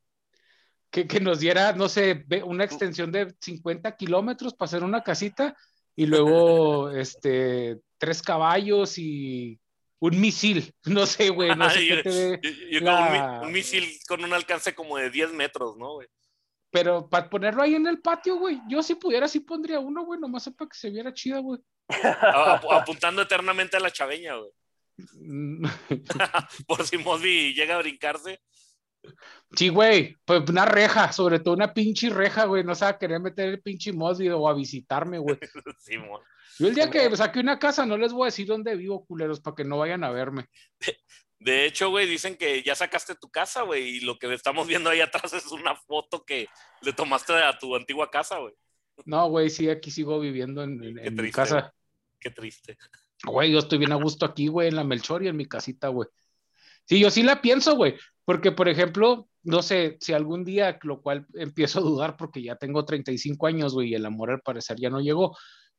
Que, 0.91 1.09
que 1.09 1.19
nos 1.21 1.41
diera, 1.41 1.73
no 1.73 1.89
sé, 1.89 2.25
una 2.45 2.63
extensión 2.65 3.11
de 3.11 3.35
50 3.41 3.97
kilómetros 3.97 4.55
para 4.55 4.69
hacer 4.69 4.85
una 4.85 5.03
casita 5.03 5.57
y 5.97 6.07
luego 6.07 6.91
este, 6.97 7.81
tres 7.99 8.23
caballos 8.23 8.99
y 8.99 9.59
un 10.01 10.21
misil. 10.21 10.75
No 10.87 11.07
sé, 11.07 11.31
güey, 11.31 11.55
no 11.55 11.69
sé 11.71 11.79
Ay, 11.81 11.89
qué 11.89 12.03
te 12.03 12.11
dé. 12.11 12.41
Yo, 12.43 12.81
yo 12.81 12.85
como 12.85 13.43
un, 13.43 13.53
misil 13.53 13.85
con 14.07 14.25
un 14.25 14.33
alcance 14.33 14.75
como 14.75 14.97
de 14.97 15.11
10 15.11 15.33
metros, 15.33 15.77
¿no, 15.77 15.95
güey? 15.95 16.09
Pero 16.71 17.09
para 17.09 17.31
ponerlo 17.31 17.63
ahí 17.63 17.75
en 17.75 17.87
el 17.87 18.01
patio, 18.01 18.37
güey, 18.37 18.61
yo 18.69 18.83
si 18.83 18.95
pudiera, 18.95 19.27
sí 19.27 19.41
pondría 19.41 19.81
uno, 19.81 20.05
güey, 20.05 20.21
nomás 20.21 20.51
para 20.57 20.69
que 20.69 20.77
se 20.77 20.91
viera 20.91 21.15
chida, 21.15 21.39
güey. 21.39 21.61
Ap- 21.89 22.71
apuntando 22.71 23.23
eternamente 23.23 23.77
a 23.77 23.81
la 23.81 23.91
chaveña, 23.91 24.37
güey. 24.37 24.51
Mm, 25.15 25.65
Por 26.67 26.85
si 26.85 26.99
Mosby 26.99 27.55
llega 27.55 27.77
a 27.77 27.79
brincarse. 27.79 28.41
Sí, 29.57 29.69
güey, 29.69 30.17
pues 30.25 30.43
una 30.51 30.67
reja, 30.67 31.13
sobre 31.13 31.39
todo 31.39 31.55
una 31.55 31.73
pinche 31.73 32.11
reja, 32.11 32.45
güey, 32.45 32.65
no 32.65 32.75
se 32.75 32.85
va 32.85 32.91
a 32.91 32.99
querer 32.99 33.21
meter 33.21 33.49
el 33.49 33.63
pinche 33.63 33.93
Mosby 33.93 34.29
o 34.29 34.49
a 34.49 34.55
visitarme, 34.55 35.19
güey. 35.19 35.39
Sí, 35.79 35.97
mo. 35.97 36.21
Yo 36.59 36.69
el 36.69 36.75
día 36.75 36.91
que 36.91 37.17
saque 37.17 37.41
una 37.41 37.59
casa 37.59 37.87
no 37.87 37.97
les 37.97 38.13
voy 38.13 38.25
a 38.25 38.27
decir 38.27 38.47
dónde 38.47 38.75
vivo, 38.77 39.05
culeros, 39.07 39.41
para 39.41 39.55
que 39.57 39.65
no 39.65 39.79
vayan 39.79 40.05
a 40.05 40.11
verme. 40.11 40.47
De 41.39 41.67
hecho, 41.67 41.91
güey, 41.91 42.09
dicen 42.09 42.37
que 42.37 42.63
ya 42.65 42.75
sacaste 42.75 43.15
tu 43.15 43.31
casa, 43.31 43.63
güey, 43.63 43.97
y 43.97 44.01
lo 44.01 44.19
que 44.19 44.33
estamos 44.35 44.67
viendo 44.67 44.91
ahí 44.91 45.01
atrás 45.01 45.33
es 45.33 45.47
una 45.53 45.77
foto 45.77 46.25
que 46.25 46.49
le 46.83 46.93
tomaste 46.93 47.33
a 47.35 47.57
tu 47.57 47.77
antigua 47.77 48.11
casa, 48.11 48.39
güey. 48.39 48.55
No, 49.05 49.29
güey, 49.29 49.49
sí, 49.49 49.69
aquí 49.71 49.93
sigo 49.93 50.19
viviendo 50.19 50.65
en, 50.65 50.83
en- 50.83 50.99
en 50.99 51.15
mi 51.15 51.31
casa. 51.31 51.73
Qué 52.19 52.31
triste. 52.31 52.77
Güey, 53.25 53.53
yo 53.53 53.61
estoy 53.61 53.79
bien 53.79 53.93
a 53.93 53.97
gusto 53.97 54.27
aquí, 54.27 54.49
güey, 54.49 54.67
en 54.69 54.75
la 54.77 54.83
Melchor 54.83 55.23
y 55.23 55.29
en 55.29 55.37
mi 55.37 55.47
casita, 55.47 55.89
güey. 55.89 56.09
Sí, 56.85 56.99
yo 56.99 57.11
sí 57.11 57.23
la 57.23 57.41
pienso, 57.41 57.77
güey, 57.77 57.95
porque, 58.25 58.51
por 58.51 58.69
ejemplo, 58.69 59.29
no 59.45 59.63
sé, 59.63 59.97
si 60.01 60.13
algún 60.15 60.45
día, 60.45 60.79
lo 60.83 61.01
cual 61.01 61.27
empiezo 61.35 61.79
a 61.79 61.83
dudar 61.83 62.17
porque 62.17 62.43
ya 62.43 62.57
tengo 62.57 62.85
35 62.85 63.47
años, 63.47 63.75
güey, 63.75 63.91
y 63.91 63.95
el 63.95 64.07
amor 64.07 64.33
al 64.33 64.41
parecer 64.41 64.77
ya 64.81 64.91
no 64.91 65.01
llegó. 65.01 65.37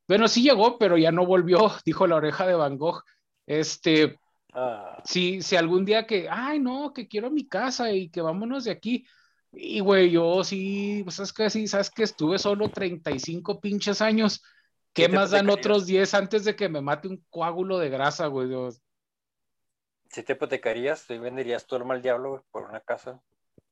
Bueno, 0.09 0.27
sí 0.27 0.43
llegó, 0.43 0.77
pero 0.77 0.97
ya 0.97 1.11
no 1.11 1.25
volvió, 1.25 1.59
dijo 1.85 2.05
la 2.07 2.17
oreja 2.17 2.45
de 2.45 2.55
Van 2.55 2.77
Gogh. 2.77 3.03
Este, 3.47 4.19
Ah, 4.53 5.01
si, 5.05 5.41
si 5.41 5.55
algún 5.55 5.85
día 5.85 6.07
que, 6.07 6.27
ay, 6.29 6.59
no, 6.59 6.91
que 6.93 7.07
quiero 7.07 7.29
mi 7.29 7.47
casa 7.47 7.91
y 7.91 8.09
que 8.09 8.21
vámonos 8.21 8.63
de 8.63 8.71
aquí. 8.71 9.05
Y, 9.51 9.79
güey, 9.79 10.11
yo 10.11 10.43
sí, 10.43 11.01
pues, 11.03 11.15
sabes 11.15 11.33
que 11.33 11.49
sí, 11.49 11.67
sabes 11.67 11.89
que 11.89 12.03
estuve 12.03 12.39
solo 12.39 12.69
35 12.69 13.59
pinches 13.61 14.01
años. 14.01 14.43
¿Qué 14.93 15.07
más 15.07 15.31
dan 15.31 15.49
otros 15.49 15.85
10 15.85 16.13
antes 16.13 16.43
de 16.43 16.55
que 16.55 16.67
me 16.69 16.81
mate 16.81 17.07
un 17.07 17.23
coágulo 17.29 17.77
de 17.77 17.89
grasa, 17.89 18.27
güey? 18.27 18.49
Yo, 18.49 18.69
si 20.09 20.23
te 20.23 20.33
hipotecarías, 20.33 21.05
te 21.05 21.19
venderías 21.19 21.67
tu 21.67 21.75
alma 21.75 21.93
al 21.93 22.01
diablo 22.01 22.31
güey, 22.31 22.41
por 22.51 22.63
una 22.63 22.79
casa. 22.79 23.21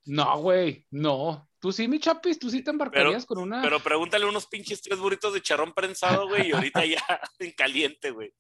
No, 0.08 0.38
güey, 0.40 0.86
no. 0.92 1.48
Tú 1.60 1.72
sí, 1.72 1.88
mi 1.88 2.00
chapis, 2.00 2.38
tú 2.38 2.50
sí 2.50 2.64
te 2.64 2.70
embarcarías 2.72 3.26
con 3.26 3.40
una. 3.40 3.62
Pero 3.62 3.80
pregúntale 3.80 4.26
unos 4.26 4.46
pinches 4.48 4.82
tres 4.82 5.00
burritos 5.00 5.34
de 5.34 5.42
charrón 5.42 5.74
prensado, 5.74 6.28
güey, 6.28 6.50
y 6.50 6.52
ahorita 6.52 6.86
ya 6.86 7.00
en 7.40 7.52
caliente, 7.52 8.12
güey. 8.12 8.32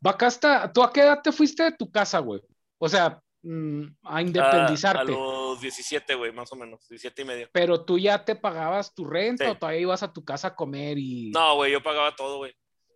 Bacasta, 0.00 0.72
¿tú 0.72 0.82
a 0.82 0.92
qué 0.92 1.00
edad 1.02 1.20
te 1.22 1.30
fuiste 1.32 1.62
de 1.62 1.72
tu 1.72 1.90
casa, 1.90 2.18
güey? 2.18 2.40
O 2.78 2.88
sea, 2.88 3.22
mm, 3.42 3.84
a 4.02 4.14
A, 4.14 4.16
a 4.16 4.22
independizarte. 4.22 5.12
los 5.12 5.60
17, 5.60 6.14
güey, 6.16 6.32
más 6.32 6.50
o 6.52 6.56
menos, 6.56 6.86
17 6.88 7.22
y 7.22 7.24
medio. 7.24 7.48
Pero 7.52 7.84
tú 7.84 7.98
ya 7.98 8.24
te 8.24 8.34
pagabas 8.34 8.92
tu 8.94 9.04
renta 9.04 9.44
Sí. 9.44 9.50
o 9.50 9.56
todavía 9.56 9.80
ibas 9.82 10.02
a 10.02 10.12
tu 10.12 10.24
casa 10.24 10.48
a 10.48 10.54
comer 10.56 10.98
y. 10.98 11.30
No, 11.30 11.54
güey, 11.54 11.70
yo 11.72 11.82
pagaba 11.82 12.16
todo, 12.16 12.38
güey. 12.38 12.52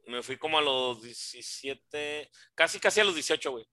Me 0.08 0.22
fui 0.22 0.36
como 0.36 0.58
a 0.58 0.62
los 0.62 1.02
17, 1.02 2.30
casi, 2.54 2.78
casi 2.80 3.00
a 3.00 3.04
los 3.04 3.14
18, 3.14 3.50
güey. 3.52 3.66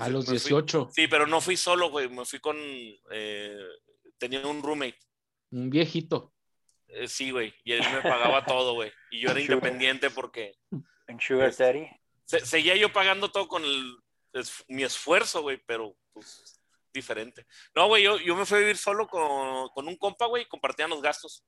A 0.00 0.08
los 0.08 0.24
me 0.28 0.38
fui- 0.38 0.50
18, 0.50 0.90
Sí, 0.92 1.08
pero 1.08 1.26
no 1.26 1.40
fui 1.40 1.56
solo, 1.56 1.90
güey. 1.90 2.08
Me 2.08 2.24
fui 2.24 2.38
con. 2.40 2.56
eh, 3.10 3.58
tenía 4.18 4.46
un 4.46 4.62
roommate. 4.62 4.98
un 5.50 5.70
viejito. 5.70 6.34
Eh, 6.88 7.06
sí, 7.08 7.30
güey. 7.30 7.54
Y 7.64 7.72
él 7.72 7.82
me 7.92 8.02
pagaba 8.02 8.44
todo, 8.44 8.74
güey. 8.74 8.90
Y 9.10 9.20
yo 9.20 9.30
era 9.30 9.40
independiente 9.40 10.10
porque 10.10 10.54
En 11.06 11.18
Sugar 11.20 11.54
Daddy. 11.56 11.86
se- 12.24 12.44
seguía 12.44 12.76
yo 12.76 12.92
pagando 12.92 13.30
todo 13.30 13.46
con 13.48 13.64
el, 13.64 13.96
es- 14.32 14.64
mi 14.68 14.82
esfuerzo, 14.82 15.42
güey, 15.42 15.58
pero 15.66 15.96
pues 16.12 16.60
diferente. 16.92 17.46
No, 17.74 17.86
güey, 17.86 18.02
yo, 18.02 18.18
yo 18.18 18.34
me 18.34 18.44
fui 18.46 18.56
a 18.56 18.60
vivir 18.60 18.76
solo 18.76 19.06
con, 19.06 19.68
con 19.68 19.86
un 19.88 19.96
compa, 19.96 20.26
güey, 20.26 20.42
y 20.44 20.46
compartían 20.46 20.90
los 20.90 21.00
gastos. 21.02 21.44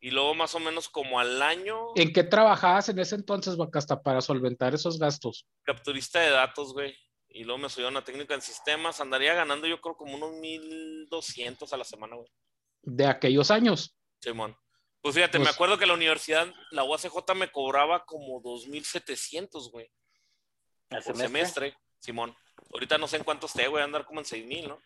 Y 0.00 0.10
luego 0.10 0.32
más 0.34 0.54
o 0.54 0.60
menos 0.60 0.88
como 0.88 1.18
al 1.18 1.40
año, 1.42 1.76
¿En 1.96 2.12
qué 2.12 2.22
trabajabas 2.22 2.88
en 2.88 2.98
ese 3.00 3.14
entonces, 3.16 3.56
Bacasta, 3.56 4.00
para 4.02 4.20
solventar 4.20 4.74
esos 4.74 4.98
gastos? 4.98 5.44
capturista 5.64 6.20
de 6.20 6.30
datos, 6.30 6.72
güey. 6.72 6.94
Y 7.30 7.44
luego 7.44 7.58
me 7.58 7.68
subieron 7.68 7.96
a 7.96 8.04
técnica 8.04 8.34
en 8.34 8.40
sistemas. 8.42 9.00
Andaría 9.00 9.34
ganando 9.34 9.66
yo 9.66 9.80
creo 9.80 9.96
como 9.96 10.14
unos 10.16 10.32
1200 10.40 11.72
a 11.72 11.76
la 11.76 11.84
semana, 11.84 12.16
güey. 12.16 12.28
De 12.82 13.06
aquellos 13.06 13.50
años. 13.50 13.96
Simón. 14.20 14.56
Pues 15.00 15.14
fíjate, 15.14 15.38
me 15.38 15.44
Pues- 15.44 15.54
acuerdo 15.54 15.78
que 15.78 15.86
la 15.86 15.94
universidad, 15.94 16.52
la 16.70 16.84
UACJ 16.84 17.34
me 17.34 17.50
cobraba 17.52 18.04
como 18.04 18.40
2700, 18.40 19.70
güey, 19.70 19.90
¿Al 20.90 21.02
por 21.02 21.16
semestre? 21.16 21.26
semestre, 21.26 21.76
Simón. 22.00 22.34
Ahorita 22.72 22.98
no 22.98 23.06
sé 23.06 23.18
en 23.18 23.24
cuánto 23.24 23.46
esté, 23.46 23.68
güey, 23.68 23.84
andar 23.84 24.04
como 24.04 24.20
en 24.20 24.26
6000, 24.26 24.68
¿no? 24.68 24.80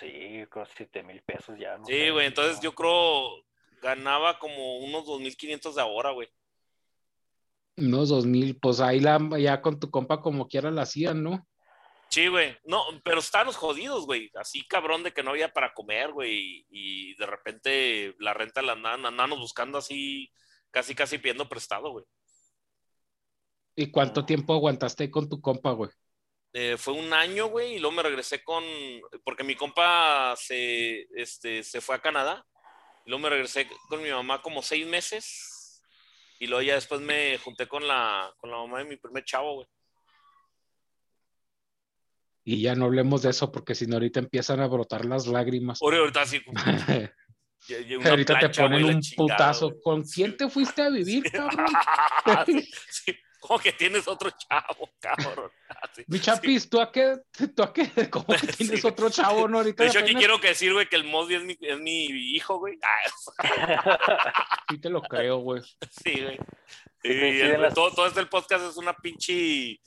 Sí, 0.00 0.44
con 0.50 0.66
7 0.76 1.02
mil 1.02 1.20
pesos 1.22 1.58
ya. 1.58 1.76
no 1.76 1.84
Sí, 1.84 2.08
güey, 2.10 2.26
entonces 2.26 2.60
yo 2.60 2.74
creo 2.74 3.44
ganaba 3.82 4.38
como 4.38 4.78
unos 4.78 5.04
2500 5.04 5.74
de 5.74 5.82
ahora, 5.82 6.12
güey. 6.12 6.28
Unos 7.76 8.08
dos 8.10 8.26
mil, 8.26 8.58
pues 8.58 8.80
ahí 8.80 9.00
la, 9.00 9.18
ya 9.38 9.60
con 9.62 9.80
tu 9.80 9.90
compa 9.90 10.20
como 10.20 10.46
quiera 10.46 10.70
la 10.70 10.82
hacían, 10.82 11.22
¿no? 11.22 11.46
Sí, 12.12 12.26
güey. 12.28 12.56
No, 12.64 12.84
pero 13.02 13.20
estábamos 13.20 13.56
jodidos, 13.56 14.04
güey. 14.04 14.30
Así 14.34 14.66
cabrón 14.66 15.02
de 15.02 15.12
que 15.12 15.22
no 15.22 15.30
había 15.30 15.52
para 15.52 15.72
comer, 15.72 16.12
güey. 16.12 16.66
Y 16.68 17.14
de 17.16 17.26
repente 17.26 18.14
la 18.18 18.34
renta 18.34 18.60
la 18.60 18.72
andaban, 18.72 19.06
andábamos 19.06 19.38
buscando 19.38 19.78
así, 19.78 20.30
casi, 20.70 20.94
casi 20.94 21.16
pidiendo 21.16 21.48
prestado, 21.48 21.90
güey. 21.90 22.04
¿Y 23.74 23.90
cuánto 23.90 24.26
tiempo 24.26 24.52
aguantaste 24.52 25.10
con 25.10 25.28
tu 25.30 25.40
compa, 25.40 25.72
güey? 25.72 25.90
eh, 26.52 26.76
fue 26.76 26.94
un 26.94 27.12
año, 27.12 27.46
güey, 27.46 27.76
y 27.76 27.78
luego 27.78 27.96
me 27.96 28.02
regresé 28.02 28.42
con, 28.44 28.62
porque 29.24 29.44
mi 29.44 29.54
compa 29.56 30.34
se, 30.36 31.06
este, 31.14 31.62
se 31.62 31.80
fue 31.80 31.94
a 31.94 32.00
Canadá, 32.00 32.46
y 33.06 33.10
luego 33.10 33.22
me 33.22 33.30
regresé 33.30 33.68
con 33.88 34.02
mi 34.02 34.10
mamá 34.10 34.42
como 34.42 34.62
seis 34.62 34.86
meses, 34.86 35.82
y 36.38 36.46
luego 36.46 36.62
ya 36.62 36.74
después 36.74 37.00
me 37.00 37.38
junté 37.38 37.66
con 37.68 37.86
la, 37.86 38.32
con 38.38 38.50
la 38.50 38.58
mamá 38.58 38.78
de 38.78 38.84
mi 38.84 38.96
primer 38.96 39.24
chavo, 39.24 39.54
güey. 39.54 39.68
Y 42.44 42.60
ya 42.62 42.74
no 42.74 42.86
hablemos 42.86 43.22
de 43.22 43.30
eso 43.30 43.52
porque 43.52 43.74
si 43.74 43.86
no 43.86 43.94
ahorita 43.94 44.18
empiezan 44.20 44.60
a 44.60 44.66
brotar 44.66 45.04
las 45.04 45.26
lágrimas. 45.26 45.78
Ahorita 45.80 46.26
sí, 46.26 46.40
ahorita 48.04 48.38
te 48.40 48.48
ponen 48.48 48.84
un 48.84 49.00
chingada, 49.00 49.36
putazo. 49.36 49.68
güey. 49.70 49.80
¿Con 49.82 50.02
quién 50.02 50.36
te 50.36 50.48
fuiste 50.50 50.82
a 50.82 50.88
vivir, 50.90 51.30
cabrón? 51.30 51.66
Sí, 52.46 52.70
sí, 52.90 53.14
Como 53.40 53.58
que 53.58 53.72
tienes 53.72 54.06
otro 54.08 54.30
chavo, 54.30 54.90
cabrón. 55.00 55.50
Así, 55.82 56.02
Mi 56.08 56.18
sí. 56.18 56.24
chapis, 56.24 56.68
¿tú 56.68 56.80
a 56.80 56.90
qué? 56.90 57.14
¿Tú 57.54 57.62
a 57.62 57.72
qué? 57.72 57.90
¿Cómo 58.10 58.26
que 58.26 58.46
tienes 58.48 58.80
Sí. 58.80 58.86
otro 58.86 59.08
chavo, 59.10 59.46
no? 59.48 59.58
Ahorita 59.58 59.82
De 59.84 59.88
hecho, 59.90 59.98
aquí 59.98 60.06
apenas- 60.10 60.20
quiero 60.20 60.40
que 60.40 60.48
decir, 60.48 60.72
güey, 60.72 60.88
que 60.88 60.96
el 60.96 61.04
Mosby 61.04 61.34
es 61.36 61.44
mi, 61.44 61.56
es 61.60 61.78
mi 61.80 62.04
hijo, 62.34 62.58
güey. 62.58 62.78
Ah, 62.82 63.98
Sí 64.70 64.78
te 64.78 64.90
lo 64.90 65.00
creo, 65.02 65.38
güey. 65.38 65.62
sí, 66.02 66.20
güey. 66.22 66.38
Sí, 67.02 67.08
Y 67.08 67.20
coinciden 67.20 67.54
el- 67.56 67.62
las- 67.62 67.74
todo, 67.74 67.90
todo 67.92 68.06
este 68.06 68.24
podcast 68.26 68.64
es 68.64 68.76
una 68.76 68.94
pinche 68.94 69.80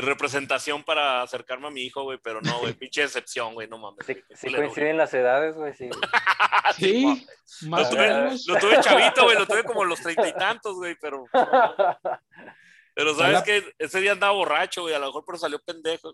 representación 0.00 0.82
para 0.84 1.22
acercarme 1.22 1.68
a 1.68 1.70
mi 1.70 1.82
hijo, 1.82 2.02
güey, 2.04 2.18
pero 2.22 2.40
no, 2.40 2.58
güey, 2.60 2.74
pinche 2.78 3.02
decepción, 3.02 3.54
güey, 3.54 3.68
no 3.68 3.78
mames. 3.78 4.06
Sí, 4.06 4.16
sí 4.34 4.54
coinciden 4.54 4.96
las 4.96 5.12
edades, 5.14 5.54
güey, 5.56 5.74
sí. 5.74 5.88
Sí, 6.76 7.24
más 7.68 7.82
Lo 7.82 7.90
tuve, 7.90 8.08
menos. 8.08 8.44
lo 8.48 8.58
tuve 8.58 8.80
chavito, 8.80 9.22
güey, 9.22 9.38
lo 9.38 9.46
tuve 9.46 9.62
como 9.64 9.84
los 9.84 10.00
treinta 10.00 10.26
y 10.26 10.32
tantos, 10.32 10.74
güey, 10.74 10.96
pero, 11.00 11.24
pero 12.94 13.14
sabes 13.14 13.42
que 13.44 13.62
ese 13.78 14.00
día 14.00 14.12
andaba 14.12 14.32
borracho, 14.32 14.82
güey, 14.82 14.94
a 14.94 14.98
lo 14.98 15.06
mejor 15.06 15.22
pero 15.26 15.38
salió 15.38 15.60
pendejo. 15.60 16.12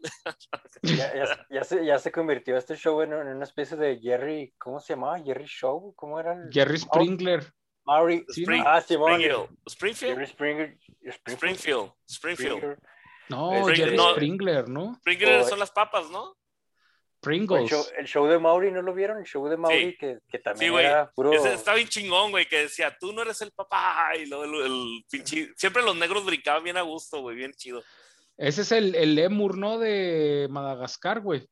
ya, 0.82 1.14
ya- 1.14 1.46
ya 1.48 1.64
se, 1.64 1.84
ya 1.86 1.98
se 1.98 2.12
convirtió 2.12 2.56
este 2.56 2.76
show 2.76 3.00
en, 3.02 3.12
en 3.12 3.28
una 3.28 3.44
especie 3.44 3.76
de 3.78 3.98
Jerry, 3.98 4.52
¿cómo 4.58 4.78
se 4.80 4.92
llamaba? 4.92 5.18
Jerry 5.20 5.46
Show, 5.46 5.94
¿cómo 5.96 6.20
era? 6.20 6.34
el- 6.34 6.50
Jerry 6.52 6.76
Springler. 6.76 7.44
Maury. 7.84 8.24
Sí, 8.28 8.42
Spring- 8.42 8.62
Ah, 8.66 8.80
Simón. 8.80 9.12
Springfield, 9.20 9.48
Springfield, 9.66 10.14
Jerry 10.14 10.26
Springer. 10.26 10.76
Springfield. 11.26 11.92
Springfield, 12.06 12.56
Springfield. 12.58 12.78
No, 13.36 13.50
Springler, 13.60 13.76
Jerry 13.76 13.96
no. 13.96 14.10
Springler, 14.10 14.68
¿no? 14.68 14.92
Springfield 14.98 15.42
Oh, 15.42 15.48
son 15.48 15.58
las 15.58 15.70
papas, 15.70 16.10
¿no? 16.10 16.28
El 16.30 17.20
Pringles. 17.20 17.70
show, 17.70 17.84
el 17.98 18.06
show 18.06 18.26
de 18.26 18.38
Maury, 18.38 18.72
¿no 18.72 18.82
lo 18.82 18.92
vieron? 18.94 19.18
El 19.18 19.24
show 19.24 19.46
de 19.48 19.56
Maury 19.56 19.92
Sí. 19.92 19.96
que, 19.96 20.18
que 20.28 20.38
Sí, 20.38 20.42
también 20.42 20.72
güey. 20.72 20.84
era 20.84 21.08
puro... 21.12 21.32
Ese 21.32 21.54
está 21.54 21.74
bien 21.74 21.86
chingón, 21.88 22.32
güey, 22.32 22.46
que 22.48 22.62
decía, 22.62 22.96
tú 22.98 23.12
no 23.12 23.22
eres 23.22 23.40
el 23.42 23.52
papá. 23.52 24.10
Y 24.20 24.26
luego 24.26 24.44
el, 24.44 24.54
el 24.72 25.04
pinche. 25.08 25.52
Siempre 25.56 25.82
los 25.82 25.94
negros 25.96 26.24
brincaban 26.24 26.64
bien 26.64 26.76
a 26.76 26.82
gusto, 26.82 27.20
güey, 27.20 27.36
bien 27.36 27.52
chido. 27.54 27.82
Ese 28.36 28.62
es 28.62 28.72
el, 28.72 28.94
el 28.96 29.14
lemur, 29.14 29.56
¿no? 29.56 29.78
De 29.78 30.48
Madagascar, 30.50 31.20
güey. 31.20 31.46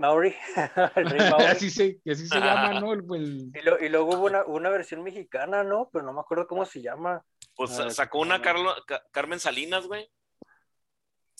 Maury. 0.00 0.34
el 0.96 1.10
rey 1.10 1.20
Maury. 1.30 1.44
así 1.46 1.70
se, 1.70 2.00
así 2.10 2.26
se 2.26 2.38
llama, 2.40 2.80
¿no? 2.80 2.92
El, 2.92 3.04
el- 3.14 3.52
Y, 3.54 3.62
lo- 3.62 3.78
y 3.84 3.88
luego 3.88 4.16
hubo 4.16 4.26
una, 4.26 4.44
una 4.44 4.70
versión 4.70 5.02
mexicana, 5.02 5.62
¿no? 5.62 5.88
Pero 5.92 6.04
no 6.04 6.12
me 6.12 6.20
acuerdo 6.20 6.46
cómo 6.48 6.64
se 6.64 6.82
llama. 6.82 7.22
Pues 7.54 7.78
Ah, 7.78 7.90
sacó 7.90 8.18
una. 8.20 8.40
Carlo- 8.42 8.74
Carmen 9.12 9.38
Salinas, 9.38 9.86
güey. 9.86 10.08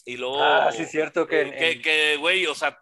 Y 0.05 0.17
luego. 0.17 0.43
Ah, 0.43 0.71
sí, 0.73 0.83
es 0.83 0.91
cierto 0.91 1.27
que... 1.27 1.41
eh, 1.41 1.43
en- 1.43 1.51
que, 1.53 1.71
en- 1.73 1.83
que, 1.83 2.17
güey, 2.19 2.47
o 2.47 2.55
sea, 2.55 2.79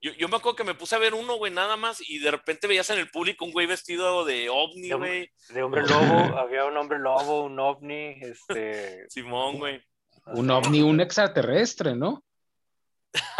yo, 0.00 0.12
yo 0.12 0.28
me 0.28 0.36
acuerdo 0.36 0.56
que 0.56 0.64
me 0.64 0.74
puse 0.74 0.94
a 0.96 0.98
ver 0.98 1.14
uno, 1.14 1.36
güey, 1.36 1.52
nada 1.52 1.76
más, 1.76 2.00
y 2.08 2.18
de 2.20 2.30
repente 2.30 2.66
veías 2.66 2.88
en 2.90 2.98
el 2.98 3.10
público 3.10 3.44
un 3.44 3.52
güey 3.52 3.66
vestido 3.66 4.24
de 4.24 4.48
ovni, 4.48 4.88
De- 4.88 4.94
güey. 4.94 5.30
De 5.50 5.62
hombre 5.62 5.82
lobo, 5.82 6.38
había 6.38 6.64
un 6.64 6.76
hombre 6.76 6.98
lobo, 6.98 7.44
un 7.44 7.58
ovni, 7.58 8.16
este... 8.22 9.04
Simón, 9.10 9.58
güey. 9.58 9.82
un 10.26 10.50
ovni, 10.50 10.80
un 10.82 11.00
extraterrestre, 11.00 11.94
¿no? 11.94 12.24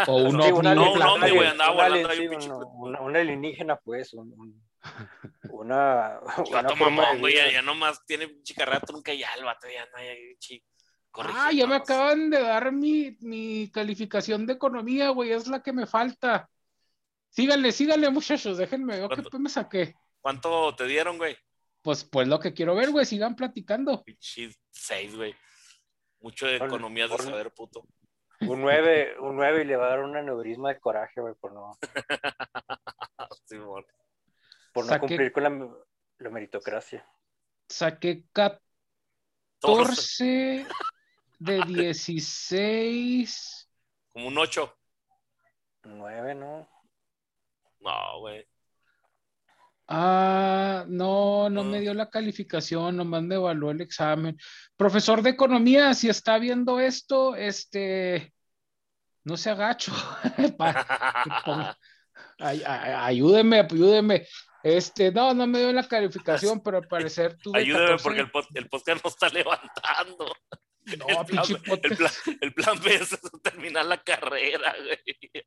O 0.07 0.15
un 0.23 0.41
Sí, 0.41 0.51
ovni, 0.51 0.75
no, 0.75 0.93
un 0.93 1.01
ovni, 1.01 1.31
güey, 1.31 1.47
andaba 1.47 1.71
volando 1.73 2.09
ahí 2.09 2.27
un 2.27 2.33
pinche- 2.33 2.99
un, 2.99 3.15
alienígena, 3.15 3.77
pues, 3.77 4.13
un- 4.13 4.33
un- 4.37 4.63
una, 5.51 6.19
una 6.19 6.61
Vato 6.61 6.75
forma 6.75 7.03
mamón, 7.03 7.19
güey, 7.19 7.35
ya, 7.35 7.51
ya 7.51 7.61
nomás 7.61 8.03
tiene 8.05 8.27
pinche 8.27 8.53
carrera 8.53 8.79
trunca 8.81 9.13
y 9.13 9.19
ya 9.19 9.33
el 9.35 9.45
vato 9.45 9.67
ya 9.69 9.85
no 9.85 9.97
hay 9.97 10.35
Ah, 11.13 11.51
ya 11.51 11.67
me 11.67 11.75
acaban 11.75 12.29
de 12.29 12.41
dar 12.41 12.71
mi, 12.71 13.17
mi 13.19 13.69
calificación 13.69 14.45
de 14.45 14.53
economía, 14.53 15.09
güey, 15.09 15.31
es 15.31 15.47
la 15.47 15.61
que 15.61 15.73
me 15.73 15.85
falta. 15.85 16.49
Síganle, 17.29 17.71
síganle, 17.71 18.09
muchachos, 18.09 18.57
déjenme 18.57 18.99
ver 18.99 19.23
qué 19.29 19.37
me 19.39 19.49
saqué. 19.49 19.93
¿Cuánto 20.21 20.73
te 20.75 20.85
dieron, 20.85 21.17
güey? 21.17 21.35
Pues, 21.81 22.03
pues 22.05 22.27
lo 22.27 22.39
que 22.39 22.53
quiero 22.53 22.75
ver, 22.75 22.91
güey, 22.91 23.05
sigan 23.05 23.35
platicando. 23.35 24.03
Pinche 24.03 24.51
seis, 24.69 25.15
güey. 25.15 25.35
Mucho 26.19 26.45
de 26.45 26.57
economías 26.57 27.09
de 27.09 27.17
saber, 27.17 27.51
puto. 27.51 27.85
Un 28.41 28.61
9, 28.61 29.17
un 29.19 29.35
9 29.35 29.61
y 29.61 29.65
le 29.65 29.75
va 29.75 29.85
a 29.85 29.89
dar 29.89 29.99
un 30.01 30.15
aneurisma 30.17 30.69
de 30.73 30.79
coraje, 30.79 31.21
güey, 31.21 31.35
por 31.35 31.53
no, 31.53 31.77
Simón. 33.45 33.85
por 34.73 34.85
no 34.85 34.91
Saqué- 34.91 34.99
cumplir 34.99 35.31
con 35.31 35.43
la, 35.43 35.69
la 36.19 36.29
meritocracia. 36.29 37.05
Saqué 37.69 38.25
Todos 39.59 39.87
14 39.89 40.65
de 41.39 41.61
16. 41.65 43.69
como 44.09 44.27
un 44.27 44.37
ocho. 44.37 44.75
9, 45.83 46.35
¿no? 46.35 46.67
No, 47.79 48.19
güey. 48.19 48.47
Ah, 49.93 50.85
no, 50.87 51.49
no 51.49 51.65
me 51.65 51.81
dio 51.81 51.93
la 51.93 52.09
calificación, 52.09 52.95
nomás 52.95 53.23
me 53.23 53.35
evaluó 53.35 53.71
el 53.71 53.81
examen. 53.81 54.37
Profesor 54.77 55.21
de 55.21 55.31
economía, 55.31 55.93
si 55.93 56.07
está 56.07 56.37
viendo 56.39 56.79
esto, 56.79 57.35
este, 57.35 58.33
no 59.25 59.35
se 59.35 59.49
agacho. 59.49 59.91
Pa- 60.57 61.77
ay- 62.39 62.63
ay- 62.65 62.93
ayúdeme, 62.95 63.59
ayúdeme. 63.59 64.25
Este, 64.63 65.11
no, 65.11 65.33
no 65.33 65.45
me 65.45 65.59
dio 65.59 65.73
la 65.73 65.87
calificación, 65.87 66.61
pero 66.63 66.77
al 66.77 66.87
parecer 66.87 67.35
tuve 67.37 67.59
Ayúdame 67.59 67.85
14. 67.97 68.03
porque 68.03 68.19
el, 68.21 68.31
pod- 68.31 68.47
el 68.53 68.69
podcast 68.69 69.03
no 69.03 69.09
está 69.09 69.29
levantando. 69.29 70.33
No, 70.97 71.05
el, 71.07 71.25
plan, 71.27 71.43
el, 71.47 71.95
plan, 71.95 72.11
el 72.41 72.53
plan 72.55 72.79
B 72.83 72.95
es 72.95 73.15
terminar 73.43 73.85
la 73.85 74.01
carrera, 74.01 74.73
güey. 74.83 75.43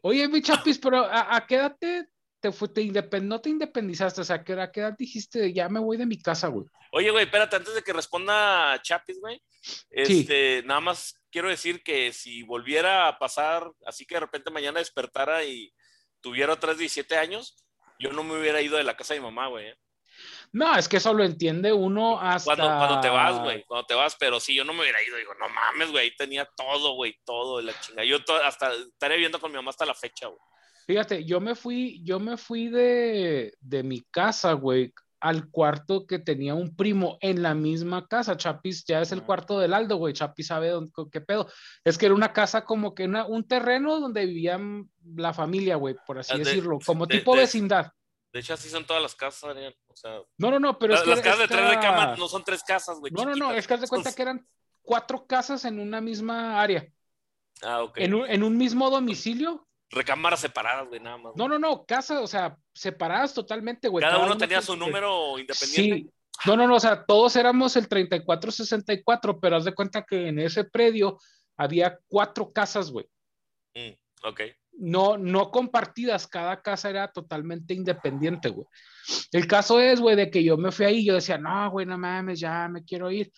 Oye, 0.00 0.26
mi 0.26 0.40
chapis, 0.40 0.78
pero 0.78 1.04
¿a, 1.04 1.36
a 1.36 1.46
qué 1.46 1.56
edad 1.56 1.76
te, 1.78 2.08
te, 2.40 2.52
fue- 2.52 2.68
te 2.68 2.82
independ- 2.82 3.22
no 3.26 3.40
te 3.40 3.50
independizaste? 3.50 4.20
O 4.20 4.24
sea, 4.24 4.36
¿a 4.36 4.44
qué, 4.44 4.52
a 4.60 4.70
qué 4.70 4.80
edad 4.80 4.94
dijiste, 4.98 5.52
ya 5.52 5.68
me 5.68 5.80
voy 5.80 5.96
de 5.96 6.06
mi 6.06 6.20
casa, 6.20 6.48
güey? 6.48 6.66
Oye, 6.92 7.10
güey, 7.10 7.24
espérate, 7.24 7.56
antes 7.56 7.74
de 7.74 7.82
que 7.82 7.92
responda 7.92 8.80
Chapis, 8.82 9.20
güey. 9.20 9.42
Este, 9.90 10.62
nada 10.64 10.80
más 10.80 11.14
quiero 11.30 11.48
decir 11.48 11.82
que 11.82 12.12
si 12.12 12.42
volviera 12.42 13.08
a 13.08 13.18
pasar, 13.18 13.70
así 13.86 14.06
que 14.06 14.14
de 14.14 14.20
repente 14.20 14.50
mañana 14.50 14.78
despertara 14.78 15.44
y 15.44 15.72
tuviera 16.20 16.52
otras 16.52 16.78
17 16.78 17.16
años, 17.16 17.56
yo 17.98 18.12
no 18.12 18.22
me 18.24 18.38
hubiera 18.38 18.60
ido 18.62 18.76
de 18.76 18.84
la 18.84 18.96
casa 18.96 19.14
de 19.14 19.20
mi 19.20 19.26
mamá, 19.26 19.48
güey. 19.48 19.68
¿eh? 19.68 19.76
No, 20.52 20.74
es 20.76 20.88
que 20.88 20.96
eso 20.96 21.12
lo 21.12 21.24
entiende 21.24 21.72
uno 21.72 22.18
hasta... 22.18 22.54
Cuando, 22.56 22.64
cuando 22.78 23.00
te 23.00 23.08
vas, 23.10 23.38
güey, 23.40 23.64
cuando 23.64 23.86
te 23.86 23.94
vas, 23.94 24.16
pero 24.18 24.40
si 24.40 24.54
yo 24.54 24.64
no 24.64 24.72
me 24.72 24.80
hubiera 24.82 25.02
ido, 25.02 25.16
digo, 25.16 25.34
no 25.34 25.48
mames, 25.48 25.90
güey, 25.90 26.04
ahí 26.04 26.16
tenía 26.16 26.48
todo, 26.56 26.94
güey, 26.94 27.18
todo, 27.24 27.60
la 27.60 27.78
chinga. 27.80 28.04
Yo 28.04 28.24
to- 28.24 28.36
hasta 28.42 28.72
estaré 28.72 29.16
viviendo 29.16 29.38
con 29.40 29.50
mi 29.50 29.56
mamá 29.56 29.70
hasta 29.70 29.84
la 29.84 29.94
fecha, 29.94 30.28
güey. 30.28 30.40
Fíjate, 30.86 31.24
yo 31.24 31.40
me 31.40 31.54
fui, 31.54 32.00
yo 32.04 32.20
me 32.20 32.36
fui 32.36 32.68
de, 32.68 33.54
de 33.60 33.82
mi 33.82 34.02
casa, 34.02 34.52
güey, 34.52 34.92
al 35.20 35.50
cuarto 35.50 36.06
que 36.06 36.18
tenía 36.20 36.54
un 36.54 36.76
primo 36.76 37.18
en 37.20 37.42
la 37.42 37.54
misma 37.54 38.06
casa. 38.06 38.36
Chapis 38.36 38.84
ya 38.86 39.00
es 39.00 39.10
el 39.12 39.22
cuarto 39.22 39.58
del 39.58 39.74
Aldo, 39.74 39.96
güey. 39.96 40.14
Chapis 40.14 40.46
sabe 40.46 40.68
dónde, 40.68 40.92
qué 41.10 41.20
pedo. 41.20 41.50
Es 41.84 41.98
que 41.98 42.06
era 42.06 42.14
una 42.14 42.32
casa 42.32 42.64
como 42.64 42.94
que 42.94 43.04
una- 43.06 43.26
un 43.26 43.42
terreno 43.48 43.98
donde 43.98 44.26
vivían 44.26 44.88
la 45.16 45.32
familia, 45.34 45.76
güey, 45.76 45.96
por 46.06 46.18
así 46.18 46.32
Ah, 46.34 46.38
de- 46.38 46.44
decirlo, 46.44 46.78
como 46.84 47.06
de- 47.06 47.18
tipo 47.18 47.34
de- 47.34 47.40
vecindad. 47.40 47.90
De 48.32 48.40
hecho, 48.40 48.54
así 48.54 48.68
son 48.68 48.84
todas 48.84 49.02
las 49.02 49.14
casas, 49.14 49.44
Adrián. 49.44 49.72
O 49.88 49.96
sea, 49.96 50.20
No, 50.38 50.50
no, 50.50 50.60
no, 50.60 50.78
pero 50.78 50.92
las, 50.92 51.00
es 51.00 51.04
que 51.08 51.10
las 51.16 51.20
casas 51.20 51.38
de 51.40 51.48
tres 51.48 51.60
esta- 51.60 51.74
recámaras 51.74 52.18
no 52.18 52.28
son 52.28 52.44
tres 52.44 52.62
casas, 52.62 52.98
güey. 53.00 53.10
No, 53.12 53.24
no, 53.24 53.34
no, 53.34 53.52
es 53.52 53.66
que 53.66 53.74
haz 53.74 53.80
de 53.80 53.88
cuenta 53.88 54.12
que 54.14 54.22
eran 54.22 54.46
cuatro 54.82 55.26
casas 55.26 55.64
en 55.64 55.80
una 55.80 56.00
misma 56.02 56.60
área, 56.60 56.86
Ah, 57.62 57.82
ok. 57.82 57.96
en, 57.98 58.14
un, 58.14 58.26
en 58.30 58.42
un 58.44 58.56
mismo 58.56 58.90
domicilio. 58.90 59.66
Recámaras 59.90 60.40
separadas, 60.40 60.88
güey, 60.88 61.00
nada 61.00 61.16
más. 61.16 61.32
No, 61.36 61.48
no, 61.48 61.58
no, 61.58 61.86
casas, 61.86 62.20
o 62.20 62.26
sea, 62.26 62.56
separadas 62.74 63.32
totalmente, 63.34 63.88
güey. 63.88 64.04
Cada 64.04 64.18
uno 64.18 64.36
tenía 64.36 64.60
su 64.60 64.76
número 64.76 65.38
independiente. 65.38 66.08
Sí. 66.08 66.10
No, 66.44 66.56
no, 66.56 66.66
no, 66.66 66.76
o 66.76 66.80
sea, 66.80 67.04
todos 67.04 67.36
éramos 67.36 67.76
el 67.76 67.88
3464, 67.88 69.40
pero 69.40 69.56
haz 69.56 69.64
de 69.64 69.74
cuenta 69.74 70.04
que 70.04 70.28
en 70.28 70.38
ese 70.38 70.64
predio 70.64 71.18
había 71.56 71.98
cuatro 72.08 72.52
casas, 72.52 72.90
güey. 72.90 73.06
Mm, 73.74 73.92
ok. 74.24 74.40
No, 74.78 75.16
no 75.16 75.50
compartidas, 75.50 76.26
cada 76.26 76.60
casa 76.60 76.90
era 76.90 77.10
totalmente 77.10 77.72
independiente, 77.72 78.50
güey. 78.50 78.66
El 79.32 79.46
caso 79.46 79.80
es, 79.80 80.00
güey, 80.00 80.16
de 80.16 80.30
que 80.30 80.44
yo 80.44 80.58
me 80.58 80.72
fui 80.72 80.84
ahí 80.84 81.04
yo 81.04 81.14
decía, 81.14 81.38
no, 81.38 81.70
güey, 81.70 81.86
no 81.86 81.96
mames, 81.96 82.40
ya 82.40 82.68
me 82.68 82.84
quiero 82.84 83.10
ir. 83.10 83.32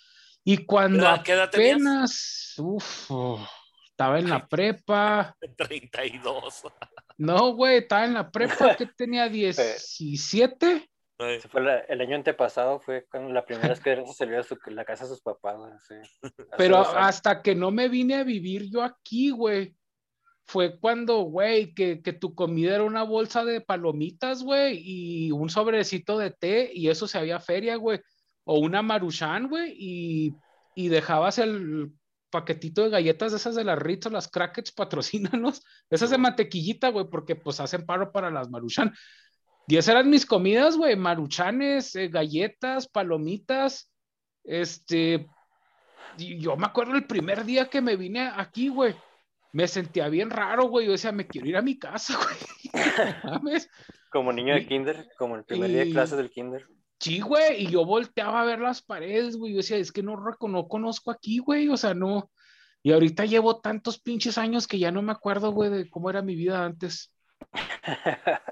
Y 0.45 0.59
¿Qué 0.59 0.67
cuando 0.67 1.23
qué 1.23 1.33
edad 1.33 1.45
apenas, 1.45 2.55
uff, 2.57 3.11
estaba 3.99 4.21
en 4.21 4.31
la 4.31 4.47
prepa, 4.47 5.37
32. 5.57 6.63
no, 7.17 7.53
güey, 7.55 7.79
estaba 7.79 8.05
en 8.05 8.15
la 8.15 8.31
prepa 8.31 8.77
que 8.77 8.87
tenía 8.87 9.29
17, 9.29 10.89
Ay, 11.21 11.35
Ese 11.35 11.49
fue 11.49 11.63
la- 11.63 11.81
el 11.81 12.01
año 12.01 12.15
antepasado 12.15 12.79
fue 12.79 13.05
cuando 13.11 13.33
la 13.33 13.45
primera 13.45 13.71
vez 13.71 13.81
que 13.81 14.01
salió 14.15 14.39
a 14.39 14.45
su- 14.45 14.57
la 14.67 14.85
casa 14.85 15.03
de 15.03 15.11
sus 15.11 15.21
papás. 15.21 15.57
güey, 15.57 15.73
sí. 15.89 16.31
Pero 16.57 16.79
hasta 16.79 17.43
que 17.43 17.57
no 17.57 17.73
me 17.73 17.89
vine 17.89 18.15
a 18.15 18.23
vivir 18.23 18.71
yo 18.71 18.85
aquí, 18.85 19.31
güey, 19.31 19.75
fue 20.47 20.79
cuando, 20.79 21.23
güey, 21.23 21.75
que, 21.75 22.01
que 22.01 22.13
tu 22.13 22.37
comida 22.37 22.77
era 22.77 22.85
una 22.85 23.03
bolsa 23.03 23.45
de 23.45 23.61
palomitas, 23.61 24.45
güey, 24.45 24.79
y 24.81 25.33
un 25.33 25.51
sobrecito 25.51 26.17
de 26.19 26.31
té, 26.31 26.71
y 26.73 26.89
eso 26.89 27.09
se 27.09 27.19
había 27.19 27.41
feria, 27.41 27.75
güey, 27.75 27.99
o 28.45 28.61
una 28.61 28.81
maruchan, 28.81 29.49
güey, 29.49 29.75
y, 29.77 30.35
y 30.77 30.89
dejabas 30.89 31.39
el 31.39 31.91
paquetito 32.31 32.83
de 32.85 32.91
galletas 32.91 33.33
esas 33.33 33.55
de 33.55 33.65
las 33.65 33.79
Ritz 33.79 34.07
o 34.07 34.11
las 34.11 34.29
Crackers, 34.29 34.73
patrocínanos, 34.77 35.63
esas 35.91 36.11
de 36.11 36.19
mantequillita, 36.19 36.89
güey, 36.91 37.07
porque 37.11 37.37
pues 37.37 37.61
hacen 37.61 37.87
paro 37.87 38.13
para 38.13 38.31
las 38.31 38.51
maruchan. 38.51 38.93
Y 39.67 39.77
esas 39.77 39.95
eran 39.95 40.09
mis 40.11 40.25
comidas, 40.25 40.77
güey, 40.77 40.97
maruchanes, 40.97 41.95
eh, 41.95 42.09
galletas, 42.09 42.89
palomitas, 42.89 43.91
este, 44.43 45.29
y 46.17 46.39
yo 46.41 46.57
me 46.57 46.67
acuerdo 46.67 46.95
el 46.95 47.07
primer 47.07 47.45
día 47.45 47.69
que 47.69 47.81
me 47.81 47.97
vine 47.97 48.31
aquí, 48.35 48.69
güey. 48.69 48.95
Me 49.53 49.67
sentía 49.69 50.09
bien 50.09 50.31
raro, 50.31 50.65
güey. 50.69 50.87
Yo 50.87 50.93
decía, 50.93 51.13
me 51.13 51.27
quiero 51.27 51.49
ir 51.49 51.57
a 51.57 51.63
mi 51.63 51.79
casa, 51.79 52.19
güey. 53.43 53.59
Como 54.11 54.33
niño 54.33 54.55
de 54.55 54.61
y- 54.61 54.67
kinder, 54.67 55.07
como 55.19 55.37
el 55.37 55.45
primer 55.45 55.69
día 55.71 55.85
de 55.85 55.91
clases 55.91 56.17
del 56.17 56.31
kinder. 56.31 56.67
Sí, 57.01 57.21
güey. 57.21 57.65
Y 57.65 57.71
yo 57.71 57.85
volteaba 57.85 58.41
a 58.41 58.45
ver 58.45 58.59
las 58.61 58.83
paredes, 58.83 59.37
güey. 59.37 59.53
Yo 59.53 59.59
decía, 59.59 59.77
es 59.77 59.93
que 59.93 60.03
no, 60.03 60.17
no 60.17 60.69
conozco 60.69 61.11
aquí, 61.11 61.39
güey. 61.39 61.69
O 61.69 61.77
sea, 61.77 61.95
no. 61.95 62.31
Y 62.83 62.93
ahorita 62.93 63.25
llevo 63.25 63.61
tantos 63.61 64.01
pinches 64.01 64.39
años 64.39 64.67
que 64.67 64.79
ya 64.79 64.91
no 64.91 65.03
me 65.03 65.13
acuerdo, 65.13 65.51
güey, 65.53 65.71
de 65.71 65.89
cómo 65.91 66.11
era 66.11 66.23
mi 66.23 66.35
vida 66.35 66.65
antes. 66.65 67.13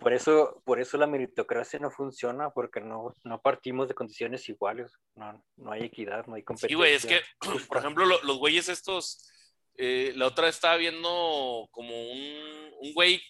Por 0.00 0.12
eso, 0.12 0.62
por 0.64 0.80
eso 0.80 0.96
la 0.96 1.06
meritocracia 1.06 1.78
no 1.78 1.90
funciona, 1.90 2.50
porque 2.50 2.80
no, 2.80 3.12
no 3.24 3.40
partimos 3.40 3.88
de 3.88 3.94
condiciones 3.94 4.48
iguales. 4.48 4.92
No, 5.14 5.44
no 5.56 5.72
hay 5.72 5.82
equidad, 5.84 6.26
no 6.26 6.34
hay 6.34 6.42
Sí, 6.42 6.44
competencia. 6.44 6.76
güey, 6.76 6.94
es 6.94 7.04
que, 7.06 7.20
por 7.68 7.78
ejemplo, 7.78 8.06
lo- 8.06 8.22
los 8.22 8.38
güeyes 8.38 8.68
estos, 8.68 9.30
eh, 9.76 10.12
la 10.16 10.26
otra 10.26 10.46
vez 10.46 10.54
estaba 10.54 10.76
viendo 10.76 11.68
como 11.70 11.90
un, 12.12 12.70
un 12.80 12.94
güey, 12.94 13.20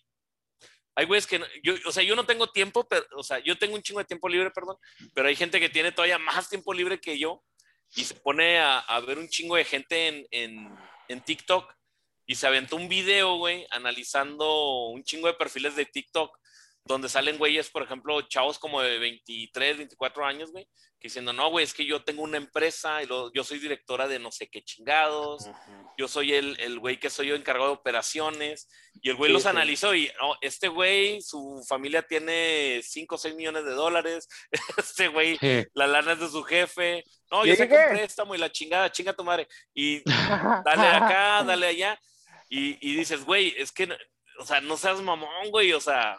hay 0.98 1.06
güeyes 1.06 1.28
que, 1.28 1.40
yo, 1.62 1.74
o 1.86 1.92
sea, 1.92 2.02
yo 2.02 2.16
no 2.16 2.26
tengo 2.26 2.48
tiempo, 2.48 2.84
pero, 2.88 3.06
o 3.14 3.22
sea, 3.22 3.38
yo 3.38 3.56
tengo 3.56 3.76
un 3.76 3.82
chingo 3.82 4.00
de 4.00 4.04
tiempo 4.04 4.28
libre, 4.28 4.50
perdón, 4.50 4.76
pero 5.14 5.28
hay 5.28 5.36
gente 5.36 5.60
que 5.60 5.68
tiene 5.68 5.92
todavía 5.92 6.18
más 6.18 6.48
tiempo 6.48 6.74
libre 6.74 7.00
que 7.00 7.16
yo 7.16 7.44
y 7.94 8.02
se 8.02 8.16
pone 8.16 8.58
a, 8.58 8.80
a 8.80 8.98
ver 8.98 9.16
un 9.16 9.28
chingo 9.28 9.54
de 9.54 9.64
gente 9.64 10.08
en, 10.08 10.26
en, 10.32 10.76
en 11.06 11.20
TikTok 11.20 11.72
y 12.26 12.34
se 12.34 12.48
aventó 12.48 12.74
un 12.74 12.88
video, 12.88 13.36
güey, 13.36 13.64
analizando 13.70 14.86
un 14.88 15.04
chingo 15.04 15.28
de 15.28 15.34
perfiles 15.34 15.76
de 15.76 15.86
TikTok 15.86 16.36
donde 16.88 17.08
salen 17.08 17.38
güeyes, 17.38 17.70
por 17.70 17.82
ejemplo, 17.82 18.20
chavos 18.22 18.58
como 18.58 18.80
de 18.82 18.98
23, 18.98 19.76
24 19.76 20.24
años, 20.24 20.50
güey, 20.50 20.64
que 20.98 21.06
diciendo, 21.06 21.32
no, 21.32 21.48
güey, 21.50 21.64
es 21.64 21.72
que 21.74 21.84
yo 21.86 22.02
tengo 22.02 22.22
una 22.22 22.38
empresa 22.38 23.00
y 23.02 23.06
lo- 23.06 23.32
yo 23.32 23.44
soy 23.44 23.60
directora 23.60 24.08
de 24.08 24.18
no 24.18 24.32
sé 24.32 24.48
qué 24.50 24.62
chingados, 24.64 25.42
Ujú. 25.46 25.90
yo 25.96 26.08
soy 26.08 26.32
el, 26.34 26.58
el 26.58 26.80
güey 26.80 26.98
que 26.98 27.10
soy 27.10 27.28
yo 27.28 27.36
encargado 27.36 27.68
de 27.70 27.76
operaciones, 27.76 28.68
y 29.00 29.10
el 29.10 29.16
güey 29.16 29.28
Sí, 29.28 29.32
los 29.34 29.42
sí. 29.42 29.48
analizó 29.48 29.94
y, 29.94 30.10
no, 30.20 30.36
este 30.40 30.66
güey, 30.66 31.20
su 31.22 31.62
familia 31.68 32.02
tiene 32.02 32.80
5 32.82 33.14
o 33.14 33.18
6 33.18 33.34
millones 33.36 33.64
de 33.64 33.72
dólares, 33.72 34.26
este 34.78 35.06
güey, 35.08 35.36
Sí. 35.38 35.64
la 35.74 35.86
lana 35.86 36.12
es 36.14 36.20
de 36.20 36.28
su 36.28 36.42
jefe, 36.42 37.04
no, 37.30 37.46
yo 37.46 37.54
saqué 37.54 37.74
un 37.76 37.96
préstamo 37.96 38.34
y 38.34 38.38
la 38.38 38.50
chingada, 38.50 38.90
chinga 38.90 39.12
tu 39.12 39.22
madre, 39.22 39.46
y 39.74 40.02
dale 40.64 40.86
acá, 40.88 41.44
dale 41.44 41.66
allá, 41.66 42.00
y, 42.48 42.76
y 42.80 42.96
dices, 42.96 43.24
güey, 43.24 43.54
es 43.58 43.70
que, 43.70 43.88
o 44.40 44.44
sea, 44.46 44.60
no 44.60 44.76
seas 44.76 45.00
mamón, 45.02 45.50
güey, 45.50 45.72
o 45.74 45.80
sea, 45.80 46.18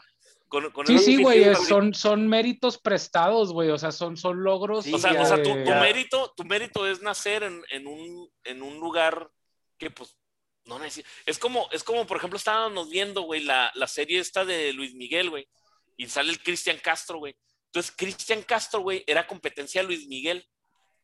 con, 0.49 0.69
con 0.71 0.85
Sí, 0.87 0.99
sí, 0.99 1.21
güey, 1.21 1.55
son, 1.55 1.93
son 1.93 2.27
méritos 2.27 2.77
prestados, 2.77 3.53
güey, 3.53 3.69
o 3.69 3.77
sea, 3.77 3.91
son, 3.91 4.17
son 4.17 4.43
logros. 4.43 4.83
Sí, 4.83 4.93
O 4.93 4.97
sea, 4.97 5.13
ya, 5.13 5.21
o 5.21 5.25
sea, 5.25 5.41
tu, 5.41 5.53
mérito, 5.55 6.33
tu 6.35 6.43
mérito 6.43 6.87
es 6.87 7.01
nacer 7.01 7.43
en, 7.43 7.63
en 7.69 7.87
un, 7.87 8.29
en 8.43 8.61
un 8.61 8.79
lugar 8.79 9.29
que, 9.77 9.91
pues, 9.91 10.17
no 10.65 10.79
necesita. 10.79 11.07
Es 11.25 11.39
como, 11.39 11.69
es 11.71 11.83
como, 11.83 12.05
por 12.05 12.17
ejemplo, 12.17 12.37
estábamos 12.37 12.89
viendo, 12.89 13.21
güey, 13.21 13.43
la, 13.43 13.71
la 13.75 13.87
serie 13.87 14.19
esta 14.19 14.43
de 14.43 14.73
Luis 14.73 14.93
Miguel, 14.95 15.29
güey, 15.29 15.47
y 15.95 16.07
sale 16.07 16.31
el 16.31 16.41
Cristian 16.41 16.79
Castro, 16.83 17.19
güey. 17.19 17.35
Entonces, 17.67 17.93
Cristian 17.95 18.41
Castro, 18.41 18.81
güey, 18.81 19.03
era 19.05 19.27
competencia 19.27 19.81
de 19.81 19.87
Luis 19.87 20.07
Miguel. 20.07 20.47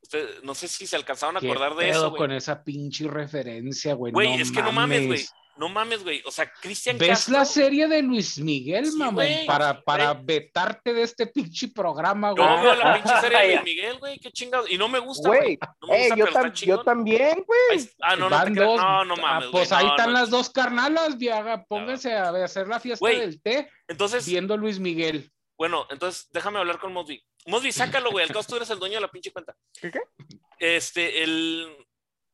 Usted- 0.01 0.41
no 0.43 0.55
sé 0.55 0.67
si 0.67 0.87
se 0.87 0.95
alcanzaron 0.95 1.37
a 1.37 1.39
¿Qué 1.39 1.47
acordar 1.49 1.75
de 1.75 1.89
eso, 1.89 2.15
con 2.15 2.31
esa 2.31 2.63
pinche 2.63 3.07
referencia, 3.07 3.93
güey. 3.93 4.11
Güey, 4.11 4.35
no 4.37 4.41
es 4.43 4.51
que 4.51 4.61
no 4.61 4.71
mames, 4.71 5.05
güey. 5.05 5.25
No 5.57 5.69
mames, 5.69 6.03
güey. 6.03 6.21
O 6.25 6.31
sea, 6.31 6.51
Cristian 6.51 6.97
¿Ves 6.97 7.07
Castro. 7.09 7.33
la 7.37 7.45
serie 7.45 7.87
de 7.87 8.01
Luis 8.01 8.37
Miguel, 8.39 8.85
Sí, 8.87 8.97
mamón? 8.97 9.15
güey, 9.15 9.45
para, 9.45 9.81
para 9.81 10.11
güey. 10.11 10.25
vetarte 10.25 10.93
de 10.93 11.03
este 11.03 11.27
pinche 11.27 11.69
programa, 11.69 12.31
güey. 12.31 12.45
Yo 12.45 12.61
veo 12.61 12.75
la 12.75 12.93
pinche 12.95 13.13
serie 13.21 13.37
de 13.39 13.47
Luis 13.47 13.63
Miguel, 13.63 13.99
güey. 13.99 14.19
Qué 14.19 14.31
chingados. 14.31 14.69
Y 14.69 14.77
no 14.77 14.89
me 14.89 14.99
gusta, 14.99 15.29
güey. 15.29 15.57
No 15.81 15.87
me 15.87 16.05
eh, 16.07 16.09
yo, 16.17 16.25
tam- 16.27 16.83
también, 16.83 17.43
güey. 17.47 17.89
Ah, 18.01 18.15
no, 18.17 18.29
no 18.29 18.43
te 18.43 18.51
dos- 18.51 18.81
No, 18.81 19.05
no 19.05 19.13
ah, 19.13 19.21
mames. 19.21 19.49
pues 19.51 19.69
güey, 19.69 19.79
ahí 19.81 19.85
no, 19.87 19.91
están 19.95 20.13
no. 20.13 20.19
las 20.19 20.29
dos 20.29 20.49
carnalas, 20.49 21.17
viaga. 21.17 21.63
Pónganse 21.63 22.13
a 22.13 22.29
hacer 22.43 22.67
la 22.67 22.79
fiesta 22.81 23.07
del 23.07 23.41
té 23.41 23.69
Entonces, 23.87 24.25
viendo 24.25 24.57
Luis 24.57 24.79
Miguel. 24.79 25.31
Bueno, 25.57 25.87
entonces 25.89 26.27
déjame 26.33 26.59
hablar 26.59 26.79
con 26.79 26.91
Mosby. 26.91 27.23
Mosby, 27.45 27.71
sácalo, 27.71 28.11
güey. 28.11 28.25
Al 28.25 28.33
caso 28.33 28.49
tú 28.49 28.55
eres 28.57 28.69
el 28.71 28.79
dueño 28.79 28.95
de 28.95 29.01
la 29.01 29.07
pinche 29.07 29.31
cuenta. 29.31 29.55
¿Qué, 29.79 29.89
qué? 29.89 29.99
Este, 30.59 31.23
el, 31.23 31.73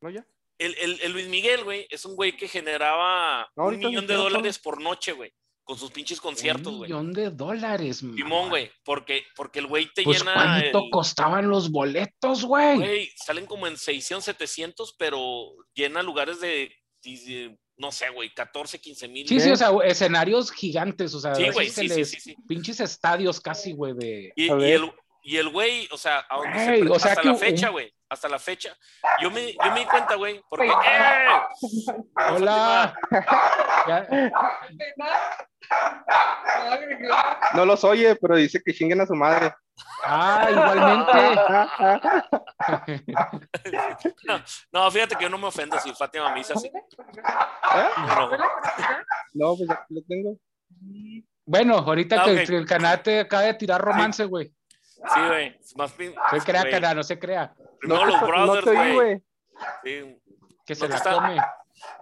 No, 0.00 0.10
ya. 0.10 0.26
El, 0.64 0.74
el- 0.80 1.00
el 1.02 1.12
Luis 1.12 1.28
Miguel, 1.28 1.64
güey, 1.64 1.86
es 1.90 2.04
un 2.04 2.14
güey 2.16 2.36
que 2.36 2.48
generaba 2.48 3.48
No, 3.56 3.64
un 3.66 3.78
millón 3.78 4.06
de 4.06 4.14
dólares 4.14 4.58
por 4.58 4.80
noche, 4.80 5.12
güey. 5.12 5.32
Con 5.64 5.78
sus 5.78 5.92
pinches 5.92 6.20
conciertos, 6.20 6.72
Un 6.72 6.78
güey. 6.78 6.90
millón 6.90 7.12
de 7.12 7.30
dólares, 7.30 7.98
Simón, 7.98 8.16
mamón. 8.18 8.48
güey. 8.48 8.70
Porque, 8.84 9.24
porque 9.36 9.60
el 9.60 9.68
güey 9.68 9.88
te 9.94 10.02
Pues 10.02 10.18
llena. 10.18 10.34
cuánto 10.34 10.78
el- 10.80 10.90
costaban 10.90 11.48
los 11.48 11.70
boletos, 11.70 12.44
güey. 12.44 12.78
Güey, 12.78 13.10
salen 13.16 13.46
como 13.46 13.66
en 13.68 13.76
600, 13.76 14.24
700, 14.24 14.94
pero 14.98 15.52
llena 15.74 16.02
lugares 16.02 16.40
de, 16.40 16.74
de- 17.04 17.56
no 17.76 17.92
sé, 17.92 18.10
güey, 18.10 18.34
14, 18.34 18.80
15 18.80 19.06
mil. 19.08 19.26
Sí, 19.28 19.38
sí, 19.40 19.50
o 19.50 19.56
sea, 19.56 19.70
escenarios 19.84 20.50
gigantes, 20.50 21.14
o 21.14 21.20
sea, 21.20 21.34
Sí, 21.34 21.48
güey, 21.50 21.68
sí, 21.68 21.88
sí, 21.88 21.94
les- 21.96 22.10
sí, 22.10 22.20
sí. 22.20 22.34
pinches 22.48 22.80
estadios 22.80 23.40
casi, 23.40 23.72
güey, 23.72 23.94
de... 23.94 24.32
Y, 24.36 24.48
el, 24.50 24.92
y 25.22 25.36
el 25.36 25.48
güey, 25.48 25.88
o 25.92 25.96
sea, 25.96 26.26
a 26.28 26.36
donde 26.38 26.58
se 26.58 26.66
Güey, 26.66 26.80
pre- 26.80 26.90
o 26.90 26.98
sea 26.98 27.10
hasta 27.12 27.22
que 27.22 27.28
la 27.28 27.34
un- 27.34 27.40
fecha, 27.40 27.68
güey, 27.70 27.92
hasta 28.12 28.28
la 28.28 28.38
fecha. 28.38 28.76
Yo 29.20 29.30
me, 29.30 29.52
yo 29.52 29.72
me 29.72 29.80
di 29.80 29.86
cuenta, 29.86 30.14
güey, 30.16 30.40
porque... 30.48 30.68
¡Eh! 30.68 31.28
Hola. 32.30 32.94
Ya- 33.88 34.06
No 37.54 37.64
los 37.64 37.82
oye, 37.84 38.16
pero 38.16 38.36
dice 38.36 38.60
que 38.64 38.72
chinguen 38.74 39.00
a 39.00 39.06
su 39.06 39.14
madre. 39.14 39.54
Ah, 40.04 40.48
igualmente. 40.50 41.12
No, 44.72 44.90
fíjate 44.90 45.16
que 45.16 45.24
yo 45.24 45.30
no 45.30 45.38
me 45.38 45.46
ofendo 45.46 45.78
si 45.80 45.92
Fátima 45.94 46.30
me 46.30 46.38
dice 46.38 46.52
así. 46.54 46.68
¿Eh? 46.68 46.72
Pero, 48.08 48.30
No, 49.34 49.56
pues 49.56 49.70
aquí 49.70 49.94
lo 49.94 50.00
tengo. 50.08 50.36
bueno, 51.44 51.78
ahorita 51.78 52.22
Ah, 52.22 52.24
que, 52.26 52.44
que 52.44 52.56
el 52.56 52.66
canal 52.66 53.02
te 53.02 53.20
acaba 53.20 53.42
de 53.44 53.54
tirar 53.54 53.80
romance, 53.80 54.24
güey. 54.24 54.52
sí, 55.14 55.20
güey. 55.26 55.58
Más. 55.76 55.92
Se 55.92 56.40
crea, 56.44 56.68
canal, 56.70 56.96
no 56.96 57.02
se 57.02 57.18
crea. 57.18 57.52
Primero 57.82 58.06
no, 58.06 58.12
los 58.12 58.20
brothers, 58.20 58.94
güey. 58.94 59.22
Sí, 59.84 60.16
Que 60.64 60.74
se 60.74 60.88
la 60.88 60.96
está- 60.96 61.12
come. 61.14 61.36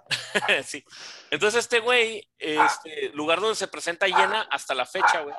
sí. 0.65 0.85
Entonces 1.31 1.61
este 1.61 1.81
güey, 1.81 2.29
este 2.39 3.11
lugar 3.15 3.41
donde 3.41 3.55
se 3.57 3.67
presenta 3.69 4.07
llena 4.07 4.43
hasta 4.51 4.75
la 4.75 4.85
fecha, 4.85 5.21
güey. 5.23 5.35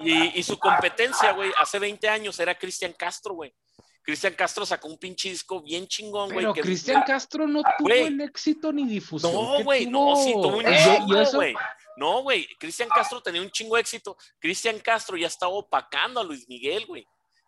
Y, 0.00 0.38
y 0.38 0.42
su 0.42 0.58
competencia, 0.58 1.32
güey, 1.32 1.52
hace 1.58 1.78
20 1.78 2.08
años 2.08 2.38
era 2.40 2.54
Cristian 2.58 2.92
Castro, 2.92 3.34
güey. 3.34 3.54
Cristian 4.02 4.34
Castro 4.34 4.66
sacó 4.66 4.88
un 4.88 4.98
pinche 4.98 5.28
disco 5.30 5.62
bien 5.62 5.86
chingón, 5.86 6.26
güey. 6.30 6.40
Pero 6.40 6.54
que- 6.54 6.62
Cristian 6.62 7.02
Castro 7.06 7.46
no 7.46 7.62
tuvo 7.62 7.88
Güey. 7.88 8.02
el 8.02 8.20
éxito 8.20 8.72
ni 8.72 8.84
difusión. 8.88 9.32
No, 9.32 9.62
güey, 9.62 9.86
no, 9.86 10.16
sí, 10.16 10.32
tuvo 10.32 10.56
un 10.56 10.66
eso- 10.66 11.36
güey. 11.36 11.54
No, 11.96 12.22
güey, 12.22 12.48
Cristian 12.58 12.88
Castro 12.88 13.22
tenía 13.22 13.42
un 13.42 13.50
chingo 13.50 13.76
de 13.76 13.82
éxito. 13.82 14.16
Cristian 14.40 14.80
Castro 14.80 15.16
ya 15.16 15.26
estaba 15.28 15.52
opacando 15.52 16.18
a 16.20 16.24
Luis 16.24 16.48
Miguel, 16.48 16.86
güey. 16.86 17.06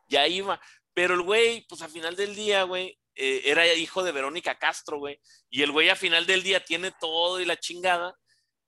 Ya 0.09 0.27
iba. 0.29 0.61
Pero 0.95 1.14
el 1.14 1.22
güey, 1.22 1.66
pues 1.66 1.82
al 1.82 1.90
final 1.90 2.16
del 2.16 2.34
día, 2.34 2.62
güey, 2.62 2.99
eh, 3.16 3.42
era 3.45 3.66
hijo 3.74 4.03
de 4.03 4.12
Verónica 4.12 4.59
Castro, 4.59 4.99
güey. 4.99 5.20
Y 5.51 5.62
el 5.62 5.72
güey 5.72 5.88
al 5.88 5.97
final 5.97 6.26
del 6.26 6.42
día 6.42 6.64
tiene 6.64 6.92
todo 6.92 7.40
y 7.40 7.45
la 7.45 7.59
chingada. 7.59 8.14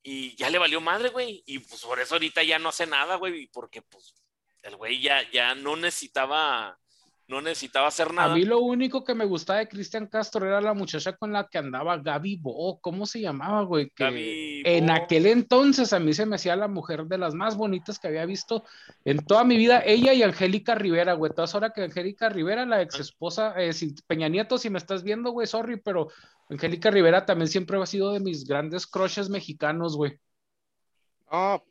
Y 0.03 0.37
ya 0.37 0.51
le 0.51 0.59
valió 0.59 0.81
madre, 0.81 1.09
güey. 1.09 1.43
Y 1.47 1.61
pues 1.61 1.83
por 1.83 2.01
eso 2.01 2.15
ahorita 2.15 2.43
ya 2.43 2.59
no 2.59 2.69
hace 2.69 2.87
nada, 2.87 3.17
güey. 3.17 3.47
Porque 3.49 3.83
pues 3.83 4.15
el 4.63 4.77
güey 4.77 5.01
ya, 5.01 5.29
ya 5.31 5.55
no 5.55 5.77
necesitaba, 5.77 6.79
no 7.29 7.41
necesitaba 7.41 7.89
hacer 7.89 8.09
A 8.09 8.13
nada. 8.13 8.35
mí 8.35 8.45
lo 8.45 8.61
único 8.61 9.03
que 9.03 9.15
me 9.15 9.25
gustaba 9.25 9.59
de 9.59 9.69
Cristian 9.69 10.07
Castro 10.07 10.47
era 10.47 10.61
la 10.61 10.75
muchacha 10.75 11.17
con 11.17 11.33
la 11.33 11.49
que 11.49 11.59
andaba 11.59 11.97
Gaby 11.99 12.37
Bo, 12.37 12.79
¿cómo 12.81 13.05
se 13.05 13.21
llamaba, 13.21 13.63
güey? 13.63 13.91
Que 13.91 14.05
Gaby 14.05 14.63
en 14.65 14.87
Bo. 14.87 14.93
aquel 14.93 15.27
entonces 15.27 15.93
a 15.93 15.99
mí 15.99 16.15
se 16.15 16.25
me 16.25 16.37
hacía 16.37 16.55
la 16.55 16.69
mujer 16.69 17.05
de 17.07 17.19
las 17.19 17.35
más 17.35 17.57
bonitas 17.57 17.99
que 17.99 18.07
había 18.09 18.25
visto 18.27 18.65
en 19.05 19.25
toda 19.25 19.43
mi 19.43 19.57
vida, 19.57 19.83
ella 19.85 20.13
y 20.13 20.23
Angélica 20.23 20.77
Rivera, 20.77 21.15
güey. 21.15 21.33
Todas 21.35 21.55
horas 21.57 21.73
que 21.75 21.83
Angélica 21.83 22.29
Rivera, 22.29 22.65
la 22.65 22.81
ex 22.83 23.01
esposa, 23.01 23.55
eh, 23.61 23.73
si- 23.73 23.95
Peña 24.07 24.29
Nieto, 24.29 24.57
si 24.57 24.71
me 24.71 24.79
estás 24.79 25.03
viendo, 25.03 25.31
güey, 25.33 25.47
sorry, 25.49 25.79
pero 25.81 26.09
Angélica 26.49 26.91
Rivera 26.93 27.27
también 27.27 27.49
siempre 27.49 27.77
ha 27.83 27.87
sido 27.87 28.13
de 28.13 28.21
mis 28.21 28.45
grandes 28.47 28.87
crushes 28.87 29.29
mexicanos, 29.29 29.97
güey. 29.97 30.19
No, 31.33 31.63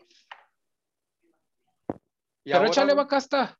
Y 2.44 2.50
Pero 2.50 2.58
ahora, 2.58 2.70
échale 2.70 2.94
bacasta. 2.94 3.58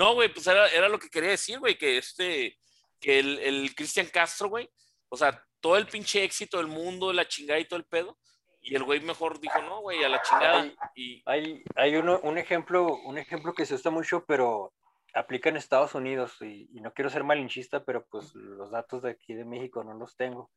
No, 0.00 0.14
güey, 0.14 0.32
pues 0.32 0.46
era, 0.46 0.66
era 0.68 0.88
lo 0.88 0.98
que 0.98 1.10
quería 1.10 1.28
decir, 1.30 1.58
güey, 1.58 1.76
que 1.76 1.98
este, 1.98 2.56
que 3.00 3.18
el, 3.18 3.38
el 3.40 3.74
Cristian 3.74 4.06
Castro, 4.06 4.48
güey, 4.48 4.66
o 5.10 5.16
sea, 5.16 5.44
todo 5.60 5.76
el 5.76 5.86
pinche 5.86 6.24
éxito 6.24 6.56
del 6.56 6.68
mundo, 6.68 7.12
la 7.12 7.28
chingada 7.28 7.60
y 7.60 7.66
todo 7.66 7.78
el 7.78 7.84
pedo, 7.84 8.16
y 8.62 8.74
el 8.74 8.82
güey 8.82 9.00
mejor 9.00 9.38
dijo, 9.40 9.60
no, 9.60 9.80
güey, 9.82 10.02
a 10.02 10.08
la 10.08 10.22
chingada, 10.22 10.60
Ay. 10.62 10.76
y 10.94 11.22
Hay, 11.26 11.62
hay 11.76 11.96
uno, 11.96 12.18
un, 12.22 12.38
ejemplo, 12.38 12.86
un 13.04 13.18
ejemplo 13.18 13.52
que 13.52 13.66
se 13.66 13.74
usa 13.74 13.90
mucho, 13.90 14.24
pero 14.24 14.72
aplica 15.12 15.50
en 15.50 15.58
Estados 15.58 15.94
Unidos, 15.94 16.36
y, 16.40 16.68
y 16.72 16.80
no 16.80 16.94
quiero 16.94 17.10
ser 17.10 17.22
malinchista, 17.24 17.84
pero 17.84 18.06
pues 18.10 18.34
los 18.34 18.70
datos 18.70 19.02
de 19.02 19.10
aquí 19.10 19.34
de 19.34 19.44
México 19.44 19.84
no 19.84 19.92
los 19.94 20.16
tengo. 20.16 20.50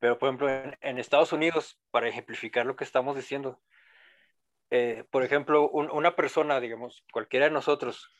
Pero, 0.00 0.18
por 0.18 0.28
ejemplo, 0.30 0.48
en, 0.48 0.76
en 0.80 0.98
Estados 0.98 1.32
Unidos, 1.32 1.78
para 1.92 2.08
ejemplificar 2.08 2.66
lo 2.66 2.74
que 2.74 2.84
estamos 2.84 3.14
diciendo, 3.14 3.60
eh, 4.70 5.04
por 5.12 5.22
ejemplo, 5.22 5.68
un- 5.68 5.90
una 5.90 6.16
persona, 6.16 6.58
digamos, 6.58 7.04
cualquiera 7.12 7.46
de 7.46 7.52
nosotros, 7.52 8.10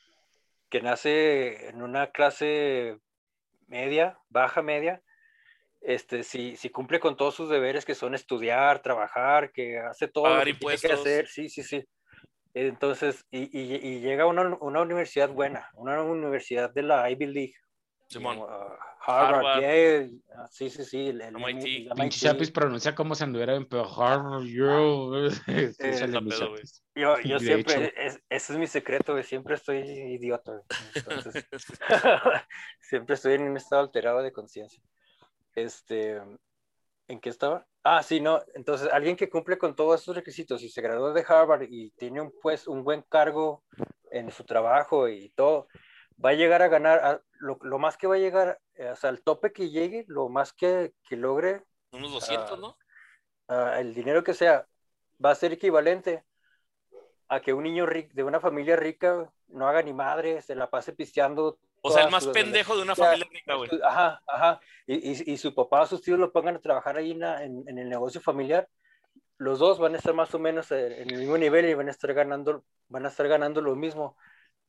que 0.70 0.82
nace 0.82 1.68
en 1.68 1.82
una 1.82 2.12
clase 2.12 2.98
media, 3.68 4.18
baja 4.30 4.62
media, 4.62 5.02
este, 5.80 6.22
si, 6.24 6.56
si 6.56 6.70
cumple 6.70 7.00
con 7.00 7.16
todos 7.16 7.34
sus 7.34 7.48
deberes, 7.50 7.84
que 7.84 7.94
son 7.94 8.14
estudiar, 8.14 8.82
trabajar, 8.82 9.52
que 9.52 9.78
hace 9.78 10.08
todo 10.08 10.34
Pagar 10.34 10.34
lo 10.34 10.46
que 10.46 10.54
tiene 10.54 10.80
que 10.80 10.92
impuestos. 10.92 10.92
hacer, 10.92 11.28
sí, 11.28 11.48
sí, 11.48 11.62
sí. 11.62 11.84
Entonces, 12.54 13.26
y, 13.30 13.42
y- 13.58 13.76
y 13.76 14.00
llega 14.00 14.24
a 14.24 14.26
una, 14.26 14.56
una 14.60 14.82
universidad 14.82 15.30
buena, 15.30 15.68
una 15.74 16.02
universidad 16.02 16.70
de 16.72 16.82
la 16.84 17.10
Ivy 17.10 17.26
League, 17.26 17.54
Simón, 18.10 18.40
como, 18.40 18.48
ah, 18.50 18.76
Harvard, 19.06 19.34
Harvard. 19.36 19.62
Yale, 19.62 20.10
ah, 20.36 20.48
sí, 20.50 20.68
sí, 20.68 20.84
sí, 20.84 21.08
el, 21.08 21.20
el- 21.20 21.36
MIT. 21.36 21.64
el 21.64 21.92
MIT. 21.92 22.10
Chapis 22.16 22.50
pronuncia 22.50 22.94
como 22.94 23.14
si 23.14 23.22
anduviera 23.22 23.54
en 23.54 23.66
Pearl 23.66 23.86
Harbor, 23.96 24.42
yo. 24.44 25.26
Échale, 25.46 25.70
está 25.78 26.20
mi 26.20 26.30
pedo. 26.30 26.56
Yo, 26.96 27.20
yo 27.20 27.38
siempre, 27.38 27.92
es- 27.96 28.20
ese 28.28 28.52
es 28.52 28.58
mi 28.58 28.66
secreto, 28.66 29.12
güey, 29.12 29.22
siempre 29.24 29.54
estoy 29.54 29.78
idiota, 29.78 30.52
güey. 30.52 30.64
Entonces, 30.94 31.46
siempre 32.80 33.14
estoy 33.14 33.34
en 33.34 33.42
un 33.42 33.56
estado 33.56 33.82
alterado 33.82 34.22
de 34.22 34.32
conciencia. 34.32 34.82
Este, 35.54 36.20
¿en 37.08 37.20
qué 37.20 37.28
estaba? 37.28 37.64
Ah, 37.84 38.02
sí, 38.02 38.20
no, 38.20 38.42
entonces 38.54 38.88
alguien 38.92 39.16
que 39.16 39.30
cumple 39.30 39.56
con 39.56 39.74
todos 39.74 40.02
esos 40.02 40.14
requisitos 40.16 40.62
y 40.62 40.68
se 40.68 40.82
graduó 40.82 41.12
de 41.12 41.24
Harvard 41.26 41.62
y 41.70 41.90
tiene 41.92 42.20
un, 42.20 42.32
pues, 42.42 42.66
un 42.66 42.82
buen 42.84 43.02
cargo 43.02 43.62
en 44.10 44.30
su 44.32 44.44
trabajo 44.44 45.08
y 45.08 45.30
todo, 45.30 45.68
va 46.22 46.30
a 46.30 46.34
llegar 46.34 46.62
a 46.62 46.68
ganar, 46.68 46.98
a- 47.04 47.22
lo, 47.40 47.58
lo 47.62 47.78
más 47.78 47.96
que 47.96 48.06
va 48.06 48.16
a 48.16 48.18
llegar, 48.18 48.60
eh, 48.74 48.88
o 48.90 48.96
sea, 48.96 49.10
el 49.10 49.22
tope 49.22 49.52
que 49.52 49.70
llegue, 49.70 50.04
lo 50.08 50.28
más 50.28 50.52
que, 50.52 50.92
que 51.08 51.16
logre 51.16 51.62
unos 51.92 52.12
200, 52.12 52.52
Ah, 52.52 52.56
¿no? 52.60 52.76
ah, 53.48 53.80
el 53.80 53.94
dinero 53.94 54.22
que 54.22 54.34
sea 54.34 54.66
va 55.24 55.30
a 55.30 55.34
ser 55.34 55.52
equivalente 55.52 56.24
a 57.28 57.40
que 57.40 57.52
un 57.52 57.62
niño 57.64 57.86
de 57.86 58.24
una 58.24 58.40
familia 58.40 58.76
rica 58.76 59.30
no 59.48 59.68
haga 59.68 59.82
ni 59.82 59.92
madre, 59.92 60.42
se 60.42 60.54
la 60.54 60.68
pase 60.68 60.92
pisteando. 60.92 61.58
O 61.82 61.90
sea, 61.90 62.04
el 62.04 62.10
más 62.10 62.26
pendejo 62.26 62.76
de 62.76 62.82
una 62.82 62.94
familia 62.96 63.26
rica, 63.30 63.54
güey. 63.54 63.70
Ajá, 63.84 64.20
ajá. 64.26 64.60
Y, 64.86 65.12
y- 65.12 65.32
y 65.32 65.36
su 65.36 65.54
papá, 65.54 65.86
sus 65.86 66.02
tíos 66.02 66.18
lo 66.18 66.32
pongan 66.32 66.56
a 66.56 66.60
trabajar 66.60 66.96
ahí 66.96 67.12
en- 67.12 67.64
en 67.68 67.78
el 67.78 67.88
negocio 67.88 68.20
familiar. 68.20 68.68
Los 69.38 69.58
dos 69.58 69.78
van 69.78 69.94
a 69.94 69.98
estar 69.98 70.12
más 70.12 70.34
o 70.34 70.38
menos 70.38 70.70
eh, 70.72 71.02
en 71.02 71.10
el 71.10 71.18
mismo 71.20 71.38
nivel 71.38 71.66
y 71.66 71.74
van 71.74 71.88
a 71.88 71.92
estar 71.92 72.12
ganando, 72.12 72.64
van 72.88 73.06
a 73.06 73.08
estar 73.08 73.26
ganando 73.28 73.60
lo 73.62 73.74
mismo. 73.76 74.16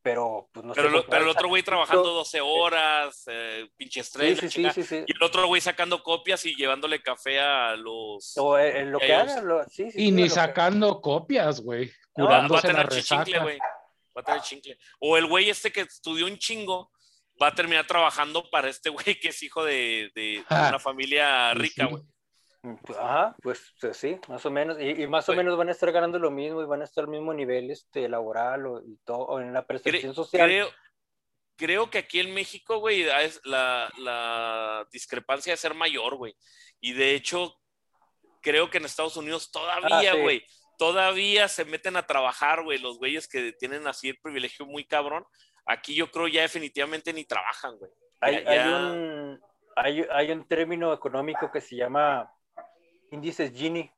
Pero, 0.04 0.50
pues 0.52 0.66
no 0.66 0.74
Pero, 0.74 0.88
sé. 0.88 0.92
lo- 0.94 1.02
comprar 1.04 1.20
pero 1.20 1.32
el 1.32 1.38
otro 1.38 1.48
güey 1.50 1.62
trabajando 1.64 2.04
sacrificio. 2.04 2.42
12 2.42 2.42
horas, 2.42 3.24
eh, 3.28 3.70
pinche 3.78 4.00
estrés, 4.00 4.30
Sí, 4.30 4.36
la 4.36 4.42
sí, 4.42 4.48
sí, 4.48 4.54
chingada. 4.56 4.74
sí, 4.74 4.84
sí. 4.84 5.04
y 5.06 5.12
el 5.16 5.24
otro 5.24 5.46
güey 5.48 5.62
sacando 5.62 6.02
copias 6.02 6.44
y 6.46 6.56
llevándole 6.56 7.02
café 7.04 7.40
a 7.40 7.76
los... 7.76 8.34
O 8.38 8.58
eh, 8.58 8.80
en 8.80 8.92
lo 8.92 9.00
que 9.00 9.14
hagan, 9.14 9.48
lo- 9.48 9.64
sí, 9.66 9.92
sí, 9.92 10.06
Y 10.08 10.12
ni 10.12 10.24
lo 10.24 10.28
que- 10.28 10.30
sacando 10.32 11.00
copias, 11.02 11.62
güey. 11.62 11.92
No, 12.18 12.26
va 12.26 12.32
a 12.32 12.48
Curándose 12.48 12.68
la 12.68 12.74
tener 12.74 12.90
chichincle, 12.90 13.26
resaca. 13.26 13.44
güey. 13.44 13.60
Va 13.60 14.22
a 14.22 14.24
tener 14.24 14.42
chincle. 14.42 14.78
O 15.00 15.18
el 15.18 15.26
güey 15.28 15.50
este 15.50 15.72
que 15.72 15.82
estudió 15.82 16.26
un 16.26 16.38
chingo 16.38 16.92
va 17.42 17.48
a 17.48 17.56
terminar 17.56 17.86
trabajando 17.88 18.50
para 18.50 18.70
este 18.70 18.90
güey 18.90 19.20
que 19.20 19.30
es 19.30 19.44
hijo 19.44 19.64
de, 19.64 20.12
de- 20.16 20.38
de 20.40 20.44
Ah, 20.50 20.68
una 20.70 20.80
familia 20.80 21.54
rica, 21.54 21.86
sí. 21.86 21.92
güey. 21.92 22.04
Pues, 22.62 23.00
Ajá, 23.00 23.36
pues, 23.42 23.74
pues 23.82 23.98
sí, 23.98 24.20
más 24.28 24.46
o 24.46 24.52
menos. 24.52 24.78
Y, 24.80 25.02
y 25.04 25.08
más 25.08 25.28
o 25.28 25.34
Güey. 25.34 25.38
menos 25.44 25.58
van 25.58 25.70
a 25.70 25.72
estar 25.72 25.92
ganando 25.92 26.20
lo 26.20 26.30
mismo 26.30 26.62
y 26.62 26.66
van 26.66 26.82
a 26.82 26.84
estar 26.84 27.04
al 27.06 27.10
mismo 27.10 27.34
nivel 27.34 27.72
este, 27.72 28.08
laboral 28.08 28.66
o, 28.68 28.82
y 28.86 28.98
todo, 29.04 29.20
o 29.26 29.40
en 29.40 29.52
la 29.54 29.64
Cre- 29.64 29.82
percepción 29.82 30.14
social. 30.14 30.48
creo, 30.48 30.68
creo 31.56 31.90
que 31.90 31.98
aquí 31.98 32.20
en 32.20 32.34
México, 32.36 32.78
güey, 32.78 33.02
es 33.02 33.42
la, 33.46 33.92
la 33.98 34.88
discrepancia 34.92 35.54
de 35.54 35.58
ser 35.58 35.74
mayor, 35.74 36.16
güey. 36.18 36.36
Y 36.80 36.94
de 36.94 37.16
hecho, 37.16 37.56
creo 38.42 38.70
que 38.70 38.78
en 38.78 38.86
Estados 38.86 39.18
Unidos 39.18 39.52
todavía, 39.52 40.12
Ah, 40.12 40.16
sí. 40.16 40.22
güey, 40.22 40.46
todavía 40.78 41.48
se 41.48 41.66
meten 41.66 41.96
a 41.98 42.06
trabajar, 42.06 42.64
güey, 42.64 42.78
los 42.78 43.00
güeyes 43.00 43.28
que 43.28 43.54
tienen 43.54 43.88
así 43.88 44.10
el 44.10 44.20
privilegio 44.20 44.68
muy 44.68 44.86
cabrón. 44.86 45.26
Aquí 45.66 45.96
yo 45.96 46.12
creo 46.12 46.28
ya 46.28 46.42
definitivamente 46.44 47.12
ni 47.12 47.26
trabajan, 47.26 47.76
güey. 47.78 47.92
Hay, 48.20 48.44
Ya- 48.44 48.50
hay 48.52 48.70
un, 48.74 49.42
hay, 49.76 50.06
hay 50.12 50.32
un 50.32 50.48
término 50.48 50.94
económico 50.94 51.52
que 51.52 51.62
se 51.62 51.76
llama 51.76 52.32
índices 53.12 53.52
Gini. 53.54 53.92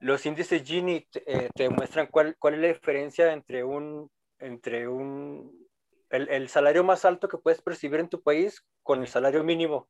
Los 0.00 0.26
índices 0.26 0.64
Gini 0.64 1.06
eh, 1.26 1.48
te 1.54 1.68
muestran 1.68 2.08
cuál, 2.08 2.36
cuál 2.38 2.54
es 2.54 2.60
la 2.60 2.68
diferencia 2.68 3.32
entre 3.32 3.62
un, 3.62 4.10
entre 4.40 4.88
un, 4.88 5.68
el, 6.10 6.48
salario 6.48 6.82
más 6.82 7.04
alto 7.04 7.28
que 7.28 7.38
puedes 7.38 7.62
percibir 7.62 8.00
en 8.00 8.08
tu 8.08 8.22
país 8.22 8.64
con 8.82 9.00
el 9.00 9.06
salario 9.06 9.44
mínimo. 9.44 9.88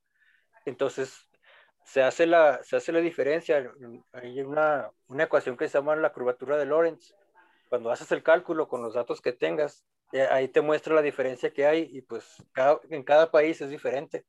Entonces, 0.67 1.29
se 1.85 2.03
hace 2.03 2.27
la, 2.27 2.63
se 2.63 2.77
hace 2.77 2.93
la 2.93 3.01
diferencia. 3.01 3.73
Hay 4.13 4.41
una, 4.41 4.91
una 5.09 5.25
ecuación 5.25 5.57
que 5.57 5.69
se 5.69 5.79
llama 5.79 5.97
la 5.97 6.13
curvatura 6.13 6.59
de 6.59 6.67
Lorentz. 6.67 7.15
Cuando 7.69 7.91
haces 7.91 8.13
el 8.13 8.23
cálculo 8.23 8.69
con 8.69 8.83
los 8.83 8.95
datos 8.95 9.23
que 9.23 9.33
tengas, 9.33 9.87
eh, 10.13 10.29
ahí 10.31 10.49
te 10.49 10.61
muestra 10.61 10.95
la 10.95 11.03
diferencia 11.03 11.53
que 11.53 11.67
hay 11.67 11.89
y 11.91 12.03
pues 12.03 12.37
en 12.91 13.03
cada 13.03 13.31
país 13.31 13.61
es 13.63 13.71
diferente. 13.71 14.27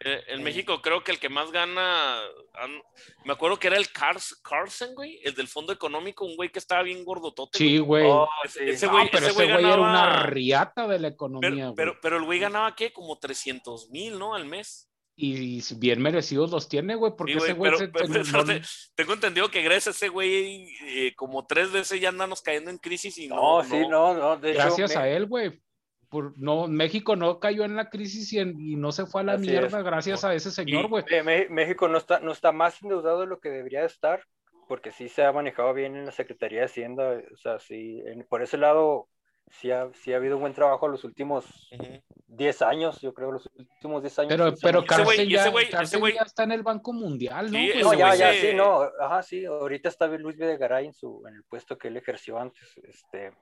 Eh, 0.00 0.22
en 0.28 0.38
Sí. 0.38 0.42
México 0.44 0.80
creo 0.82 1.02
que 1.02 1.12
el 1.12 1.18
que 1.18 1.28
más 1.28 1.50
gana, 1.52 2.18
an- 2.54 2.82
me 3.24 3.32
acuerdo 3.32 3.58
que 3.58 3.66
era 3.68 3.76
el 3.76 3.90
Cars, 3.90 4.34
Carson, 4.42 4.94
güey, 4.94 5.20
el 5.24 5.34
del 5.34 5.48
Fondo 5.48 5.72
Económico, 5.72 6.24
un 6.24 6.36
güey 6.36 6.50
que 6.50 6.58
estaba 6.58 6.82
bien 6.82 7.04
gordotote. 7.04 7.58
Sí, 7.58 7.78
güey. 7.78 8.04
güey. 8.04 8.12
Oh, 8.12 8.28
Ese- 8.44 8.58
sí. 8.60 8.70
ese 8.70 8.86
No, 8.86 8.92
güey- 8.92 9.08
pero 9.10 9.26
ese 9.26 9.30
ese 9.30 9.34
güey 9.44 9.52
güey 9.62 9.64
era 9.72 9.80
una 9.80 10.22
riata 10.26 10.86
de 10.88 10.98
la 10.98 11.08
economía, 11.08 11.50
Pero, 11.50 11.64
güey. 11.66 11.74
pero, 11.76 11.98
pero 12.00 12.16
el 12.18 12.24
güey 12.24 12.38
ganaba, 12.38 12.74
¿qué? 12.74 12.92
Como 12.92 13.18
300 13.18 13.90
mil, 13.90 14.18
¿no? 14.18 14.34
Al 14.34 14.44
mes. 14.46 14.84
Y 15.20 15.60
bien 15.78 16.00
merecidos 16.00 16.52
los 16.52 16.68
tiene, 16.68 16.94
güey, 16.94 17.12
porque 17.18 17.32
Sí, 17.32 17.38
güey, 17.38 17.50
ese 17.50 17.58
güey 17.58 17.70
pero, 17.72 17.78
se- 17.78 17.88
pero- 17.88 18.06
se- 18.24 18.30
pero 18.32 18.44
no- 18.44 18.52
te- 18.60 18.62
tengo 18.94 19.12
entendido 19.14 19.50
que 19.50 19.62
gracias 19.62 19.86
a 19.88 19.90
ese 19.90 20.08
güey, 20.10 20.68
eh, 20.86 21.12
como 21.16 21.44
tres 21.44 21.72
veces 21.72 22.00
ya 22.00 22.10
andamos 22.10 22.40
cayendo 22.40 22.70
en 22.70 22.78
crisis 22.78 23.18
y 23.18 23.26
no. 23.26 23.34
No, 23.62 23.64
sí, 23.64 23.78
no, 23.88 24.14
no. 24.14 24.36
De 24.36 24.50
hecho, 24.52 24.58
gracias 24.60 24.94
me- 24.94 25.00
a 25.02 25.08
él, 25.08 25.26
güey. 25.26 25.60
Por, 26.08 26.38
no, 26.38 26.66
México 26.68 27.16
no 27.16 27.38
cayó 27.38 27.64
en 27.64 27.76
la 27.76 27.90
crisis 27.90 28.32
y, 28.32 28.38
en- 28.38 28.58
y 28.60 28.76
no 28.76 28.92
se 28.92 29.04
fue 29.04 29.20
a 29.20 29.24
la 29.24 29.32
Así 29.34 29.42
mierda 29.48 29.78
es. 29.78 29.84
gracias 29.84 30.24
a 30.24 30.34
ese 30.34 30.50
señor, 30.50 30.88
güey. 30.88 31.04
México 31.50 31.86
no 31.88 31.98
está, 31.98 32.20
no 32.20 32.32
está 32.32 32.50
más 32.52 32.82
endeudado 32.82 33.20
de 33.20 33.26
lo 33.26 33.40
que 33.40 33.50
debería 33.50 33.84
estar, 33.84 34.22
porque 34.68 34.90
sí 34.90 35.08
se 35.08 35.22
ha 35.24 35.32
manejado 35.32 35.74
bien 35.74 35.96
en 35.96 36.06
la 36.06 36.12
Secretaría 36.12 36.60
de 36.60 36.64
Hacienda. 36.66 37.20
O 37.32 37.36
sea, 37.36 37.58
sí, 37.58 38.02
en- 38.06 38.24
por 38.24 38.42
ese 38.42 38.56
lado 38.56 39.08
sí 39.50 39.70
ha, 39.70 39.88
sí 39.94 40.12
ha 40.12 40.16
habido 40.16 40.36
un 40.36 40.42
buen 40.42 40.52
trabajo 40.54 40.88
los 40.88 41.04
últimos 41.04 41.44
Ujú. 41.72 42.02
10 42.26 42.60
años, 42.62 43.00
yo 43.00 43.12
creo, 43.14 43.32
los 43.32 43.48
últimos 43.56 44.02
10 44.02 44.18
años. 44.18 44.28
Pero, 44.30 44.54
pero 44.62 44.78
han- 44.80 44.84
Ese 44.84 45.02
güey- 45.04 45.06
Cárcel, 45.16 45.28
ya, 45.28 45.70
Cárcel 45.70 46.14
ya 46.14 46.22
está 46.22 46.42
en 46.44 46.52
el 46.52 46.62
Banco 46.62 46.92
Mundial, 46.92 47.50
¿no? 47.52 47.58
Sí? 47.58 47.70
No, 47.82 47.92
ya, 47.94 48.14
ya, 48.14 48.32
se- 48.32 48.50
sí, 48.50 48.56
no, 48.56 48.82
ajá, 49.00 49.22
sí, 49.22 49.44
ahorita 49.46 49.88
está 49.90 50.06
Luis 50.06 50.36
Videgaray 50.36 50.86
en 50.86 50.92
su, 50.94 51.22
en 51.26 51.34
el 51.36 51.44
puesto 51.44 51.76
que 51.78 51.88
él 51.88 51.96
ejerció 51.96 52.38
antes, 52.38 52.74
este, 52.82 53.32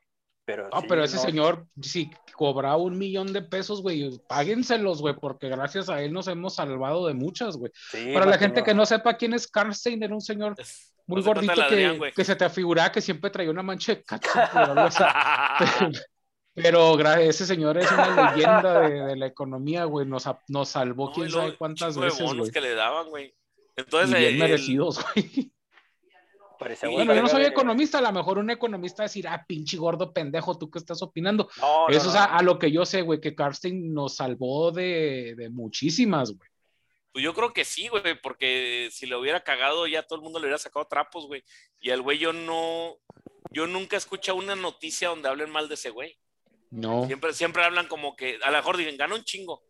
pero 0.47 0.68
No, 0.72 0.80
sí, 0.80 0.86
pero 0.88 1.05
ese 1.05 1.16
no, 1.16 1.22
señor, 1.22 1.66
si 1.82 2.11
cobraba 2.34 2.76
un 2.78 2.97
millón 2.97 3.32
de 3.34 3.42
pesos, 3.42 3.82
güey, 3.82 4.18
páguenselos, 4.28 5.03
güey, 5.03 5.14
porque 5.20 5.49
gracias 5.51 5.88
a 5.90 6.01
él 6.03 6.12
nos 6.12 6.28
hemos 6.28 6.55
salvado 6.55 7.07
de 7.07 7.14
muchas, 7.14 7.57
güey. 7.59 7.70
sí, 7.90 8.12
Para 8.14 8.24
la 8.26 8.38
gente 8.38 8.61
no. 8.61 8.64
que 8.64 8.72
no 8.74 8.86
sepa 8.86 9.14
quién 9.18 9.34
es 9.34 9.47
Karstein, 9.49 10.03
era 10.03 10.14
un 10.14 10.20
señor 10.22 10.55
Es- 10.57 10.92
muy 11.07 11.20
gordito 11.22 11.53
que, 11.55 11.62
Adrián, 11.62 11.99
güey. 11.99 12.12
que 12.12 12.24
se 12.24 12.34
te 12.36 12.44
afiguraba 12.44 12.90
que 12.92 13.01
siempre 13.01 13.30
traía 13.30 13.51
una 13.51 13.62
mancha 13.62 13.94
de 13.94 14.03
ketchup. 14.03 14.32
Pero 16.55 16.99
ese 17.18 17.44
señor 17.44 17.76
es 17.76 17.90
una 17.92 18.32
leyenda 18.32 18.80
de, 18.80 19.01
de 19.09 19.16
la 19.16 19.26
economía, 19.26 19.84
güey. 19.84 20.07
Nos, 20.07 20.24
nos 20.49 20.68
salvó 20.70 21.09
No, 21.09 21.12
quién 21.12 21.30
sabe 21.30 21.55
cuántas 21.57 21.99
veces, 21.99 22.18
bonos 22.20 22.38
güey. 22.38 22.51
que 22.51 22.61
le 22.62 22.74
daban, 22.74 23.09
güey. 23.11 23.26
Y 23.26 23.80
Entonces, 23.80 24.18
bien 24.18 24.32
el- 24.34 24.38
merecidos, 24.38 25.05
güey. 25.14 25.53
Bueno, 26.90 27.14
yo 27.14 27.22
no 27.22 27.28
soy 27.28 27.44
economista, 27.44 27.98
a 27.98 28.02
lo 28.02 28.12
mejor 28.12 28.38
un 28.38 28.50
economista 28.50 29.02
va 29.02 29.04
a 29.04 29.08
decir, 29.08 29.28
ah, 29.28 29.44
pinche 29.46 29.76
gordo 29.76 30.12
pendejo, 30.12 30.58
¿tú 30.58 30.70
qué 30.70 30.78
estás 30.78 31.02
opinando? 31.02 31.48
No, 31.60 31.88
Eso 31.88 32.04
no, 32.04 32.10
es 32.10 32.16
a, 32.16 32.26
no. 32.28 32.34
a 32.34 32.42
lo 32.42 32.58
que 32.58 32.72
yo 32.72 32.84
sé, 32.84 33.02
güey, 33.02 33.20
que 33.20 33.34
Karstein 33.34 33.92
nos 33.92 34.16
salvó 34.16 34.72
de, 34.72 35.34
de 35.36 35.50
muchísimas, 35.50 36.32
güey. 36.32 36.50
Pues 37.12 37.24
yo 37.24 37.32
creo 37.32 37.52
que 37.54 37.64
sí, 37.64 37.88
güey, 37.88 38.02
porque 38.20 38.90
si 38.92 39.06
le 39.06 39.16
hubiera 39.16 39.42
cagado 39.42 39.86
ya 39.86 40.02
todo 40.02 40.18
el 40.18 40.22
mundo 40.22 40.38
le 40.38 40.44
hubiera 40.44 40.58
sacado 40.58 40.84
trapos, 40.86 41.26
güey. 41.26 41.42
Y 41.80 41.88
el 41.88 42.02
güey 42.02 42.18
yo 42.18 42.34
no, 42.34 42.98
yo 43.50 43.66
nunca 43.66 43.96
he 43.96 43.98
escuchado 43.98 44.36
una 44.36 44.54
noticia 44.54 45.08
donde 45.08 45.28
hablen 45.30 45.48
mal 45.48 45.66
de 45.66 45.74
ese 45.76 45.88
güey. 45.88 46.18
No. 46.70 47.06
Siempre, 47.06 47.32
siempre 47.32 47.64
hablan 47.64 47.88
como 47.88 48.16
que, 48.16 48.38
a 48.42 48.50
lo 48.50 48.56
mejor 48.58 48.76
digan, 48.76 48.98
gana 48.98 49.14
un 49.14 49.24
chingo, 49.24 49.62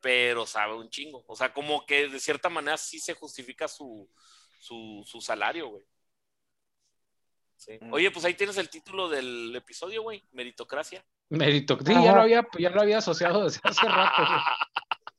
pero 0.00 0.46
sabe 0.46 0.74
un 0.74 0.88
chingo. 0.88 1.22
O 1.26 1.36
sea, 1.36 1.52
como 1.52 1.84
que 1.84 2.08
de 2.08 2.18
cierta 2.18 2.48
manera 2.48 2.78
sí 2.78 2.98
se 3.00 3.12
justifica 3.12 3.68
su, 3.68 4.08
su, 4.58 5.02
su 5.04 5.20
salario, 5.20 5.68
güey. 5.68 5.84
Sí. 7.62 7.78
Oye, 7.92 8.10
pues 8.10 8.24
ahí 8.24 8.34
tienes 8.34 8.58
el 8.58 8.68
título 8.68 9.08
del 9.08 9.54
episodio, 9.54 10.02
güey. 10.02 10.26
Meritocracia. 10.32 11.04
Meritocracia. 11.28 11.96
Sí, 11.96 12.04
ya 12.04 12.12
lo, 12.12 12.22
había, 12.22 12.44
ya 12.58 12.70
lo 12.70 12.80
había 12.80 12.98
asociado 12.98 13.44
desde 13.44 13.60
hace 13.62 13.86
rato. 13.86 14.22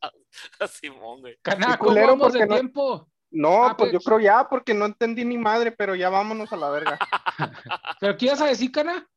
Simón, 0.68 1.22
güey. 1.22 1.38
Caná, 1.42 1.78
¿cómo 1.78 1.96
vamos 1.96 2.34
de 2.34 2.46
no... 2.46 2.56
tiempo? 2.56 3.10
No, 3.32 3.64
ah, 3.64 3.78
pues 3.78 3.94
yo 3.94 4.02
creo 4.02 4.20
ya, 4.20 4.50
porque 4.50 4.74
no 4.74 4.86
entendí 4.86 5.24
ni 5.24 5.38
madre, 5.38 5.72
pero 5.72 5.96
ya 5.96 6.10
vámonos 6.10 6.52
a 6.52 6.58
la 6.58 6.70
verga. 6.70 7.00
¿Pero 8.02 8.18
qué 8.18 8.26
ibas 8.26 8.42
a 8.42 8.48
decir, 8.48 8.74
Cana? 8.74 9.10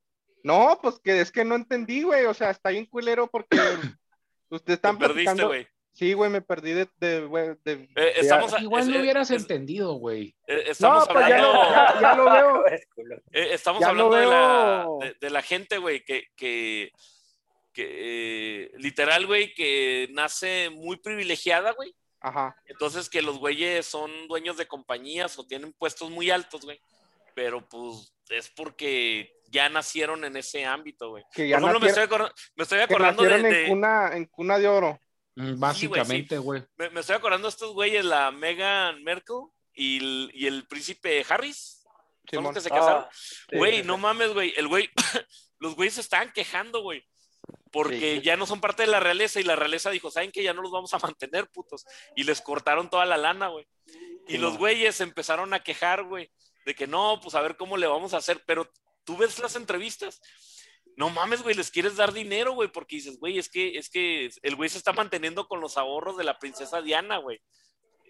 No, 0.44 0.78
pues 0.80 1.00
que 1.00 1.20
es 1.20 1.32
que 1.32 1.44
no 1.44 1.56
entendí, 1.56 2.04
güey. 2.04 2.26
O 2.26 2.32
sea, 2.32 2.50
está 2.50 2.70
bien 2.70 2.86
culero 2.86 3.26
porque 3.26 3.58
ustedes 4.50 4.76
están 4.76 4.98
Te 4.98 5.08
perdiste, 5.08 5.44
güey. 5.44 5.66
Sí, 5.96 6.12
güey, 6.12 6.30
me 6.30 6.42
perdí 6.42 6.72
de... 6.74 6.86
de, 7.00 7.26
de, 7.64 7.72
eh, 7.96 8.12
estamos 8.16 8.52
a, 8.52 8.60
Igual 8.60 8.82
es, 8.82 8.88
no 8.90 9.00
hubieras 9.00 9.30
es, 9.30 9.40
entendido, 9.40 9.94
güey. 9.94 10.36
Eh, 10.46 10.64
estamos 10.66 11.08
no, 11.08 11.14
pues 11.14 11.24
hablando... 11.24 11.52
ya, 11.52 11.64
lo, 11.64 11.70
ya, 11.70 12.00
ya, 12.02 12.14
lo 12.16 12.24
veo. 12.30 12.64
Eh, 13.32 13.48
estamos 13.52 13.80
Ya 13.80 13.88
hablando 13.88 14.14
de 14.14 14.26
la, 14.26 14.84
veo. 14.84 14.98
de, 15.00 15.16
de 15.18 15.30
la 15.30 15.40
gente, 15.40 15.78
güey, 15.78 16.04
que, 16.04 16.24
que, 16.36 16.92
que 17.72 17.86
eh, 18.64 18.70
literal, 18.76 19.26
güey, 19.26 19.54
que 19.54 20.08
nace 20.12 20.68
muy 20.68 20.98
privilegiada, 20.98 21.72
güey. 21.72 21.94
Ajá. 22.20 22.54
Entonces 22.66 23.08
que 23.08 23.22
los 23.22 23.38
güeyes 23.38 23.86
son 23.86 24.28
dueños 24.28 24.58
de 24.58 24.66
compañías 24.66 25.38
o 25.38 25.46
tienen 25.46 25.72
puestos 25.72 26.10
muy 26.10 26.30
altos, 26.30 26.60
güey. 26.66 26.78
Pero 27.34 27.66
pues 27.66 28.12
es 28.28 28.50
porque 28.50 29.32
ya 29.48 29.70
nacieron 29.70 30.24
en 30.26 30.36
ese 30.36 30.66
ámbito, 30.66 31.08
güey. 31.10 31.24
Que 31.32 31.48
ya 31.48 31.58
Por 31.58 31.70
ejemplo, 31.70 31.80
me 31.80 31.88
estoy, 31.88 32.02
nacieron, 32.04 32.28
acor- 32.28 32.34
me 32.56 32.62
estoy 32.64 32.78
que 32.78 32.84
acordando 32.84 33.22
de, 33.22 33.28
nacieron 33.30 33.50
de- 33.50 33.62
en, 33.64 33.68
cuna, 33.70 34.10
en 34.12 34.24
cuna 34.26 34.58
de 34.58 34.68
oro. 34.68 35.00
Mm, 35.36 35.58
Básicamente, 35.60 36.38
güey. 36.38 36.62
me, 36.76 36.90
me 36.90 37.00
estoy 37.00 37.16
acordando 37.16 37.46
de 37.46 37.50
estos 37.50 37.72
güeyes, 37.74 38.04
la 38.04 38.30
Meghan 38.30 39.02
Merkel 39.04 39.36
y 39.74 39.98
el, 39.98 40.30
y 40.34 40.46
el 40.46 40.66
príncipe 40.66 41.24
Harris. 41.28 41.84
Son 42.30 42.42
los 42.42 42.54
que 42.54 42.60
se 42.60 42.70
casaron. 42.70 43.04
Ah, 43.04 43.10
sí, 43.12 43.56
Güey, 43.56 43.82
no 43.84 43.94
sí. 43.96 44.00
mames, 44.00 44.32
güey. 44.32 44.52
El 44.56 44.66
güey, 44.68 44.90
los 45.60 45.76
güeyes 45.76 45.94
se 45.94 46.00
estaban 46.00 46.32
quejando, 46.32 46.82
güey. 46.82 47.06
Porque 47.70 48.16
Sí. 48.16 48.22
ya 48.22 48.36
no 48.36 48.46
son 48.46 48.60
parte 48.60 48.82
de 48.82 48.88
la 48.88 48.98
realeza 48.98 49.38
y 49.38 49.44
la 49.44 49.54
realeza 49.54 49.90
dijo, 49.90 50.10
¿saben 50.10 50.32
que 50.32 50.42
Ya 50.42 50.52
no 50.54 50.62
los 50.62 50.72
vamos 50.72 50.92
a 50.94 50.98
mantener, 50.98 51.48
putos. 51.50 51.84
Y 52.16 52.24
les 52.24 52.40
cortaron 52.40 52.88
toda 52.90 53.04
la 53.04 53.16
lana, 53.16 53.48
güey. 53.48 53.66
Y 54.26 54.32
Sí, 54.32 54.38
los 54.38 54.54
no. 54.54 54.58
güeyes 54.58 55.00
empezaron 55.00 55.52
a 55.54 55.62
quejar, 55.62 56.02
güey, 56.04 56.32
de 56.64 56.74
que 56.74 56.86
no, 56.86 57.20
pues 57.22 57.34
a 57.36 57.40
ver 57.42 57.56
cómo 57.56 57.76
le 57.76 57.86
vamos 57.86 58.14
a 58.14 58.16
hacer. 58.16 58.42
Pero 58.46 58.68
tú 59.04 59.16
ves 59.16 59.38
las 59.38 59.54
entrevistas. 59.54 60.20
No 60.96 61.10
mames, 61.10 61.42
güey, 61.42 61.54
les 61.54 61.70
quieres 61.70 61.96
dar 61.96 62.12
dinero, 62.12 62.54
güey, 62.54 62.72
porque 62.72 62.96
dices, 62.96 63.18
güey, 63.18 63.38
es 63.38 63.50
que, 63.50 63.76
es 63.76 63.90
que 63.90 64.30
el 64.42 64.56
güey 64.56 64.70
se 64.70 64.78
está 64.78 64.92
manteniendo 64.92 65.46
con 65.46 65.60
los 65.60 65.76
ahorros 65.76 66.16
de 66.16 66.24
la 66.24 66.38
princesa 66.38 66.80
Diana, 66.80 67.18
güey. 67.18 67.40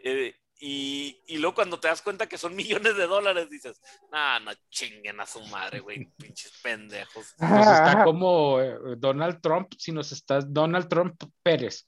Eh, 0.04 0.36
y, 0.58 1.20
y 1.26 1.38
luego 1.38 1.56
cuando 1.56 1.78
te 1.78 1.88
das 1.88 2.00
cuenta 2.00 2.28
que 2.28 2.38
son 2.38 2.56
millones 2.56 2.96
de 2.96 3.06
dólares, 3.06 3.50
dices, 3.50 3.80
nah, 4.10 4.38
no 4.38 4.52
chinguen 4.70 5.20
a 5.20 5.26
su 5.26 5.40
madre, 5.46 5.80
güey, 5.80 6.06
pinches 6.16 6.52
pendejos. 6.62 7.34
Pues 7.38 7.66
está 7.66 8.04
como 8.04 8.60
eh, 8.60 8.78
Donald 8.96 9.40
Trump, 9.40 9.72
si 9.78 9.92
nos 9.92 10.12
estás, 10.12 10.52
Donald 10.52 10.88
Trump 10.88 11.22
Pérez. 11.42 11.84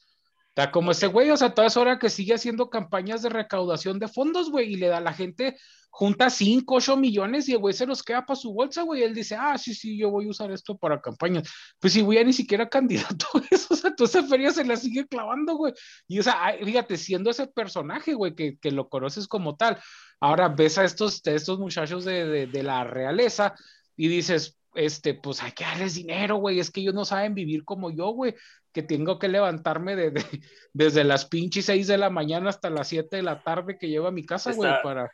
Está 0.49 0.73
como 0.73 0.91
ese 0.91 1.07
güey, 1.07 1.31
o 1.31 1.37
sea, 1.37 1.55
toda 1.55 1.69
esa 1.69 1.81
hora 1.81 1.99
que 2.01 2.11
sigue 2.11 2.35
haciendo 2.35 2.69
campañas 2.69 3.23
de 3.23 3.29
recaudación 3.29 4.01
de 4.01 4.09
fondos, 4.09 4.51
güey, 4.51 4.73
y 4.73 4.77
le 4.77 4.89
da 4.89 4.97
a 4.97 5.01
la 5.01 5.13
gente, 5.13 5.57
junta 5.99 6.31
5, 6.31 6.77
8 6.77 6.97
millones 6.97 7.49
y 7.49 7.55
el 7.55 7.59
güey 7.59 7.75
se 7.75 7.85
los 7.85 8.05
queda 8.05 8.25
para 8.25 8.39
su 8.39 8.53
bolsa, 8.53 8.83
güey. 8.83 9.03
Él 9.03 9.13
dice, 9.13 9.35
ah, 9.37 9.59
sí, 9.59 9.75
sí, 9.75 9.99
yo 9.99 10.11
voy 10.11 10.27
a 10.27 10.31
usar 10.31 10.53
esto 10.53 10.79
para 10.79 11.01
campañas. 11.01 11.51
Pues 11.81 11.93
si 11.93 12.03
güey, 12.03 12.19
ya 12.19 12.25
ni 12.25 12.33
siquiera 12.33 12.69
candidato 12.69 13.27
es, 13.51 13.67
o 13.73 13.75
sea, 13.75 13.93
toda 13.97 14.09
esa 14.09 14.23
feria 14.23 14.53
se 14.53 14.65
la 14.65 14.77
sigue 14.77 15.09
clavando, 15.09 15.57
güey. 15.57 15.73
Y 16.07 16.21
o 16.21 16.23
sea, 16.23 16.57
fíjate, 16.63 16.97
siendo 16.97 17.31
ese 17.31 17.49
personaje, 17.49 18.15
güey, 18.15 18.37
que, 18.37 18.59
que 18.59 18.71
lo 18.71 18.89
conoces 18.89 19.27
como 19.27 19.57
tal, 19.57 19.77
ahora 20.21 20.49
ves 20.49 20.79
a 20.79 20.85
estos, 20.85 21.21
estos 21.27 21.59
muchachos 21.59 22.05
de, 22.05 22.47
de 22.47 22.63
la 22.63 22.85
realeza 22.85 23.57
y 23.97 24.07
dices, 24.07 24.58
este, 24.79 25.15
pues 25.15 25.43
hay 25.43 25.53
que 25.53 25.65
darles 25.65 25.95
dinero, 25.95 26.37
güey, 26.37 26.61
es 26.61 26.71
que 26.71 26.81
ellos 26.81 26.95
no 26.95 27.05
saben 27.05 27.35
vivir 27.35 27.65
como 27.65 27.91
yo, 27.91 28.11
güey, 28.11 28.35
que 28.73 28.83
tengo 28.83 29.19
que 29.19 29.29
levantarme 29.29 29.97
de, 29.97 30.11
de- 30.13 30.25
desde 30.73 31.03
las 31.05 31.27
pinches 31.27 31.65
6 31.67 31.87
de 31.89 31.99
la 31.99 32.11
mañana 32.11 32.49
hasta 32.51 32.71
las 32.71 32.89
7 32.89 33.17
de 33.17 33.23
la 33.23 33.43
tarde 33.43 33.77
que 33.79 33.89
llevo 33.89 34.07
a 34.07 34.13
mi 34.13 34.25
casa, 34.25 34.51
güey, 34.57 34.71
para... 34.83 35.11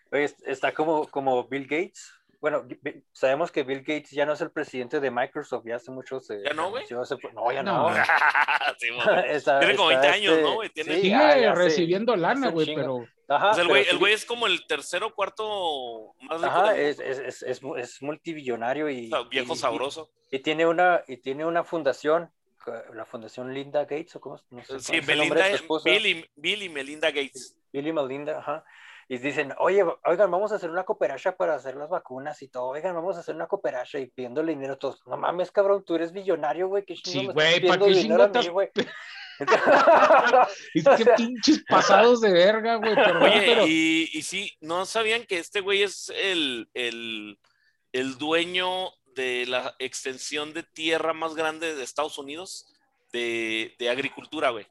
Está 0.47 0.73
como, 0.73 1.07
como 1.09 1.49
Bill 1.49 1.65
Gates. 1.65 2.13
Bueno, 2.45 2.69
sabemos 3.13 3.51
que 3.51 3.63
Bill 3.63 3.79
Gates 3.79 4.11
ya 4.11 4.27
no 4.27 4.35
es 4.35 4.41
el 4.43 4.51
presidente 4.51 5.01
de 5.01 5.11
Microsoft, 5.11 5.65
ya 5.67 5.77
hace 5.77 5.91
muchos. 5.91 6.29
eh, 6.29 6.43
¿Ya 6.45 6.53
no, 6.53 6.69
güey? 6.69 6.85
No, 7.33 7.53
ya 7.53 7.63
No. 7.63 7.89
no. 7.89 7.97
Sí, 8.79 8.89
güey. 8.91 9.31
Está- 9.31 9.61
Tiene 9.61 9.77
como 9.77 9.91
está 9.91 10.11
20 10.11 10.19
años, 10.19 10.33
este- 10.35 10.43
¿no, 10.43 10.55
güey? 10.57 10.69
Tiene- 10.69 10.95
sí, 10.97 11.01
Sigue 11.01 11.15
ah, 11.15 11.39
ya 11.39 11.55
recibiendo 11.55 12.15
lana, 12.17 12.51
güey, 12.51 12.75
pero... 12.75 13.07
Ajá, 13.29 13.53
O 13.53 13.55
sea, 13.55 13.63
el 13.65 13.97
güey, 13.99 14.13
es 14.13 14.27
como 14.27 14.47
el 14.47 14.67
tercero 14.67 15.07
o 15.07 15.15
cuarto 15.15 16.13
más 16.21 16.39
rico 16.43 16.53
Ajá, 16.53 16.77
es, 16.77 17.01
es, 17.01 17.19
es, 17.19 17.43
es, 17.45 17.61
es 17.79 18.03
multibillonario 18.03 18.91
y, 18.91 19.07
o 19.07 19.17
sea, 19.17 19.23
viejo 19.31 19.55
y- 19.55 19.57
sabroso. 19.57 20.11
Y, 20.31 20.37
y 20.37 20.39
tiene 20.41 20.67
una, 20.67 21.03
y 21.09 21.17
tiene 21.17 21.47
una 21.47 21.65
fundación, 21.65 22.31
la 22.93 23.07
fundación 23.07 23.55
Linda 23.55 23.85
Gates, 23.87 24.17
o 24.17 24.21
cómo 24.21 24.39
no 24.51 24.63
sé, 24.63 24.81
Sí, 24.81 24.93
cuál 24.93 25.01
es 25.01 25.09
el 25.09 25.17
nombre 25.17 25.17
Melinda, 25.17 25.45
de 25.45 25.51
su 25.57 25.63
esposa. 25.65 25.89
Bill 25.89 26.07
y, 26.07 26.31
Bill 26.37 26.63
y 26.65 26.69
Melinda 26.69 27.09
Gates. 27.11 27.59
Bill 27.73 27.87
y 27.87 27.93
Melinda, 27.95 28.39
ajá. 28.39 28.65
Y 29.09 29.19
dicen, 29.19 29.55
oye, 29.59 29.85
oigan, 30.05 30.31
vamos 30.31 30.53
a 30.53 30.57
hacer 30.57 30.71
una 30.71 30.85
cooperacha 30.85 31.37
para 31.37 31.55
hacer 31.55 31.77
las 31.77 31.91
vacunas 31.91 32.41
y 32.43 32.49
todo. 32.49 32.69
Oigan, 32.69 32.95
vamos 32.95 33.17
a 33.17 33.21
hacer 33.21 33.35
una 33.35 33.47
cooperacha 33.47 33.99
y 33.99 34.07
pidiéndole 34.07 34.53
dinero 34.53 34.75
a 34.75 34.79
todos. 34.79 35.07
No 35.07 35.17
mames, 35.17 35.51
cabrón, 35.51 35.85
tú 35.85 35.95
eres 35.95 36.13
billonario, 36.13 36.69
güey. 36.69 36.85
¿Qué 36.85 36.95
chingo 36.95 37.33
Sí, 37.33 37.35
güey, 37.35 37.55
estás 37.57 37.77
¿pa' 37.77 37.85
pidiendo 37.85 37.87
qué 37.87 38.03
dinero 38.03 38.25
a 38.25 38.33
chingo 38.33 38.43
mí, 38.43 38.49
güey? 38.51 38.71
Es 39.37 40.85
que 40.97 41.07
pinches 41.17 41.65
pasados 41.69 42.21
de 42.21 42.33
verga, 42.33 42.77
güey, 42.77 42.95
perdón, 42.95 43.23
Oye, 43.25 43.43
pero... 43.45 43.67
y, 43.67 44.09
y 44.13 44.23
sí, 44.23 44.53
¿no 44.61 44.87
sabían 44.87 45.25
que 45.25 45.39
este 45.39 45.61
güey 45.61 45.83
es 45.83 46.13
el, 46.15 46.69
el, 46.73 47.39
el 47.93 48.17
dueño 48.17 48.91
de 49.17 49.47
la 49.47 49.75
extensión 49.81 50.55
de 50.55 50.63
tierra 50.63 51.15
más 51.15 51.35
grande 51.35 51.75
de 51.75 51.83
Estados 51.83 52.17
Unidos? 52.19 52.71
De, 53.13 53.75
de 53.79 53.91
agricultura, 53.91 54.51
güey. 54.51 54.67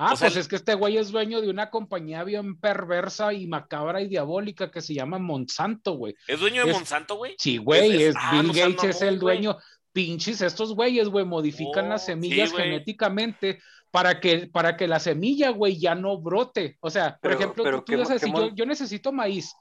Ah, 0.00 0.12
o 0.14 0.16
sea, 0.16 0.28
pues 0.28 0.36
es 0.38 0.48
que 0.48 0.56
este 0.56 0.74
güey 0.74 0.96
es 0.96 1.10
dueño 1.10 1.40
de 1.40 1.50
una 1.50 1.68
compañía 1.70 2.24
bien 2.24 2.58
perversa 2.58 3.32
y 3.34 3.46
macabra 3.46 4.00
y 4.00 4.08
diabólica 4.08 4.70
que 4.70 4.80
se 4.80 4.94
llama 4.94 5.18
Monsanto, 5.18 5.92
güey. 5.92 6.14
¿Es 6.26 6.40
dueño 6.40 6.64
de 6.64 6.70
Es- 6.70 6.76
Monsanto, 6.76 7.16
güey? 7.16 7.34
Sí, 7.38 7.58
güey, 7.58 8.02
Es- 8.04 8.14
ah, 8.18 8.30
Bill 8.32 8.46
no 8.46 8.52
Gates 8.54 8.96
es 8.96 9.02
el 9.02 9.18
dueño. 9.18 9.58
Pinches, 9.92 10.40
estos 10.40 10.74
güeyes, 10.74 11.08
güey, 11.08 11.24
modifican 11.24 11.86
Oh, 11.86 11.88
las 11.90 12.06
semillas 12.06 12.48
sí, 12.50 12.54
güey. 12.54 12.64
genéticamente 12.66 13.60
para 13.90 14.20
que, 14.20 14.46
para 14.46 14.76
que 14.76 14.86
la 14.86 15.00
semilla, 15.00 15.50
güey, 15.50 15.78
ya 15.78 15.94
no 15.96 16.16
brote. 16.20 16.78
O 16.80 16.90
sea, 16.90 17.10
por 17.12 17.20
Pero- 17.22 17.34
ejemplo, 17.34 17.64
pero 17.64 17.78
tú, 17.78 17.84
qué 17.92 17.96
qué 18.02 18.12
decir, 18.14 18.32
yo, 18.32 18.54
yo 18.54 18.66
necesito 18.66 19.10
maíz 19.12 19.52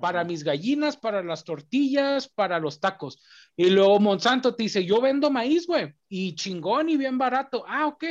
para 0.00 0.24
mis 0.24 0.42
gallinas, 0.44 0.96
para 0.96 1.22
las 1.22 1.44
tortillas, 1.44 2.28
para 2.28 2.58
los 2.58 2.80
tacos. 2.80 3.18
Y 3.56 3.70
luego 3.70 3.98
Monsanto 4.00 4.54
te 4.54 4.64
dice, 4.64 4.84
yo 4.84 5.00
vendo 5.00 5.30
maíz, 5.30 5.66
güey, 5.66 5.94
y 6.08 6.34
chingón 6.34 6.88
y 6.90 6.96
bien 6.96 7.16
barato. 7.16 7.64
Ah, 7.66 7.86
ok. 7.86 8.04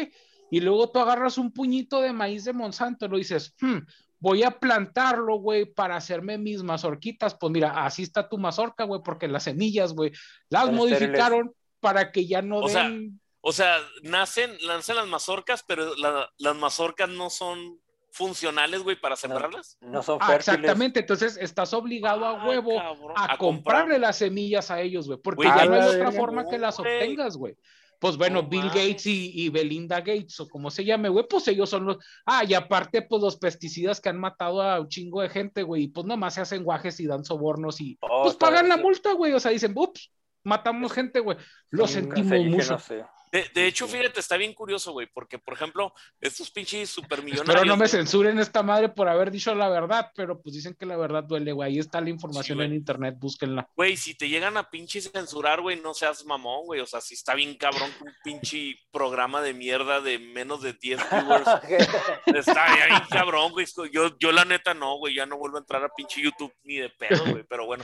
Y 0.55 0.61
luego 0.61 0.89
tú 0.89 0.99
agarras 0.99 1.37
un 1.37 1.51
puñito 1.51 1.99
de 1.99 2.13
maíz 2.13 2.45
de 2.45 2.53
Monsanto 2.53 3.05
y 3.05 3.09
lo 3.09 3.17
dices, 3.17 3.53
"Hmm, 3.59 3.79
voy 4.19 4.43
a 4.43 4.51
plantarlo, 4.51 5.35
güey, 5.35 5.65
para 5.65 5.97
hacerme 5.97 6.37
mis 6.37 6.63
mazorquitas. 6.63 7.35
Pues 7.35 7.51
mira, 7.51 7.85
así 7.85 8.03
está 8.03 8.29
tu 8.29 8.37
mazorca, 8.37 8.85
güey, 8.85 9.01
porque 9.03 9.27
las 9.27 9.43
semillas, 9.43 9.91
güey, 9.91 10.11
las 10.47 10.61
Están 10.63 10.75
modificaron 10.75 11.53
para 11.81 12.13
que 12.13 12.25
ya 12.25 12.41
no 12.41 12.59
O 12.59 12.69
sea, 12.69 12.83
den... 12.83 13.19
O 13.41 13.51
sea, 13.51 13.75
nacen, 14.03 14.49
nacen 14.65 14.95
las 14.95 15.07
mazorcas, 15.07 15.61
pero 15.67 15.93
la- 15.97 16.29
las 16.37 16.55
mazorcas 16.55 17.09
no 17.09 17.29
son 17.29 17.77
funcionales, 18.09 18.81
güey, 18.81 18.95
para 18.95 19.17
sembrarlas. 19.17 19.77
No 19.81 20.01
son 20.03 20.19
Ah, 20.21 20.35
exactamente, 20.35 21.01
entonces 21.01 21.35
estás 21.35 21.73
obligado 21.73 22.25
a 22.25 22.41
Ah, 22.43 22.47
huevo 22.47 22.77
cabrón, 22.77 23.11
a, 23.17 23.37
comprar. 23.37 23.37
comprarle 23.37 23.99
las 23.99 24.19
semillas 24.19 24.71
a 24.71 24.79
ellos, 24.79 25.05
güey, 25.07 25.19
porque 25.21 25.43
ya 25.49 25.65
no 25.65 25.73
hay 25.73 25.81
la 25.81 25.87
otra 25.87 26.11
forma 26.13 26.47
que 26.47 26.57
las 26.57 26.79
obtengas, 26.79 27.35
güey. 27.35 27.57
Pues 27.99 28.17
bueno, 28.17 28.41
No 28.43 28.47
Bill. 28.49 28.67
Gates 28.67 29.05
y, 29.07 29.31
y 29.33 29.49
Belinda 29.49 29.99
Gates, 29.99 30.39
o 30.39 30.47
como 30.47 30.69
se 30.69 30.83
llame, 30.85 31.09
güey, 31.09 31.25
pues 31.29 31.47
ellos 31.47 31.69
son 31.69 31.85
los. 31.85 31.97
Ah, 32.25 32.43
y 32.47 32.53
aparte, 32.53 33.01
pues 33.03 33.21
los 33.21 33.37
pesticidas 33.37 34.01
que 34.01 34.09
han 34.09 34.19
matado 34.19 34.61
a 34.61 34.79
un 34.81 34.87
chingo 34.87 35.21
de 35.21 35.29
gente, 35.29 35.63
güey, 35.63 35.83
y 35.83 35.87
pues 35.87 36.05
nomás 36.05 36.33
se 36.35 36.41
hacen 36.41 36.63
guajes 36.63 36.99
y 36.99 37.07
dan 37.07 37.23
sobornos 37.25 37.79
y 37.81 37.97
Oh, 38.01 38.23
pues 38.23 38.35
pagan 38.35 38.67
la 38.69 38.77
multa, 38.77 39.13
güey, 39.13 39.33
o 39.33 39.39
sea, 39.39 39.51
dicen, 39.51 39.73
ups, 39.75 40.11
matamos 40.43 40.91
gente, 40.91 41.19
güey. 41.19 41.37
Lo 41.71 41.87
Sí, 41.87 41.93
sentimos 41.95 42.39
mucho. 42.45 42.73
no 42.73 42.79
sé. 42.79 43.05
De, 43.36 43.51
de 43.53 43.67
hecho, 43.67 43.86
fíjate, 43.86 44.21
está 44.21 44.38
bien 44.38 44.53
curioso, 44.53 44.93
güey, 44.93 45.07
porque, 45.07 45.38
por 45.38 45.55
ejemplo, 45.55 45.93
estos 46.21 46.49
pinches 46.51 46.89
supermillonarios. 46.89 47.49
Espero 47.49 47.65
no 47.65 47.75
me 47.75 47.89
censuren 47.89 48.39
esta 48.39 48.63
madre 48.63 48.88
por 48.88 49.09
haber 49.09 49.29
dicho 49.29 49.53
la 49.53 49.67
verdad, 49.67 50.09
pero 50.15 50.41
pues 50.41 50.55
dicen 50.55 50.73
que 50.73 50.86
la 50.86 50.95
verdad 50.95 51.25
duele, 51.25 51.51
güey. 51.51 51.69
Ahí 51.69 51.79
está 51.79 51.99
la 51.99 52.11
información 52.11 52.61
en 52.61 52.73
internet, 52.73 53.15
búsquenla. 53.19 53.67
Güey, 53.75 53.97
si 53.97 54.15
te 54.15 54.29
llegan 54.29 54.55
a 54.55 54.69
pinche 54.69 55.01
censurar, 55.01 55.59
güey, 55.59 55.81
no 55.81 55.93
seas 55.93 56.23
mamón, 56.23 56.63
güey. 56.63 56.79
O 56.79 56.86
sea, 56.86 57.01
si 57.01 57.15
está 57.15 57.36
bien 57.36 57.57
cabrón 57.57 57.91
que 57.97 58.05
un 58.05 58.13
pinche 58.23 58.79
programa 58.89 59.41
de 59.41 59.53
mierda 59.53 59.99
de 59.99 60.17
menos 60.17 60.61
de 60.61 60.71
10 60.71 60.99
viewers. 61.11 61.45
Está 62.27 62.73
bien 62.73 63.01
cabrón, 63.09 63.51
güey. 63.51 63.67
Yo, 63.91 64.17
yo 64.17 64.31
la 64.31 64.45
neta 64.45 64.73
no, 64.73 64.95
güey. 64.95 65.13
Ya 65.13 65.25
no 65.25 65.38
vuelvo 65.38 65.57
a 65.57 65.59
entrar 65.59 65.83
a 65.83 65.89
pinche 65.89 66.21
YouTube 66.21 66.53
ni 66.63 66.77
de 66.77 66.89
pedo, 66.89 67.25
güey. 67.25 67.43
Pero 67.43 67.65
bueno. 67.65 67.83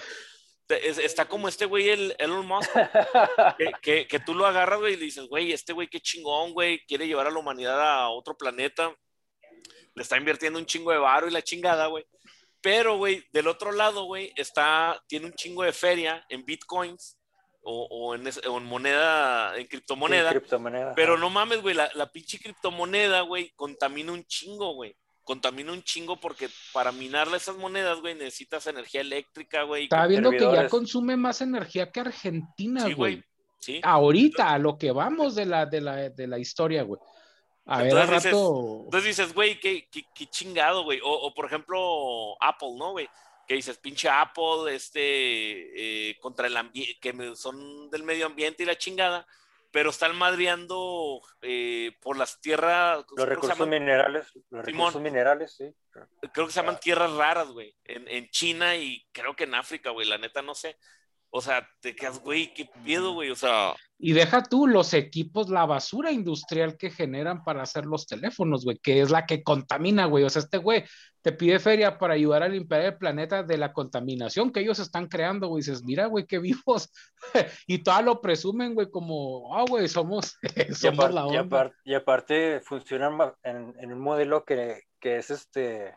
Está 0.71 1.25
como 1.27 1.47
este 1.47 1.65
güey, 1.65 1.89
el 1.89 2.15
Elon 2.17 2.45
Musk, 2.45 2.69
que, 3.57 3.71
que, 3.81 4.07
que 4.07 4.19
tú 4.19 4.33
lo 4.33 4.45
agarras, 4.45 4.79
güey, 4.79 4.93
y 4.93 4.97
le 4.97 5.05
dices, 5.05 5.27
güey, 5.27 5.51
este 5.51 5.73
güey 5.73 5.87
qué 5.87 5.99
chingón, 5.99 6.53
güey, 6.53 6.85
quiere 6.85 7.07
llevar 7.07 7.27
a 7.27 7.31
la 7.31 7.39
humanidad 7.39 7.81
a 7.81 8.09
otro 8.09 8.37
planeta. 8.37 8.95
Le 9.93 10.03
está 10.03 10.17
invirtiendo 10.17 10.57
un 10.57 10.65
chingo 10.65 10.91
de 10.91 10.97
varo 10.97 11.27
y 11.27 11.31
la 11.31 11.41
chingada, 11.41 11.87
güey. 11.87 12.05
Pero, 12.61 12.97
güey, 12.97 13.23
del 13.33 13.47
otro 13.47 13.71
lado, 13.71 14.05
güey, 14.05 14.31
está, 14.35 15.03
tiene 15.07 15.25
un 15.25 15.33
chingo 15.33 15.63
de 15.63 15.73
feria 15.73 16.23
en 16.29 16.45
bitcoins 16.45 17.17
o, 17.63 17.87
o 17.89 18.15
en, 18.15 18.27
o 18.47 18.57
en 18.57 18.65
moneda, 18.65 19.57
en 19.57 19.67
criptomoneda. 19.67 20.29
Sí, 20.29 20.37
criptomoneda. 20.37 20.93
Pero 20.95 21.17
no 21.17 21.29
mames, 21.29 21.61
güey, 21.61 21.75
la, 21.75 21.89
la 21.95 22.11
pinche 22.11 22.39
criptomoneda, 22.39 23.21
güey, 23.21 23.51
contamina 23.55 24.11
un 24.11 24.23
chingo, 24.25 24.73
güey. 24.75 24.95
Contamina 25.23 25.71
un 25.71 25.83
chingo 25.83 26.19
porque 26.19 26.49
para 26.73 26.91
minarle 26.91 27.37
esas 27.37 27.55
monedas, 27.55 27.99
güey, 28.01 28.15
necesitas 28.15 28.65
energía 28.67 29.01
eléctrica, 29.01 29.63
güey. 29.63 29.83
Estaba 29.83 30.07
viendo 30.07 30.31
que 30.31 30.39
ya 30.39 30.67
consume 30.67 31.15
más 31.15 31.41
energía 31.41 31.91
que 31.91 31.99
Argentina, 31.99 32.85
Sí, 32.85 32.93
güey. 32.93 33.23
Sí. 33.59 33.79
Ahorita, 33.83 34.53
a 34.53 34.57
lo 34.57 34.77
que 34.77 34.91
vamos 34.91 35.35
de 35.35 35.45
la, 35.45 35.67
de 35.67 35.81
la, 35.81 36.09
de 36.09 36.27
la 36.27 36.39
historia, 36.39 36.81
güey. 36.83 36.99
A 37.65 37.83
ver, 37.83 37.93
dices- 37.93 38.09
rato. 38.25 38.81
Entonces 38.85 39.03
dices, 39.15 39.33
güey, 39.33 39.59
qué, 39.59 39.87
qué, 39.91 40.03
qué 40.15 40.25
chingado, 40.25 40.83
güey. 40.83 40.99
O, 41.03 41.11
o, 41.11 41.33
por 41.33 41.45
ejemplo, 41.45 42.35
Apple, 42.41 42.71
¿no, 42.75 42.91
güey? 42.91 43.07
Que 43.47 43.53
dices, 43.53 43.77
pinche 43.77 44.09
Apple, 44.09 44.73
este, 44.73 46.09
eh, 46.09 46.19
contra 46.19 46.47
el 46.47 46.57
ambiente, 46.57 46.97
que 46.99 47.35
son 47.35 47.89
del 47.91 48.03
medio 48.03 48.25
ambiente 48.25 48.63
y 48.63 48.65
la 48.65 48.77
chingada, 48.77 49.27
pero 49.71 49.89
están 49.89 50.15
madreando 50.17 51.21
eh, 51.41 51.97
por 52.01 52.17
las 52.17 52.39
tierras, 52.41 53.05
Los 53.15 53.27
recursos 53.27 53.57
llaman- 53.57 53.69
minerales, 53.79 54.27
los 54.49 54.65
Simón. 54.65 54.65
recursos 54.87 55.01
minerales, 55.01 55.53
sí. 55.55 55.73
creo 56.33 56.45
que 56.47 56.53
se 56.53 56.59
llaman 56.59 56.79
tierras 56.79 57.11
raras, 57.13 57.47
güey, 57.47 57.73
en, 57.85 58.07
en 58.07 58.29
China 58.29 58.75
y 58.75 59.05
creo 59.11 59.35
que 59.35 59.45
en 59.45 59.55
África, 59.55 59.89
güey, 59.91 60.07
la 60.07 60.17
neta 60.17 60.41
no 60.41 60.53
sé. 60.55 60.77
O 61.33 61.39
sea, 61.41 61.65
te 61.79 61.95
quedas, 61.95 62.19
güey, 62.19 62.53
qué 62.53 62.69
miedo, 62.83 63.13
güey, 63.13 63.31
o 63.31 63.35
sea, 63.35 63.73
Y 63.97 64.11
deja 64.11 64.43
tú 64.43 64.67
los 64.67 64.93
equipos, 64.93 65.49
la 65.49 65.65
basura 65.65 66.11
industrial 66.11 66.75
que 66.75 66.89
generan 66.89 67.43
para 67.45 67.63
hacer 67.63 67.85
los 67.85 68.05
teléfonos, 68.05 68.65
güey, 68.65 68.77
que 68.79 68.99
es 68.99 69.11
la 69.11 69.25
que 69.25 69.41
contamina, 69.41 70.07
güey. 70.07 70.25
O 70.25 70.29
sea, 70.29 70.41
este 70.41 70.57
güey 70.57 70.83
te 71.21 71.31
pide 71.31 71.59
feria 71.59 71.97
para 71.97 72.15
ayudar 72.15 72.43
a 72.43 72.49
limpiar 72.49 72.81
el 72.81 72.97
planeta 72.97 73.43
de 73.43 73.57
la 73.57 73.71
contaminación 73.71 74.51
que 74.51 74.59
ellos 74.59 74.79
están 74.79 75.07
creando, 75.07 75.47
güey. 75.47 75.61
Dices, 75.61 75.83
mira, 75.85 76.07
güey, 76.07 76.25
qué 76.25 76.37
vivos. 76.39 76.91
y 77.65 77.77
todo 77.77 78.01
lo 78.01 78.19
presumen, 78.19 78.73
güey, 78.73 78.89
como, 78.91 79.55
ah, 79.55 79.63
güey, 79.69 79.87
somos, 79.87 80.35
Y, 80.69 80.73
somos 80.73 81.05
apar- 81.05 81.13
la 81.13 81.21
y 81.33 81.37
onda. 81.37 81.43
apar- 81.43 81.73
y 81.85 81.93
aparte 81.93 82.59
funcionan 82.59 83.33
en, 83.43 83.73
en 83.79 83.93
un 83.93 83.99
modelo 84.01 84.43
que, 84.43 84.81
que 84.99 85.15
es 85.15 85.29
este, 85.31 85.95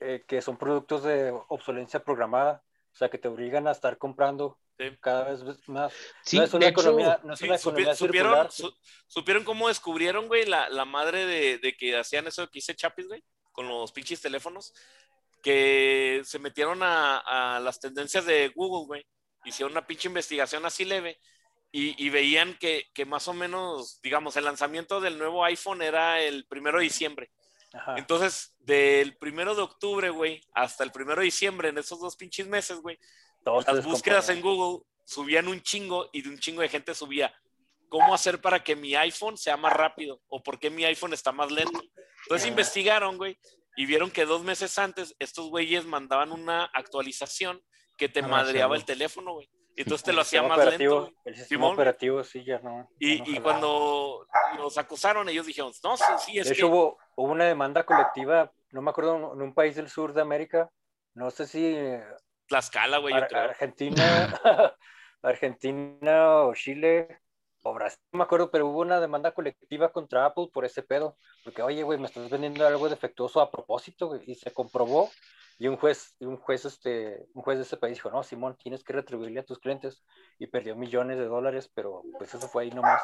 eh, 0.00 0.24
que 0.26 0.42
son 0.42 0.58
productos 0.58 1.04
de 1.04 1.32
obsolencia 1.48 2.02
programada, 2.04 2.62
o 2.92 2.96
sea, 2.96 3.08
que 3.08 3.18
te 3.18 3.28
obligan 3.28 3.66
a 3.66 3.72
estar 3.72 3.96
comprando 3.98 4.58
Sí. 4.78 4.86
cada 5.00 5.24
vez 5.30 5.68
más. 5.68 5.92
Sí, 6.24 6.38
no 6.38 6.44
es 6.44 6.54
una 6.54 6.66
hecho, 6.68 6.80
economía, 6.80 7.20
no 7.22 7.34
es 7.34 7.38
Sí, 7.38 7.44
una 7.46 7.56
supi- 7.56 7.60
economía 7.82 7.94
supieron, 7.94 8.32
circular. 8.48 8.50
su- 8.52 8.74
supieron 9.06 9.44
cómo 9.44 9.68
descubrieron, 9.68 10.26
güey, 10.26 10.46
la, 10.46 10.70
la 10.70 10.86
madre 10.86 11.26
de, 11.26 11.58
de 11.58 11.76
que 11.76 11.96
hacían 11.98 12.26
eso 12.26 12.48
que 12.48 12.60
hice 12.60 12.74
Chapis, 12.74 13.06
güey, 13.08 13.22
con 13.52 13.68
los 13.68 13.92
pinches 13.92 14.22
teléfonos, 14.22 14.72
que 15.42 16.22
se 16.24 16.38
metieron 16.38 16.82
a, 16.82 17.18
a 17.56 17.60
las 17.60 17.80
tendencias 17.80 18.24
de 18.26 18.48
Google, 18.54 18.86
güey, 18.86 19.06
hicieron 19.44 19.72
una 19.72 19.86
pinche 19.86 20.08
investigación 20.08 20.64
así 20.66 20.84
leve 20.84 21.18
y, 21.72 22.02
y 22.04 22.10
veían 22.10 22.56
que, 22.58 22.90
que 22.94 23.04
más 23.04 23.28
o 23.28 23.32
menos, 23.34 24.00
digamos, 24.02 24.36
el 24.36 24.44
lanzamiento 24.44 25.00
del 25.00 25.18
nuevo 25.18 25.44
iPhone 25.44 25.82
era 25.82 26.20
el 26.20 26.46
primero 26.46 26.78
de 26.78 26.84
diciembre. 26.84 27.30
Ajá. 27.72 27.94
Entonces, 27.96 28.54
del 28.58 29.16
primero 29.16 29.54
de 29.54 29.62
octubre, 29.62 30.10
güey, 30.10 30.40
hasta 30.54 30.82
el 30.84 30.90
primero 30.92 31.20
de 31.20 31.26
diciembre, 31.26 31.68
en 31.68 31.78
esos 31.78 32.00
dos 32.00 32.16
pinches 32.16 32.46
meses, 32.48 32.78
güey, 32.80 32.98
Todos 33.44 33.66
las 33.66 33.84
búsquedas 33.84 34.28
en. 34.28 34.40
Google 34.40 34.84
subían 35.04 35.48
un 35.48 35.60
chingo 35.62 36.08
y 36.12 36.22
de 36.22 36.28
un 36.28 36.38
chingo 36.38 36.62
de 36.62 36.68
gente 36.68 36.94
subía 36.94 37.32
cómo 37.88 38.14
hacer 38.14 38.40
para 38.40 38.62
que 38.62 38.76
mi 38.76 38.94
iPhone 38.94 39.36
sea 39.36 39.56
más 39.56 39.72
rápido 39.72 40.20
o 40.28 40.42
por 40.42 40.58
qué 40.60 40.70
mi 40.70 40.84
iPhone 40.84 41.12
está 41.12 41.32
más 41.32 41.50
lento. 41.50 41.80
Entonces 42.24 42.46
investigaron, 42.48 43.16
güey, 43.16 43.38
y 43.76 43.86
vieron 43.86 44.10
que 44.10 44.24
dos 44.24 44.42
meses 44.44 44.78
antes 44.78 45.14
estos 45.18 45.48
güeyes 45.48 45.84
mandaban 45.86 46.30
una 46.32 46.64
actualización 46.66 47.60
que 47.96 48.08
te 48.08 48.20
Ah, 48.20 48.28
madreaba 48.28 48.76
sí. 48.76 48.80
el 48.80 48.86
teléfono, 48.86 49.32
güey. 49.34 49.48
Y 49.76 49.82
entonces 49.82 50.04
te 50.04 50.12
lo 50.12 50.20
hacía 50.22 50.42
más 50.42 50.58
operativo- 50.58 51.04
lento. 51.04 51.20
El 51.24 51.34
sistema 51.36 51.58
Simón. 51.60 51.72
operativo 51.74 52.22
sí 52.24 52.44
ya 52.44 52.58
no. 52.58 52.88
Y, 52.98 53.18
no 53.20 53.24
y 53.26 53.40
cuando 53.40 54.26
los 54.58 54.76
acusaron, 54.78 55.28
ellos 55.28 55.46
dijeron, 55.46 55.72
no, 55.84 55.96
sí, 55.96 56.04
sí, 56.18 56.38
es 56.38 56.48
De 56.48 56.54
que... 56.54 56.58
hecho, 56.60 56.68
hubo, 56.68 56.98
hubo 57.16 57.32
una 57.32 57.44
demanda 57.46 57.84
colectiva, 57.84 58.52
no 58.70 58.82
me 58.82 58.90
acuerdo, 58.90 59.32
en 59.34 59.40
un 59.42 59.54
país 59.54 59.76
del 59.76 59.88
sur 59.88 60.12
de 60.12 60.20
América, 60.20 60.70
no 61.14 61.30
sé 61.30 61.46
si 61.46 61.76
Tlaxcala, 62.46 62.98
güey, 62.98 63.14
yo 63.14 63.20
Ar- 63.22 63.28
creo. 63.28 63.42
Argentina, 63.42 64.40
Argentina 65.22 66.36
o 66.44 66.54
Chile 66.54 67.19
o 67.62 67.74
Brasil, 67.74 68.00
no 68.12 68.18
me 68.18 68.24
acuerdo, 68.24 68.50
pero 68.50 68.68
hubo 68.68 68.80
una 68.80 69.00
demanda 69.00 69.32
colectiva 69.32 69.92
contra 69.92 70.26
Apple 70.26 70.48
por 70.52 70.64
ese 70.64 70.82
pedo, 70.82 71.16
porque 71.44 71.62
oye, 71.62 71.82
güey, 71.82 71.98
me 71.98 72.06
estás 72.06 72.30
vendiendo 72.30 72.66
algo 72.66 72.88
defectuoso 72.88 73.40
a 73.40 73.50
propósito, 73.50 74.08
güey, 74.08 74.22
y 74.26 74.34
se 74.34 74.52
comprobó 74.52 75.10
y 75.60 75.68
un 75.68 75.76
juez, 75.76 76.16
un 76.20 76.38
juez, 76.38 76.64
este, 76.64 77.26
un 77.34 77.42
juez 77.42 77.58
de 77.58 77.64
ese 77.64 77.76
país 77.76 77.96
dijo, 77.96 78.10
no, 78.10 78.22
Simón, 78.22 78.56
tienes 78.56 78.82
que 78.82 78.94
retribuirle 78.94 79.40
a 79.40 79.44
tus 79.44 79.58
clientes 79.58 80.02
y 80.38 80.46
perdió 80.46 80.74
millones 80.74 81.18
de 81.18 81.26
dólares, 81.26 81.70
pero 81.74 82.02
pues 82.16 82.32
eso 82.32 82.48
fue 82.48 82.62
ahí 82.62 82.70
nomás. 82.70 83.02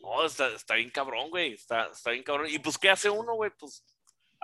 No, 0.00 0.24
está, 0.24 0.46
está 0.54 0.74
bien 0.76 0.90
cabrón, 0.90 1.30
güey. 1.30 1.54
Está, 1.54 1.86
está 1.86 2.12
bien 2.12 2.22
cabrón. 2.22 2.46
¿Y 2.48 2.60
pues 2.60 2.78
qué 2.78 2.90
hace 2.90 3.10
uno, 3.10 3.34
güey? 3.34 3.50
Pues 3.58 3.82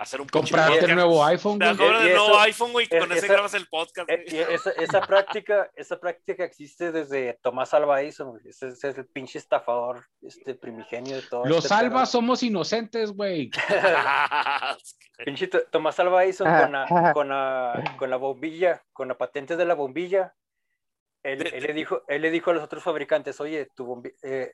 hacer 0.01 0.19
un 0.21 0.27
Comprarte 0.27 0.85
el 0.85 0.95
nuevo 0.95 1.23
iPhone, 1.25 1.59
Te 1.59 1.65
de 1.65 1.73
nuevo 1.75 1.97
eso- 1.97 2.39
iPhone, 2.39 2.71
güey, 2.71 2.87
es- 2.89 2.99
con 2.99 3.11
ese 3.11 3.27
grabas 3.27 3.53
el 3.53 3.67
podcast, 3.67 4.09
güey. 4.09 4.23
y 4.27 4.39
esa, 4.39 4.71
esa 4.71 5.01
práctica, 5.01 5.69
esa 5.75 5.99
práctica 5.99 6.43
existe 6.43 6.91
desde 6.91 7.37
Tomás 7.41 7.73
Alva 7.73 8.01
Edison, 8.01 8.29
güey. 8.31 8.41
Ese, 8.47 8.69
ese 8.69 8.89
es 8.89 8.97
el 8.97 9.05
pinche 9.05 9.37
estafador, 9.37 10.05
este 10.21 10.55
primigenio 10.55 11.15
de 11.17 11.21
todo. 11.21 11.45
Los 11.45 11.57
este 11.59 11.69
salvas 11.69 12.09
somos 12.11 12.41
inocentes, 12.43 13.11
güey. 13.11 13.51
Pinche 15.25 15.47
To- 15.47 15.63
Tomás 15.71 15.99
Alva 15.99 16.23
Edison 16.25 16.47
con 16.47 16.71
la, 16.71 16.83
ajá. 16.83 17.13
con, 17.13 17.29
la, 17.29 17.95
con 17.97 18.09
la 18.09 18.17
bombilla, 18.17 18.83
con 18.93 19.07
la 19.07 19.17
patente 19.17 19.55
de 19.55 19.65
la 19.65 19.75
bombilla. 19.75 20.33
Él, 21.23 21.37
le 21.39 21.73
dijo, 21.73 22.01
él 22.07 22.23
le 22.23 22.31
dijo 22.31 22.49
a 22.49 22.53
los 22.55 22.63
otros 22.63 22.81
fabricantes, 22.83 23.39
oye, 23.39 23.67
tu 23.75 23.85
bombi- 23.85 24.15
eh, 24.23 24.53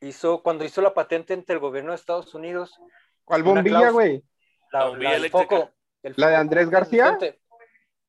hizo, 0.00 0.42
cuando 0.42 0.64
hizo 0.64 0.80
la 0.80 0.94
patente 0.94 1.34
entre 1.34 1.52
el 1.54 1.60
gobierno 1.60 1.90
de 1.90 1.96
Estados 1.96 2.34
Unidos, 2.34 2.78
¿Cuál 3.24 3.42
bombilla, 3.42 3.90
güey? 3.90 4.22
La, 4.72 4.78
La 4.80 4.84
bombilla 4.86 5.10
la- 5.10 5.16
el 5.16 5.22
eléctrica. 5.24 5.56
foco, 5.56 5.72
el 6.02 6.14
¿La 6.16 6.28
de 6.28 6.36
Andrés 6.36 6.70
García? 6.70 7.04
incandescente. 7.06 7.40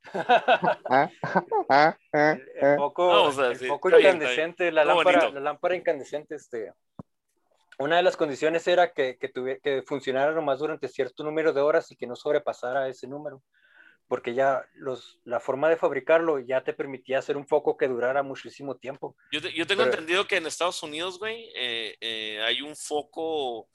Ah, 0.14 1.10
ah, 1.24 1.44
ah, 1.70 1.98
El, 2.14 2.50
el 2.56 2.66
ah. 2.66 2.76
foco, 2.78 3.12
No, 3.14 3.24
o 3.26 3.32
sea, 3.32 3.48
el 3.48 3.58
sí, 3.58 3.68
foco 3.68 3.90
bien, 3.90 4.00
incandescente, 4.02 4.72
la 4.72 4.86
lámpara, 4.86 5.30
la 5.30 5.40
lámpara 5.40 5.76
incandescente, 5.76 6.36
este, 6.36 6.72
una 7.78 7.98
de 7.98 8.04
las 8.04 8.18
condiciones 8.18 8.68
era 8.68 8.92
que, 8.94 9.18
que, 9.18 9.28
tuviera, 9.30 9.60
que 9.62 9.84
funcionara 9.84 10.32
nomás 10.32 10.60
durante 10.60 10.88
cierto 10.88 11.24
número 11.24 11.54
de 11.54 11.62
horas 11.62 11.92
y 11.92 11.96
que 11.96 12.08
no 12.08 12.16
sobrepasara 12.16 12.88
ese 12.88 13.08
número, 13.08 13.44
porque 14.08 14.34
ya 14.34 14.66
los, 14.76 15.20
la 15.26 15.40
forma 15.40 15.70
de 15.70 15.78
fabricarlo 15.78 16.40
ya 16.40 16.64
te 16.64 16.74
permitía 16.74 17.20
hacer 17.20 17.38
un 17.38 17.46
foco 17.46 17.78
que 17.78 17.88
durara 17.88 18.24
muchísimo 18.24 18.76
tiempo. 18.78 19.16
Yo, 19.32 19.42
te- 19.42 19.54
yo 19.54 19.68
tengo 19.68 19.84
Pero- 19.84 19.94
entendido 19.94 20.26
que 20.28 20.38
en 20.38 20.48
Estados 20.48 20.82
Unidos, 20.82 21.20
güey, 21.20 21.52
eh, 21.56 21.96
eh, 22.02 22.42
hay 22.44 22.62
un 22.62 22.76
foco 22.76 23.68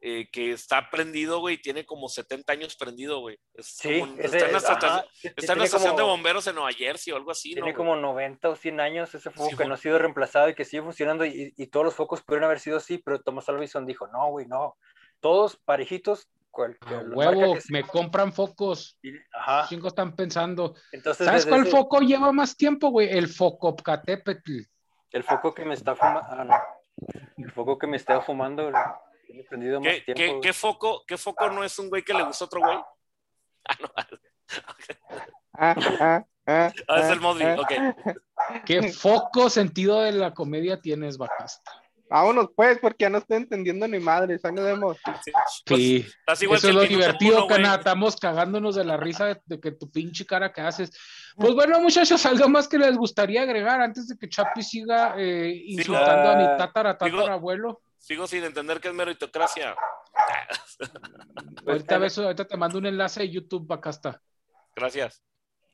eh, 0.00 0.28
que 0.30 0.52
está 0.52 0.90
prendido, 0.90 1.40
güey, 1.40 1.60
tiene 1.60 1.84
como 1.84 2.08
70 2.08 2.52
años 2.52 2.76
prendido, 2.76 3.18
güey. 3.20 3.36
Es 3.54 3.66
Sí, 3.66 3.98
como- 4.00 4.14
ese- 4.14 4.36
está 4.36 4.46
en 4.46 4.52
la, 4.52 4.58
ajá, 4.58 4.72
estación- 4.72 5.04
sí, 5.12 5.28
está 5.28 5.28
en 5.28 5.46
tiene 5.46 5.58
la 5.58 5.64
estación 5.64 5.96
de 5.96 6.02
bomberos 6.04 6.46
en 6.46 6.54
Nueva 6.54 6.70
Jersey 6.72 7.12
o 7.12 7.16
algo 7.16 7.30
así, 7.32 7.52
Tiene 7.54 7.72
¿no? 7.72 7.76
como 7.76 7.96
90 7.96 8.48
o 8.48 8.54
100 8.56 8.78
años 8.80 9.12
ese 9.14 9.30
foco 9.30 9.44
Sí, 9.46 9.50
que 9.50 9.56
bueno. 9.56 9.68
no 9.70 9.74
ha 9.74 9.78
sido 9.78 9.98
reemplazado 9.98 10.48
y 10.48 10.54
que 10.54 10.64
sigue 10.64 10.82
funcionando 10.82 11.24
y, 11.26 11.52
y 11.56 11.66
todos 11.66 11.84
los 11.86 11.94
focos 11.94 12.22
pudieron 12.22 12.44
haber 12.44 12.60
sido 12.60 12.76
así, 12.76 12.98
pero 12.98 13.20
Thomas 13.20 13.48
Alvison 13.48 13.86
dijo, 13.86 14.06
no, 14.06 14.28
güey, 14.30 14.46
no, 14.46 14.76
todos 15.20 15.56
parejitos, 15.56 16.28
cual, 16.50 16.76
A 16.80 16.90
la 16.92 16.96
marca 17.02 17.14
huevo, 17.16 17.54
que 17.54 17.60
me 17.70 17.82
compran 17.82 18.32
focos. 18.32 18.98
ajá, 19.32 19.66
Chingos 19.68 19.88
están 19.92 20.14
pensando. 20.14 20.74
entonces 20.92 21.26
¿Sabes 21.26 21.44
cuál 21.44 21.62
ese- 21.62 21.70
foco 21.72 22.00
lleva 22.00 22.30
más 22.32 22.56
tiempo, 22.56 22.90
güey? 22.90 23.08
El 23.10 23.26
Focopcatépetl. 23.28 24.60
el 25.10 25.24
foco 25.24 25.54
que 25.54 25.64
me 25.64 25.74
está 25.74 25.94
fumando, 25.96 26.20
ah, 26.30 26.44
no, 26.44 26.56
el 27.44 27.50
foco 27.52 27.78
que 27.78 27.86
me 27.86 27.96
está 27.96 28.20
fumando, 28.20 28.70
güey, 28.70 28.74
tiene 29.28 29.44
¿Qué, 29.44 30.00
tiempo. 30.00 30.14
qué- 30.14 30.28
güey. 30.28 30.40
qué 30.40 30.52
foco, 30.52 31.04
¿Qué 31.06 31.16
foco 31.16 31.50
no 31.50 31.62
es 31.64 31.78
un 31.78 31.88
güey 31.88 32.02
que 32.02 32.14
le 32.14 32.22
gusta 32.24 32.44
a 32.44 32.46
otro 32.46 32.60
güey? 32.60 32.78
Ah, 33.68 33.76
no. 33.80 33.88
Ah, 33.96 35.74
ah, 35.76 35.76
ah, 36.00 36.24
Ah, 36.50 36.72
es 36.76 36.84
ah, 36.88 37.12
el 37.12 37.20
Modri, 37.20 37.44
ah. 37.44 37.56
ok. 37.60 37.72
¿Qué 38.64 38.90
foco 38.92 39.50
sentido 39.50 40.00
de 40.00 40.12
la 40.12 40.32
comedia 40.32 40.80
tienes, 40.80 41.18
Bacasta? 41.18 41.70
Vámonos 42.10 42.48
pues, 42.56 42.78
porque 42.78 43.02
ya 43.04 43.10
no 43.10 43.18
estoy 43.18 43.36
entendiendo 43.36 43.86
ni 43.86 43.98
madres. 43.98 44.42
Ahí 44.42 44.52
nos 44.52 44.64
vemos. 44.64 44.96
Sí. 45.22 45.30
Pues, 45.66 46.38
Sí. 46.38 46.46
Eso 46.50 46.68
es 46.68 46.74
lo 46.74 46.80
divertido, 46.84 47.46
cana. 47.46 47.74
Estamos 47.74 48.16
cagándonos 48.16 48.76
de 48.76 48.84
la 48.86 48.96
risa 48.96 49.26
de, 49.26 49.42
de 49.44 49.60
que 49.60 49.72
tu 49.72 49.90
pinche 49.90 50.24
cara 50.24 50.50
que 50.50 50.62
haces. 50.62 50.90
Pues 51.36 51.52
bueno, 51.52 51.78
muchachos, 51.80 52.24
algo 52.24 52.48
más 52.48 52.66
que 52.66 52.78
les 52.78 52.96
gustaría 52.96 53.42
agregar 53.42 53.82
antes 53.82 54.08
de 54.08 54.16
que 54.16 54.26
Chapi 54.26 54.62
siga 54.62 55.16
eh, 55.18 55.52
insultando 55.66 56.30
a 56.30 56.36
mi 56.36 56.44
Ah, 56.44 56.56
tatara, 56.56 56.96
digo- 56.98 57.18
tatarabuelo. 57.18 57.82
Sigo 58.08 58.26
sin 58.26 58.42
entender 58.42 58.80
qué 58.80 58.88
es 58.88 58.94
meritocracia. 58.94 59.76
Pues, 60.78 61.66
ahorita, 61.66 61.96
en- 61.96 62.00
ves- 62.00 62.18
ahorita 62.18 62.46
te 62.46 62.56
mando 62.56 62.78
un 62.78 62.86
enlace 62.86 63.20
de 63.20 63.28
YouTube, 63.28 63.66
Bacasta. 63.66 64.22
Gracias. 64.74 65.22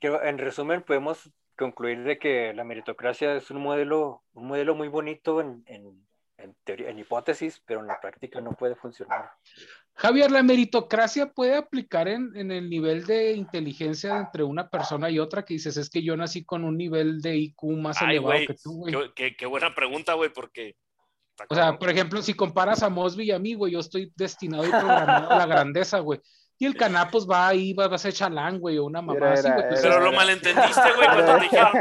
que 0.01 0.07
en 0.07 0.37
resumen 0.37 0.83
podemos 0.83 1.31
concluir 1.57 2.03
de 2.03 2.19
que 2.19 2.53
la 2.53 2.65
meritocracia 2.65 3.37
es 3.37 3.49
un 3.51 3.61
modelo, 3.61 4.21
un 4.33 4.47
modelo 4.47 4.75
muy 4.75 4.89
bonito 4.89 5.39
en, 5.39 5.63
en- 5.67 6.05
en 6.37 6.53
teoría, 6.65 6.89
en 6.89 6.99
hipótesis, 6.99 7.63
pero 7.65 7.79
en 7.79 7.87
la 7.87 8.01
práctica 8.01 8.41
no 8.41 8.51
puede 8.51 8.75
funcionar. 8.75 9.31
Javier, 9.93 10.29
¿la 10.29 10.43
meritocracia 10.43 11.31
puede 11.31 11.55
aplicar 11.55 12.09
en, 12.09 12.35
en, 12.35 12.51
el 12.51 12.69
nivel 12.69 13.05
de 13.05 13.31
inteligencia 13.31 14.17
entre 14.17 14.43
una 14.43 14.69
persona 14.69 15.09
y 15.09 15.19
otra? 15.19 15.45
Que 15.45 15.53
dices, 15.53 15.77
es 15.77 15.89
que 15.89 16.03
yo 16.03 16.17
nací 16.17 16.43
con 16.43 16.65
un 16.65 16.75
nivel 16.77 17.21
de 17.21 17.37
IQ 17.37 17.63
más 17.77 18.01
Ay, 18.01 18.17
elevado 18.17 18.39
que 18.45 18.55
tú, 18.61 18.71
güey. 18.79 18.93
qué, 18.93 19.11
qué- 19.15 19.35
qué 19.37 19.45
buena 19.45 19.73
pregunta, 19.73 20.15
güey, 20.15 20.33
porque. 20.33 20.75
O 21.49 21.55
sea, 21.55 21.77
por 21.77 21.89
ejemplo, 21.89 22.21
si 22.21 22.33
comparas 22.33 22.81
a 22.83 22.89
Mosby 22.89 23.25
y 23.25 23.31
a 23.31 23.39
mí, 23.39 23.53
güey, 23.55 23.73
yo 23.73 23.79
estoy 23.79 24.11
destinado 24.15 24.65
y 24.65 24.69
programado 24.69 25.29
a 25.31 25.37
la 25.37 25.45
grandeza, 25.47 25.99
güey. 25.99 26.19
Y 26.57 26.65
el 26.65 26.75
Caná, 26.77 27.09
pues 27.11 27.27
va 27.29 27.49
ahí, 27.49 27.73
va, 27.73 27.87
va 27.89 27.95
a 27.95 27.99
ser 27.99 28.13
chalán, 28.13 28.59
güey, 28.59 28.77
o 28.77 28.85
una 28.85 29.01
mamá 29.01 29.17
Era, 29.17 29.33
así, 29.33 29.49
güey. 29.51 29.67
pues, 29.67 29.81
Pero 29.81 29.95
era- 29.95 30.03
lo 30.05 30.13
malentendiste, 30.13 30.93
güey, 30.95 31.07
cuando 31.09 31.35
te 31.35 31.41
dijeron. 31.43 31.71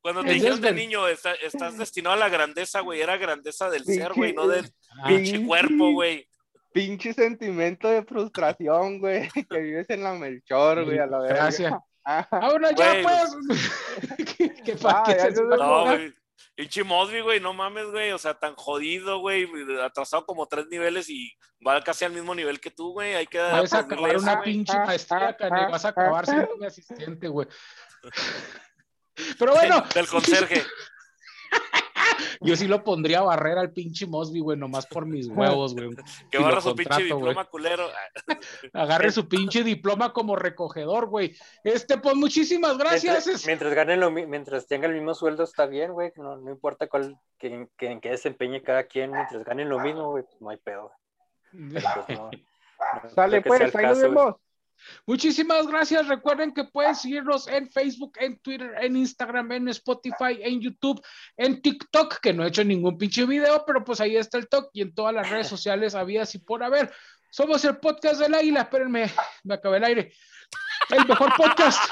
Cuando 0.00 0.24
te 0.24 0.30
dijeron 0.32 0.60
de 0.60 0.72
niño, 0.72 1.06
está- 1.08 1.34
estás 1.34 1.78
destinado 1.78 2.14
a 2.14 2.18
la 2.18 2.28
grandeza, 2.28 2.80
güey. 2.80 3.00
Era 3.00 3.16
grandeza 3.16 3.70
del 3.70 3.84
ser, 3.84 4.12
güey, 4.14 4.32
no 4.32 4.46
del 4.48 4.70
Ah, 5.02 5.08
pinche 5.08 5.44
cuerpo, 5.46 5.92
güey. 5.92 6.28
Pinche 6.72 7.12
sentimiento 7.12 7.88
de 7.88 8.02
frustración, 8.04 8.98
güey, 9.00 9.28
que 9.50 9.58
vives 9.60 9.90
en 9.90 10.02
la 10.04 10.14
Melchor, 10.14 10.84
güey, 10.84 10.98
a 10.98 11.06
la 11.06 11.18
verga. 11.18 11.34
Gracias. 11.36 11.72
Ah, 12.04 12.26
Ahora 12.32 12.70
ya, 12.72 12.94
pues. 13.02 13.56
¿Qué, 14.36 14.54
qué 14.64 14.74
pa- 14.76 15.04
Ah, 15.06 15.16
ya 15.16 15.30
No, 15.30 15.82
güey. 15.86 16.12
Pinche 16.54 16.84
Mosby, 16.84 17.20
güey, 17.20 17.40
no 17.40 17.52
mames, 17.54 17.86
güey. 17.86 18.12
O 18.12 18.18
sea, 18.18 18.34
tan 18.38 18.54
jodido, 18.54 19.18
güey. 19.20 19.48
Atrasado 19.82 20.26
como 20.26 20.46
tres 20.46 20.66
niveles 20.68 21.08
y 21.08 21.32
va 21.66 21.82
casi 21.82 22.04
al 22.04 22.12
mismo 22.12 22.34
nivel 22.34 22.60
que 22.60 22.70
tú, 22.70 22.92
güey. 22.92 23.14
Hay 23.14 23.26
que 23.26 23.38
Vas 23.38 23.72
a 23.72 23.78
aplaudirle 23.78 23.94
acabar 23.94 24.14
eso, 24.16 24.22
una 24.22 24.34
güey. 24.36 24.44
pinche 24.52 24.76
Ah, 24.76 24.84
maestría, 24.86 25.28
ah, 25.28 25.36
Cane, 25.36 25.60
ah, 25.62 25.68
vas 25.68 25.84
a 25.84 25.88
acabar 25.88 26.24
ah, 26.24 26.30
siendo 26.32 26.56
mi 26.56 26.66
asistente, 26.66 27.28
güey. 27.28 27.48
Pero 29.38 29.52
bueno, 29.54 29.82
Del 29.94 30.08
conserje. 30.08 30.64
yo 32.40 32.56
sí 32.56 32.66
lo 32.66 32.82
pondría 32.84 33.20
a 33.20 33.22
barrer 33.22 33.58
al 33.58 33.72
pinche 33.72 34.06
Mosby, 34.06 34.40
güey, 34.40 34.58
nomás 34.58 34.86
por 34.86 35.06
mis 35.06 35.26
huevos, 35.28 35.74
güey. 35.74 35.90
Que 36.30 36.38
barra 36.38 36.60
su 36.60 36.74
pinche 36.74 36.94
güey. 36.94 37.12
diploma 37.12 37.44
culero. 37.44 37.86
Agarre 38.72 39.10
su 39.10 39.28
pinche 39.28 39.62
diploma 39.62 40.12
como 40.12 40.36
recogedor, 40.36 41.06
güey. 41.06 41.34
Este, 41.64 41.98
pues 41.98 42.14
muchísimas 42.16 42.78
gracias. 42.78 43.44
Mientras, 43.46 43.74
ganen 43.74 44.00
lo 44.00 44.10
mi- 44.10 44.26
mientras 44.26 44.66
tenga 44.66 44.86
el 44.86 44.94
mismo 44.94 45.14
sueldo 45.14 45.44
está 45.44 45.66
bien, 45.66 45.92
güey. 45.92 46.12
No, 46.16 46.36
no 46.36 46.50
importa 46.50 46.86
cuál, 46.86 47.18
que, 47.38 47.68
que- 47.76 47.90
en 47.92 48.00
qué 48.00 48.10
desempeñe 48.10 48.62
cada 48.62 48.84
quien, 48.84 49.12
mientras 49.12 49.44
ganen 49.44 49.68
lo 49.68 49.78
mismo, 49.78 50.10
güey, 50.10 50.24
pues 50.24 50.40
no 50.40 50.50
hay 50.50 50.58
pedo. 50.58 50.92
Pues, 51.50 51.84
no- 52.08 52.30
no 52.30 53.10
Sale 53.14 53.42
pues, 53.42 53.74
ahí 53.74 53.86
nos 53.86 53.98
güey. 53.98 54.34
Muchísimas 55.06 55.66
gracias. 55.66 56.08
Recuerden 56.08 56.52
que 56.52 56.64
pueden 56.64 56.94
seguirnos 56.94 57.48
en 57.48 57.70
Facebook, 57.70 58.12
en 58.20 58.38
Twitter, 58.38 58.72
en 58.80 58.96
Instagram, 58.96 59.52
en 59.52 59.68
Spotify, 59.68 60.38
en 60.40 60.60
YouTube, 60.60 61.02
en 61.36 61.60
TikTok, 61.60 62.20
que 62.20 62.32
no 62.32 62.44
he 62.44 62.48
hecho 62.48 62.64
ningún 62.64 62.96
pinche 62.96 63.26
video, 63.26 63.64
pero 63.66 63.84
pues 63.84 64.00
ahí 64.00 64.16
está 64.16 64.38
el 64.38 64.48
TikTok 64.48 64.70
y 64.72 64.82
en 64.82 64.94
todas 64.94 65.14
las 65.14 65.28
redes 65.28 65.48
sociales 65.48 65.94
había 65.94 66.22
así 66.22 66.38
por 66.38 66.62
haber. 66.62 66.92
Somos 67.30 67.64
el 67.64 67.78
podcast 67.78 68.20
del 68.20 68.34
águila. 68.34 68.62
Espérenme, 68.62 69.10
me 69.44 69.54
acabé 69.54 69.78
el 69.78 69.84
aire. 69.84 70.12
El 70.90 71.06
mejor 71.06 71.32
podcast 71.36 71.82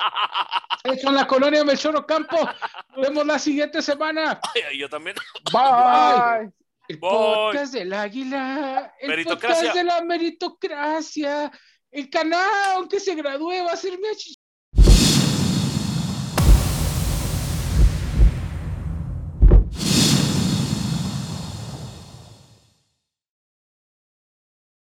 hecho 0.85 1.09
en 1.09 1.15
la 1.15 1.27
colonia 1.27 1.65
Melchor 1.65 2.05
Campo. 2.07 2.37
Nos 2.97 3.09
vemos 3.09 3.27
la 3.27 3.39
siguiente 3.39 3.81
semana. 3.81 4.41
Yo 4.77 4.89
también. 4.89 5.17
Bye. 5.53 6.53
El 6.89 6.99
Voy. 6.99 7.55
podcast 7.55 7.73
del 7.73 7.93
águila. 7.93 8.93
El 9.01 9.25
podcast 9.25 9.75
de 9.75 9.85
la 9.85 10.03
meritocracia. 10.03 11.51
El 11.91 12.09
canal, 12.11 12.77
aunque 12.77 13.01
se 13.01 13.15
gradúe, 13.15 13.65
va 13.65 13.73
a 13.73 13.77
ser 13.77 13.99
mi 13.99 14.09